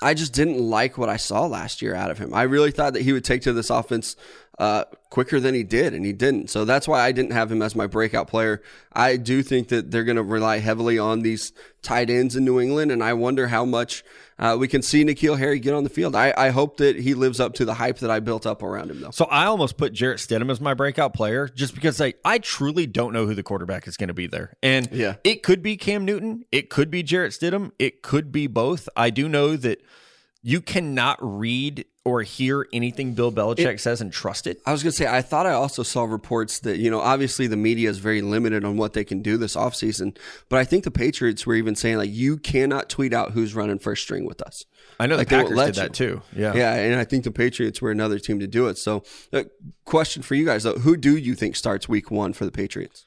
I 0.00 0.14
just 0.14 0.32
didn't 0.32 0.60
like 0.60 0.96
what 0.96 1.08
I 1.08 1.16
saw 1.16 1.46
last 1.46 1.82
year 1.82 1.96
out 1.96 2.12
of 2.12 2.18
him. 2.18 2.32
I 2.32 2.42
really 2.42 2.70
thought 2.70 2.92
that 2.92 3.02
he 3.02 3.12
would 3.12 3.24
take 3.24 3.42
to 3.42 3.52
this 3.52 3.70
offense 3.70 4.14
uh, 4.60 4.84
quicker 5.10 5.40
than 5.40 5.52
he 5.52 5.64
did, 5.64 5.92
and 5.92 6.06
he 6.06 6.12
didn't. 6.12 6.48
So 6.48 6.64
that's 6.64 6.86
why 6.86 7.00
I 7.00 7.10
didn't 7.10 7.32
have 7.32 7.50
him 7.50 7.60
as 7.60 7.74
my 7.74 7.88
breakout 7.88 8.28
player. 8.28 8.62
I 8.92 9.16
do 9.16 9.42
think 9.42 9.66
that 9.68 9.90
they're 9.90 10.04
going 10.04 10.14
to 10.14 10.22
rely 10.22 10.58
heavily 10.58 10.96
on 10.96 11.22
these 11.22 11.52
tight 11.82 12.08
ends 12.08 12.36
in 12.36 12.44
New 12.44 12.60
England, 12.60 12.92
and 12.92 13.02
I 13.02 13.14
wonder 13.14 13.48
how 13.48 13.64
much 13.64 14.04
uh, 14.40 14.56
we 14.58 14.66
can 14.66 14.82
see 14.82 15.04
N'Keal 15.04 15.38
Harry 15.38 15.60
get 15.60 15.74
on 15.74 15.84
the 15.84 15.90
field. 15.90 16.16
I, 16.16 16.34
I 16.36 16.48
hope 16.48 16.78
that 16.78 16.96
he 16.96 17.14
lives 17.14 17.38
up 17.38 17.54
to 17.54 17.64
the 17.64 17.74
hype 17.74 17.98
that 17.98 18.10
I 18.10 18.18
built 18.18 18.46
up 18.46 18.62
around 18.62 18.90
him, 18.90 19.00
though. 19.00 19.10
So 19.12 19.26
I 19.26 19.44
almost 19.44 19.76
put 19.76 19.92
Jarrett 19.92 20.18
Stidham 20.18 20.50
as 20.50 20.60
my 20.60 20.74
breakout 20.74 21.14
player 21.14 21.46
just 21.46 21.74
because 21.74 22.00
I, 22.00 22.14
I 22.24 22.38
truly 22.38 22.86
don't 22.86 23.12
know 23.12 23.26
who 23.26 23.34
the 23.34 23.42
quarterback 23.42 23.86
is 23.86 23.96
going 23.96 24.08
to 24.08 24.14
be 24.14 24.26
there. 24.26 24.54
And 24.62 24.88
Yeah. 24.90 25.16
it 25.22 25.42
could 25.42 25.62
be 25.62 25.76
Cam 25.76 26.04
Newton. 26.04 26.44
It 26.50 26.70
could 26.70 26.90
be 26.90 27.02
Jarrett 27.02 27.32
Stidham. 27.32 27.72
It 27.78 28.02
could 28.02 28.32
be 28.32 28.46
both. 28.46 28.88
I 28.96 29.10
do 29.10 29.28
know 29.28 29.56
that 29.56 29.82
you 30.42 30.60
cannot 30.60 31.18
read 31.20 31.84
or 32.04 32.22
hear 32.22 32.66
anything 32.72 33.12
Bill 33.12 33.30
Belichick 33.30 33.78
says 33.78 34.00
and 34.00 34.10
trust 34.10 34.46
it. 34.46 34.60
I 34.64 34.72
was 34.72 34.82
going 34.82 34.90
to 34.90 34.96
say, 34.96 35.06
I 35.06 35.20
thought 35.20 35.44
I 35.44 35.52
also 35.52 35.82
saw 35.82 36.04
reports 36.04 36.60
that, 36.60 36.78
you 36.78 36.90
know, 36.90 37.00
obviously 37.00 37.46
the 37.46 37.58
media 37.58 37.90
is 37.90 37.98
very 37.98 38.22
limited 38.22 38.64
on 38.64 38.78
what 38.78 38.94
they 38.94 39.04
can 39.04 39.20
do 39.20 39.36
this 39.36 39.54
offseason, 39.54 40.16
but 40.48 40.58
I 40.58 40.64
think 40.64 40.84
the 40.84 40.90
Patriots 40.90 41.44
were 41.46 41.54
even 41.54 41.74
saying, 41.76 41.98
like, 41.98 42.10
you 42.10 42.38
cannot 42.38 42.88
tweet 42.88 43.12
out 43.12 43.32
who's 43.32 43.54
running 43.54 43.78
first 43.78 44.02
string 44.02 44.24
with 44.24 44.40
us. 44.40 44.64
I 44.98 45.06
know 45.06 45.16
Like, 45.16 45.28
the 45.28 45.36
they 45.36 45.36
won't 45.42 45.48
Packers 45.48 45.58
let 45.58 45.66
did 45.66 45.74
that 45.76 46.00
you. 46.00 46.06
too. 46.06 46.22
Yeah. 46.34 46.54
Yeah, 46.54 46.74
and 46.74 46.94
I 46.98 47.04
think 47.04 47.24
the 47.24 47.30
Patriots 47.30 47.82
were 47.82 47.90
another 47.90 48.18
team 48.18 48.40
to 48.40 48.46
do 48.46 48.66
it. 48.68 48.78
So, 48.78 49.02
uh, 49.34 49.44
question 49.84 50.22
for 50.22 50.34
you 50.34 50.46
guys, 50.46 50.62
though, 50.62 50.78
who 50.78 50.96
do 50.96 51.16
you 51.18 51.34
think 51.34 51.54
starts 51.54 51.86
week 51.86 52.10
one 52.10 52.32
for 52.32 52.46
the 52.46 52.52
Patriots? 52.52 53.04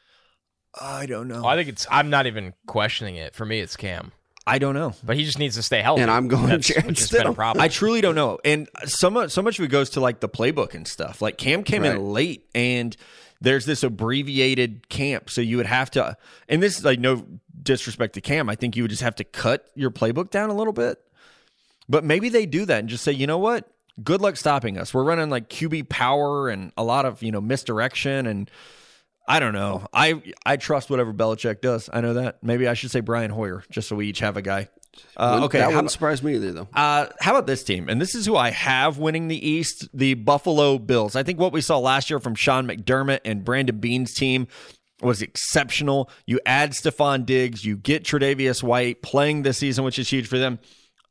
I 0.80 1.08
don't 1.08 1.28
know. 1.28 1.36
Well, 1.42 1.48
I 1.48 1.56
think 1.56 1.70
it's. 1.70 1.86
I'm 1.92 2.10
not 2.10 2.26
even 2.26 2.54
questioning 2.66 3.16
it. 3.16 3.36
For 3.36 3.46
me, 3.46 3.60
it's 3.60 3.76
Cam, 3.76 4.12
I 4.46 4.60
don't 4.60 4.74
know. 4.76 4.94
but 5.04 5.16
he 5.16 5.24
just 5.26 5.40
needs 5.40 5.56
to 5.56 5.64
stay 5.64 5.82
healthy. 5.82 6.02
And 6.02 6.12
I'm 6.12 6.28
going 6.28 6.48
That's, 6.48 6.68
Jarrett 6.68 6.86
which 6.86 7.00
has 7.00 7.10
been 7.10 7.22
a 7.28 7.32
Stidham. 7.32 7.36
problem. 7.36 7.64
I 7.64 7.68
truly 7.70 8.02
don't 8.02 8.16
know. 8.16 8.40
And 8.44 8.68
so 8.86 9.10
much, 9.10 9.32
so 9.32 9.42
much 9.42 9.58
of 9.60 9.66
it 9.66 9.70
goes 9.70 9.92
to 9.92 10.02
like 10.02 10.20
the 10.20 10.28
playbook 10.30 10.74
and 10.74 10.88
stuff. 10.88 11.22
Like 11.22 11.38
Cam 11.38 11.64
came 11.64 11.84
Right. 11.84 11.92
in 11.96 12.12
late 12.12 12.50
and 12.54 12.96
there's 13.40 13.66
this 13.66 13.84
abbreviated 13.84 14.90
camp. 14.90 15.30
So 15.30 15.42
you 15.42 15.58
would 15.58 15.66
have 15.66 15.92
to, 15.92 16.18
and 16.50 16.62
this 16.62 16.78
is 16.78 16.84
like 16.86 17.00
no 17.00 17.26
disrespect 17.62 18.16
to 18.16 18.22
Cam. 18.22 18.50
I 18.50 18.56
think 18.56 18.76
you 18.76 18.84
would 18.84 18.90
just 18.92 19.02
have 19.04 19.16
to 19.16 19.24
cut 19.24 19.66
your 19.76 19.92
playbook 19.92 20.30
down 20.30 20.50
a 20.50 20.54
little 20.54 20.74
bit. 20.74 21.00
But 21.90 22.04
maybe 22.04 22.30
they 22.30 22.46
do 22.46 22.66
that 22.66 22.80
and 22.80 22.90
just 22.90 23.04
say, 23.04 23.12
you 23.12 23.28
know 23.28 23.38
what? 23.38 23.70
Good 24.04 24.22
luck 24.22 24.38
stopping 24.38 24.78
us. 24.78 24.94
We're 24.94 25.04
running 25.04 25.30
like 25.30 25.50
QB 25.50 25.88
power 25.90 26.50
and 26.50 26.72
a 26.78 26.84
lot 26.84 27.06
of, 27.06 27.22
you 27.22 27.32
know, 27.32 27.42
misdirection 27.42 28.26
and 28.26 28.50
I 29.28 29.40
don't 29.40 29.54
know. 29.54 29.88
I 29.94 30.22
I 30.46 30.58
trust 30.58 30.90
whatever 30.90 31.14
Belichick 31.14 31.62
does. 31.62 31.90
I 31.92 32.02
know 32.02 32.16
that. 32.16 32.44
Maybe 32.44 32.68
I 32.68 32.74
should 32.74 32.92
say 32.92 33.00
Brian 33.00 33.32
Hoyer, 33.32 33.64
just 33.70 33.88
so 33.88 33.96
we 33.96 34.08
each 34.08 34.20
have 34.20 34.38
a 34.38 34.42
guy. 34.42 34.70
Uh, 35.18 35.42
okay, 35.46 35.58
that 35.60 35.70
wouldn't 35.70 35.90
surprise 35.90 36.22
me 36.22 36.36
either, 36.36 36.52
though. 36.52 36.68
uh, 36.74 37.08
how 37.20 37.32
about 37.32 37.48
this 37.48 37.64
team? 37.64 37.90
And 37.90 38.00
this 38.00 38.14
is 38.14 38.26
who 38.28 38.36
I 38.36 38.52
have 38.52 39.00
winning 39.00 39.28
the 39.28 39.48
East, 39.50 39.90
the 39.94 40.14
Buffalo 40.14 40.78
Bills. 40.78 41.16
I 41.16 41.24
think 41.24 41.40
what 41.40 41.52
we 41.52 41.62
saw 41.62 41.80
last 41.80 42.10
year 42.12 42.20
from 42.20 42.36
Sean 42.36 42.68
McDermott 42.68 43.22
and 43.26 43.44
Brandon 43.44 43.80
Beane's 43.80 44.14
team 44.14 44.48
was 45.02 45.22
exceptional. 45.24 46.12
You 46.28 46.40
add 46.46 46.72
Stefon 46.72 47.26
Diggs, 47.26 47.66
you 47.66 47.76
get 47.76 48.04
Tre'Davious 48.04 48.62
White 48.62 49.02
playing 49.02 49.42
this 49.42 49.58
season, 49.58 49.84
which 49.84 49.98
is 49.98 50.10
huge 50.10 50.28
for 50.28 50.38
them. 50.38 50.60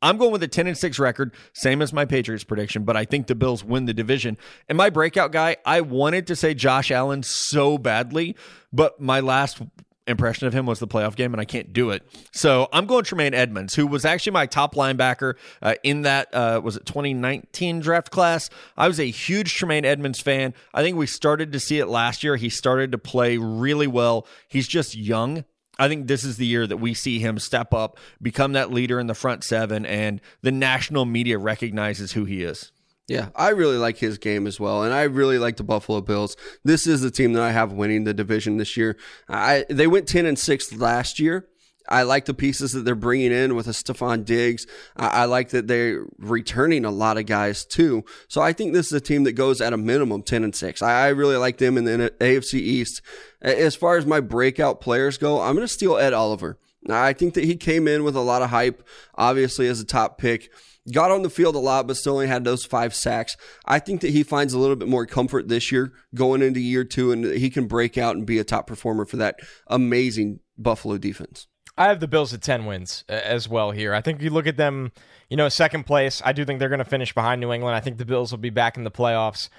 I'm 0.03 0.17
going 0.17 0.31
with 0.31 0.43
a 0.43 0.47
10 0.47 0.67
and 0.67 0.77
6 0.77 0.99
record, 0.99 1.33
same 1.53 1.81
as 1.81 1.93
my 1.93 2.03
Patriots 2.05 2.43
prediction, 2.43 2.83
but 2.83 2.97
I 2.97 3.05
think 3.05 3.27
the 3.27 3.35
Bills 3.35 3.63
win 3.63 3.85
the 3.85 3.93
division. 3.93 4.37
And 4.67 4.77
my 4.77 4.89
breakout 4.89 5.31
guy, 5.31 5.55
I 5.65 5.81
wanted 5.81 6.27
to 6.27 6.35
say 6.35 6.53
Josh 6.53 6.91
Allen 6.91 7.23
so 7.23 7.77
badly, 7.77 8.35
but 8.73 8.99
my 8.99 9.21
last 9.21 9.61
impression 10.05 10.45
of 10.45 10.53
him 10.53 10.65
was 10.65 10.79
the 10.79 10.87
playoff 10.87 11.15
game, 11.15 11.33
and 11.33 11.39
I 11.39 11.45
can't 11.45 11.71
do 11.71 11.89
it. 11.91 12.03
So 12.33 12.67
I'm 12.73 12.85
going 12.85 13.05
Tremaine 13.05 13.33
Edmunds, 13.33 13.75
who 13.75 13.87
was 13.87 14.03
actually 14.03 14.33
my 14.33 14.45
top 14.45 14.75
linebacker 14.75 15.35
uh, 15.61 15.75
in 15.83 16.01
that 16.01 16.33
uh, 16.33 16.59
was 16.63 16.75
it 16.75 16.85
2019 16.85 17.79
draft 17.79 18.11
class. 18.11 18.49
I 18.75 18.89
was 18.89 18.99
a 18.99 19.09
huge 19.09 19.55
Tremaine 19.55 19.85
Edmunds 19.85 20.19
fan. 20.19 20.53
I 20.73 20.81
think 20.81 20.97
we 20.97 21.07
started 21.07 21.53
to 21.53 21.59
see 21.59 21.79
it 21.79 21.87
last 21.87 22.23
year. 22.23 22.35
He 22.35 22.49
started 22.49 22.91
to 22.91 22.97
play 22.97 23.37
really 23.37 23.87
well. 23.87 24.27
He's 24.47 24.67
just 24.67 24.95
young. 24.95 25.45
I 25.79 25.87
think 25.87 26.07
this 26.07 26.23
is 26.23 26.37
the 26.37 26.45
year 26.45 26.67
that 26.67 26.77
we 26.77 26.93
see 26.93 27.19
him 27.19 27.39
step 27.39 27.73
up, 27.73 27.97
become 28.21 28.53
that 28.53 28.71
leader 28.71 28.99
in 28.99 29.07
the 29.07 29.15
front 29.15 29.43
seven, 29.43 29.85
and 29.85 30.21
the 30.41 30.51
national 30.51 31.05
media 31.05 31.37
recognizes 31.37 32.11
who 32.11 32.25
he 32.25 32.43
is. 32.43 32.71
Yeah, 33.07 33.29
I 33.35 33.49
really 33.49 33.77
like 33.77 33.97
his 33.97 34.17
game 34.17 34.47
as 34.47 34.59
well, 34.59 34.83
and 34.83 34.93
I 34.93 35.03
really 35.03 35.37
like 35.37 35.57
the 35.57 35.63
Buffalo 35.63 35.99
Bills. 35.99 36.37
This 36.63 36.87
is 36.87 37.01
the 37.01 37.11
team 37.11 37.33
that 37.33 37.43
I 37.43 37.51
have 37.51 37.73
winning 37.73 38.05
the 38.05 38.13
division 38.13 38.57
this 38.57 38.77
year. 38.77 38.97
I 39.27 39.65
they 39.69 39.87
went 39.87 40.07
ten 40.07 40.25
and 40.25 40.39
six 40.39 40.73
last 40.73 41.19
year. 41.19 41.47
I 41.89 42.03
like 42.03 42.25
the 42.25 42.33
pieces 42.33 42.71
that 42.71 42.85
they're 42.85 42.95
bringing 42.95 43.31
in 43.31 43.55
with 43.55 43.67
a 43.67 43.71
Stefon 43.71 44.25
Diggs. 44.25 44.65
I, 44.95 45.07
I 45.07 45.25
like 45.25 45.49
that 45.49 45.67
they're 45.67 46.05
returning 46.17 46.85
a 46.85 46.91
lot 46.91 47.17
of 47.17 47.25
guys 47.25 47.65
too. 47.65 48.05
So 48.27 48.41
I 48.41 48.53
think 48.53 48.73
this 48.73 48.87
is 48.87 48.93
a 48.93 49.01
team 49.01 49.23
that 49.25 49.33
goes 49.33 49.61
at 49.61 49.73
a 49.73 49.77
minimum 49.77 50.23
ten 50.23 50.43
and 50.43 50.55
six. 50.55 50.81
I, 50.81 51.05
I 51.05 51.07
really 51.09 51.37
like 51.37 51.57
them 51.57 51.77
in 51.77 51.85
the 51.85 52.13
AFC 52.19 52.55
East. 52.55 53.01
As 53.41 53.75
far 53.75 53.97
as 53.97 54.05
my 54.05 54.19
breakout 54.19 54.81
players 54.81 55.17
go, 55.17 55.41
I'm 55.41 55.55
going 55.55 55.67
to 55.67 55.73
steal 55.73 55.97
Ed 55.97 56.13
Oliver. 56.13 56.57
I 56.89 57.13
think 57.13 57.33
that 57.35 57.45
he 57.45 57.55
came 57.55 57.87
in 57.87 58.03
with 58.03 58.15
a 58.15 58.21
lot 58.21 58.41
of 58.41 58.49
hype, 58.49 58.85
obviously 59.15 59.67
as 59.67 59.79
a 59.79 59.85
top 59.85 60.17
pick 60.17 60.49
got 60.91 61.11
on 61.11 61.21
the 61.21 61.29
field 61.29 61.55
a 61.55 61.59
lot, 61.59 61.87
but 61.87 61.97
still 61.97 62.13
only 62.13 62.27
had 62.27 62.43
those 62.43 62.65
five 62.65 62.93
sacks. 62.93 63.37
I 63.65 63.79
think 63.79 64.01
that 64.01 64.11
he 64.11 64.23
finds 64.23 64.53
a 64.53 64.59
little 64.59 64.75
bit 64.75 64.87
more 64.87 65.05
comfort 65.05 65.47
this 65.47 65.71
year 65.71 65.93
going 66.13 66.41
into 66.41 66.59
year 66.59 66.83
two, 66.83 67.11
and 67.11 67.25
he 67.25 67.49
can 67.49 67.67
break 67.67 67.97
out 67.97 68.15
and 68.15 68.25
be 68.25 68.39
a 68.39 68.43
top 68.43 68.67
performer 68.67 69.05
for 69.05 69.17
that 69.17 69.39
amazing 69.67 70.39
Buffalo 70.57 70.97
defense. 70.97 71.47
I 71.77 71.87
have 71.87 71.99
the 71.99 72.07
Bills 72.07 72.33
at 72.33 72.41
10 72.41 72.65
wins 72.65 73.03
uh, 73.09 73.13
as 73.13 73.49
well 73.49 73.71
here. 73.71 73.93
I 73.93 74.01
think 74.01 74.19
if 74.19 74.23
you 74.23 74.29
look 74.29 74.47
at 74.47 74.57
them, 74.57 74.91
you 75.29 75.37
know, 75.37 75.49
second 75.49 75.85
place, 75.85 76.21
I 76.23 76.31
do 76.33 76.45
think 76.45 76.59
they're 76.59 76.69
going 76.69 76.79
to 76.79 76.85
finish 76.85 77.13
behind 77.13 77.41
New 77.41 77.51
England. 77.51 77.75
I 77.75 77.79
think 77.79 77.97
the 77.97 78.05
Bills 78.05 78.31
will 78.31 78.37
be 78.37 78.49
back 78.51 78.77
in 78.77 78.83
the 78.83 78.91
playoffs. 78.91 79.49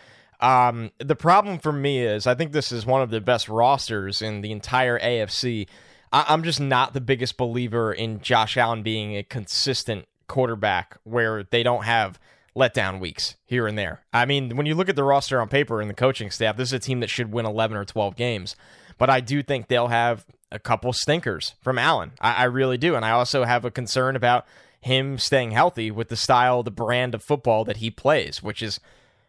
Um, 0.41 0.91
the 0.99 1.17
problem 1.17 1.59
for 1.59 1.73
me 1.73 2.01
is 2.01 2.27
I 2.27 2.35
think 2.35 2.53
this 2.53 2.71
is 2.71 2.87
one 2.87 3.03
of 3.03 3.11
the 3.11 3.21
best 3.21 3.49
rosters 3.49 4.21
in 4.23 4.41
the 4.43 4.53
entire 4.53 4.99
AFC. 4.99 5.67
I- 6.13 6.27
I'm 6.29 6.43
just 6.45 6.61
not 6.61 6.93
the 6.93 7.01
biggest 7.01 7.37
believer 7.37 7.93
in 7.93 8.21
Josh 8.21 8.57
Allen 8.57 8.83
being 8.83 9.17
a 9.17 9.23
consistent 9.23 10.07
quarterback 10.29 10.97
where 11.05 11.45
they 11.45 11.63
don't 11.63 11.85
have 11.85 12.19
letdown 12.57 13.01
weeks 13.01 13.37
here 13.45 13.67
and 13.67 13.77
there. 13.77 14.03
I 14.13 14.27
mean, 14.27 14.57
when 14.57 14.67
you 14.67 14.75
look 14.75 14.89
at 14.89 14.97
the 14.97 15.03
roster 15.05 15.41
on 15.41 15.49
paper 15.49 15.81
and 15.81 15.91
the 15.91 15.95
coaching 15.95 16.31
staff, 16.31 16.57
this 16.57 16.69
is 16.69 16.73
a 16.75 16.79
team 16.79 17.01
that 17.01 17.11
should 17.11 17.33
win 17.33 17.47
11 17.47 17.77
or 17.77 17.85
12 17.85 18.15
games. 18.15 18.55
But 18.97 19.11
I 19.11 19.21
do 19.21 19.43
think 19.43 19.67
they'll 19.67 19.89
have 19.89 20.25
a 20.51 20.59
couple 20.59 20.93
stinkers 20.93 21.55
from 21.61 21.79
Allen. 21.79 22.13
I, 22.21 22.35
I 22.35 22.45
really 22.45 22.79
do. 22.79 22.95
And 22.95 23.05
I 23.05 23.11
also 23.11 23.45
have 23.45 23.65
a 23.65 23.71
concern 23.71 24.17
about 24.17 24.47
him 24.81 25.19
staying 25.19 25.53
healthy 25.53 25.91
with 25.91 26.09
the 26.09 26.17
style, 26.17 26.63
the 26.63 26.71
brand 26.71 27.15
of 27.15 27.23
football 27.23 27.65
that 27.65 27.79
he 27.79 27.91
plays, 27.91 28.43
which 28.43 28.63
is 28.63 28.81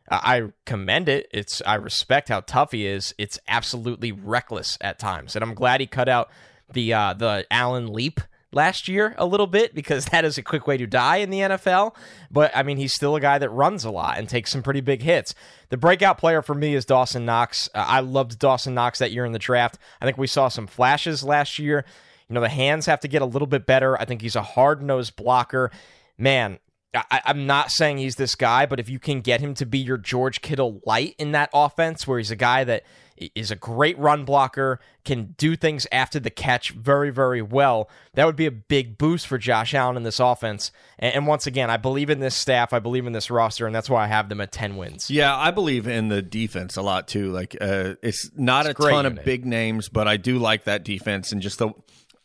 I 0.09 0.51
commend 0.66 1.09
it. 1.09 1.28
It's 1.32 1.61
I 1.66 1.76
respect 1.76 2.30
how 2.30 2.41
tough 2.41 2.72
he 2.72 2.86
is. 2.86 3.16
It's 3.18 3.39
absolutely 3.47 4.11
reckless 4.11 4.78
at 4.82 4.99
times, 4.99 5.36
and 5.36 5.43
I'm 5.43 5.55
glad 5.55 5.80
he 5.80 5.88
cut 5.88 6.07
out 6.07 6.30
the 6.72 6.93
uh, 6.93 7.13
the 7.13 7.47
Allen 7.49 7.91
leap 7.91 8.22
last 8.55 8.87
year 8.87 9.13
a 9.17 9.25
little 9.25 9.45
bit 9.45 9.75
because 9.75 10.05
that 10.11 10.25
is 10.25 10.37
a 10.37 10.41
quick 10.41 10.65
way 10.65 10.77
to 10.77 10.87
die 10.87 11.17
in 11.17 11.29
the 11.29 11.39
NFL. 11.39 11.95
But 12.31 12.55
I 12.55 12.63
mean, 12.63 12.77
he's 12.77 12.93
still 12.93 13.15
a 13.15 13.21
guy 13.21 13.37
that 13.37 13.49
runs 13.49 13.85
a 13.85 13.91
lot 13.91 14.17
and 14.17 14.27
takes 14.27 14.51
some 14.51 14.63
pretty 14.63 14.81
big 14.81 15.03
hits. 15.03 15.35
The 15.69 15.77
breakout 15.77 16.17
player 16.17 16.41
for 16.41 16.55
me 16.55 16.73
is 16.73 16.85
Dawson 16.85 17.25
Knox. 17.25 17.69
Uh, 17.75 17.85
I 17.87 17.99
loved 17.99 18.39
Dawson 18.39 18.73
Knox 18.73 18.99
that 18.99 19.11
year 19.11 19.25
in 19.25 19.33
the 19.33 19.39
draft. 19.39 19.77
I 20.01 20.05
think 20.05 20.17
we 20.17 20.27
saw 20.27 20.47
some 20.47 20.67
flashes 20.67 21.23
last 21.23 21.59
year. 21.59 21.85
You 22.29 22.33
know, 22.33 22.41
the 22.41 22.49
hands 22.49 22.87
have 22.87 23.01
to 23.01 23.07
get 23.07 23.21
a 23.21 23.25
little 23.25 23.47
bit 23.47 23.67
better. 23.67 23.99
I 23.99 24.05
think 24.05 24.21
he's 24.21 24.35
a 24.35 24.41
hard 24.41 24.81
nosed 24.81 25.15
blocker. 25.15 25.69
Man, 26.17 26.57
I, 26.95 27.21
I'm 27.25 27.45
not 27.45 27.71
saying 27.71 27.97
he's 27.97 28.15
this 28.15 28.35
guy, 28.35 28.65
but 28.65 28.79
if 28.79 28.89
you 28.89 28.99
can 28.99 29.21
get 29.21 29.41
him 29.41 29.53
to 29.55 29.65
be 29.65 29.79
your 29.79 29.97
George 29.97 30.41
Kittle 30.41 30.81
light 30.85 31.15
in 31.17 31.33
that 31.33 31.49
offense, 31.53 32.07
where 32.07 32.17
he's 32.17 32.31
a 32.31 32.35
guy 32.35 32.63
that 32.63 32.83
is 33.18 33.49
a 33.51 33.55
great 33.55 33.97
run 33.97 34.26
blocker, 34.26 34.80
can 35.05 35.36
do 35.38 35.55
things 35.55 35.88
after 35.91 36.20
the 36.20 36.30
catch 36.30 36.72
very, 36.72 37.09
very 37.09 37.41
well, 37.41 37.89
that 38.13 38.26
would 38.26 38.36
be 38.36 38.45
a 38.45 38.51
big 38.51 38.97
boost 38.97 39.26
for 39.28 39.38
Josh 39.38 39.74
Allen 39.74 39.95
in 39.95 40.03
this 40.03 40.20
offense. 40.20 40.72
And, 40.99 41.16
and 41.16 41.28
once 41.28 41.47
again, 41.47 41.70
I 41.70 41.78
believe 41.78 42.09
in 42.09 42.20
this 42.20 42.36
staff, 42.36 42.74
I 42.74 42.80
believe 42.80 43.07
in 43.07 43.13
this 43.13 43.32
roster, 43.32 43.66
and 43.66 43.74
that's 43.74 43.89
why 43.89 44.03
I 44.03 44.07
have 44.07 44.28
them 44.28 44.41
at 44.41 44.51
10 44.51 44.76
wins. 44.76 45.09
Yeah, 45.09 45.36
I 45.36 45.51
believe 45.51 45.88
in 45.88 46.09
the 46.09 46.22
defense 46.22 46.76
a 46.76 46.82
lot 46.82 47.07
too. 47.07 47.32
Like, 47.32 47.55
uh, 47.61 47.95
it's 48.01 48.30
not 48.36 48.66
It's 48.66 48.80
a 48.80 48.84
ton 48.84 49.05
unit. 49.05 49.20
of 49.20 49.26
big 49.26 49.45
names, 49.45 49.88
but 49.88 50.07
I 50.07 50.18
do 50.18 50.38
like 50.38 50.66
that 50.66 50.84
defense 50.84 51.32
and 51.32 51.41
just 51.41 51.59
the. 51.59 51.70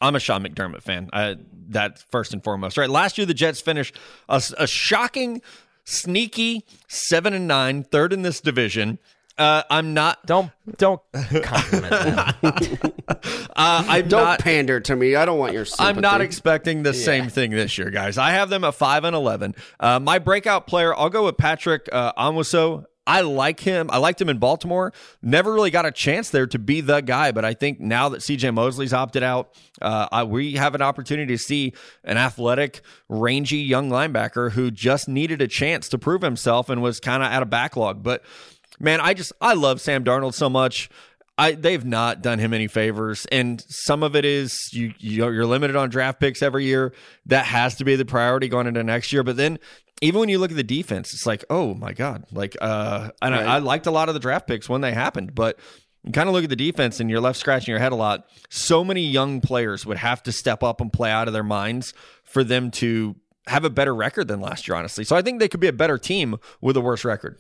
I'm 0.03 0.17
a 0.17 0.21
Sean 0.21 0.43
McDermott 0.43 0.83
fan. 0.83 1.11
I, 1.13 1.37
that 1.69 1.99
first 2.11 2.33
and 2.33 2.43
foremost. 2.43 2.79
Right. 2.79 2.89
Last 2.89 3.19
year, 3.19 3.27
the 3.27 3.35
Jets 3.35 3.61
finished 3.61 3.95
a, 4.29 4.43
a 4.59 4.67
shocking, 4.67 5.43
sneaky 5.85 6.65
seven 6.89 7.35
and 7.35 7.47
nine, 7.47 7.83
third 7.85 8.13
in 8.13 8.23
this 8.23 8.41
division. 8.41 8.99
Uh, 9.39 9.63
I'm 9.71 9.95
not. 9.95 10.25
Don't 10.27 10.51
don't 10.77 11.01
compliment 11.43 11.91
them. 11.91 12.93
Uh, 13.57 13.85
I'm 13.89 14.09
Don't 14.09 14.25
not. 14.25 14.41
pander 14.41 14.81
to 14.81 14.97
me. 14.97 15.15
I 15.15 15.25
don't 15.25 15.39
want 15.39 15.53
your 15.53 15.65
sympathy. 15.65 15.89
I'm 15.89 16.01
not 16.01 16.21
expecting 16.21 16.83
the 16.83 16.95
same 16.95 17.29
thing 17.29 17.51
this 17.51 17.79
year, 17.79 17.91
guys. 17.91 18.19
I 18.19 18.31
have 18.33 18.51
them 18.51 18.65
at 18.65 18.75
five 18.75 19.05
and 19.05 19.17
eleven. 19.17 19.55
Uh, 19.79 19.99
my 19.99 20.19
breakout 20.19 20.67
player, 20.67 20.95
I'll 20.95 21.11
go 21.11 21.25
with 21.25 21.37
Patrick 21.39 21.89
uh, 21.93 22.13
Onwuasor 22.15 22.85
I 23.11 23.23
like 23.23 23.59
him. 23.59 23.91
I 23.91 23.99
liked 23.99 24.21
him 24.21 24.29
in 24.29 24.39
Baltimore. 24.39 24.93
Never 25.21 25.53
really 25.53 25.73
got 25.73 25.85
a 25.85 25.91
chance 25.91 26.31
there 26.31 26.47
to 26.47 26.59
be 26.61 26.81
the 26.81 27.01
guy, 27.01 27.33
but 27.33 27.45
I 27.45 27.55
think 27.55 27.81
now 27.81 28.09
that 28.11 28.21
CJ 28.21 28.55
Mosley's 28.55 28.93
opted 28.93 29.25
out, 29.25 29.53
uh, 29.83 30.07
I, 30.13 30.23
we 30.23 30.55
have 30.55 30.77
an 30.77 30.83
opportunity 30.83 31.35
to 31.35 31.39
see 31.43 31.73
an 32.05 32.19
athletic, 32.19 32.83
rangy 33.09 33.57
young 33.57 33.91
linebacker 33.91 34.53
who 34.53 34.71
just 34.71 35.09
needed 35.09 35.43
a 35.43 35.49
chance 35.49 35.89
to 35.89 35.99
prove 35.99 36.23
himself 36.23 36.69
and 36.69 36.83
was 36.83 37.01
kind 37.01 37.23
of 37.25 37.33
at 37.33 37.43
a 37.43 37.47
backlog. 37.47 38.05
But 38.05 38.23
man, 38.81 39.01
I 39.01 39.15
just 39.15 39.33
I 39.41 39.55
love 39.55 39.81
Sam 39.81 40.05
Darnold 40.05 40.35
so 40.35 40.51
much. 40.51 40.91
I, 41.39 41.53
they've 41.53 41.85
not 41.85 42.21
done 42.21 42.39
him 42.39 42.53
any 42.53 42.67
favors, 42.67 43.25
and 43.33 43.65
some 43.69 44.03
of 44.03 44.15
it 44.15 44.25
is 44.25 44.59
you 44.73 44.93
you're 44.99 45.47
limited 45.47 45.77
on 45.77 45.89
draft 45.89 46.21
picks 46.21 46.43
every 46.43 46.65
year. 46.65 46.93
That 47.27 47.47
has 47.47 47.77
to 47.77 47.85
be 47.85 47.97
the 47.97 48.05
priority 48.05 48.49
going 48.49 48.67
into 48.67 48.83
next 48.83 49.13
year. 49.13 49.23
But 49.23 49.37
then 49.37 49.59
even 50.03 50.21
when 50.21 50.29
you 50.29 50.39
look 50.39 50.51
at 50.51 50.57
the 50.57 50.63
defense, 50.63 51.15
it's 51.15 51.27
like, 51.27 51.45
oh 51.49 51.75
my 51.75 51.93
god, 51.93 52.25
like 52.33 52.57
uh, 52.61 53.11
and 53.23 53.35
right. 53.35 53.47
I, 53.47 53.57
I 53.57 53.59
liked 53.59 53.87
a 53.87 53.91
lot 53.91 54.09
of 54.09 54.15
the 54.15 54.21
draft 54.21 54.47
picks 54.49 54.69
when 54.69 54.81
they 54.81 54.93
happened, 54.93 55.35
but 55.35 55.59
you 56.05 56.13
kind 56.13 56.29
of 56.29 56.35
look 56.35 56.45
at 56.45 56.51
the 56.51 56.57
defense 56.57 57.01
and 57.01 57.11
you're 57.11 57.21
left 57.21 57.39
scratching 57.39 57.73
your 57.73 57.79
head 57.79 57.93
a 57.93 57.97
lot. 57.97 58.27
So 58.49 58.85
many 58.85 59.03
young 59.03 59.41
players 59.41 59.85
would 59.85 59.99
have 59.99 60.23
to 60.25 60.33
step 60.33 60.63
up 60.63 60.81
and 60.81 60.93
play 60.93 61.11
out 61.11 61.27
of 61.27 61.35
their 61.35 61.45
minds 61.45 61.95
for 62.25 62.43
them 62.43 62.71
to 62.73 63.17
have 63.47 63.65
a 63.65 63.71
better 63.71 63.95
record 63.95 64.29
than 64.29 64.41
last 64.41 64.67
year, 64.67 64.77
honestly. 64.77 65.05
So 65.05 65.17
I 65.17 65.23
think 65.23 65.41
they 65.41 65.49
could 65.49 65.61
be 65.61 65.67
a 65.67 65.73
better 65.73 65.99
team 65.99 66.37
with 66.61 66.77
a 66.77 66.81
worse 66.81 67.05
record. 67.05 67.39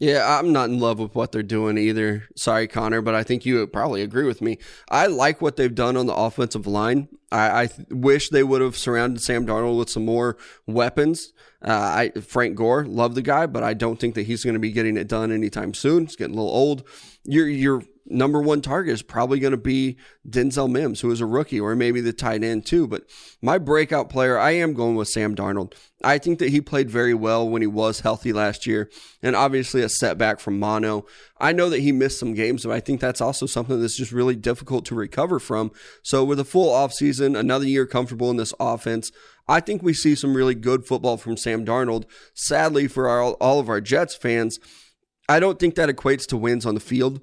Yeah, 0.00 0.38
I'm 0.38 0.50
not 0.50 0.70
in 0.70 0.80
love 0.80 0.98
with 0.98 1.14
what 1.14 1.30
they're 1.30 1.42
doing 1.42 1.76
either. 1.76 2.26
Sorry, 2.34 2.66
Connor, 2.66 3.02
but 3.02 3.14
I 3.14 3.22
think 3.22 3.44
you 3.44 3.66
probably 3.66 4.00
agree 4.00 4.24
with 4.24 4.40
me. 4.40 4.56
I 4.90 5.06
like 5.06 5.42
what 5.42 5.56
they've 5.56 5.74
done 5.74 5.94
on 5.98 6.06
the 6.06 6.14
offensive 6.14 6.66
line. 6.66 7.08
I, 7.30 7.64
I 7.64 7.68
wish 7.90 8.30
they 8.30 8.42
would 8.42 8.62
have 8.62 8.78
surrounded 8.78 9.20
Sam 9.20 9.46
Darnold 9.46 9.78
with 9.78 9.90
some 9.90 10.06
more 10.06 10.38
weapons. 10.66 11.34
Uh, 11.62 11.72
I 12.14 12.20
Frank 12.20 12.56
Gore, 12.56 12.86
love 12.86 13.14
the 13.14 13.20
guy, 13.20 13.44
but 13.44 13.62
I 13.62 13.74
don't 13.74 14.00
think 14.00 14.14
that 14.14 14.22
he's 14.22 14.42
going 14.42 14.54
to 14.54 14.60
be 14.60 14.72
getting 14.72 14.96
it 14.96 15.06
done 15.06 15.30
anytime 15.30 15.74
soon. 15.74 16.06
He's 16.06 16.16
getting 16.16 16.34
a 16.34 16.38
little 16.38 16.56
old. 16.56 16.82
You're 17.24 17.48
you're 17.48 17.82
number 18.10 18.40
one 18.40 18.60
target 18.60 18.92
is 18.92 19.02
probably 19.02 19.38
going 19.38 19.52
to 19.52 19.56
be 19.56 19.96
Denzel 20.28 20.70
Mims, 20.70 21.00
who 21.00 21.10
is 21.10 21.20
a 21.20 21.26
rookie, 21.26 21.60
or 21.60 21.74
maybe 21.76 22.00
the 22.00 22.12
tight 22.12 22.42
end 22.42 22.66
too. 22.66 22.86
But 22.86 23.04
my 23.40 23.58
breakout 23.58 24.10
player, 24.10 24.38
I 24.38 24.52
am 24.52 24.74
going 24.74 24.96
with 24.96 25.08
Sam 25.08 25.34
Darnold. 25.34 25.74
I 26.02 26.18
think 26.18 26.38
that 26.38 26.50
he 26.50 26.60
played 26.60 26.90
very 26.90 27.14
well 27.14 27.48
when 27.48 27.62
he 27.62 27.68
was 27.68 28.00
healthy 28.00 28.32
last 28.32 28.66
year, 28.66 28.90
and 29.22 29.36
obviously 29.36 29.82
a 29.82 29.88
setback 29.88 30.40
from 30.40 30.58
mono. 30.58 31.06
I 31.38 31.52
know 31.52 31.70
that 31.70 31.80
he 31.80 31.92
missed 31.92 32.18
some 32.18 32.34
games, 32.34 32.64
but 32.64 32.72
I 32.72 32.80
think 32.80 33.00
that's 33.00 33.20
also 33.20 33.46
something 33.46 33.80
that's 33.80 33.96
just 33.96 34.12
really 34.12 34.36
difficult 34.36 34.84
to 34.86 34.94
recover 34.94 35.38
from. 35.38 35.70
So 36.02 36.24
with 36.24 36.40
a 36.40 36.44
full 36.44 36.72
offseason, 36.72 37.38
another 37.38 37.66
year 37.66 37.86
comfortable 37.86 38.30
in 38.30 38.36
this 38.36 38.54
offense, 38.58 39.12
I 39.48 39.60
think 39.60 39.82
we 39.82 39.94
see 39.94 40.14
some 40.14 40.34
really 40.34 40.54
good 40.54 40.86
football 40.86 41.16
from 41.16 41.36
Sam 41.36 41.64
Darnold. 41.64 42.04
Sadly, 42.34 42.88
for 42.88 43.08
our, 43.08 43.32
all 43.34 43.58
of 43.58 43.68
our 43.68 43.80
Jets 43.80 44.14
fans, 44.14 44.58
I 45.28 45.38
don't 45.38 45.58
think 45.58 45.74
that 45.74 45.88
equates 45.88 46.26
to 46.28 46.36
wins 46.36 46.66
on 46.66 46.74
the 46.74 46.80
field. 46.80 47.20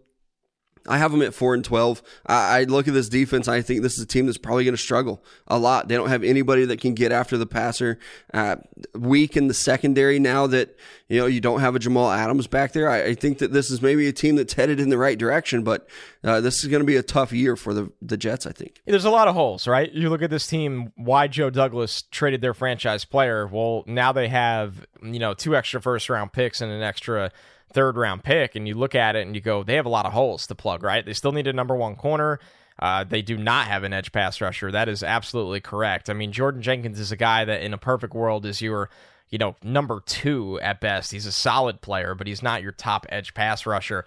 I 0.87 0.97
have 0.97 1.11
them 1.11 1.21
at 1.21 1.33
four 1.33 1.53
and 1.53 1.63
twelve. 1.63 2.01
I, 2.25 2.59
I 2.59 2.63
look 2.63 2.87
at 2.87 2.93
this 2.93 3.09
defense. 3.09 3.47
I 3.47 3.61
think 3.61 3.81
this 3.81 3.97
is 3.97 4.03
a 4.03 4.05
team 4.05 4.25
that's 4.25 4.37
probably 4.37 4.63
going 4.63 4.75
to 4.75 4.81
struggle 4.81 5.23
a 5.47 5.57
lot. 5.57 5.87
They 5.87 5.95
don't 5.95 6.09
have 6.09 6.23
anybody 6.23 6.65
that 6.65 6.81
can 6.81 6.93
get 6.93 7.11
after 7.11 7.37
the 7.37 7.45
passer. 7.45 7.99
Uh, 8.33 8.57
weak 8.93 9.37
in 9.37 9.47
the 9.47 9.53
secondary 9.53 10.19
now 10.19 10.47
that 10.47 10.75
you 11.07 11.19
know 11.19 11.25
you 11.25 11.41
don't 11.41 11.59
have 11.59 11.75
a 11.75 11.79
Jamal 11.79 12.11
Adams 12.11 12.47
back 12.47 12.73
there. 12.73 12.89
I, 12.89 13.03
I 13.03 13.13
think 13.15 13.39
that 13.39 13.53
this 13.53 13.69
is 13.69 13.81
maybe 13.81 14.07
a 14.07 14.13
team 14.13 14.35
that's 14.35 14.53
headed 14.53 14.79
in 14.79 14.89
the 14.89 14.97
right 14.97 15.17
direction, 15.17 15.63
but 15.63 15.87
uh, 16.23 16.41
this 16.41 16.63
is 16.63 16.69
going 16.69 16.81
to 16.81 16.85
be 16.85 16.95
a 16.95 17.03
tough 17.03 17.31
year 17.31 17.55
for 17.55 17.73
the 17.73 17.91
the 18.01 18.17
Jets. 18.17 18.45
I 18.45 18.51
think 18.51 18.81
there's 18.85 19.05
a 19.05 19.09
lot 19.09 19.27
of 19.27 19.35
holes, 19.35 19.67
right? 19.67 19.91
You 19.91 20.09
look 20.09 20.21
at 20.21 20.29
this 20.29 20.47
team. 20.47 20.91
Why 20.95 21.27
Joe 21.27 21.49
Douglas 21.49 22.03
traded 22.03 22.41
their 22.41 22.53
franchise 22.53 23.05
player? 23.05 23.47
Well, 23.47 23.83
now 23.87 24.11
they 24.11 24.27
have 24.27 24.85
you 25.01 25.19
know 25.19 25.33
two 25.33 25.55
extra 25.55 25.81
first 25.81 26.09
round 26.09 26.33
picks 26.33 26.61
and 26.61 26.71
an 26.71 26.81
extra 26.81 27.31
third 27.73 27.97
round 27.97 28.23
pick, 28.23 28.55
and 28.55 28.67
you 28.67 28.75
look 28.75 28.95
at 28.95 29.15
it 29.15 29.25
and 29.25 29.35
you 29.35 29.41
go, 29.41 29.63
they 29.63 29.75
have 29.75 29.85
a 29.85 29.89
lot 29.89 30.05
of 30.05 30.13
holes 30.13 30.47
to 30.47 30.55
plug, 30.55 30.83
right? 30.83 31.05
They 31.05 31.13
still 31.13 31.31
need 31.31 31.47
a 31.47 31.53
number 31.53 31.75
one 31.75 31.95
corner. 31.95 32.39
Uh, 32.79 33.03
they 33.03 33.21
do 33.21 33.37
not 33.37 33.67
have 33.67 33.83
an 33.83 33.93
edge 33.93 34.11
pass 34.11 34.39
rusher. 34.39 34.71
That 34.71 34.87
is 34.87 35.03
absolutely 35.03 35.61
correct. 35.61 36.09
I 36.09 36.13
mean, 36.13 36.31
Jordan 36.31 36.61
Jenkins 36.61 36.99
is 36.99 37.11
a 37.11 37.17
guy 37.17 37.43
that, 37.45 37.61
in 37.61 37.73
a 37.73 37.77
perfect 37.77 38.13
world, 38.13 38.45
is 38.45 38.61
your 38.61 38.89
you 39.29 39.37
know 39.37 39.55
number 39.63 40.01
two 40.05 40.59
at 40.61 40.79
best. 40.79 41.11
He's 41.11 41.25
a 41.25 41.31
solid 41.31 41.81
player, 41.81 42.13
but 42.13 42.27
he's 42.27 42.43
not 42.43 42.61
your 42.61 42.71
top 42.71 43.05
edge 43.09 43.33
pass 43.33 43.65
rusher. 43.65 44.05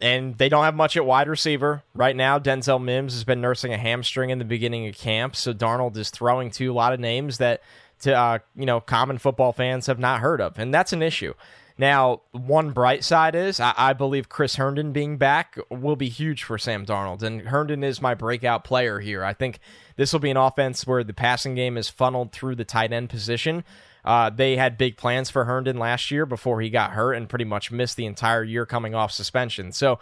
And 0.00 0.36
they 0.36 0.48
don't 0.48 0.64
have 0.64 0.74
much 0.74 0.96
at 0.96 1.06
wide 1.06 1.28
receiver 1.28 1.84
right 1.94 2.16
now. 2.16 2.40
Denzel 2.40 2.82
Mims 2.82 3.12
has 3.12 3.22
been 3.22 3.40
nursing 3.40 3.72
a 3.72 3.78
hamstring 3.78 4.30
in 4.30 4.40
the 4.40 4.44
beginning 4.44 4.88
of 4.88 4.96
camp, 4.96 5.36
so 5.36 5.54
Darnold 5.54 5.96
is 5.96 6.10
throwing 6.10 6.50
to 6.52 6.72
a 6.72 6.74
lot 6.74 6.92
of 6.92 6.98
names 6.98 7.38
that 7.38 7.62
to 8.00 8.12
uh, 8.12 8.38
you 8.56 8.66
know 8.66 8.80
common 8.80 9.18
football 9.18 9.52
fans 9.52 9.86
have 9.86 10.00
not 10.00 10.20
heard 10.20 10.40
of, 10.40 10.58
and 10.58 10.74
that's 10.74 10.92
an 10.92 11.02
issue. 11.02 11.34
Now, 11.82 12.22
one 12.30 12.70
bright 12.70 13.02
side 13.02 13.34
is 13.34 13.58
I, 13.58 13.74
I, 13.76 13.92
believe 13.92 14.28
Chris 14.28 14.54
Herndon 14.54 14.92
being 14.92 15.18
back 15.18 15.58
will 15.68 15.96
be 15.96 16.08
huge 16.08 16.44
for 16.44 16.56
Sam 16.56 16.86
Darnold, 16.86 17.24
and 17.24 17.42
Herndon 17.42 17.82
is 17.82 18.00
my 18.00 18.14
breakout 18.14 18.62
player 18.62 19.00
here. 19.00 19.24
I 19.24 19.32
think 19.34 19.58
this 19.96 20.12
will 20.12 20.20
be 20.20 20.30
an 20.30 20.36
offense 20.36 20.86
where 20.86 21.02
the 21.02 21.12
passing 21.12 21.56
game 21.56 21.76
is 21.76 21.88
funneled 21.88 22.30
through 22.30 22.54
the 22.54 22.64
tight 22.64 22.92
end 22.92 23.10
position. 23.10 23.64
Uh, 24.04 24.30
they 24.30 24.56
had 24.56 24.78
big 24.78 24.96
plans 24.96 25.28
for 25.28 25.44
Herndon 25.44 25.76
last 25.76 26.12
year 26.12 26.24
before 26.24 26.60
he 26.60 26.70
got 26.70 26.92
hurt 26.92 27.14
and 27.14 27.28
pretty 27.28 27.44
much 27.44 27.72
missed 27.72 27.96
the 27.96 28.06
entire 28.06 28.44
year 28.44 28.64
coming 28.64 28.94
off 28.94 29.10
suspension. 29.10 29.72
So 29.72 29.98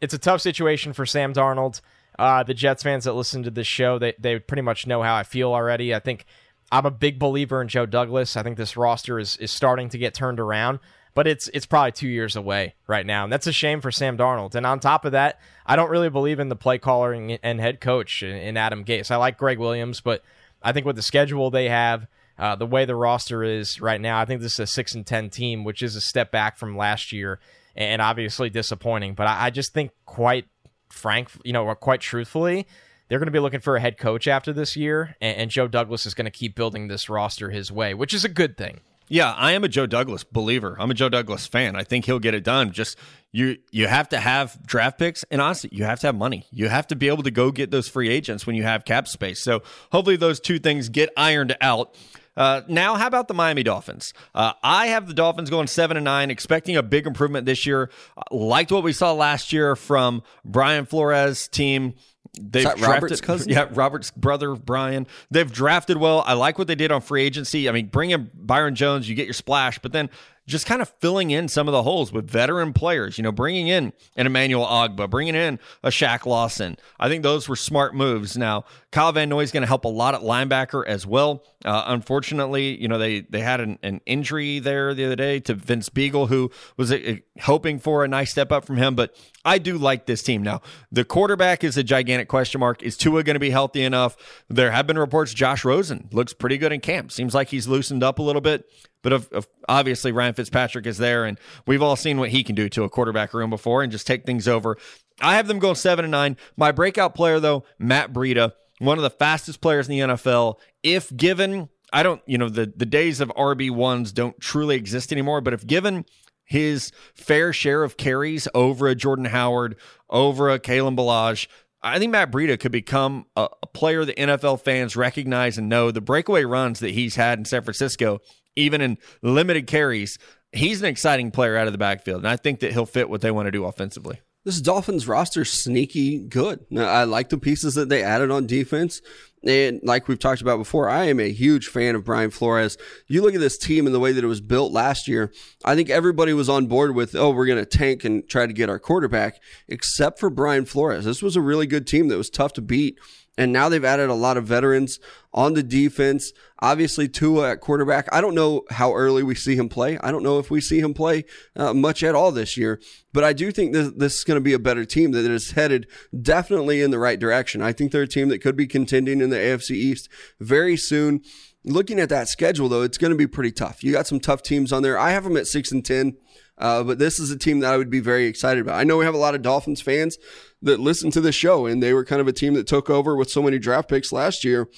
it's 0.00 0.14
a 0.14 0.18
tough 0.18 0.40
situation 0.40 0.94
for 0.94 1.04
Sam 1.04 1.34
Darnold. 1.34 1.82
Uh, 2.18 2.42
the 2.42 2.54
Jets 2.54 2.82
fans 2.82 3.04
that 3.04 3.12
listen 3.12 3.42
to 3.42 3.50
this 3.50 3.66
show, 3.66 3.98
they, 3.98 4.14
they 4.18 4.38
pretty 4.38 4.62
much 4.62 4.86
know 4.86 5.02
how 5.02 5.14
I 5.14 5.24
feel 5.24 5.52
already. 5.52 5.94
I 5.94 5.98
think 5.98 6.24
I'm 6.72 6.86
a 6.86 6.90
big 6.90 7.18
believer 7.18 7.60
in 7.60 7.68
Joe 7.68 7.84
Douglas. 7.84 8.34
I 8.34 8.42
think 8.42 8.56
this 8.56 8.78
roster 8.78 9.18
is 9.18 9.36
is 9.36 9.50
starting 9.50 9.90
to 9.90 9.98
get 9.98 10.14
turned 10.14 10.40
around 10.40 10.78
but 11.14 11.26
it's 11.26 11.48
it's 11.48 11.66
probably 11.66 11.92
two 11.92 12.08
years 12.08 12.36
away 12.36 12.74
right 12.86 13.04
now, 13.06 13.24
and 13.24 13.32
that's 13.32 13.46
a 13.46 13.52
shame 13.52 13.80
for 13.80 13.90
Sam 13.90 14.16
Darnold. 14.16 14.54
And 14.54 14.66
on 14.66 14.80
top 14.80 15.04
of 15.04 15.12
that, 15.12 15.40
I 15.66 15.76
don't 15.76 15.90
really 15.90 16.10
believe 16.10 16.40
in 16.40 16.48
the 16.48 16.56
play 16.56 16.78
caller 16.78 17.12
and 17.12 17.60
head 17.60 17.80
coach 17.80 18.22
in 18.22 18.56
Adam 18.56 18.84
Gase. 18.84 19.10
I 19.10 19.16
like 19.16 19.38
Gregg 19.38 19.58
Williams, 19.58 20.00
but 20.00 20.22
I 20.62 20.72
think 20.72 20.86
with 20.86 20.96
the 20.96 21.02
schedule 21.02 21.50
they 21.50 21.68
have, 21.68 22.06
uh, 22.38 22.56
the 22.56 22.66
way 22.66 22.84
the 22.84 22.94
roster 22.94 23.42
is 23.42 23.80
right 23.80 24.00
now, 24.00 24.20
I 24.20 24.24
think 24.24 24.40
this 24.40 24.54
is 24.54 24.60
a 24.60 24.66
six 24.66 24.94
and 24.94 25.06
ten 25.06 25.30
team, 25.30 25.64
which 25.64 25.82
is 25.82 25.96
a 25.96 26.00
step 26.00 26.30
back 26.30 26.56
from 26.56 26.76
last 26.76 27.12
year, 27.12 27.40
and 27.74 28.00
obviously 28.00 28.50
disappointing. 28.50 29.14
But 29.14 29.26
I, 29.26 29.46
I 29.46 29.50
just 29.50 29.72
think 29.72 29.90
quite 30.06 30.46
frank, 30.88 31.30
you 31.44 31.52
know, 31.52 31.74
quite 31.74 32.00
truthfully, 32.00 32.66
they're 33.08 33.18
going 33.18 33.26
to 33.26 33.32
be 33.32 33.40
looking 33.40 33.60
for 33.60 33.76
a 33.76 33.80
head 33.80 33.98
coach 33.98 34.28
after 34.28 34.52
this 34.52 34.76
year, 34.76 35.16
and, 35.20 35.36
and 35.36 35.50
Joe 35.50 35.66
Douglas 35.66 36.06
is 36.06 36.14
going 36.14 36.26
to 36.26 36.30
keep 36.30 36.54
building 36.54 36.88
this 36.88 37.08
roster 37.08 37.50
his 37.50 37.72
way, 37.72 37.94
which 37.94 38.14
is 38.14 38.24
a 38.24 38.28
good 38.28 38.56
thing. 38.56 38.80
Yeah, 39.08 39.32
I 39.32 39.52
am 39.52 39.64
a 39.64 39.68
Joe 39.68 39.86
Douglas 39.86 40.24
believer. 40.24 40.76
I'm 40.78 40.90
a 40.90 40.94
Joe 40.94 41.08
Douglas 41.08 41.46
fan. 41.46 41.76
I 41.76 41.84
think 41.84 42.04
he'll 42.04 42.18
get 42.18 42.34
it 42.34 42.44
done. 42.44 42.72
Just 42.72 42.96
you 43.32 43.56
you 43.70 43.86
have 43.86 44.08
to 44.10 44.18
have 44.18 44.58
draft 44.66 44.98
picks 44.98 45.24
and 45.30 45.40
honestly, 45.40 45.70
you 45.72 45.84
have 45.84 46.00
to 46.00 46.08
have 46.08 46.16
money. 46.16 46.46
You 46.50 46.68
have 46.68 46.86
to 46.88 46.96
be 46.96 47.08
able 47.08 47.22
to 47.22 47.30
go 47.30 47.50
get 47.50 47.70
those 47.70 47.88
free 47.88 48.08
agents 48.08 48.46
when 48.46 48.56
you 48.56 48.62
have 48.64 48.84
cap 48.84 49.08
space. 49.08 49.40
So 49.42 49.62
hopefully 49.92 50.16
those 50.16 50.40
two 50.40 50.58
things 50.58 50.88
get 50.88 51.10
ironed 51.16 51.56
out. 51.60 51.94
Uh, 52.36 52.62
now, 52.68 52.94
how 52.94 53.08
about 53.08 53.26
the 53.26 53.34
Miami 53.34 53.64
Dolphins? 53.64 54.14
Uh, 54.32 54.52
I 54.62 54.88
have 54.88 55.08
the 55.08 55.14
Dolphins 55.14 55.50
going 55.50 55.66
seven 55.66 55.96
and 55.96 56.04
nine, 56.04 56.30
expecting 56.30 56.76
a 56.76 56.84
big 56.84 57.04
improvement 57.04 57.46
this 57.46 57.66
year. 57.66 57.90
Uh, 58.16 58.22
liked 58.30 58.70
what 58.70 58.84
we 58.84 58.92
saw 58.92 59.12
last 59.12 59.52
year 59.52 59.74
from 59.74 60.22
Brian 60.44 60.86
Flores' 60.86 61.48
team. 61.48 61.94
They've 62.40 62.62
drafted, 62.62 62.86
Robert's 62.86 63.20
cousin? 63.22 63.50
Yeah, 63.50 63.68
Robert's 63.70 64.10
brother, 64.10 64.54
Brian. 64.54 65.06
They've 65.30 65.50
drafted 65.50 65.96
well. 65.96 66.22
I 66.26 66.34
like 66.34 66.58
what 66.58 66.66
they 66.66 66.74
did 66.74 66.92
on 66.92 67.00
free 67.00 67.22
agency. 67.22 67.68
I 67.68 67.72
mean, 67.72 67.86
bring 67.86 68.10
in 68.10 68.30
Byron 68.34 68.74
Jones, 68.74 69.08
you 69.08 69.14
get 69.14 69.26
your 69.26 69.34
splash, 69.34 69.78
but 69.78 69.92
then 69.92 70.10
just 70.48 70.64
kind 70.64 70.80
of 70.80 70.88
filling 70.98 71.30
in 71.30 71.46
some 71.46 71.68
of 71.68 71.72
the 71.72 71.82
holes 71.82 72.10
with 72.10 72.28
veteran 72.28 72.72
players, 72.72 73.18
you 73.18 73.22
know, 73.22 73.30
bringing 73.30 73.68
in 73.68 73.92
an 74.16 74.26
Emmanuel 74.26 74.64
Ogbah, 74.64 75.10
bringing 75.10 75.34
in 75.34 75.58
a 75.82 75.90
Shaq 75.90 76.24
Lawson. 76.24 76.78
I 76.98 77.08
think 77.08 77.22
those 77.22 77.48
were 77.48 77.54
smart 77.54 77.94
moves. 77.94 78.36
Now, 78.36 78.64
Kyle 78.90 79.12
Van 79.12 79.28
Noy 79.28 79.42
is 79.42 79.52
going 79.52 79.60
to 79.60 79.66
help 79.66 79.84
a 79.84 79.88
lot 79.88 80.14
at 80.14 80.22
linebacker 80.22 80.86
as 80.86 81.06
well. 81.06 81.44
Uh, 81.66 81.84
unfortunately, 81.88 82.80
you 82.80 82.88
know, 82.88 82.96
they, 82.96 83.20
they 83.20 83.40
had 83.40 83.60
an, 83.60 83.78
an, 83.82 84.00
injury 84.06 84.58
there 84.58 84.94
the 84.94 85.04
other 85.04 85.16
day 85.16 85.38
to 85.40 85.52
Vince 85.52 85.90
Biegel, 85.90 86.28
who 86.28 86.50
was 86.78 86.90
uh, 86.90 87.16
hoping 87.42 87.78
for 87.78 88.04
a 88.04 88.08
nice 88.08 88.30
step 88.30 88.50
up 88.50 88.64
from 88.64 88.78
him. 88.78 88.94
But 88.94 89.14
I 89.44 89.58
do 89.58 89.76
like 89.76 90.06
this 90.06 90.22
team. 90.22 90.42
Now, 90.42 90.62
the 90.90 91.04
quarterback 91.04 91.62
is 91.62 91.76
a 91.76 91.82
gigantic 91.82 92.07
question 92.28 92.60
mark. 92.60 92.82
Is 92.82 92.96
Tua 92.96 93.22
going 93.22 93.34
to 93.34 93.40
be 93.40 93.50
healthy 93.50 93.82
enough? 93.82 94.16
There 94.48 94.70
have 94.70 94.86
been 94.86 94.98
reports 94.98 95.34
Josh 95.34 95.64
Rosen 95.64 96.08
looks 96.12 96.32
pretty 96.32 96.58
good 96.58 96.72
in 96.72 96.80
camp. 96.80 97.12
Seems 97.12 97.34
like 97.34 97.48
he's 97.48 97.68
loosened 97.68 98.02
up 98.02 98.18
a 98.18 98.22
little 98.22 98.40
bit. 98.40 98.64
But 99.02 99.12
of, 99.12 99.28
of, 99.32 99.48
obviously, 99.68 100.12
Ryan 100.12 100.34
Fitzpatrick 100.34 100.86
is 100.86 100.98
there, 100.98 101.24
and 101.24 101.38
we've 101.66 101.82
all 101.82 101.96
seen 101.96 102.18
what 102.18 102.30
he 102.30 102.42
can 102.42 102.54
do 102.54 102.68
to 102.70 102.84
a 102.84 102.88
quarterback 102.88 103.32
room 103.32 103.50
before 103.50 103.82
and 103.82 103.92
just 103.92 104.06
take 104.06 104.26
things 104.26 104.48
over. 104.48 104.76
I 105.20 105.36
have 105.36 105.46
them 105.46 105.58
going 105.58 105.76
seven 105.76 106.04
and 106.04 106.12
nine. 106.12 106.36
My 106.56 106.72
breakout 106.72 107.14
player, 107.14 107.38
though, 107.40 107.64
Matt 107.78 108.12
Breida, 108.12 108.52
one 108.78 108.98
of 108.98 109.02
the 109.02 109.10
fastest 109.10 109.60
players 109.60 109.88
in 109.88 109.92
the 109.92 110.14
NFL. 110.14 110.56
If 110.82 111.14
given, 111.16 111.68
I 111.92 112.02
don't, 112.02 112.22
you 112.26 112.38
know, 112.38 112.48
the 112.48 112.72
the 112.74 112.86
days 112.86 113.20
of 113.20 113.28
RB 113.30 113.70
ones 113.70 114.12
don't 114.12 114.38
truly 114.40 114.76
exist 114.76 115.12
anymore. 115.12 115.40
But 115.40 115.54
if 115.54 115.66
given 115.66 116.04
his 116.44 116.92
fair 117.14 117.52
share 117.52 117.84
of 117.84 117.96
carries 117.96 118.48
over 118.54 118.88
a 118.88 118.94
Jordan 118.94 119.26
Howard, 119.26 119.76
over 120.08 120.50
a 120.50 120.58
Kalen 120.58 120.96
Ballage, 120.96 121.46
I 121.80 121.98
think 121.98 122.12
Matt 122.12 122.32
Breida 122.32 122.58
could 122.58 122.72
become 122.72 123.26
a, 123.36 123.48
a, 123.62 123.66
player 123.68 124.04
the 124.04 124.14
NFL 124.14 124.62
fans 124.62 124.96
recognize 124.96 125.58
and 125.58 125.68
know. 125.68 125.92
The 125.92 126.00
breakaway 126.00 126.44
runs 126.44 126.80
that 126.80 126.90
he's 126.90 127.14
had 127.14 127.38
in 127.38 127.44
San 127.44 127.62
Francisco 127.62 128.20
even 128.58 128.80
in 128.80 128.98
limited 129.22 129.66
carries, 129.66 130.18
he's 130.52 130.82
an 130.82 130.88
exciting 130.88 131.30
player 131.30 131.56
out 131.56 131.66
of 131.66 131.72
the 131.72 131.78
backfield, 131.78 132.18
and 132.18 132.28
I 132.28 132.36
think 132.36 132.60
that 132.60 132.72
he'll 132.72 132.86
fit 132.86 133.08
what 133.08 133.20
they 133.20 133.30
want 133.30 133.46
to 133.46 133.52
do 133.52 133.64
offensively. 133.64 134.20
This 134.44 134.60
Dolphins 134.60 135.06
roster 135.06 135.44
sneaky 135.44 136.18
good. 136.18 136.64
I 136.76 137.04
like 137.04 137.28
the 137.28 137.38
pieces 137.38 137.74
that 137.74 137.88
they 137.88 138.02
added 138.02 138.30
on 138.30 138.46
defense. 138.46 139.00
And 139.44 139.80
like 139.82 140.08
we've 140.08 140.18
talked 140.18 140.40
about 140.40 140.58
before, 140.58 140.88
I 140.88 141.04
am 141.04 141.20
a 141.20 141.30
huge 141.30 141.68
fan 141.68 141.94
of 141.94 142.04
Brian 142.04 142.30
Flores. 142.30 142.76
You 143.06 143.22
look 143.22 143.34
at 143.34 143.40
this 143.40 143.58
team 143.58 143.86
and 143.86 143.94
the 143.94 144.00
way 144.00 144.12
that 144.12 144.24
it 144.24 144.28
was 144.28 144.40
built 144.40 144.72
last 144.72 145.06
year, 145.06 145.32
I 145.64 145.74
think 145.74 145.90
everybody 145.90 146.32
was 146.32 146.48
on 146.48 146.66
board 146.66 146.94
with, 146.94 147.14
oh, 147.14 147.30
we're 147.30 147.46
going 147.46 147.64
to 147.64 147.66
tank 147.66 148.04
and 148.04 148.28
try 148.28 148.46
to 148.46 148.52
get 148.52 148.68
our 148.68 148.78
quarterback, 148.78 149.40
except 149.68 150.18
for 150.18 150.30
Brian 150.30 150.64
Flores. 150.64 151.04
This 151.04 151.22
was 151.22 151.36
a 151.36 151.40
really 151.40 151.66
good 151.66 151.86
team 151.86 152.08
that 152.08 152.16
was 152.16 152.30
tough 152.30 152.52
to 152.54 152.62
beat. 152.62 152.98
And 153.38 153.52
now 153.52 153.68
they've 153.68 153.84
added 153.84 154.10
a 154.10 154.14
lot 154.14 154.36
of 154.36 154.44
veterans 154.44 154.98
on 155.32 155.54
the 155.54 155.62
defense. 155.62 156.32
Obviously, 156.58 157.08
Tua 157.08 157.52
at 157.52 157.60
quarterback. 157.60 158.08
I 158.12 158.20
don't 158.20 158.34
know 158.34 158.64
how 158.70 158.92
early 158.94 159.22
we 159.22 159.36
see 159.36 159.54
him 159.54 159.68
play. 159.68 159.96
I 159.98 160.10
don't 160.10 160.24
know 160.24 160.40
if 160.40 160.50
we 160.50 160.60
see 160.60 160.80
him 160.80 160.92
play 160.92 161.24
uh, 161.54 161.72
much 161.72 162.02
at 162.02 162.16
all 162.16 162.32
this 162.32 162.56
year. 162.56 162.80
But 163.12 163.22
I 163.22 163.32
do 163.32 163.52
think 163.52 163.72
this, 163.72 163.92
this 163.96 164.14
is 164.16 164.24
going 164.24 164.38
to 164.38 164.44
be 164.44 164.54
a 164.54 164.58
better 164.58 164.84
team 164.84 165.12
that 165.12 165.24
is 165.24 165.52
headed 165.52 165.86
definitely 166.20 166.82
in 166.82 166.90
the 166.90 166.98
right 166.98 167.18
direction. 167.18 167.62
I 167.62 167.72
think 167.72 167.92
they're 167.92 168.02
a 168.02 168.08
team 168.08 168.28
that 168.30 168.40
could 168.42 168.56
be 168.56 168.66
contending 168.66 169.20
in 169.20 169.30
the 169.30 169.36
AFC 169.36 169.70
East 169.70 170.08
very 170.40 170.76
soon. 170.76 171.22
Looking 171.64 172.00
at 172.00 172.08
that 172.08 172.28
schedule, 172.28 172.68
though, 172.68 172.82
it's 172.82 172.98
going 172.98 173.12
to 173.12 173.16
be 173.16 173.26
pretty 173.28 173.52
tough. 173.52 173.84
You 173.84 173.92
got 173.92 174.08
some 174.08 174.20
tough 174.20 174.42
teams 174.42 174.72
on 174.72 174.82
there. 174.82 174.98
I 174.98 175.10
have 175.10 175.24
them 175.24 175.36
at 175.36 175.46
six 175.46 175.70
and 175.70 175.84
ten. 175.84 176.16
Uh, 176.58 176.82
but 176.82 176.98
this 176.98 177.18
is 177.18 177.30
a 177.30 177.38
team 177.38 177.60
that 177.60 177.72
I 177.72 177.76
would 177.76 177.90
be 177.90 178.00
very 178.00 178.26
excited 178.26 178.60
about. 178.60 178.78
I 178.78 178.84
know 178.84 178.98
we 178.98 179.04
have 179.04 179.14
a 179.14 179.18
lot 179.18 179.34
of 179.34 179.42
Dolphins 179.42 179.80
fans 179.80 180.18
that 180.62 180.80
listen 180.80 181.10
to 181.12 181.20
the 181.20 181.32
show, 181.32 181.66
and 181.66 181.82
they 181.82 181.94
were 181.94 182.04
kind 182.04 182.20
of 182.20 182.28
a 182.28 182.32
team 182.32 182.54
that 182.54 182.66
took 182.66 182.90
over 182.90 183.16
with 183.16 183.30
so 183.30 183.42
many 183.42 183.58
draft 183.58 183.88
picks 183.88 184.12
last 184.12 184.44
year. 184.44 184.68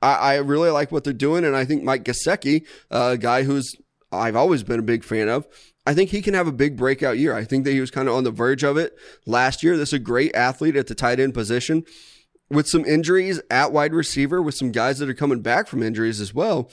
I, 0.00 0.14
I 0.14 0.34
really 0.36 0.70
like 0.70 0.90
what 0.90 1.04
they're 1.04 1.12
doing, 1.12 1.44
and 1.44 1.54
I 1.54 1.64
think 1.64 1.82
Mike 1.82 2.04
Gesicki, 2.04 2.66
a 2.90 3.18
guy 3.18 3.42
who's 3.42 3.76
I've 4.12 4.36
always 4.36 4.62
been 4.62 4.78
a 4.78 4.84
big 4.84 5.04
fan 5.04 5.28
of, 5.28 5.46
I 5.84 5.94
think 5.94 6.10
he 6.10 6.22
can 6.22 6.34
have 6.34 6.46
a 6.46 6.52
big 6.52 6.76
breakout 6.76 7.18
year. 7.18 7.34
I 7.34 7.44
think 7.44 7.64
that 7.64 7.72
he 7.72 7.80
was 7.80 7.90
kind 7.90 8.08
of 8.08 8.14
on 8.14 8.24
the 8.24 8.30
verge 8.30 8.64
of 8.64 8.76
it 8.76 8.96
last 9.26 9.62
year. 9.62 9.76
This 9.76 9.90
is 9.90 9.94
a 9.94 9.98
great 9.98 10.34
athlete 10.34 10.76
at 10.76 10.86
the 10.86 10.94
tight 10.94 11.20
end 11.20 11.34
position. 11.34 11.84
With 12.48 12.68
some 12.68 12.84
injuries 12.84 13.40
at 13.50 13.72
wide 13.72 13.92
receiver, 13.92 14.40
with 14.40 14.54
some 14.54 14.70
guys 14.70 14.98
that 14.98 15.08
are 15.08 15.14
coming 15.14 15.42
back 15.42 15.66
from 15.66 15.82
injuries 15.82 16.20
as 16.20 16.32
well, 16.32 16.70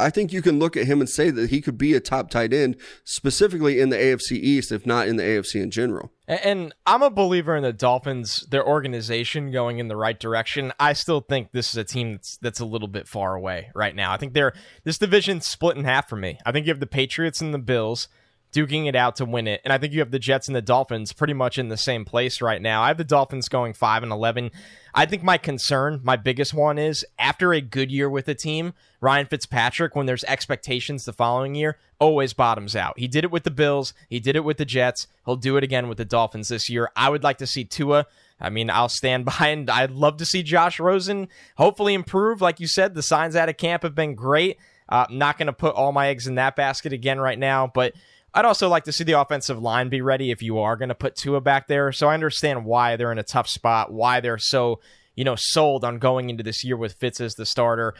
I 0.00 0.10
think 0.10 0.32
you 0.32 0.42
can 0.42 0.58
look 0.58 0.76
at 0.76 0.86
him 0.86 1.00
and 1.00 1.08
say 1.08 1.30
that 1.30 1.50
he 1.50 1.60
could 1.60 1.78
be 1.78 1.94
a 1.94 2.00
top 2.00 2.30
tight 2.30 2.52
end, 2.52 2.76
specifically 3.04 3.80
in 3.80 3.90
the 3.90 3.96
AFC 3.96 4.32
East, 4.32 4.72
if 4.72 4.86
not 4.86 5.08
in 5.08 5.16
the 5.16 5.22
AFC 5.22 5.62
in 5.62 5.70
general. 5.70 6.12
And 6.26 6.72
I'm 6.86 7.02
a 7.02 7.10
believer 7.10 7.56
in 7.56 7.62
the 7.62 7.72
Dolphins, 7.72 8.46
their 8.50 8.66
organization 8.66 9.50
going 9.50 9.78
in 9.78 9.88
the 9.88 9.96
right 9.96 10.18
direction. 10.18 10.72
I 10.78 10.92
still 10.92 11.20
think 11.20 11.50
this 11.52 11.70
is 11.70 11.76
a 11.76 11.84
team 11.84 12.12
that's 12.12 12.36
that's 12.38 12.60
a 12.60 12.64
little 12.64 12.88
bit 12.88 13.08
far 13.08 13.34
away 13.34 13.70
right 13.74 13.94
now. 13.94 14.12
I 14.12 14.16
think 14.16 14.32
they're 14.32 14.52
this 14.84 14.98
division's 14.98 15.46
split 15.46 15.76
in 15.76 15.84
half 15.84 16.08
for 16.08 16.16
me. 16.16 16.38
I 16.46 16.52
think 16.52 16.66
you 16.66 16.72
have 16.72 16.80
the 16.80 16.86
Patriots 16.86 17.40
and 17.40 17.52
the 17.52 17.58
Bills 17.58 18.08
duking 18.52 18.86
it 18.86 18.96
out 18.96 19.16
to 19.16 19.24
win 19.24 19.46
it. 19.46 19.60
And 19.64 19.72
I 19.72 19.78
think 19.78 19.92
you 19.92 20.00
have 20.00 20.10
the 20.10 20.18
Jets 20.18 20.48
and 20.48 20.56
the 20.56 20.62
Dolphins 20.62 21.12
pretty 21.12 21.34
much 21.34 21.58
in 21.58 21.68
the 21.68 21.76
same 21.76 22.04
place 22.04 22.40
right 22.40 22.60
now. 22.60 22.82
I 22.82 22.88
have 22.88 22.98
the 22.98 23.04
Dolphins 23.04 23.48
going 23.48 23.72
5 23.72 24.02
and 24.02 24.12
11. 24.12 24.50
I 24.94 25.06
think 25.06 25.22
my 25.22 25.38
concern, 25.38 26.00
my 26.02 26.16
biggest 26.16 26.52
one 26.52 26.78
is 26.78 27.04
after 27.18 27.52
a 27.52 27.60
good 27.60 27.90
year 27.90 28.10
with 28.10 28.28
a 28.28 28.34
team, 28.34 28.74
Ryan 29.00 29.26
Fitzpatrick 29.26 29.94
when 29.94 30.06
there's 30.06 30.24
expectations 30.24 31.04
the 31.04 31.12
following 31.12 31.54
year 31.54 31.78
always 31.98 32.32
bottoms 32.32 32.74
out. 32.74 32.98
He 32.98 33.06
did 33.06 33.24
it 33.24 33.30
with 33.30 33.44
the 33.44 33.50
Bills, 33.50 33.94
he 34.08 34.20
did 34.20 34.34
it 34.34 34.44
with 34.44 34.56
the 34.56 34.64
Jets, 34.64 35.06
he'll 35.24 35.36
do 35.36 35.56
it 35.56 35.64
again 35.64 35.88
with 35.88 35.98
the 35.98 36.04
Dolphins 36.04 36.48
this 36.48 36.68
year. 36.68 36.90
I 36.96 37.08
would 37.08 37.22
like 37.22 37.38
to 37.38 37.46
see 37.46 37.64
Tua 37.64 38.06
I 38.40 38.50
mean, 38.50 38.70
I'll 38.70 38.88
stand 38.88 39.24
by 39.38 39.48
and 39.48 39.68
I'd 39.68 39.90
love 39.90 40.16
to 40.18 40.24
see 40.24 40.42
Josh 40.42 40.80
Rosen 40.80 41.28
hopefully 41.56 41.94
improve. 41.94 42.40
Like 42.40 42.60
you 42.60 42.66
said, 42.66 42.94
the 42.94 43.02
signs 43.02 43.36
out 43.36 43.48
of 43.48 43.56
camp 43.56 43.82
have 43.82 43.94
been 43.94 44.14
great. 44.14 44.58
Uh, 44.88 45.06
not 45.08 45.38
going 45.38 45.46
to 45.46 45.52
put 45.52 45.74
all 45.76 45.92
my 45.92 46.08
eggs 46.08 46.26
in 46.26 46.34
that 46.34 46.56
basket 46.56 46.92
again 46.92 47.20
right 47.20 47.38
now, 47.38 47.70
but 47.72 47.92
I'd 48.32 48.44
also 48.44 48.68
like 48.68 48.84
to 48.84 48.92
see 48.92 49.04
the 49.04 49.20
offensive 49.20 49.60
line 49.60 49.88
be 49.88 50.00
ready 50.00 50.30
if 50.30 50.42
you 50.42 50.58
are 50.58 50.76
going 50.76 50.88
to 50.90 50.94
put 50.94 51.16
Tua 51.16 51.40
back 51.40 51.66
there. 51.66 51.90
So 51.92 52.08
I 52.08 52.14
understand 52.14 52.64
why 52.64 52.96
they're 52.96 53.12
in 53.12 53.18
a 53.18 53.24
tough 53.24 53.48
spot, 53.48 53.92
why 53.92 54.20
they're 54.20 54.38
so, 54.38 54.80
you 55.16 55.24
know, 55.24 55.34
sold 55.36 55.84
on 55.84 55.98
going 55.98 56.30
into 56.30 56.42
this 56.42 56.64
year 56.64 56.76
with 56.76 56.94
Fitz 56.94 57.20
as 57.20 57.34
the 57.34 57.46
starter. 57.46 57.94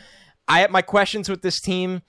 I 0.47 0.61
have 0.61 0.71
my 0.71 0.83
questions 0.83 1.29
with 1.29 1.43
this 1.43 1.61
team. 1.61 2.03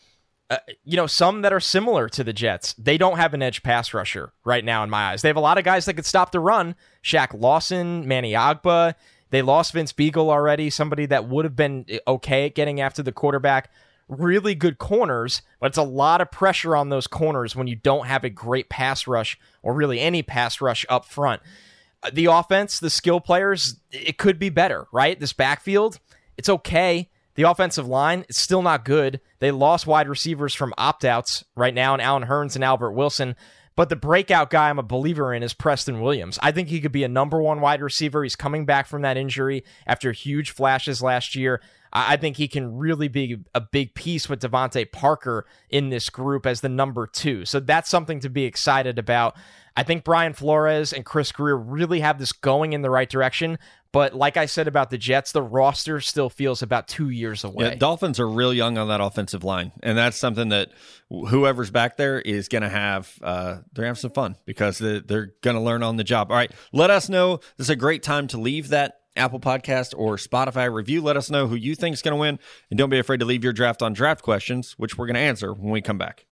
Uh, 0.49 0.57
you 0.83 0.97
know, 0.97 1.07
some 1.07 1.43
that 1.43 1.53
are 1.53 1.61
similar 1.61 2.09
to 2.09 2.23
the 2.25 2.33
Jets. 2.33 2.73
They 2.73 2.97
don't 2.97 3.17
have 3.17 3.33
an 3.33 3.41
edge 3.41 3.63
pass 3.63 3.93
rusher 3.93 4.33
right 4.43 4.65
now, 4.65 4.83
in 4.83 4.89
my 4.89 5.11
eyes. 5.11 5.21
They 5.21 5.29
have 5.29 5.37
a 5.37 5.41
lot 5.41 5.57
of 5.57 5.63
guys 5.63 5.85
that 5.85 5.93
could 5.93 6.05
stop 6.05 6.33
the 6.33 6.41
run. 6.41 6.75
Shaq 7.03 7.29
Lawson, 7.33 8.05
Manny 8.05 8.33
Ogbah. 8.33 8.95
They 9.29 9.41
lost 9.41 9.71
Vince 9.71 9.93
Biegel 9.93 10.29
already, 10.29 10.69
somebody 10.69 11.05
that 11.05 11.29
would 11.29 11.45
have 11.45 11.55
been 11.55 11.85
okay 12.05 12.47
at 12.47 12.55
getting 12.55 12.81
after 12.81 13.01
the 13.01 13.13
quarterback 13.13 13.71
really 14.11 14.53
good 14.53 14.77
corners, 14.77 15.41
but 15.59 15.67
it's 15.67 15.77
a 15.77 15.83
lot 15.83 16.21
of 16.21 16.31
pressure 16.31 16.75
on 16.75 16.89
those 16.89 17.07
corners 17.07 17.55
when 17.55 17.67
you 17.67 17.75
don't 17.75 18.07
have 18.07 18.23
a 18.23 18.29
great 18.29 18.69
pass 18.69 19.07
rush 19.07 19.39
or 19.63 19.73
really 19.73 19.99
any 19.99 20.21
pass 20.21 20.61
rush 20.61 20.85
up 20.89 21.05
front. 21.05 21.41
Uh, 22.03 22.09
the 22.13 22.25
offense, 22.25 22.79
the 22.79 22.89
skill 22.89 23.19
players, 23.19 23.79
it 23.91 24.17
could 24.17 24.37
be 24.37 24.49
better, 24.49 24.87
right? 24.91 25.19
This 25.19 25.33
backfield, 25.33 25.99
it's 26.37 26.49
okay. 26.49 27.09
The 27.35 27.43
offensive 27.43 27.87
line, 27.87 28.25
it's 28.27 28.37
still 28.37 28.61
not 28.61 28.83
good. 28.83 29.21
They 29.39 29.51
lost 29.51 29.87
wide 29.87 30.09
receivers 30.09 30.53
from 30.53 30.73
opt 30.77 31.05
outs 31.05 31.45
right 31.55 31.73
now, 31.73 31.93
and 31.93 32.01
Allen 32.01 32.25
Hurns 32.25 32.55
and 32.55 32.63
Albert 32.63 32.91
Wilson. 32.91 33.35
But 33.77 33.87
the 33.87 33.95
breakout 33.95 34.49
guy 34.49 34.69
I'm 34.69 34.79
a 34.79 34.83
believer 34.83 35.33
in 35.33 35.43
is 35.43 35.53
Preston 35.53 36.01
Williams. 36.01 36.37
I 36.43 36.51
think 36.51 36.67
he 36.67 36.81
could 36.81 36.91
be 36.91 37.05
a 37.05 37.07
number 37.07 37.41
one 37.41 37.61
wide 37.61 37.81
receiver. 37.81 38.21
He's 38.21 38.35
coming 38.35 38.65
back 38.65 38.85
from 38.85 39.03
that 39.03 39.15
injury 39.15 39.63
after 39.87 40.11
huge 40.11 40.51
flashes 40.51 41.01
last 41.01 41.35
year. 41.35 41.61
I 41.93 42.17
think 42.17 42.37
he 42.37 42.47
can 42.47 42.77
really 42.77 43.07
be 43.07 43.37
a 43.53 43.61
big 43.61 43.93
piece 43.95 44.29
with 44.29 44.41
DeVante 44.41 44.91
Parker 44.91 45.45
in 45.69 45.89
this 45.89 46.09
group 46.09 46.45
as 46.45 46.61
the 46.61 46.69
number 46.69 47.05
two. 47.05 47.45
So 47.45 47.59
that's 47.59 47.89
something 47.89 48.21
to 48.21 48.29
be 48.29 48.45
excited 48.45 48.97
about. 48.97 49.35
I 49.75 49.83
think 49.83 50.03
Brian 50.03 50.33
Flores 50.33 50.93
and 50.93 51.05
Chris 51.05 51.31
Grier 51.31 51.57
really 51.57 52.01
have 52.01 52.19
this 52.19 52.31
going 52.31 52.73
in 52.73 52.81
the 52.81 52.89
right 52.89 53.09
direction. 53.09 53.57
But 53.93 54.13
like 54.13 54.37
I 54.37 54.45
said 54.45 54.67
about 54.69 54.89
the 54.89 54.97
Jets, 54.97 55.33
the 55.33 55.41
roster 55.41 55.99
still 55.99 56.29
feels 56.29 56.61
about 56.61 56.87
two 56.87 57.09
years 57.09 57.43
away. 57.43 57.65
Yeah, 57.65 57.75
Dolphins 57.75 58.21
are 58.21 58.27
real 58.27 58.53
young 58.53 58.77
on 58.77 58.87
that 58.87 59.01
offensive 59.01 59.43
line, 59.43 59.73
and 59.83 59.97
that's 59.97 60.17
something 60.17 60.49
that 60.49 60.71
whoever's 61.09 61.71
back 61.71 61.97
there 61.97 62.19
is 62.19 62.47
going 62.47 62.61
to 62.61 62.69
have. 62.69 63.11
Uh, 63.21 63.55
they're 63.73 63.83
going 63.83 63.83
to 63.83 63.87
have 63.87 63.99
some 63.99 64.11
fun 64.11 64.37
because 64.45 64.77
they're, 64.77 65.01
they're 65.01 65.33
going 65.41 65.57
to 65.57 65.61
learn 65.61 65.83
on 65.83 65.97
the 65.97 66.05
job. 66.05 66.31
All 66.31 66.37
right, 66.37 66.51
let 66.71 66.89
us 66.89 67.09
know. 67.09 67.37
This 67.57 67.65
is 67.65 67.69
a 67.69 67.75
great 67.75 68.01
time 68.01 68.27
to 68.27 68.39
leave 68.39 68.69
that 68.69 69.00
Apple 69.21 69.39
Podcast 69.39 69.93
or 69.95 70.15
Spotify 70.15 70.73
review. 70.73 71.01
Let 71.01 71.15
us 71.15 71.29
know 71.29 71.47
who 71.47 71.55
you 71.55 71.75
think 71.75 71.93
is 71.93 72.01
going 72.01 72.13
to 72.13 72.19
win. 72.19 72.39
And 72.71 72.77
don't 72.77 72.89
be 72.89 72.97
afraid 72.97 73.19
to 73.19 73.25
leave 73.25 73.43
your 73.43 73.53
draft 73.53 73.83
on 73.83 73.93
draft 73.93 74.23
questions, 74.23 74.73
which 74.73 74.97
we're 74.97 75.05
going 75.05 75.13
to 75.13 75.21
answer 75.21 75.53
when 75.53 75.71
we 75.71 75.81
come 75.81 75.99
back. 75.99 76.25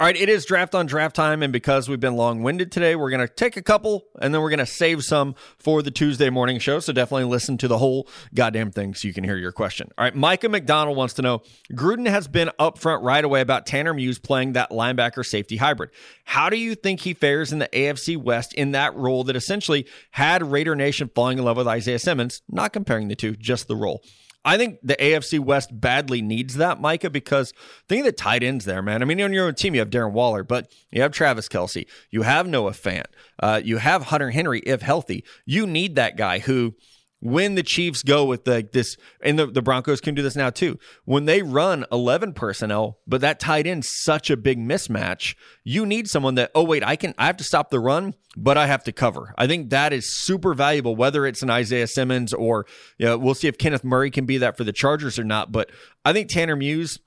All 0.00 0.06
right, 0.06 0.16
it 0.16 0.28
is 0.28 0.44
draft 0.44 0.76
on 0.76 0.86
draft 0.86 1.16
time, 1.16 1.42
and 1.42 1.52
because 1.52 1.88
we've 1.88 1.98
been 1.98 2.14
long 2.14 2.44
winded 2.44 2.70
today, 2.70 2.94
we're 2.94 3.10
going 3.10 3.26
to 3.26 3.34
take 3.34 3.56
a 3.56 3.62
couple 3.62 4.04
and 4.22 4.32
then 4.32 4.40
we're 4.40 4.48
going 4.48 4.60
to 4.60 4.64
save 4.66 5.02
some 5.02 5.34
for 5.58 5.82
the 5.82 5.90
Tuesday 5.90 6.30
morning 6.30 6.60
show. 6.60 6.78
So 6.78 6.92
definitely 6.92 7.24
listen 7.24 7.58
to 7.58 7.66
the 7.66 7.78
whole 7.78 8.08
goddamn 8.32 8.70
thing 8.70 8.94
so 8.94 9.08
you 9.08 9.12
can 9.12 9.24
hear 9.24 9.36
your 9.36 9.50
question. 9.50 9.90
All 9.98 10.04
right, 10.04 10.14
Micah 10.14 10.50
McDonald 10.50 10.96
wants 10.96 11.14
to 11.14 11.22
know 11.22 11.42
Gruden 11.72 12.08
has 12.08 12.28
been 12.28 12.48
upfront 12.60 13.02
right 13.02 13.24
away 13.24 13.40
about 13.40 13.66
Tanner 13.66 13.92
Muse 13.92 14.20
playing 14.20 14.52
that 14.52 14.70
linebacker 14.70 15.26
safety 15.26 15.56
hybrid. 15.56 15.90
How 16.22 16.48
do 16.48 16.56
you 16.56 16.76
think 16.76 17.00
he 17.00 17.12
fares 17.12 17.52
in 17.52 17.58
the 17.58 17.68
AFC 17.72 18.16
West 18.16 18.54
in 18.54 18.70
that 18.70 18.94
role 18.94 19.24
that 19.24 19.34
essentially 19.34 19.84
had 20.12 20.44
Raider 20.44 20.76
Nation 20.76 21.10
falling 21.12 21.38
in 21.38 21.44
love 21.44 21.56
with 21.56 21.66
Isaiah 21.66 21.98
Simmons? 21.98 22.40
Not 22.48 22.72
comparing 22.72 23.08
the 23.08 23.16
two, 23.16 23.34
just 23.34 23.66
the 23.66 23.74
role. 23.74 24.04
I 24.44 24.56
think 24.56 24.78
the 24.82 24.96
AFC 24.96 25.40
West 25.40 25.78
badly 25.78 26.22
needs 26.22 26.54
that, 26.54 26.80
Micah, 26.80 27.10
because 27.10 27.52
think 27.88 28.00
of 28.00 28.06
the 28.06 28.12
tight 28.12 28.42
ends 28.42 28.64
there, 28.64 28.82
man. 28.82 29.02
I 29.02 29.04
mean, 29.04 29.20
on 29.20 29.32
your 29.32 29.46
own 29.46 29.54
team, 29.54 29.74
you 29.74 29.80
have 29.80 29.90
Darren 29.90 30.12
Waller, 30.12 30.42
but 30.44 30.72
you 30.90 31.02
have 31.02 31.12
Travis 31.12 31.48
Kelce. 31.48 31.86
you 32.10 32.22
have 32.22 32.46
Noah 32.46 32.70
Fant, 32.70 33.06
uh, 33.42 33.60
you 33.62 33.78
have 33.78 34.04
Hunter 34.04 34.30
Henry 34.30 34.60
if 34.60 34.80
healthy. 34.80 35.24
You 35.44 35.66
need 35.66 35.96
that 35.96 36.16
guy 36.16 36.38
who 36.38 36.74
when 37.20 37.54
the 37.54 37.62
Chiefs 37.62 38.02
go 38.02 38.24
with 38.24 38.46
like 38.46 38.72
this 38.72 38.96
and 39.22 39.38
the, 39.38 39.46
the 39.46 39.62
Broncos 39.62 40.00
can 40.00 40.14
do 40.14 40.22
this 40.22 40.36
now 40.36 40.50
too. 40.50 40.78
When 41.04 41.24
they 41.24 41.42
run 41.42 41.84
11 41.90 42.34
personnel, 42.34 42.98
but 43.06 43.20
that 43.20 43.40
tight 43.40 43.66
end 43.66 43.84
such 43.84 44.30
a 44.30 44.36
big 44.36 44.58
mismatch, 44.58 45.34
you 45.64 45.84
need 45.84 46.08
someone 46.08 46.36
that 46.36 46.50
oh 46.54 46.64
wait, 46.64 46.84
I 46.84 46.96
can 46.96 47.14
I 47.18 47.26
have 47.26 47.36
to 47.38 47.44
stop 47.44 47.70
the 47.70 47.80
run, 47.80 48.14
but 48.36 48.56
I 48.56 48.66
have 48.66 48.84
to 48.84 48.92
cover. 48.92 49.34
I 49.36 49.46
think 49.46 49.70
that 49.70 49.92
is 49.92 50.14
super 50.14 50.54
valuable 50.54 50.96
whether 50.96 51.26
it's 51.26 51.42
an 51.42 51.50
Isaiah 51.50 51.86
Simmons 51.86 52.32
or 52.32 52.66
you 52.98 53.06
know, 53.06 53.18
we'll 53.18 53.34
see 53.34 53.48
if 53.48 53.58
Kenneth 53.58 53.84
Murray 53.84 54.10
can 54.10 54.26
be 54.26 54.38
that 54.38 54.56
for 54.56 54.64
the 54.64 54.72
Chargers 54.72 55.18
or 55.18 55.24
not, 55.24 55.50
but 55.52 55.70
I 56.04 56.12
think 56.12 56.28
Tanner 56.28 56.56
Muse 56.56 56.98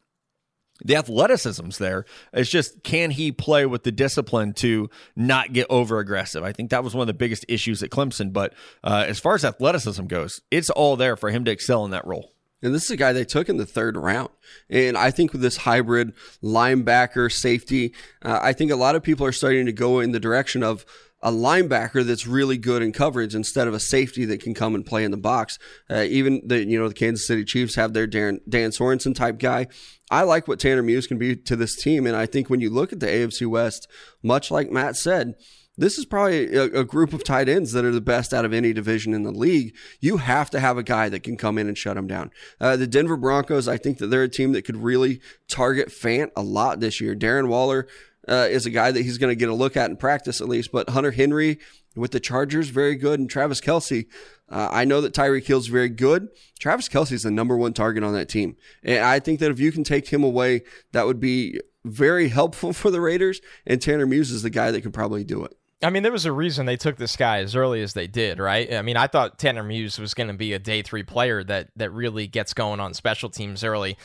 the 0.84 0.96
athleticism's 0.96 1.78
there. 1.78 2.06
It's 2.34 2.50
just 2.50 2.84
can 2.84 3.12
he 3.12 3.32
play 3.32 3.66
with 3.66 3.84
the 3.84 3.92
discipline 3.92 4.54
to 4.54 4.90
not 5.16 5.54
get 5.54 5.68
over 5.70 6.00
aggressive? 6.00 6.44
I 6.44 6.52
think 6.52 6.70
that 6.70 6.84
was 6.84 6.94
one 6.94 7.02
of 7.02 7.08
the 7.08 7.14
biggest 7.14 7.46
issues 7.48 7.84
at 7.84 7.90
Clemson. 7.90 8.34
But 8.34 8.54
uh, 8.84 9.06
as 9.08 9.20
far 9.20 9.36
as 9.36 9.46
athleticism 9.46 10.06
goes, 10.06 10.42
it's 10.52 10.70
all 10.70 10.96
there 10.96 11.16
for 11.16 11.30
him 11.30 11.46
to 11.46 11.52
excel 11.52 11.86
in 11.86 11.92
that 11.92 12.06
role. 12.06 12.34
And 12.64 12.76
this 12.76 12.86
is 12.86 12.92
a 12.92 12.98
guy 12.98 13.12
they 13.12 13.26
took 13.26 13.50
in 13.50 13.58
the 13.58 13.66
third 13.66 13.98
round. 13.98 14.30
And 14.70 14.96
I 14.96 15.10
think 15.10 15.32
with 15.32 15.42
this 15.42 15.58
hybrid 15.58 16.14
linebacker 16.44 17.32
safety, 17.32 17.94
uh, 18.22 18.40
I 18.42 18.54
think 18.54 18.72
a 18.72 18.76
lot 18.76 18.96
of 18.96 19.02
people 19.02 19.26
are 19.26 19.32
starting 19.32 19.66
to 19.66 19.72
go 19.72 20.00
in 20.00 20.12
the 20.12 20.20
direction 20.20 20.62
of 20.62 20.86
a 21.24 21.32
linebacker 21.32 22.04
that's 22.04 22.26
really 22.26 22.58
good 22.58 22.82
in 22.82 22.92
coverage 22.92 23.36
instead 23.36 23.68
of 23.68 23.74
a 23.74 23.80
safety 23.80 24.26
that 24.26 24.42
can 24.42 24.54
come 24.54 24.76
and 24.76 24.86
play 24.86 25.04
in 25.04 25.12
the 25.12 25.18
box. 25.18 25.60
Uh, 25.90 26.06
even 26.10 26.42
the 26.46 26.66
you 26.66 26.80
know 26.80 26.88
the 26.88 26.94
Kansas 26.94 27.28
City 27.28 27.44
Chiefs 27.44 27.76
have 27.76 27.94
their 27.94 28.08
Dan, 28.08 28.40
Dan 28.48 28.72
Sorensen 28.72 29.16
type 29.16 29.40
guy. 29.40 29.68
I 30.10 30.24
like 30.24 30.48
what 30.48 30.60
Tanner 30.60 30.84
Muse 30.84 31.08
can 31.08 31.18
be 31.18 31.36
to 31.36 31.56
this 31.56 31.76
team, 31.76 32.06
and 32.06 32.16
I 32.16 32.26
think 32.26 32.50
when 32.50 32.60
you 32.60 32.70
look 32.70 32.92
at 32.92 33.00
the 33.00 33.08
AFC 33.08 33.48
West, 33.48 33.88
much 34.22 34.52
like 34.52 34.70
Matt 34.70 34.98
said, 34.98 35.36
this 35.78 35.98
is 35.98 36.06
probably 36.06 36.54
a, 36.54 36.64
a, 36.64 36.84
group 36.84 37.14
of 37.14 37.24
tight 37.24 37.48
ends 37.48 37.72
that 37.72 37.86
are 37.86 37.92
the 37.92 38.02
best 38.02 38.34
out 38.34 38.44
of 38.44 38.54
any 38.54 38.74
division 38.74 39.14
in 39.14 39.24
the 39.24 39.32
league. 39.32 39.76
You 40.02 40.18
have 40.18 40.50
to 40.52 40.60
have 40.60 40.78
a 40.78 40.84
guy 40.84 41.08
that 41.10 41.24
can 41.24 41.38
come 41.38 41.58
in 41.58 41.68
and 41.68 41.78
shut 41.78 41.96
them 41.96 42.08
down. 42.08 42.32
Uh, 42.60 42.76
the 42.76 42.88
Denver 42.88 43.16
Broncos, 43.16 43.68
I 43.68 43.78
think 43.78 43.98
that 43.98 44.08
they're 44.08 44.24
a 44.24 44.30
team 44.30 44.52
that 44.52 44.64
could 44.64 44.78
really 44.78 45.22
target 45.48 45.88
Fant 45.88 46.30
a 46.36 46.44
lot 46.44 46.82
this 46.82 47.00
year. 47.00 47.16
Darren 47.16 47.48
Waller 47.48 47.88
uh, 48.28 48.48
is 48.50 48.66
a 48.66 48.70
guy 48.70 48.92
that 48.92 49.02
he's 49.02 49.18
going 49.18 49.32
to 49.32 49.36
get 49.36 49.50
a 49.50 49.54
look 49.54 49.76
at 49.76 49.90
in 49.90 49.98
practice 49.98 50.42
at 50.42 50.48
least, 50.48 50.72
but 50.72 50.90
Hunter 50.90 51.12
Henry 51.12 51.60
with 51.96 52.12
the 52.12 52.20
Chargers, 52.20 52.70
very 52.70 52.96
good. 52.96 53.20
And 53.20 53.30
Travis 53.30 53.60
Kelce, 53.60 54.06
uh, 54.50 54.70
I 54.72 54.86
know 54.86 55.02
that 55.02 55.14
Tyreek 55.14 55.46
Hill's 55.46 55.68
very 55.68 55.90
good. 55.90 56.30
Travis 56.60 56.88
Kelce 56.88 57.12
is 57.12 57.24
the 57.24 57.32
number 57.32 57.58
one 57.58 57.74
target 57.74 58.04
on 58.04 58.14
that 58.14 58.30
team. 58.30 58.56
And 58.84 59.04
I 59.04 59.20
think 59.20 59.40
that 59.40 59.52
if 59.52 59.60
you 59.60 59.72
can 59.72 59.84
take 59.84 60.08
him 60.08 60.24
away, 60.24 60.62
that 60.94 61.06
would 61.06 61.20
be 61.20 61.60
very 61.84 62.30
helpful 62.30 62.74
for 62.74 62.92
the 62.92 63.02
Raiders. 63.02 63.42
And 63.66 63.82
Tanner 63.82 64.06
Muse 64.06 64.32
is 64.32 64.44
the 64.44 64.50
guy 64.50 64.72
that 64.72 64.82
could 64.82 64.94
probably 64.94 65.24
do 65.24 65.44
it. 65.44 65.58
I 65.84 65.90
mean, 65.90 66.04
there 66.04 66.12
was 66.12 66.26
a 66.28 66.32
reason 66.32 66.68
they 66.68 66.78
took 66.78 66.98
this 66.98 67.16
guy 67.16 67.40
as 67.40 67.56
early 67.56 67.82
as 67.82 67.94
they 67.94 68.06
did, 68.06 68.38
right? 68.38 68.72
I 68.72 68.84
mean, 68.84 68.98
I 68.98 69.08
thought 69.08 69.40
Tanner 69.40 69.64
Muse 69.64 69.98
was 69.98 70.14
going 70.14 70.28
to 70.28 70.36
be 70.36 70.54
a 70.54 70.60
day 70.60 70.84
three 70.84 71.02
player 71.02 71.44
that 71.46 71.70
that 71.76 71.90
really 71.90 72.28
gets 72.28 72.54
going 72.54 72.80
on 72.80 72.94
special 72.94 73.32
teams 73.32 73.64
early. 73.64 73.98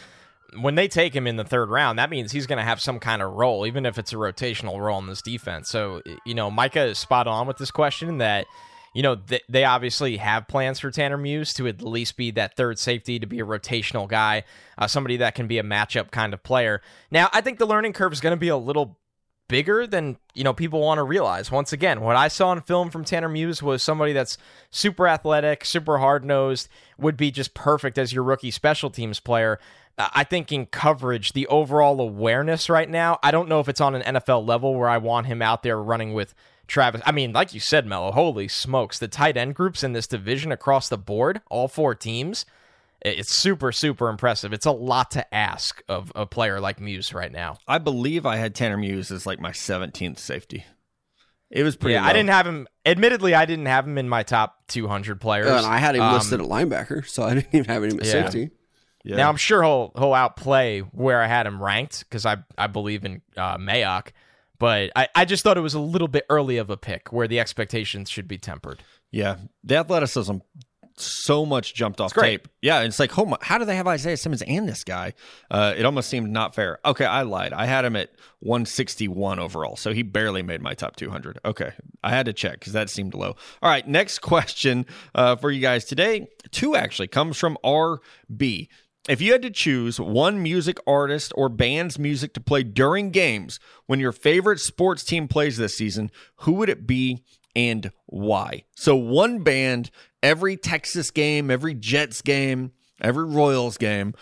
When 0.60 0.74
they 0.74 0.89
take 0.89 1.14
him 1.14 1.27
in 1.27 1.36
the 1.36 1.44
third 1.44 1.70
round, 1.70 1.98
that 1.98 2.10
means 2.10 2.32
he's 2.32 2.47
going 2.47 2.59
to 2.59 2.64
have 2.64 2.81
some 2.81 2.98
kind 2.98 3.23
of 3.23 3.32
role, 3.32 3.66
even 3.66 3.85
if 3.85 3.98
it's 3.98 4.12
a 4.12 4.16
rotational 4.16 4.81
role 4.81 4.98
in 4.98 5.06
this 5.06 5.23
defense. 5.23 5.68
So, 5.68 6.02
you 6.24 6.35
know, 6.35 6.51
Micah 6.51 6.85
is 6.85 6.98
spot 6.98 7.27
on 7.27 7.47
with 7.47 7.59
this 7.59 7.70
question 7.70 8.18
that, 8.18 8.47
you 8.94 9.02
know, 9.02 9.16
th- 9.16 9.43
they 9.48 9.64
obviously 9.64 10.16
have 10.16 10.48
plans 10.48 10.81
for 10.81 10.90
Tanner 10.90 11.18
Muse 11.18 11.52
to 11.55 11.66
at 11.66 11.82
least 11.82 12.16
be 12.16 12.31
that 12.32 12.56
third 12.56 12.78
safety, 12.78 13.18
to 13.18 13.27
be 13.27 13.40
a 13.40 13.44
rotational 13.44 14.09
guy, 14.09 14.44
uh, 14.78 14.86
somebody 14.86 15.18
that 15.18 15.35
can 15.35 15.47
be 15.47 15.59
a 15.59 15.62
matchup 15.62 16.10
kind 16.10 16.32
of 16.32 16.43
player. 16.43 16.81
Now, 17.10 17.28
I 17.32 17.40
think 17.40 17.59
the 17.59 17.66
learning 17.66 17.93
curve 17.93 18.12
is 18.12 18.20
going 18.20 18.35
to 18.35 18.40
be 18.40 18.48
a 18.48 18.56
little 18.56 18.98
bigger 19.48 19.86
than 19.86 20.16
you 20.35 20.44
know 20.44 20.52
people 20.52 20.81
want 20.81 20.98
to 20.98 21.05
realize. 21.05 21.51
Once 21.51 21.73
again, 21.73 22.01
what 22.01 22.16
I 22.16 22.28
saw 22.28 22.52
in 22.52 22.60
film 22.62 22.90
from 22.90 23.05
Tanner 23.05 23.28
Muse 23.28 23.62
was 23.62 23.82
somebody 23.82 24.12
that's 24.12 24.39
super 24.70 25.06
athletic, 25.06 25.64
super 25.64 25.98
hard 25.98 26.24
nosed, 26.24 26.68
would 26.98 27.16
be 27.16 27.31
just 27.31 27.55
perfect 27.55 27.98
as 27.98 28.12
your 28.12 28.24
rookie 28.24 28.51
special 28.51 28.90
teams 28.90 29.20
player. 29.20 29.59
I 29.98 30.24
think 30.24 30.52
in 30.52 30.66
coverage, 30.66 31.32
the 31.32 31.47
overall 31.47 32.01
awareness 32.01 32.68
right 32.68 32.89
now, 32.89 33.18
I 33.23 33.31
don't 33.31 33.48
know 33.48 33.60
if 33.60 33.68
it's 33.68 33.81
on 33.81 33.94
an 33.94 34.14
NFL 34.14 34.47
level 34.47 34.74
where 34.74 34.89
I 34.89 34.98
want 34.98 35.27
him 35.27 35.40
out 35.40 35.62
there 35.62 35.81
running 35.81 36.12
with 36.12 36.35
Travis. 36.66 37.01
I 37.06 37.12
mean, 37.12 37.32
like 37.32 37.55
you 37.55 37.60
said, 37.60 37.86
Mello, 37.86 38.12
holy 38.12 38.48
smokes, 38.48 38.98
the 38.98 39.09
tight 39.09 39.36
end 39.36 39.55
groups 39.55 39.82
in 39.82 39.94
this 39.94 40.06
division 40.06 40.52
across 40.52 40.89
the 40.89 40.98
board, 40.98 41.40
all 41.48 41.68
four 41.68 41.94
teams 41.94 42.44
it's 43.02 43.39
super, 43.40 43.73
super 43.73 44.09
impressive. 44.09 44.52
It's 44.52 44.66
a 44.66 44.73
lot 44.73 45.12
to 45.12 45.35
ask 45.35 45.82
of 45.89 46.10
a 46.14 46.27
player 46.27 46.60
like 46.60 46.81
Muse 46.81 47.12
right 47.12 47.31
now. 47.31 47.59
I 47.68 47.78
believe 47.78 48.27
I 48.27 48.36
had 48.36 48.55
Tanner 48.55 48.77
Muse 48.77 49.10
as 49.10 49.27
like 49.27 49.40
my 49.40 49.52
17th 49.52 50.18
safety. 50.18 50.64
It 51.51 51.62
was 51.62 51.77
pretty. 51.77 51.94
Yeah, 51.94 52.02
low. 52.02 52.09
I 52.09 52.12
didn't 52.12 52.31
have 52.31 52.47
him. 52.47 52.66
Admittedly, 52.85 53.35
I 53.35 53.44
didn't 53.44 53.66
have 53.66 53.86
him 53.86 53.98
in 53.98 54.09
my 54.09 54.24
top 54.24 54.66
200 54.68 55.20
players. 55.20 55.47
and 55.48 55.66
I 55.66 55.78
had 55.78 55.94
him 55.94 56.02
um, 56.02 56.14
listed 56.14 56.40
at 56.40 56.47
linebacker, 56.47 57.06
so 57.06 57.23
I 57.23 57.35
didn't 57.35 57.55
even 57.55 57.64
have 57.66 57.85
him 57.85 58.01
at 58.01 58.06
yeah. 58.06 58.12
safety. 58.12 58.51
Yeah. 59.06 59.16
Now 59.16 59.28
I'm 59.28 59.36
sure 59.36 59.62
he'll 59.62 59.92
he'll 59.96 60.14
outplay 60.14 60.80
where 60.80 61.22
I 61.22 61.28
had 61.28 61.46
him 61.46 61.62
ranked 61.62 62.00
because 62.00 62.26
I 62.26 62.38
I 62.58 62.66
believe 62.66 63.04
in 63.04 63.22
uh, 63.36 63.56
Mayock, 63.56 64.08
but 64.58 64.90
I, 64.96 65.08
I 65.14 65.24
just 65.24 65.44
thought 65.44 65.56
it 65.56 65.60
was 65.60 65.74
a 65.74 65.80
little 65.80 66.08
bit 66.08 66.26
early 66.28 66.56
of 66.56 66.70
a 66.70 66.76
pick 66.76 67.12
where 67.12 67.28
the 67.28 67.38
expectations 67.38 68.10
should 68.10 68.26
be 68.26 68.36
tempered. 68.36 68.82
Yeah, 69.12 69.36
the 69.62 69.76
athleticism 69.76 70.38
so 70.98 71.44
much 71.44 71.74
jumped 71.74 72.00
off 72.00 72.14
tape. 72.14 72.48
Yeah, 72.62 72.80
it's 72.80 72.98
like, 72.98 73.16
oh 73.18 73.26
my, 73.26 73.36
how 73.40 73.58
do 73.58 73.64
they 73.64 73.76
have 73.76 73.86
Isaiah 73.86 74.16
Simmons 74.16 74.42
and 74.42 74.68
this 74.68 74.82
guy? 74.82 75.12
Uh, 75.50 75.74
it 75.76 75.84
almost 75.84 76.08
seemed 76.08 76.30
not 76.30 76.54
fair. 76.54 76.78
Okay, 76.84 77.04
I 77.04 77.22
lied. 77.22 77.52
I 77.52 77.66
had 77.66 77.84
him 77.84 77.96
at 77.96 78.10
161 78.40 79.38
overall, 79.38 79.76
so 79.76 79.92
he 79.92 80.02
barely 80.02 80.42
made 80.42 80.62
my 80.62 80.74
top 80.74 80.96
200. 80.96 81.38
Okay, 81.44 81.72
I 82.02 82.10
had 82.10 82.26
to 82.26 82.32
check 82.32 82.54
because 82.54 82.72
that 82.72 82.90
seemed 82.90 83.14
low. 83.14 83.36
All 83.62 83.70
right, 83.70 83.86
next 83.86 84.18
question 84.20 84.86
uh, 85.14 85.36
for 85.36 85.50
you 85.50 85.60
guys 85.60 85.84
today. 85.84 86.28
Two 86.50 86.74
actually 86.74 87.08
comes 87.08 87.36
from 87.36 87.58
RB. 87.64 88.68
If 89.08 89.20
you 89.20 89.32
had 89.32 89.42
to 89.42 89.50
choose 89.50 90.00
one 90.00 90.42
music 90.42 90.78
artist 90.86 91.32
or 91.36 91.48
band's 91.48 91.98
music 91.98 92.32
to 92.34 92.40
play 92.40 92.64
during 92.64 93.10
games 93.10 93.60
when 93.86 94.00
your 94.00 94.12
favorite 94.12 94.58
sports 94.58 95.04
team 95.04 95.28
plays 95.28 95.56
this 95.56 95.76
season, 95.76 96.10
who 96.38 96.52
would 96.54 96.68
it 96.68 96.86
be 96.86 97.22
and 97.54 97.92
why? 98.06 98.64
So, 98.74 98.96
one 98.96 99.44
band 99.44 99.90
every 100.22 100.56
Texas 100.56 101.12
game, 101.12 101.50
every 101.50 101.74
Jets 101.74 102.20
game, 102.20 102.72
every 103.00 103.24
Royals 103.24 103.78
game, 103.78 104.14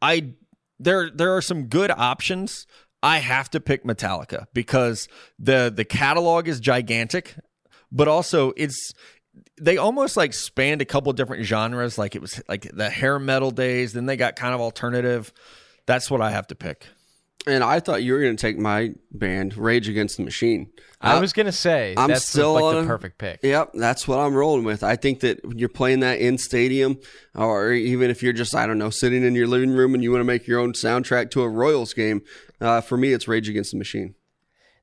I 0.00 0.34
there 0.80 1.08
there 1.10 1.36
are 1.36 1.42
some 1.42 1.66
good 1.66 1.92
options. 1.92 2.66
I 3.02 3.18
have 3.18 3.48
to 3.50 3.60
pick 3.60 3.84
Metallica 3.84 4.46
because 4.52 5.08
the 5.38 5.72
the 5.74 5.84
catalog 5.84 6.48
is 6.48 6.58
gigantic, 6.58 7.36
but 7.92 8.08
also 8.08 8.52
it's 8.56 8.92
they 9.60 9.76
almost 9.76 10.16
like 10.16 10.32
spanned 10.32 10.82
a 10.82 10.84
couple 10.84 11.12
different 11.12 11.44
genres. 11.44 11.98
Like 11.98 12.14
it 12.14 12.22
was 12.22 12.42
like 12.48 12.70
the 12.72 12.90
hair 12.90 13.18
metal 13.18 13.50
days, 13.50 13.92
then 13.92 14.06
they 14.06 14.16
got 14.16 14.36
kind 14.36 14.54
of 14.54 14.60
alternative. 14.60 15.32
That's 15.86 16.10
what 16.10 16.20
I 16.20 16.30
have 16.30 16.46
to 16.48 16.54
pick. 16.54 16.86
And 17.44 17.64
I 17.64 17.80
thought 17.80 18.04
you 18.04 18.12
were 18.12 18.20
going 18.20 18.36
to 18.36 18.40
take 18.40 18.56
my 18.56 18.94
band, 19.10 19.56
Rage 19.56 19.88
Against 19.88 20.16
the 20.16 20.22
Machine. 20.22 20.70
I, 21.00 21.18
was 21.18 21.32
going 21.32 21.46
to 21.46 21.52
say 21.52 21.92
I'm 21.96 22.08
that's 22.08 22.28
still 22.28 22.52
like 22.52 22.76
the 22.76 22.86
perfect 22.86 23.18
pick. 23.18 23.40
Yep, 23.42 23.72
that's 23.74 24.06
what 24.06 24.20
I'm 24.20 24.32
rolling 24.32 24.62
with. 24.62 24.84
I 24.84 24.94
think 24.94 25.20
that 25.20 25.40
you're 25.56 25.68
playing 25.68 26.00
that 26.00 26.20
in 26.20 26.38
stadium, 26.38 27.00
or 27.34 27.72
even 27.72 28.10
if 28.10 28.22
you're 28.22 28.32
just 28.32 28.54
I 28.54 28.68
don't 28.68 28.78
know 28.78 28.90
sitting 28.90 29.24
in 29.24 29.34
your 29.34 29.48
living 29.48 29.72
room 29.72 29.94
and 29.94 30.04
you 30.04 30.12
want 30.12 30.20
to 30.20 30.24
make 30.24 30.46
your 30.46 30.60
own 30.60 30.72
soundtrack 30.72 31.32
to 31.32 31.42
a 31.42 31.48
Royals 31.48 31.92
game. 31.92 32.22
Uh, 32.60 32.80
for 32.80 32.96
me, 32.96 33.12
it's 33.12 33.26
Rage 33.26 33.48
Against 33.48 33.72
the 33.72 33.78
Machine. 33.78 34.14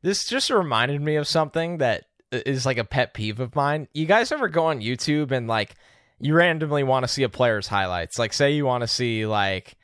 This 0.01 0.25
just 0.25 0.49
reminded 0.49 0.99
me 0.99 1.15
of 1.15 1.27
something 1.27 1.77
that 1.77 2.08
is 2.31 2.65
like 2.65 2.77
a 2.77 2.83
pet 2.83 3.13
peeve 3.13 3.39
of 3.39 3.55
mine. 3.55 3.87
You 3.93 4.05
guys 4.05 4.31
ever 4.31 4.47
go 4.47 4.65
on 4.65 4.81
YouTube 4.81 5.31
and 5.31 5.47
like 5.47 5.75
you 6.19 6.33
randomly 6.33 6.83
want 6.83 7.03
to 7.03 7.07
see 7.07 7.23
a 7.23 7.29
player's 7.29 7.67
highlights? 7.67 8.19
Like, 8.19 8.33
say 8.33 8.51
you 8.51 8.65
want 8.65 8.81
to 8.81 8.87
see 8.87 9.25
like 9.25 9.75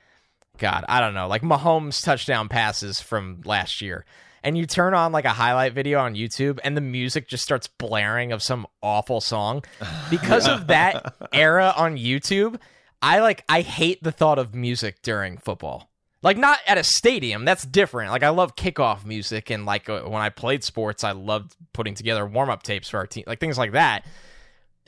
God, 0.57 0.85
I 0.87 0.99
don't 0.99 1.13
know, 1.13 1.27
like 1.27 1.41
Mahomes 1.41 2.03
touchdown 2.03 2.49
passes 2.49 3.01
from 3.01 3.41
last 3.45 3.81
year. 3.81 4.05
And 4.43 4.55
you 4.57 4.67
turn 4.67 4.93
on 4.93 5.11
like 5.11 5.25
a 5.25 5.29
highlight 5.29 5.73
video 5.73 5.99
on 5.99 6.13
YouTube 6.13 6.59
and 6.63 6.77
the 6.77 6.81
music 6.81 7.27
just 7.27 7.43
starts 7.43 7.67
blaring 7.67 8.31
of 8.31 8.43
some 8.43 8.67
awful 8.81 9.21
song. 9.21 9.63
Because 10.09 10.47
of 10.47 10.67
that 10.67 11.15
era 11.33 11.73
on 11.75 11.97
YouTube, 11.97 12.59
I 13.01 13.19
like 13.19 13.43
I 13.49 13.61
hate 13.61 14.03
the 14.03 14.11
thought 14.11 14.37
of 14.37 14.53
music 14.53 15.01
during 15.01 15.37
football. 15.37 15.89
Like 16.25 16.39
not 16.39 16.57
at 16.65 16.79
a 16.79 16.83
stadium, 16.83 17.45
that's 17.45 17.63
different. 17.63 18.09
Like 18.09 18.23
I 18.23 18.29
love 18.29 18.55
kickoff 18.55 19.05
music 19.05 19.51
and 19.51 19.63
like 19.63 19.87
uh, 19.87 20.01
when 20.01 20.23
I 20.23 20.29
played 20.29 20.63
sports, 20.63 21.03
I 21.03 21.11
loved 21.11 21.55
putting 21.71 21.93
together 21.93 22.25
warm-up 22.25 22.63
tapes 22.63 22.89
for 22.89 22.97
our 22.97 23.05
team, 23.05 23.25
like 23.27 23.39
things 23.39 23.59
like 23.59 23.73
that. 23.73 24.07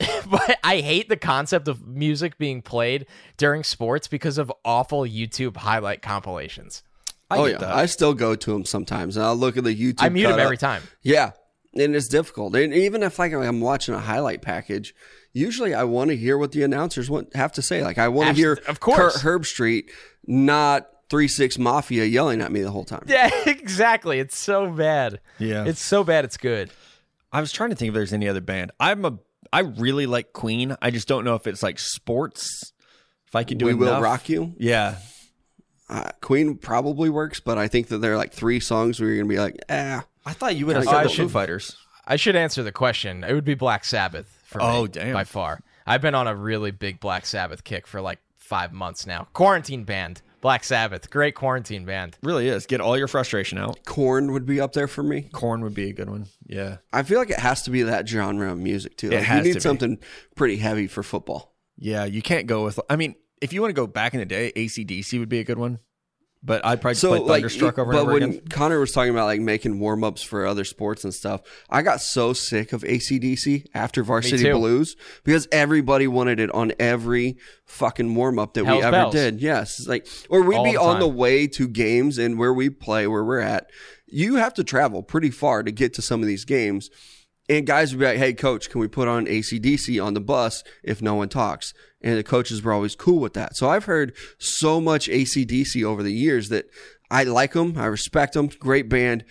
but 0.00 0.58
I 0.64 0.78
hate 0.78 1.08
the 1.08 1.16
concept 1.16 1.68
of 1.68 1.86
music 1.86 2.38
being 2.38 2.60
played 2.60 3.06
during 3.36 3.62
sports 3.62 4.08
because 4.08 4.36
of 4.36 4.52
awful 4.64 5.02
YouTube 5.02 5.56
highlight 5.56 6.02
compilations. 6.02 6.82
I 7.30 7.38
oh 7.38 7.44
yeah, 7.44 7.58
that. 7.58 7.72
I 7.72 7.86
still 7.86 8.14
go 8.14 8.34
to 8.34 8.52
them 8.52 8.64
sometimes, 8.64 9.16
and 9.16 9.24
I'll 9.24 9.36
look 9.36 9.56
at 9.56 9.62
the 9.62 9.74
YouTube. 9.74 10.02
I 10.02 10.08
mute 10.08 10.26
them 10.26 10.40
every 10.40 10.56
time. 10.56 10.82
Yeah, 11.02 11.32
and 11.72 11.94
it's 11.94 12.08
difficult. 12.08 12.56
And 12.56 12.74
even 12.74 13.04
if 13.04 13.16
like 13.16 13.32
I'm 13.32 13.60
watching 13.60 13.94
a 13.94 14.00
highlight 14.00 14.42
package, 14.42 14.92
usually 15.32 15.72
I 15.72 15.84
want 15.84 16.10
to 16.10 16.16
hear 16.16 16.36
what 16.36 16.50
the 16.50 16.64
announcers 16.64 17.08
want 17.08 17.36
have 17.36 17.52
to 17.52 17.62
say. 17.62 17.84
Like 17.84 17.98
I 17.98 18.08
want 18.08 18.30
to 18.30 18.34
hear, 18.34 18.58
of 18.66 18.80
course, 18.80 19.22
Herbstreit, 19.22 19.84
not 20.26 20.88
three 21.10 21.28
six 21.28 21.58
mafia 21.58 22.04
yelling 22.04 22.40
at 22.40 22.52
me 22.52 22.62
the 22.62 22.70
whole 22.70 22.84
time. 22.84 23.04
Yeah, 23.08 23.30
exactly. 23.46 24.18
It's 24.18 24.36
so 24.36 24.70
bad. 24.70 25.20
Yeah, 25.38 25.64
it's 25.64 25.84
so 25.84 26.04
bad. 26.04 26.24
It's 26.24 26.36
good. 26.36 26.70
I 27.32 27.40
was 27.40 27.52
trying 27.52 27.70
to 27.70 27.76
think 27.76 27.88
if 27.88 27.94
there's 27.94 28.12
any 28.12 28.28
other 28.28 28.40
band. 28.40 28.72
I'm 28.80 29.04
a 29.04 29.18
I 29.52 29.60
really 29.60 30.06
like 30.06 30.32
Queen. 30.32 30.76
I 30.82 30.90
just 30.90 31.08
don't 31.08 31.24
know 31.24 31.34
if 31.34 31.46
it's 31.46 31.62
like 31.62 31.78
sports. 31.78 32.72
If 33.26 33.34
I 33.34 33.44
could 33.44 33.58
do 33.58 33.68
it. 33.68 33.74
We 33.74 33.86
enough. 33.86 33.98
Will 33.98 34.02
Rock 34.02 34.28
You. 34.28 34.54
Yeah. 34.58 34.96
Uh, 35.88 36.10
Queen 36.20 36.56
probably 36.56 37.08
works, 37.08 37.40
but 37.40 37.56
I 37.56 37.68
think 37.68 37.88
that 37.88 37.98
there 37.98 38.12
are 38.12 38.16
like 38.16 38.32
three 38.32 38.60
songs 38.60 39.00
where 39.00 39.08
you're 39.08 39.18
gonna 39.18 39.28
be 39.28 39.38
like, 39.38 39.58
ah. 39.70 40.04
I 40.26 40.32
thought 40.34 40.56
you 40.56 40.66
would 40.66 40.76
have 40.76 40.84
said 40.84 41.04
the 41.04 41.08
Foo 41.08 41.28
Fighters. 41.28 41.76
I 42.06 42.16
should 42.16 42.36
answer 42.36 42.62
the 42.62 42.72
question. 42.72 43.24
It 43.24 43.32
would 43.32 43.44
be 43.44 43.54
Black 43.54 43.84
Sabbath 43.84 44.42
for 44.44 44.62
oh, 44.62 44.82
me, 44.82 44.88
damn. 44.88 45.12
by 45.14 45.24
far. 45.24 45.60
I've 45.86 46.02
been 46.02 46.14
on 46.14 46.26
a 46.26 46.34
really 46.34 46.70
big 46.70 47.00
Black 47.00 47.24
Sabbath 47.24 47.64
kick 47.64 47.86
for 47.86 48.02
like 48.02 48.18
five 48.36 48.72
months 48.72 49.06
now. 49.06 49.28
Quarantine 49.32 49.84
band. 49.84 50.20
Black 50.40 50.64
Sabbath, 50.64 51.10
great 51.10 51.34
quarantine 51.34 51.84
band. 51.84 52.16
Really 52.22 52.48
is. 52.48 52.66
Get 52.66 52.80
all 52.80 52.96
your 52.96 53.08
frustration 53.08 53.58
out. 53.58 53.84
Korn 53.84 54.32
would 54.32 54.46
be 54.46 54.60
up 54.60 54.72
there 54.72 54.88
for 54.88 55.02
me. 55.02 55.22
Korn 55.32 55.62
would 55.62 55.74
be 55.74 55.90
a 55.90 55.92
good 55.92 56.08
one. 56.08 56.26
Yeah. 56.46 56.78
I 56.92 57.02
feel 57.02 57.18
like 57.18 57.30
it 57.30 57.40
has 57.40 57.62
to 57.62 57.70
be 57.70 57.82
that 57.82 58.08
genre 58.08 58.52
of 58.52 58.58
music 58.58 58.96
too. 58.96 59.10
Like, 59.10 59.28
you 59.28 59.42
need 59.42 59.62
something 59.62 59.98
pretty 60.36 60.56
heavy 60.56 60.86
for 60.86 61.02
football. 61.02 61.54
Yeah, 61.76 62.04
you 62.04 62.22
can't 62.22 62.46
go 62.46 62.64
with. 62.64 62.78
I 62.88 62.96
mean, 62.96 63.14
if 63.40 63.52
you 63.52 63.60
want 63.60 63.70
to 63.70 63.80
go 63.80 63.86
back 63.86 64.14
in 64.14 64.20
the 64.20 64.26
day, 64.26 64.52
ACDC 64.54 65.18
would 65.18 65.28
be 65.28 65.40
a 65.40 65.44
good 65.44 65.58
one. 65.58 65.78
But 66.42 66.64
I'd 66.64 66.80
probably 66.80 66.94
So 66.94 67.08
play 67.08 67.18
like, 67.18 67.28
Thunderstruck 67.42 67.78
over 67.78 67.92
but 67.92 67.98
and 67.98 68.08
over 68.08 68.12
when 68.20 68.22
again. 68.22 68.48
Connor 68.48 68.78
was 68.80 68.92
talking 68.92 69.10
about 69.10 69.26
like 69.26 69.40
making 69.40 69.80
warm 69.80 70.04
ups 70.04 70.22
for 70.22 70.46
other 70.46 70.64
sports 70.64 71.04
and 71.04 71.12
stuff, 71.12 71.40
I 71.68 71.82
got 71.82 72.00
so 72.00 72.32
sick 72.32 72.72
of 72.72 72.82
ACDC 72.82 73.66
after 73.74 74.02
Varsity. 74.02 74.50
Blues 74.52 74.96
because 75.24 75.48
everybody 75.50 76.06
wanted 76.06 76.38
it 76.40 76.50
on 76.52 76.72
every 76.78 77.38
fucking 77.64 78.14
warm 78.14 78.38
up 78.38 78.54
that 78.54 78.64
we 78.64 78.82
ever 78.82 78.90
bells. 78.90 79.14
did. 79.14 79.40
Yes, 79.40 79.86
like 79.86 80.06
or 80.30 80.42
we'd 80.42 80.56
All 80.56 80.64
be 80.64 80.72
the 80.72 80.80
on 80.80 81.00
the 81.00 81.08
way 81.08 81.46
to 81.48 81.68
games 81.68 82.18
and 82.18 82.38
where 82.38 82.54
we 82.54 82.70
play, 82.70 83.06
where 83.06 83.24
we're 83.24 83.40
at. 83.40 83.70
You 84.06 84.36
have 84.36 84.54
to 84.54 84.64
travel 84.64 85.02
pretty 85.02 85.30
far 85.30 85.62
to 85.62 85.70
get 85.72 85.92
to 85.94 86.02
some 86.02 86.20
of 86.22 86.26
these 86.26 86.44
games. 86.44 86.88
And 87.48 87.66
guys 87.66 87.92
would 87.92 88.00
be 88.00 88.06
like, 88.06 88.18
hey, 88.18 88.34
coach, 88.34 88.68
can 88.68 88.80
we 88.80 88.88
put 88.88 89.08
on 89.08 89.26
ACDC 89.26 90.04
on 90.04 90.14
the 90.14 90.20
bus 90.20 90.62
if 90.82 91.00
no 91.00 91.14
one 91.14 91.28
talks? 91.28 91.72
And 92.02 92.18
the 92.18 92.22
coaches 92.22 92.62
were 92.62 92.72
always 92.72 92.94
cool 92.94 93.20
with 93.20 93.32
that. 93.34 93.56
So 93.56 93.68
I've 93.68 93.86
heard 93.86 94.14
so 94.38 94.80
much 94.80 95.08
ACDC 95.08 95.82
over 95.82 96.02
the 96.02 96.12
years 96.12 96.50
that 96.50 96.66
I 97.10 97.24
like 97.24 97.54
them. 97.54 97.74
I 97.76 97.86
respect 97.86 98.34
them. 98.34 98.48
Great 98.48 98.88
band. 98.88 99.24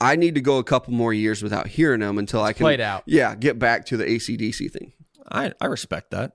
I 0.00 0.16
need 0.16 0.34
to 0.34 0.40
go 0.40 0.58
a 0.58 0.64
couple 0.64 0.94
more 0.94 1.12
years 1.12 1.42
without 1.42 1.68
hearing 1.68 2.00
them 2.00 2.18
until 2.18 2.42
I 2.42 2.52
can, 2.52 2.64
played 2.64 2.80
out. 2.80 3.04
yeah, 3.06 3.34
get 3.34 3.58
back 3.58 3.86
to 3.86 3.96
the 3.96 4.04
ACDC 4.04 4.70
thing. 4.72 4.92
I, 5.30 5.52
I 5.60 5.66
respect 5.66 6.10
that. 6.10 6.32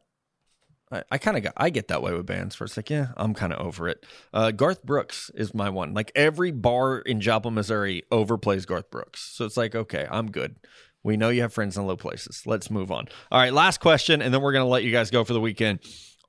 I, 0.91 1.03
I 1.11 1.17
kind 1.17 1.35
of 1.35 1.43
got 1.43 1.53
I 1.57 1.71
get 1.71 1.87
that 1.87 2.01
way 2.01 2.13
with 2.13 2.27
bands. 2.27 2.59
Where 2.59 2.65
it's 2.65 2.77
like, 2.77 2.89
yeah, 2.89 3.07
I'm 3.17 3.33
kind 3.33 3.51
of 3.51 3.65
over 3.65 3.89
it. 3.89 4.05
Uh, 4.33 4.51
Garth 4.51 4.83
Brooks 4.83 5.31
is 5.33 5.53
my 5.53 5.69
one. 5.69 5.93
Like 5.93 6.11
every 6.15 6.51
bar 6.51 6.99
in 6.99 7.21
Joplin, 7.21 7.55
Missouri, 7.55 8.03
overplays 8.11 8.67
Garth 8.67 8.91
Brooks. 8.91 9.31
So 9.35 9.45
it's 9.45 9.57
like, 9.57 9.75
okay, 9.75 10.07
I'm 10.09 10.31
good. 10.31 10.57
We 11.05 11.17
know 11.17 11.29
you 11.29 11.43
have 11.43 11.53
friends 11.53 11.77
in 11.77 11.85
low 11.85 11.95
places. 11.95 12.41
Let's 12.45 12.71
move 12.71 12.91
on. 12.91 13.07
All 13.31 13.39
right, 13.39 13.53
last 13.53 13.79
question, 13.79 14.21
and 14.21 14.33
then 14.33 14.41
we're 14.41 14.53
gonna 14.53 14.67
let 14.67 14.83
you 14.83 14.91
guys 14.91 15.11
go 15.11 15.23
for 15.23 15.33
the 15.33 15.39
weekend. 15.39 15.79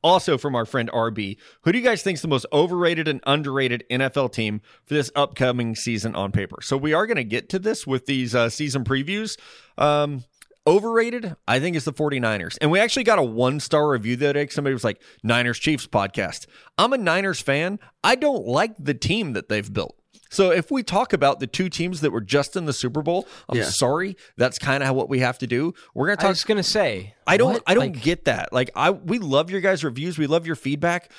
Also 0.04 0.38
from 0.38 0.54
our 0.54 0.66
friend 0.66 0.90
RB, 0.92 1.38
who 1.62 1.72
do 1.72 1.78
you 1.78 1.82
guys 1.82 2.02
think 2.02 2.16
is 2.16 2.22
the 2.22 2.28
most 2.28 2.46
overrated 2.52 3.08
and 3.08 3.20
underrated 3.26 3.84
NFL 3.90 4.32
team 4.32 4.60
for 4.84 4.94
this 4.94 5.10
upcoming 5.16 5.74
season 5.74 6.14
on 6.14 6.30
paper? 6.30 6.58
So 6.60 6.76
we 6.76 6.92
are 6.92 7.06
going 7.06 7.16
to 7.16 7.24
get 7.24 7.48
to 7.48 7.58
this 7.58 7.86
with 7.86 8.06
these 8.06 8.32
uh, 8.32 8.48
season 8.48 8.84
previews. 8.84 9.36
Um, 9.76 10.24
overrated, 10.66 11.34
I 11.48 11.58
think, 11.60 11.74
is 11.74 11.84
the 11.84 11.92
49ers. 11.92 12.58
And 12.60 12.70
we 12.70 12.78
actually 12.78 13.04
got 13.04 13.18
a 13.18 13.22
one 13.22 13.58
star 13.58 13.88
review 13.88 14.16
the 14.16 14.26
other 14.26 14.44
day. 14.44 14.48
Somebody 14.48 14.74
was 14.74 14.84
like, 14.84 15.02
Niners 15.22 15.58
Chiefs 15.58 15.86
podcast. 15.86 16.46
I'm 16.78 16.92
a 16.92 16.98
Niners 16.98 17.40
fan. 17.40 17.78
I 18.04 18.14
don't 18.16 18.46
like 18.46 18.74
the 18.78 18.94
team 18.94 19.32
that 19.32 19.48
they've 19.48 19.72
built. 19.72 19.96
So 20.30 20.50
if 20.50 20.70
we 20.70 20.82
talk 20.82 21.12
about 21.12 21.40
the 21.40 21.46
two 21.46 21.68
teams 21.68 22.00
that 22.00 22.10
were 22.10 22.20
just 22.20 22.56
in 22.56 22.66
the 22.66 22.72
Super 22.72 23.02
Bowl, 23.02 23.26
I'm 23.48 23.58
Yeah. 23.58 23.64
sorry. 23.64 24.16
That's 24.36 24.58
kind 24.58 24.82
of 24.82 24.94
what 24.96 25.08
we 25.08 25.20
have 25.20 25.38
to 25.38 25.46
do. 25.46 25.72
We're 25.94 26.06
going 26.06 26.16
to 26.18 26.20
talk. 26.20 26.24
I 26.24 26.28
talk 26.28 26.36
was 26.36 26.44
gonna 26.44 26.62
say, 26.62 27.14
I 27.26 27.36
don't 27.36 27.54
what? 27.54 27.62
I 27.66 27.74
don't 27.74 27.92
Like, 27.94 28.02
get 28.02 28.24
that. 28.26 28.52
Like 28.52 28.70
I 28.74 28.90
we 28.90 29.18
love 29.18 29.50
your 29.50 29.60
guys' 29.60 29.84
reviews. 29.84 30.18
We 30.18 30.26
love 30.26 30.46
your 30.46 30.56
feedback. 30.56 31.10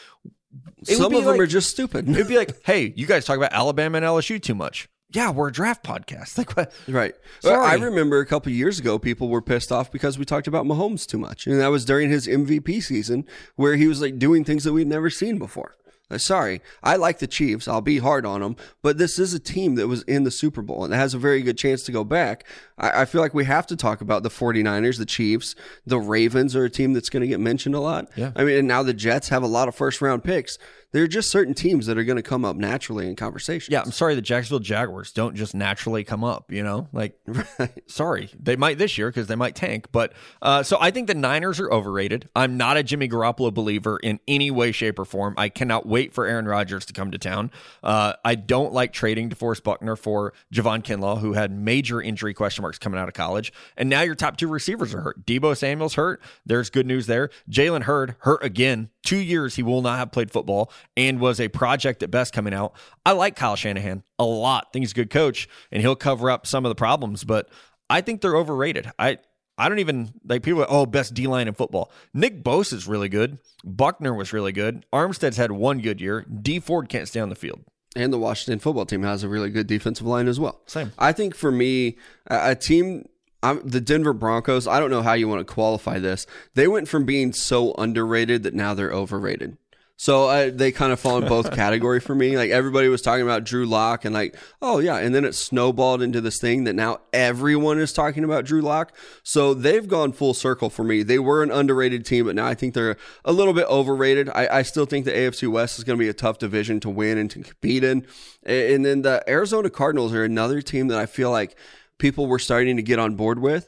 It 0.88 0.98
Some 0.98 1.12
be 1.12 1.18
of 1.20 1.26
them 1.26 1.34
like- 1.34 1.42
are 1.42 1.48
just 1.48 1.70
stupid. 1.70 2.10
It'd 2.10 2.28
be 2.28 2.38
like, 2.38 2.62
"Hey, 2.66 2.94
you 2.96 3.06
guys 3.06 3.26
talk 3.26 3.38
about 3.38 3.54
Alabama 3.54 3.98
and 3.98 4.06
LSU 4.06 4.42
too 4.42 4.56
much." 4.56 4.88
Yeah, 5.12 5.32
we're 5.32 5.48
a 5.48 5.52
draft 5.52 5.84
podcast. 5.86 6.38
Like 6.38 6.56
what? 6.58 6.72
Right. 6.88 7.16
Sorry. 7.40 7.66
I 7.66 7.76
remember 7.76 8.20
a 8.20 8.26
couple 8.26 8.52
years 8.52 8.78
ago, 8.80 9.00
people 9.00 9.30
were 9.30 9.42
pissed 9.42 9.72
off 9.72 9.92
because 9.92 10.18
we 10.20 10.26
talked 10.26 10.48
about 10.48 10.66
Mahomes 10.66 11.06
too 11.06 11.18
much, 11.18 11.48
and 11.48 11.60
that 11.62 11.68
was 11.68 11.86
during 11.86 12.10
his 12.10 12.28
MVP 12.28 12.82
season 12.84 13.26
where 13.56 13.76
he 13.76 13.88
was 13.88 14.02
like 14.02 14.20
doing 14.20 14.44
things 14.44 14.64
that 14.66 14.74
we'd 14.74 14.88
never 14.88 15.10
seen 15.10 15.38
before. 15.38 15.76
Uh, 16.10 16.18
Sorry, 16.18 16.62
I 16.82 16.96
like 16.96 17.20
the 17.20 17.28
Chiefs. 17.28 17.68
I'll 17.68 17.82
be 17.82 17.98
hard 18.00 18.26
on 18.26 18.42
them, 18.42 18.56
but 18.82 18.98
this 18.98 19.20
is 19.20 19.34
a 19.34 19.40
team 19.40 19.76
that 19.76 19.88
was 19.88 20.04
in 20.04 20.24
the 20.24 20.32
Super 20.32 20.62
Bowl 20.62 20.86
and 20.86 20.94
has 20.94 21.14
a 21.14 21.18
very 21.20 21.42
good 21.42 21.58
chance 21.58 21.84
to 21.84 21.92
go 21.92 22.04
back. 22.04 22.46
I, 22.78 23.02
I 23.02 23.06
feel 23.06 23.22
like 23.22 23.34
we 23.34 23.46
have 23.46 23.68
to 23.68 23.76
talk 23.76 24.02
about 24.02 24.24
the 24.24 24.30
49ers, 24.30 24.98
the 24.98 25.06
Chiefs, 25.06 25.56
the 25.86 26.00
Ravens 26.00 26.56
are 26.56 26.66
a 26.66 26.70
team 26.70 26.94
that's 26.94 27.10
going 27.10 27.22
to 27.22 27.28
get 27.28 27.40
mentioned 27.40 27.76
a 27.76 27.80
lot. 27.80 28.08
Yeah. 28.16 28.32
I 28.36 28.44
mean, 28.44 28.58
and 28.58 28.68
now 28.68 28.84
the 28.84 28.94
Jets 28.94 29.30
have 29.30 29.44
a 29.44 29.48
lot 29.48 29.68
of 29.68 29.76
first 29.76 30.02
round 30.02 30.24
picks. 30.24 30.58
There 30.98 31.04
are 31.04 31.08
just 31.08 31.30
certain 31.30 31.54
teams 31.54 31.86
that 31.86 31.96
are 32.00 32.04
going 32.04 32.16
to 32.16 32.24
come 32.24 32.44
up 32.44 32.56
naturally 32.56 33.08
in 33.08 33.16
conversation. 33.16 33.72
Yeah, 33.72 33.84
I'm 33.84 33.92
sorry. 33.92 34.16
The 34.16 34.22
Jacksonville 34.24 34.58
Jaguars 34.58 35.12
don't 35.12 35.36
just 35.36 35.54
naturally 35.54 36.04
come 36.04 36.24
up. 36.24 36.52
You 36.52 36.64
know, 36.64 36.88
like 36.92 37.20
sorry, 37.86 38.32
they 38.42 38.56
might 38.56 38.80
this 38.80 38.98
year 38.98 39.10
because 39.10 39.28
they 39.28 39.36
might 39.36 39.54
tank. 39.54 39.90
But 39.92 40.14
uh, 40.42 40.64
so 40.64 40.76
I 40.82 40.90
think 40.90 41.06
the 41.06 41.14
Niners 41.14 41.60
are 41.60 41.72
overrated. 41.72 42.30
I'm 42.36 42.58
not 42.58 42.78
a 42.78 42.84
Jimmy 42.84 43.08
Garoppolo 43.08 43.54
believer 43.54 44.00
in 44.02 44.20
any 44.28 44.50
way, 44.50 44.72
shape, 44.72 44.98
or 44.98 45.06
form. 45.06 45.36
I 45.38 45.50
cannot 45.50 45.86
wait 45.86 46.16
for 46.16 46.26
Aaron 46.26 46.48
Rodgers 46.48 46.84
to 46.88 46.94
come 46.94 47.12
to 47.12 47.20
town. 47.20 47.52
Uh, 47.84 48.14
I 48.26 48.34
don't 48.34 48.74
like 48.74 48.92
trading 48.92 49.30
DeForest 49.30 49.62
Buckner 49.62 49.96
for 49.96 50.34
Javon 50.52 50.82
Kinlaw, 50.82 51.20
who 51.20 51.34
had 51.34 51.52
major 51.52 52.02
injury 52.02 52.34
question 52.34 52.64
marks 52.64 52.80
coming 52.80 53.00
out 53.00 53.08
of 53.08 53.14
college, 53.14 53.54
and 53.78 53.88
now 53.88 54.02
your 54.02 54.16
top 54.16 54.38
two 54.38 54.48
receivers 54.48 54.96
are 54.96 55.02
hurt. 55.02 55.28
Deebo 55.28 55.56
Samuel's 55.56 55.94
hurt. 55.94 56.24
There's 56.44 56.72
good 56.72 56.88
news 56.88 57.06
there. 57.06 57.30
Jalen 57.48 57.84
Hurd 57.84 58.16
hurt 58.22 58.44
again. 58.44 58.90
Two 59.04 59.20
years 59.20 59.56
he 59.56 59.64
will 59.64 59.84
not 59.84 60.00
have 60.00 60.12
played 60.12 60.32
football 60.32 60.72
and 60.96 61.20
was 61.20 61.40
a 61.40 61.48
project 61.50 62.02
at 62.04 62.12
best 62.12 62.34
coming 62.34 62.54
out. 62.54 62.74
I 63.06 63.12
like 63.12 63.36
Kyle 63.36 63.56
Shanahan 63.56 64.04
a 64.18 64.26
lot. 64.26 64.72
think 64.72 64.84
he's 64.84 64.92
a 64.92 64.96
good 64.96 65.10
coach 65.10 65.48
and 65.72 65.82
he'll 65.82 65.96
cover 65.96 66.30
up 66.30 66.48
some 66.48 66.66
of 66.66 66.70
the 66.70 66.76
problems, 66.76 67.24
but 67.24 67.50
I 67.90 68.02
think 68.02 68.22
they're 68.22 68.36
overrated. 68.38 68.92
I 68.98 69.18
I 69.60 69.70
don't 69.70 69.80
even 69.80 70.14
like 70.24 70.44
people. 70.44 70.66
Oh, 70.70 70.86
best 70.86 71.14
D 71.16 71.26
line 71.26 71.48
in 71.48 71.56
football. 71.56 71.92
Nick 72.14 72.44
Bosa 72.44 72.74
is 72.74 72.88
really 72.88 73.10
good. 73.10 73.40
Buckner 73.66 74.14
was 74.14 74.32
really 74.32 74.52
good. 74.52 74.86
Armstead's 74.94 75.38
had 75.38 75.52
one 75.52 75.80
good 75.80 76.00
year. 76.00 76.26
Dee 76.42 76.60
Ford 76.60 76.90
can't 76.90 77.08
stay 77.08 77.20
on 77.20 77.30
the 77.30 77.36
field. 77.36 77.62
and 77.96 78.14
the 78.14 78.20
Washington 78.20 78.60
football 78.60 78.86
team 78.86 79.02
has 79.02 79.24
a 79.24 79.30
really 79.30 79.50
good 79.50 79.66
defensive 79.66 80.06
line 80.06 80.28
as 80.28 80.40
well. 80.40 80.62
Same. 80.68 80.92
I 81.00 81.12
think 81.12 81.34
for 81.36 81.52
me, 81.52 81.98
a, 82.28 82.52
a 82.52 82.56
team, 82.56 83.08
I'm, 83.42 83.68
the 83.68 83.82
Denver 83.82 84.14
Broncos. 84.14 84.68
I 84.68 84.80
don't 84.80 84.92
know 84.92 85.02
how 85.02 85.14
you 85.14 85.28
want 85.28 85.48
to 85.48 85.52
qualify 85.52 85.98
this. 85.98 86.28
They 86.54 86.68
went 86.68 86.88
from 86.88 87.06
being 87.06 87.34
so 87.34 87.74
underrated 87.80 88.44
that 88.44 88.54
now 88.54 88.76
they're 88.76 88.92
overrated. 88.94 89.58
So 90.00 90.30
uh, 90.30 90.52
they 90.54 90.72
kind 90.72 90.94
of 90.94 91.00
fall 91.00 91.18
in 91.18 91.28
both 91.28 91.52
category 91.56 92.00
for 92.00 92.14
me. 92.14 92.38
Like 92.38 92.52
everybody 92.52 92.88
was 92.88 93.02
talking 93.02 93.24
about 93.24 93.44
Drew 93.44 93.66
Lock 93.66 94.06
and 94.06 94.14
like, 94.14 94.36
oh 94.62 94.78
yeah, 94.78 94.98
and 94.98 95.14
then 95.14 95.26
it 95.26 95.34
snowballed 95.34 96.04
into 96.04 96.22
this 96.22 96.40
thing 96.40 96.66
that 96.66 96.74
now 96.74 97.00
everyone 97.12 97.80
is 97.80 97.92
talking 97.92 98.24
about 98.24 98.46
Drew 98.46 98.62
Lock. 98.62 98.96
So 99.24 99.56
they've 99.56 99.88
gone 99.88 100.14
full 100.14 100.36
circle 100.36 100.70
for 100.70 100.84
me. 100.84 101.02
They 101.02 101.18
were 101.18 101.42
an 101.42 101.50
underrated 101.50 102.06
team, 102.06 102.26
but 102.26 102.36
now 102.36 102.46
I 102.46 102.54
think 102.54 102.76
they're 102.76 102.96
a 103.26 103.34
little 103.34 103.54
bit 103.54 103.66
overrated. 103.68 104.30
I, 104.30 104.60
I 104.60 104.62
still 104.62 104.86
think 104.86 105.06
the 105.06 105.12
AFC 105.12 105.52
West 105.52 105.80
is 105.80 105.84
going 105.84 105.98
to 105.98 106.04
be 106.04 106.10
a 106.10 106.14
tough 106.14 106.38
division 106.38 106.80
to 106.82 106.90
win 106.90 107.18
and 107.18 107.30
to 107.32 107.42
compete 107.42 107.84
in. 107.84 108.06
And 108.44 108.86
then 108.86 109.02
the 109.02 109.24
Arizona 109.28 109.72
Cardinals 109.72 110.14
are 110.14 110.24
another 110.24 110.62
team 110.62 110.90
that 110.90 111.00
I 111.00 111.08
feel 111.08 111.32
like 111.32 111.58
people 111.98 112.28
were 112.28 112.40
starting 112.40 112.76
to 112.78 112.84
get 112.84 113.00
on 113.00 113.16
board 113.16 113.40
with. 113.40 113.68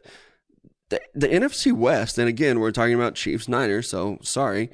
The, 0.89 1.01
the 1.13 1.27
NFC 1.27 1.71
West, 1.71 2.17
and 2.17 2.27
again, 2.27 2.59
we're 2.59 2.71
talking 2.71 2.95
about 2.95 3.13
Chiefs 3.13 3.47
Niners, 3.47 3.87
so 3.89 4.17
sorry 4.21 4.69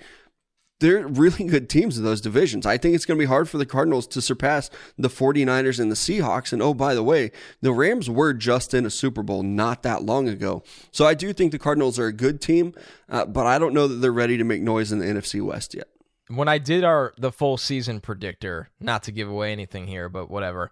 they're 0.79 1.07
really 1.07 1.43
good 1.47 1.69
teams 1.69 1.97
in 1.97 2.03
those 2.03 2.21
divisions. 2.21 2.65
I 2.65 2.77
think 2.77 2.95
it's 2.95 3.05
going 3.05 3.17
to 3.17 3.21
be 3.23 3.27
hard 3.27 3.47
for 3.49 3.57
the 3.57 3.65
Cardinals 3.65 4.07
to 4.07 4.21
surpass 4.21 4.69
the 4.97 5.07
49ers 5.09 5.79
and 5.79 5.89
the 5.91 5.95
Seahawks. 5.95 6.51
And 6.53 6.61
oh, 6.61 6.73
by 6.73 6.93
the 6.93 7.03
way, 7.03 7.31
the 7.61 7.71
Rams 7.73 8.09
were 8.09 8.33
just 8.33 8.73
in 8.73 8.85
a 8.85 8.89
Super 8.89 9.23
Bowl 9.23 9.43
not 9.43 9.83
that 9.83 10.03
long 10.03 10.27
ago. 10.27 10.63
So 10.91 11.05
I 11.05 11.13
do 11.13 11.31
think 11.33 11.51
the 11.51 11.59
Cardinals 11.59 11.97
are 11.99 12.07
a 12.07 12.13
good 12.13 12.41
team, 12.41 12.73
uh, 13.09 13.25
but 13.25 13.45
I 13.45 13.57
don't 13.59 13.73
know 13.73 13.87
that 13.87 13.95
they're 13.95 14.11
ready 14.11 14.37
to 14.37 14.43
make 14.43 14.61
noise 14.61 14.91
in 14.91 14.99
the 14.99 15.05
NFC 15.05 15.41
West 15.41 15.73
yet. 15.73 15.87
when 16.27 16.47
I 16.47 16.57
did 16.57 16.83
our 16.83 17.13
the 17.17 17.31
full 17.31 17.57
season 17.57 17.99
predictor, 18.01 18.69
not 18.79 19.03
to 19.03 19.11
give 19.11 19.29
away 19.29 19.51
anything 19.51 19.87
here, 19.87 20.09
but 20.09 20.29
whatever. 20.29 20.71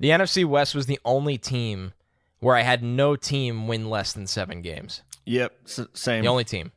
The 0.00 0.08
NFC 0.08 0.44
West 0.44 0.74
was 0.74 0.86
the 0.86 0.98
only 1.04 1.38
team 1.38 1.92
where 2.40 2.56
I 2.56 2.62
had 2.62 2.82
no 2.82 3.14
team 3.16 3.68
win 3.68 3.88
less 3.88 4.12
than 4.12 4.26
seven 4.26 4.60
games. 4.62 5.02
Yep, 5.24 5.52
s- 5.64 5.86
same. 5.94 6.22
The 6.24 6.28
only 6.28 6.44
team. 6.44 6.72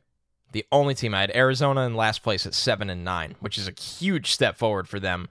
The 0.52 0.64
only 0.72 0.94
team 0.94 1.14
I 1.14 1.20
had 1.20 1.32
Arizona 1.34 1.82
in 1.82 1.94
last 1.94 2.22
place 2.22 2.46
at 2.46 2.54
seven 2.54 2.88
and 2.90 3.04
nine, 3.04 3.36
which 3.40 3.58
is 3.58 3.68
a 3.68 3.72
huge 3.80 4.30
step 4.32 4.56
forward 4.56 4.88
for 4.88 4.98
them. 4.98 5.28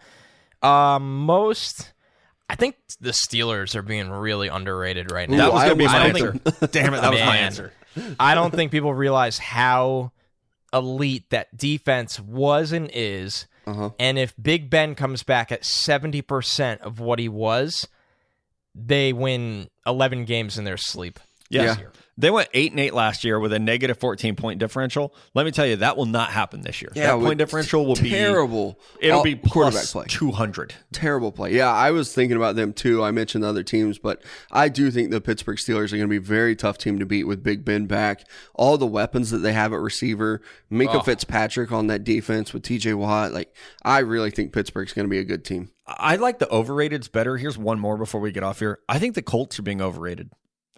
Um, 0.62 1.26
most, 1.26 1.92
I 2.50 2.56
think 2.56 2.76
the 3.00 3.12
Steelers 3.12 3.76
are 3.76 3.82
being 3.82 4.10
really 4.10 4.48
underrated 4.48 5.12
right 5.12 5.30
now. 5.30 5.38
that 5.38 5.54
was 5.54 5.64
going 5.64 5.70
to 5.72 5.76
be 5.78 5.86
my 5.86 6.08
answer. 6.08 6.32
think- 6.34 6.72
Damn 6.72 6.94
it, 6.94 7.02
that 7.02 7.12
was 7.12 7.20
my 7.20 7.38
answer. 7.38 7.74
I 8.20 8.36
don't 8.36 8.54
think 8.54 8.72
people 8.72 8.94
realize 8.94 9.40
how 9.40 10.12
elite 10.72 11.30
that 11.32 11.56
defense 11.58 12.20
was 12.20 12.72
and 12.72 12.90
is. 12.94 13.48
Uh-huh. 13.66 13.90
And 14.00 14.18
if 14.20 14.34
Big 14.42 14.70
Ben 14.70 14.94
comes 14.96 15.24
back 15.24 15.52
at 15.52 15.64
70% 15.64 16.80
of 16.82 17.00
what 17.00 17.18
he 17.20 17.28
was, 17.28 17.88
they 18.76 19.14
win 19.14 19.70
11 19.86 20.26
games 20.26 20.58
in 20.58 20.64
their 20.64 20.78
sleep. 20.78 21.20
Yeah. 21.50 21.76
Yeah. 22.18 22.22
They 22.22 22.32
went 22.32 22.50
eight 22.54 22.72
and 22.72 22.80
eight 22.80 22.94
last 22.94 23.24
year 23.24 23.40
with 23.40 23.54
a 23.54 23.60
negative 23.60 23.98
fourteen 24.00 24.36
point 24.36 24.60
differential. 24.60 25.14
Let 25.34 25.46
me 25.46 25.52
tell 25.52 25.66
you, 25.66 25.76
that 25.78 25.98
will 25.98 26.06
not 26.08 26.32
happen 26.32 26.62
this 26.62 26.82
year. 26.82 26.92
that 26.96 27.20
point 27.20 27.38
differential 27.38 27.86
will 27.86 27.96
be 27.96 28.10
terrible. 28.10 28.80
It'll 29.00 29.24
be 29.24 29.36
quarterback 29.36 29.74
plus 29.74 29.92
play. 29.94 30.06
two 30.08 30.32
hundred. 30.32 30.74
Terrible 30.92 31.32
play. 31.32 31.54
Yeah, 31.54 31.72
I 31.72 31.92
was 31.92 32.14
thinking 32.14 32.36
about 32.38 32.56
them 32.56 32.74
too. 32.74 33.04
I 33.04 33.12
mentioned 33.12 33.44
the 33.44 33.48
other 33.48 33.64
teams, 33.64 34.00
but 34.00 34.24
I 34.52 34.68
do 34.70 34.90
think 34.92 35.12
the 35.12 35.22
Pittsburgh 35.22 35.58
Steelers 35.58 35.94
are 35.94 35.98
going 35.98 36.02
to 36.02 36.08
be 36.08 36.18
a 36.18 36.22
very 36.22 36.56
tough 36.56 36.78
team 36.78 36.98
to 37.00 37.06
beat 37.06 37.26
with 37.26 37.44
Big 37.44 37.64
Ben 37.64 37.86
back. 37.86 38.28
All 38.56 38.78
the 38.78 38.88
weapons 38.88 39.30
that 39.32 39.40
they 39.40 39.54
have 39.54 39.72
at 39.74 39.80
receiver, 39.80 40.42
Minkah 40.72 40.96
Oh. 40.96 41.00
Fitzpatrick 41.02 41.72
on 41.72 41.88
that 41.88 42.04
defense 42.04 42.54
with 42.54 42.64
TJ 42.64 42.96
Watt. 42.96 43.32
Like, 43.34 43.54
I 43.84 44.00
really 44.00 44.32
think 44.32 44.54
Pittsburgh's 44.54 44.94
going 44.94 45.06
to 45.06 45.10
be 45.10 45.20
a 45.20 45.24
good 45.24 45.46
team. 45.46 45.70
I 45.86 46.16
like 46.16 46.40
the 46.40 46.48
overrateds 46.48 47.12
better. 47.12 47.38
Here's 47.38 47.58
one 47.58 47.80
more 47.80 47.96
before 47.98 48.20
we 48.20 48.32
get 48.32 48.44
off 48.44 48.60
here. 48.60 48.80
I 48.90 49.00
think 49.00 49.16
the 49.16 49.22
Colts 49.22 49.58
are 49.60 49.62
being 49.64 49.82
overrated. 49.82 50.32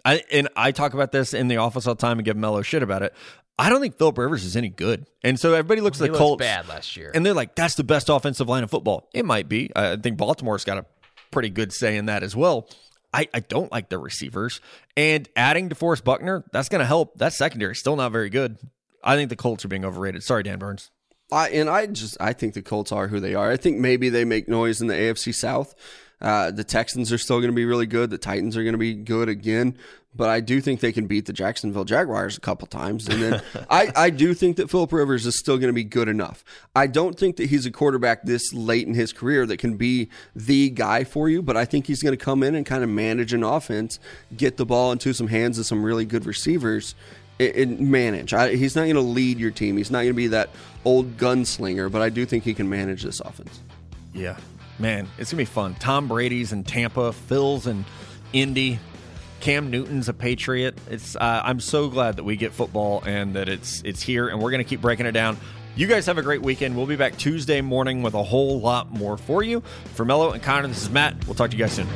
I 0.04 0.22
and 0.32 0.48
I 0.56 0.72
talk 0.72 0.94
about 0.94 1.12
this 1.12 1.34
in 1.34 1.48
the 1.48 1.58
office 1.58 1.86
all 1.86 1.94
the 1.94 2.00
time 2.00 2.18
and 2.18 2.24
give 2.24 2.36
Mello 2.36 2.62
shit 2.62 2.82
about 2.82 3.02
it. 3.02 3.14
I 3.58 3.68
don't 3.68 3.80
think 3.80 3.98
Philip 3.98 4.16
Rivers 4.16 4.44
is 4.44 4.56
any 4.56 4.70
good, 4.70 5.06
and 5.22 5.38
so 5.38 5.52
everybody 5.52 5.82
looks 5.82 6.00
at 6.00 6.04
He 6.06 6.10
the 6.12 6.18
Colts 6.18 6.40
bad 6.40 6.66
last 6.68 6.96
year. 6.96 7.10
and 7.14 7.24
they're 7.26 7.34
like, 7.34 7.54
"That's 7.54 7.74
the 7.74 7.84
best 7.84 8.08
offensive 8.08 8.48
line 8.48 8.64
of 8.64 8.70
football." 8.70 9.08
It 9.12 9.24
might 9.26 9.48
be. 9.48 9.70
I 9.76 9.96
think 9.96 10.16
Baltimore's 10.16 10.64
got 10.64 10.78
a 10.78 10.86
pretty 11.30 11.50
good 11.50 11.72
say 11.72 11.96
in 11.96 12.06
that 12.06 12.22
as 12.22 12.34
well. 12.34 12.68
I, 13.12 13.28
I 13.34 13.40
don't 13.40 13.70
like 13.72 13.88
the 13.88 13.98
receivers, 13.98 14.60
and 14.96 15.28
adding 15.36 15.68
DeForest 15.68 16.04
Buckner 16.04 16.44
that's 16.52 16.68
going 16.68 16.78
to 16.78 16.86
help. 16.86 17.18
That 17.18 17.32
secondary 17.32 17.74
still 17.74 17.96
not 17.96 18.12
very 18.12 18.30
good. 18.30 18.56
I 19.02 19.16
think 19.16 19.30
the 19.30 19.36
Colts 19.36 19.64
are 19.64 19.68
being 19.68 19.84
overrated. 19.84 20.22
Sorry, 20.22 20.42
Dan 20.42 20.58
Burns. 20.58 20.90
I 21.32 21.48
and 21.50 21.68
I 21.68 21.86
just 21.86 22.16
I 22.20 22.32
think 22.32 22.54
the 22.54 22.62
Colts 22.62 22.92
are 22.92 23.08
who 23.08 23.20
they 23.20 23.34
are. 23.34 23.50
I 23.50 23.56
think 23.56 23.78
maybe 23.78 24.08
they 24.08 24.24
make 24.24 24.48
noise 24.48 24.80
in 24.80 24.86
the 24.86 24.94
AFC 24.94 25.34
South. 25.34 25.74
Uh, 26.20 26.50
the 26.50 26.64
Texans 26.64 27.12
are 27.12 27.18
still 27.18 27.38
going 27.40 27.50
to 27.50 27.56
be 27.56 27.64
really 27.64 27.86
good. 27.86 28.10
The 28.10 28.18
Titans 28.18 28.56
are 28.56 28.62
going 28.62 28.74
to 28.74 28.78
be 28.78 28.94
good 28.94 29.28
again. 29.28 29.76
But 30.14 30.28
I 30.28 30.40
do 30.40 30.60
think 30.60 30.80
they 30.80 30.90
can 30.90 31.06
beat 31.06 31.26
the 31.26 31.32
Jacksonville 31.32 31.84
Jaguars 31.84 32.36
a 32.36 32.40
couple 32.40 32.66
times. 32.66 33.06
And 33.08 33.22
then 33.22 33.42
I, 33.70 33.92
I 33.94 34.10
do 34.10 34.34
think 34.34 34.56
that 34.56 34.68
Philip 34.68 34.92
Rivers 34.92 35.24
is 35.24 35.38
still 35.38 35.56
going 35.56 35.68
to 35.68 35.72
be 35.72 35.84
good 35.84 36.08
enough. 36.08 36.44
I 36.74 36.88
don't 36.88 37.16
think 37.16 37.36
that 37.36 37.48
he's 37.48 37.64
a 37.64 37.70
quarterback 37.70 38.24
this 38.24 38.52
late 38.52 38.88
in 38.88 38.94
his 38.94 39.12
career 39.12 39.46
that 39.46 39.58
can 39.58 39.76
be 39.76 40.08
the 40.34 40.70
guy 40.70 41.04
for 41.04 41.28
you, 41.28 41.42
but 41.42 41.56
I 41.56 41.64
think 41.64 41.86
he's 41.86 42.02
going 42.02 42.16
to 42.18 42.22
come 42.24 42.42
in 42.42 42.56
and 42.56 42.66
kind 42.66 42.82
of 42.82 42.90
manage 42.90 43.32
an 43.32 43.44
offense, 43.44 44.00
get 44.36 44.56
the 44.56 44.66
ball 44.66 44.90
into 44.90 45.12
some 45.14 45.28
hands 45.28 45.60
of 45.60 45.66
some 45.66 45.84
really 45.84 46.04
good 46.04 46.26
receivers 46.26 46.96
and- 47.38 47.54
and 47.54 47.80
manage. 47.80 48.34
I, 48.34 48.56
he's 48.56 48.74
not 48.76 48.82
going 48.82 48.96
to 48.96 49.00
lead 49.00 49.38
your 49.38 49.52
team. 49.52 49.76
He's 49.76 49.90
not 49.92 49.98
going 49.98 50.08
to 50.08 50.14
be 50.14 50.26
that 50.26 50.50
old 50.84 51.16
gunslinger, 51.18 51.90
but 51.90 52.02
I 52.02 52.08
do 52.10 52.26
think 52.26 52.42
he 52.44 52.52
can 52.52 52.68
manage 52.68 53.02
this 53.04 53.20
offense. 53.20 53.60
Yeah, 54.12 54.36
man, 54.80 55.08
it's 55.18 55.30
gonna 55.30 55.40
be 55.40 55.44
fun. 55.44 55.74
Tom 55.74 56.08
Brady's 56.08 56.52
in 56.52 56.64
Tampa, 56.64 57.12
Phil's 57.12 57.66
in 57.66 57.84
Indy, 58.32 58.78
Cam 59.40 59.70
Newton's 59.70 60.08
a 60.08 60.12
Patriot. 60.12 60.78
It's 60.90 61.16
uh, 61.16 61.42
I'm 61.44 61.60
so 61.60 61.88
glad 61.88 62.16
that 62.16 62.24
we 62.24 62.36
get 62.36 62.52
football 62.52 63.02
and 63.04 63.34
that 63.34 63.48
it's 63.48 63.82
it's 63.84 64.02
here, 64.02 64.28
and 64.28 64.40
we're 64.40 64.50
gonna 64.50 64.64
keep 64.64 64.80
breaking 64.80 65.06
it 65.06 65.12
down. 65.12 65.36
You 65.76 65.86
guys 65.86 66.06
have 66.06 66.18
a 66.18 66.22
great 66.22 66.42
weekend. 66.42 66.76
We'll 66.76 66.86
be 66.86 66.96
back 66.96 67.16
Tuesday 67.16 67.60
morning 67.60 68.02
with 68.02 68.14
a 68.14 68.22
whole 68.22 68.60
lot 68.60 68.90
more 68.90 69.16
for 69.16 69.42
you. 69.42 69.62
For 69.94 70.04
Mello 70.04 70.32
and 70.32 70.42
Connor, 70.42 70.68
this 70.68 70.82
is 70.82 70.90
Matt. 70.90 71.26
We'll 71.26 71.34
talk 71.34 71.50
to 71.50 71.56
you 71.56 71.62
guys 71.62 71.72
soon. 71.72 71.86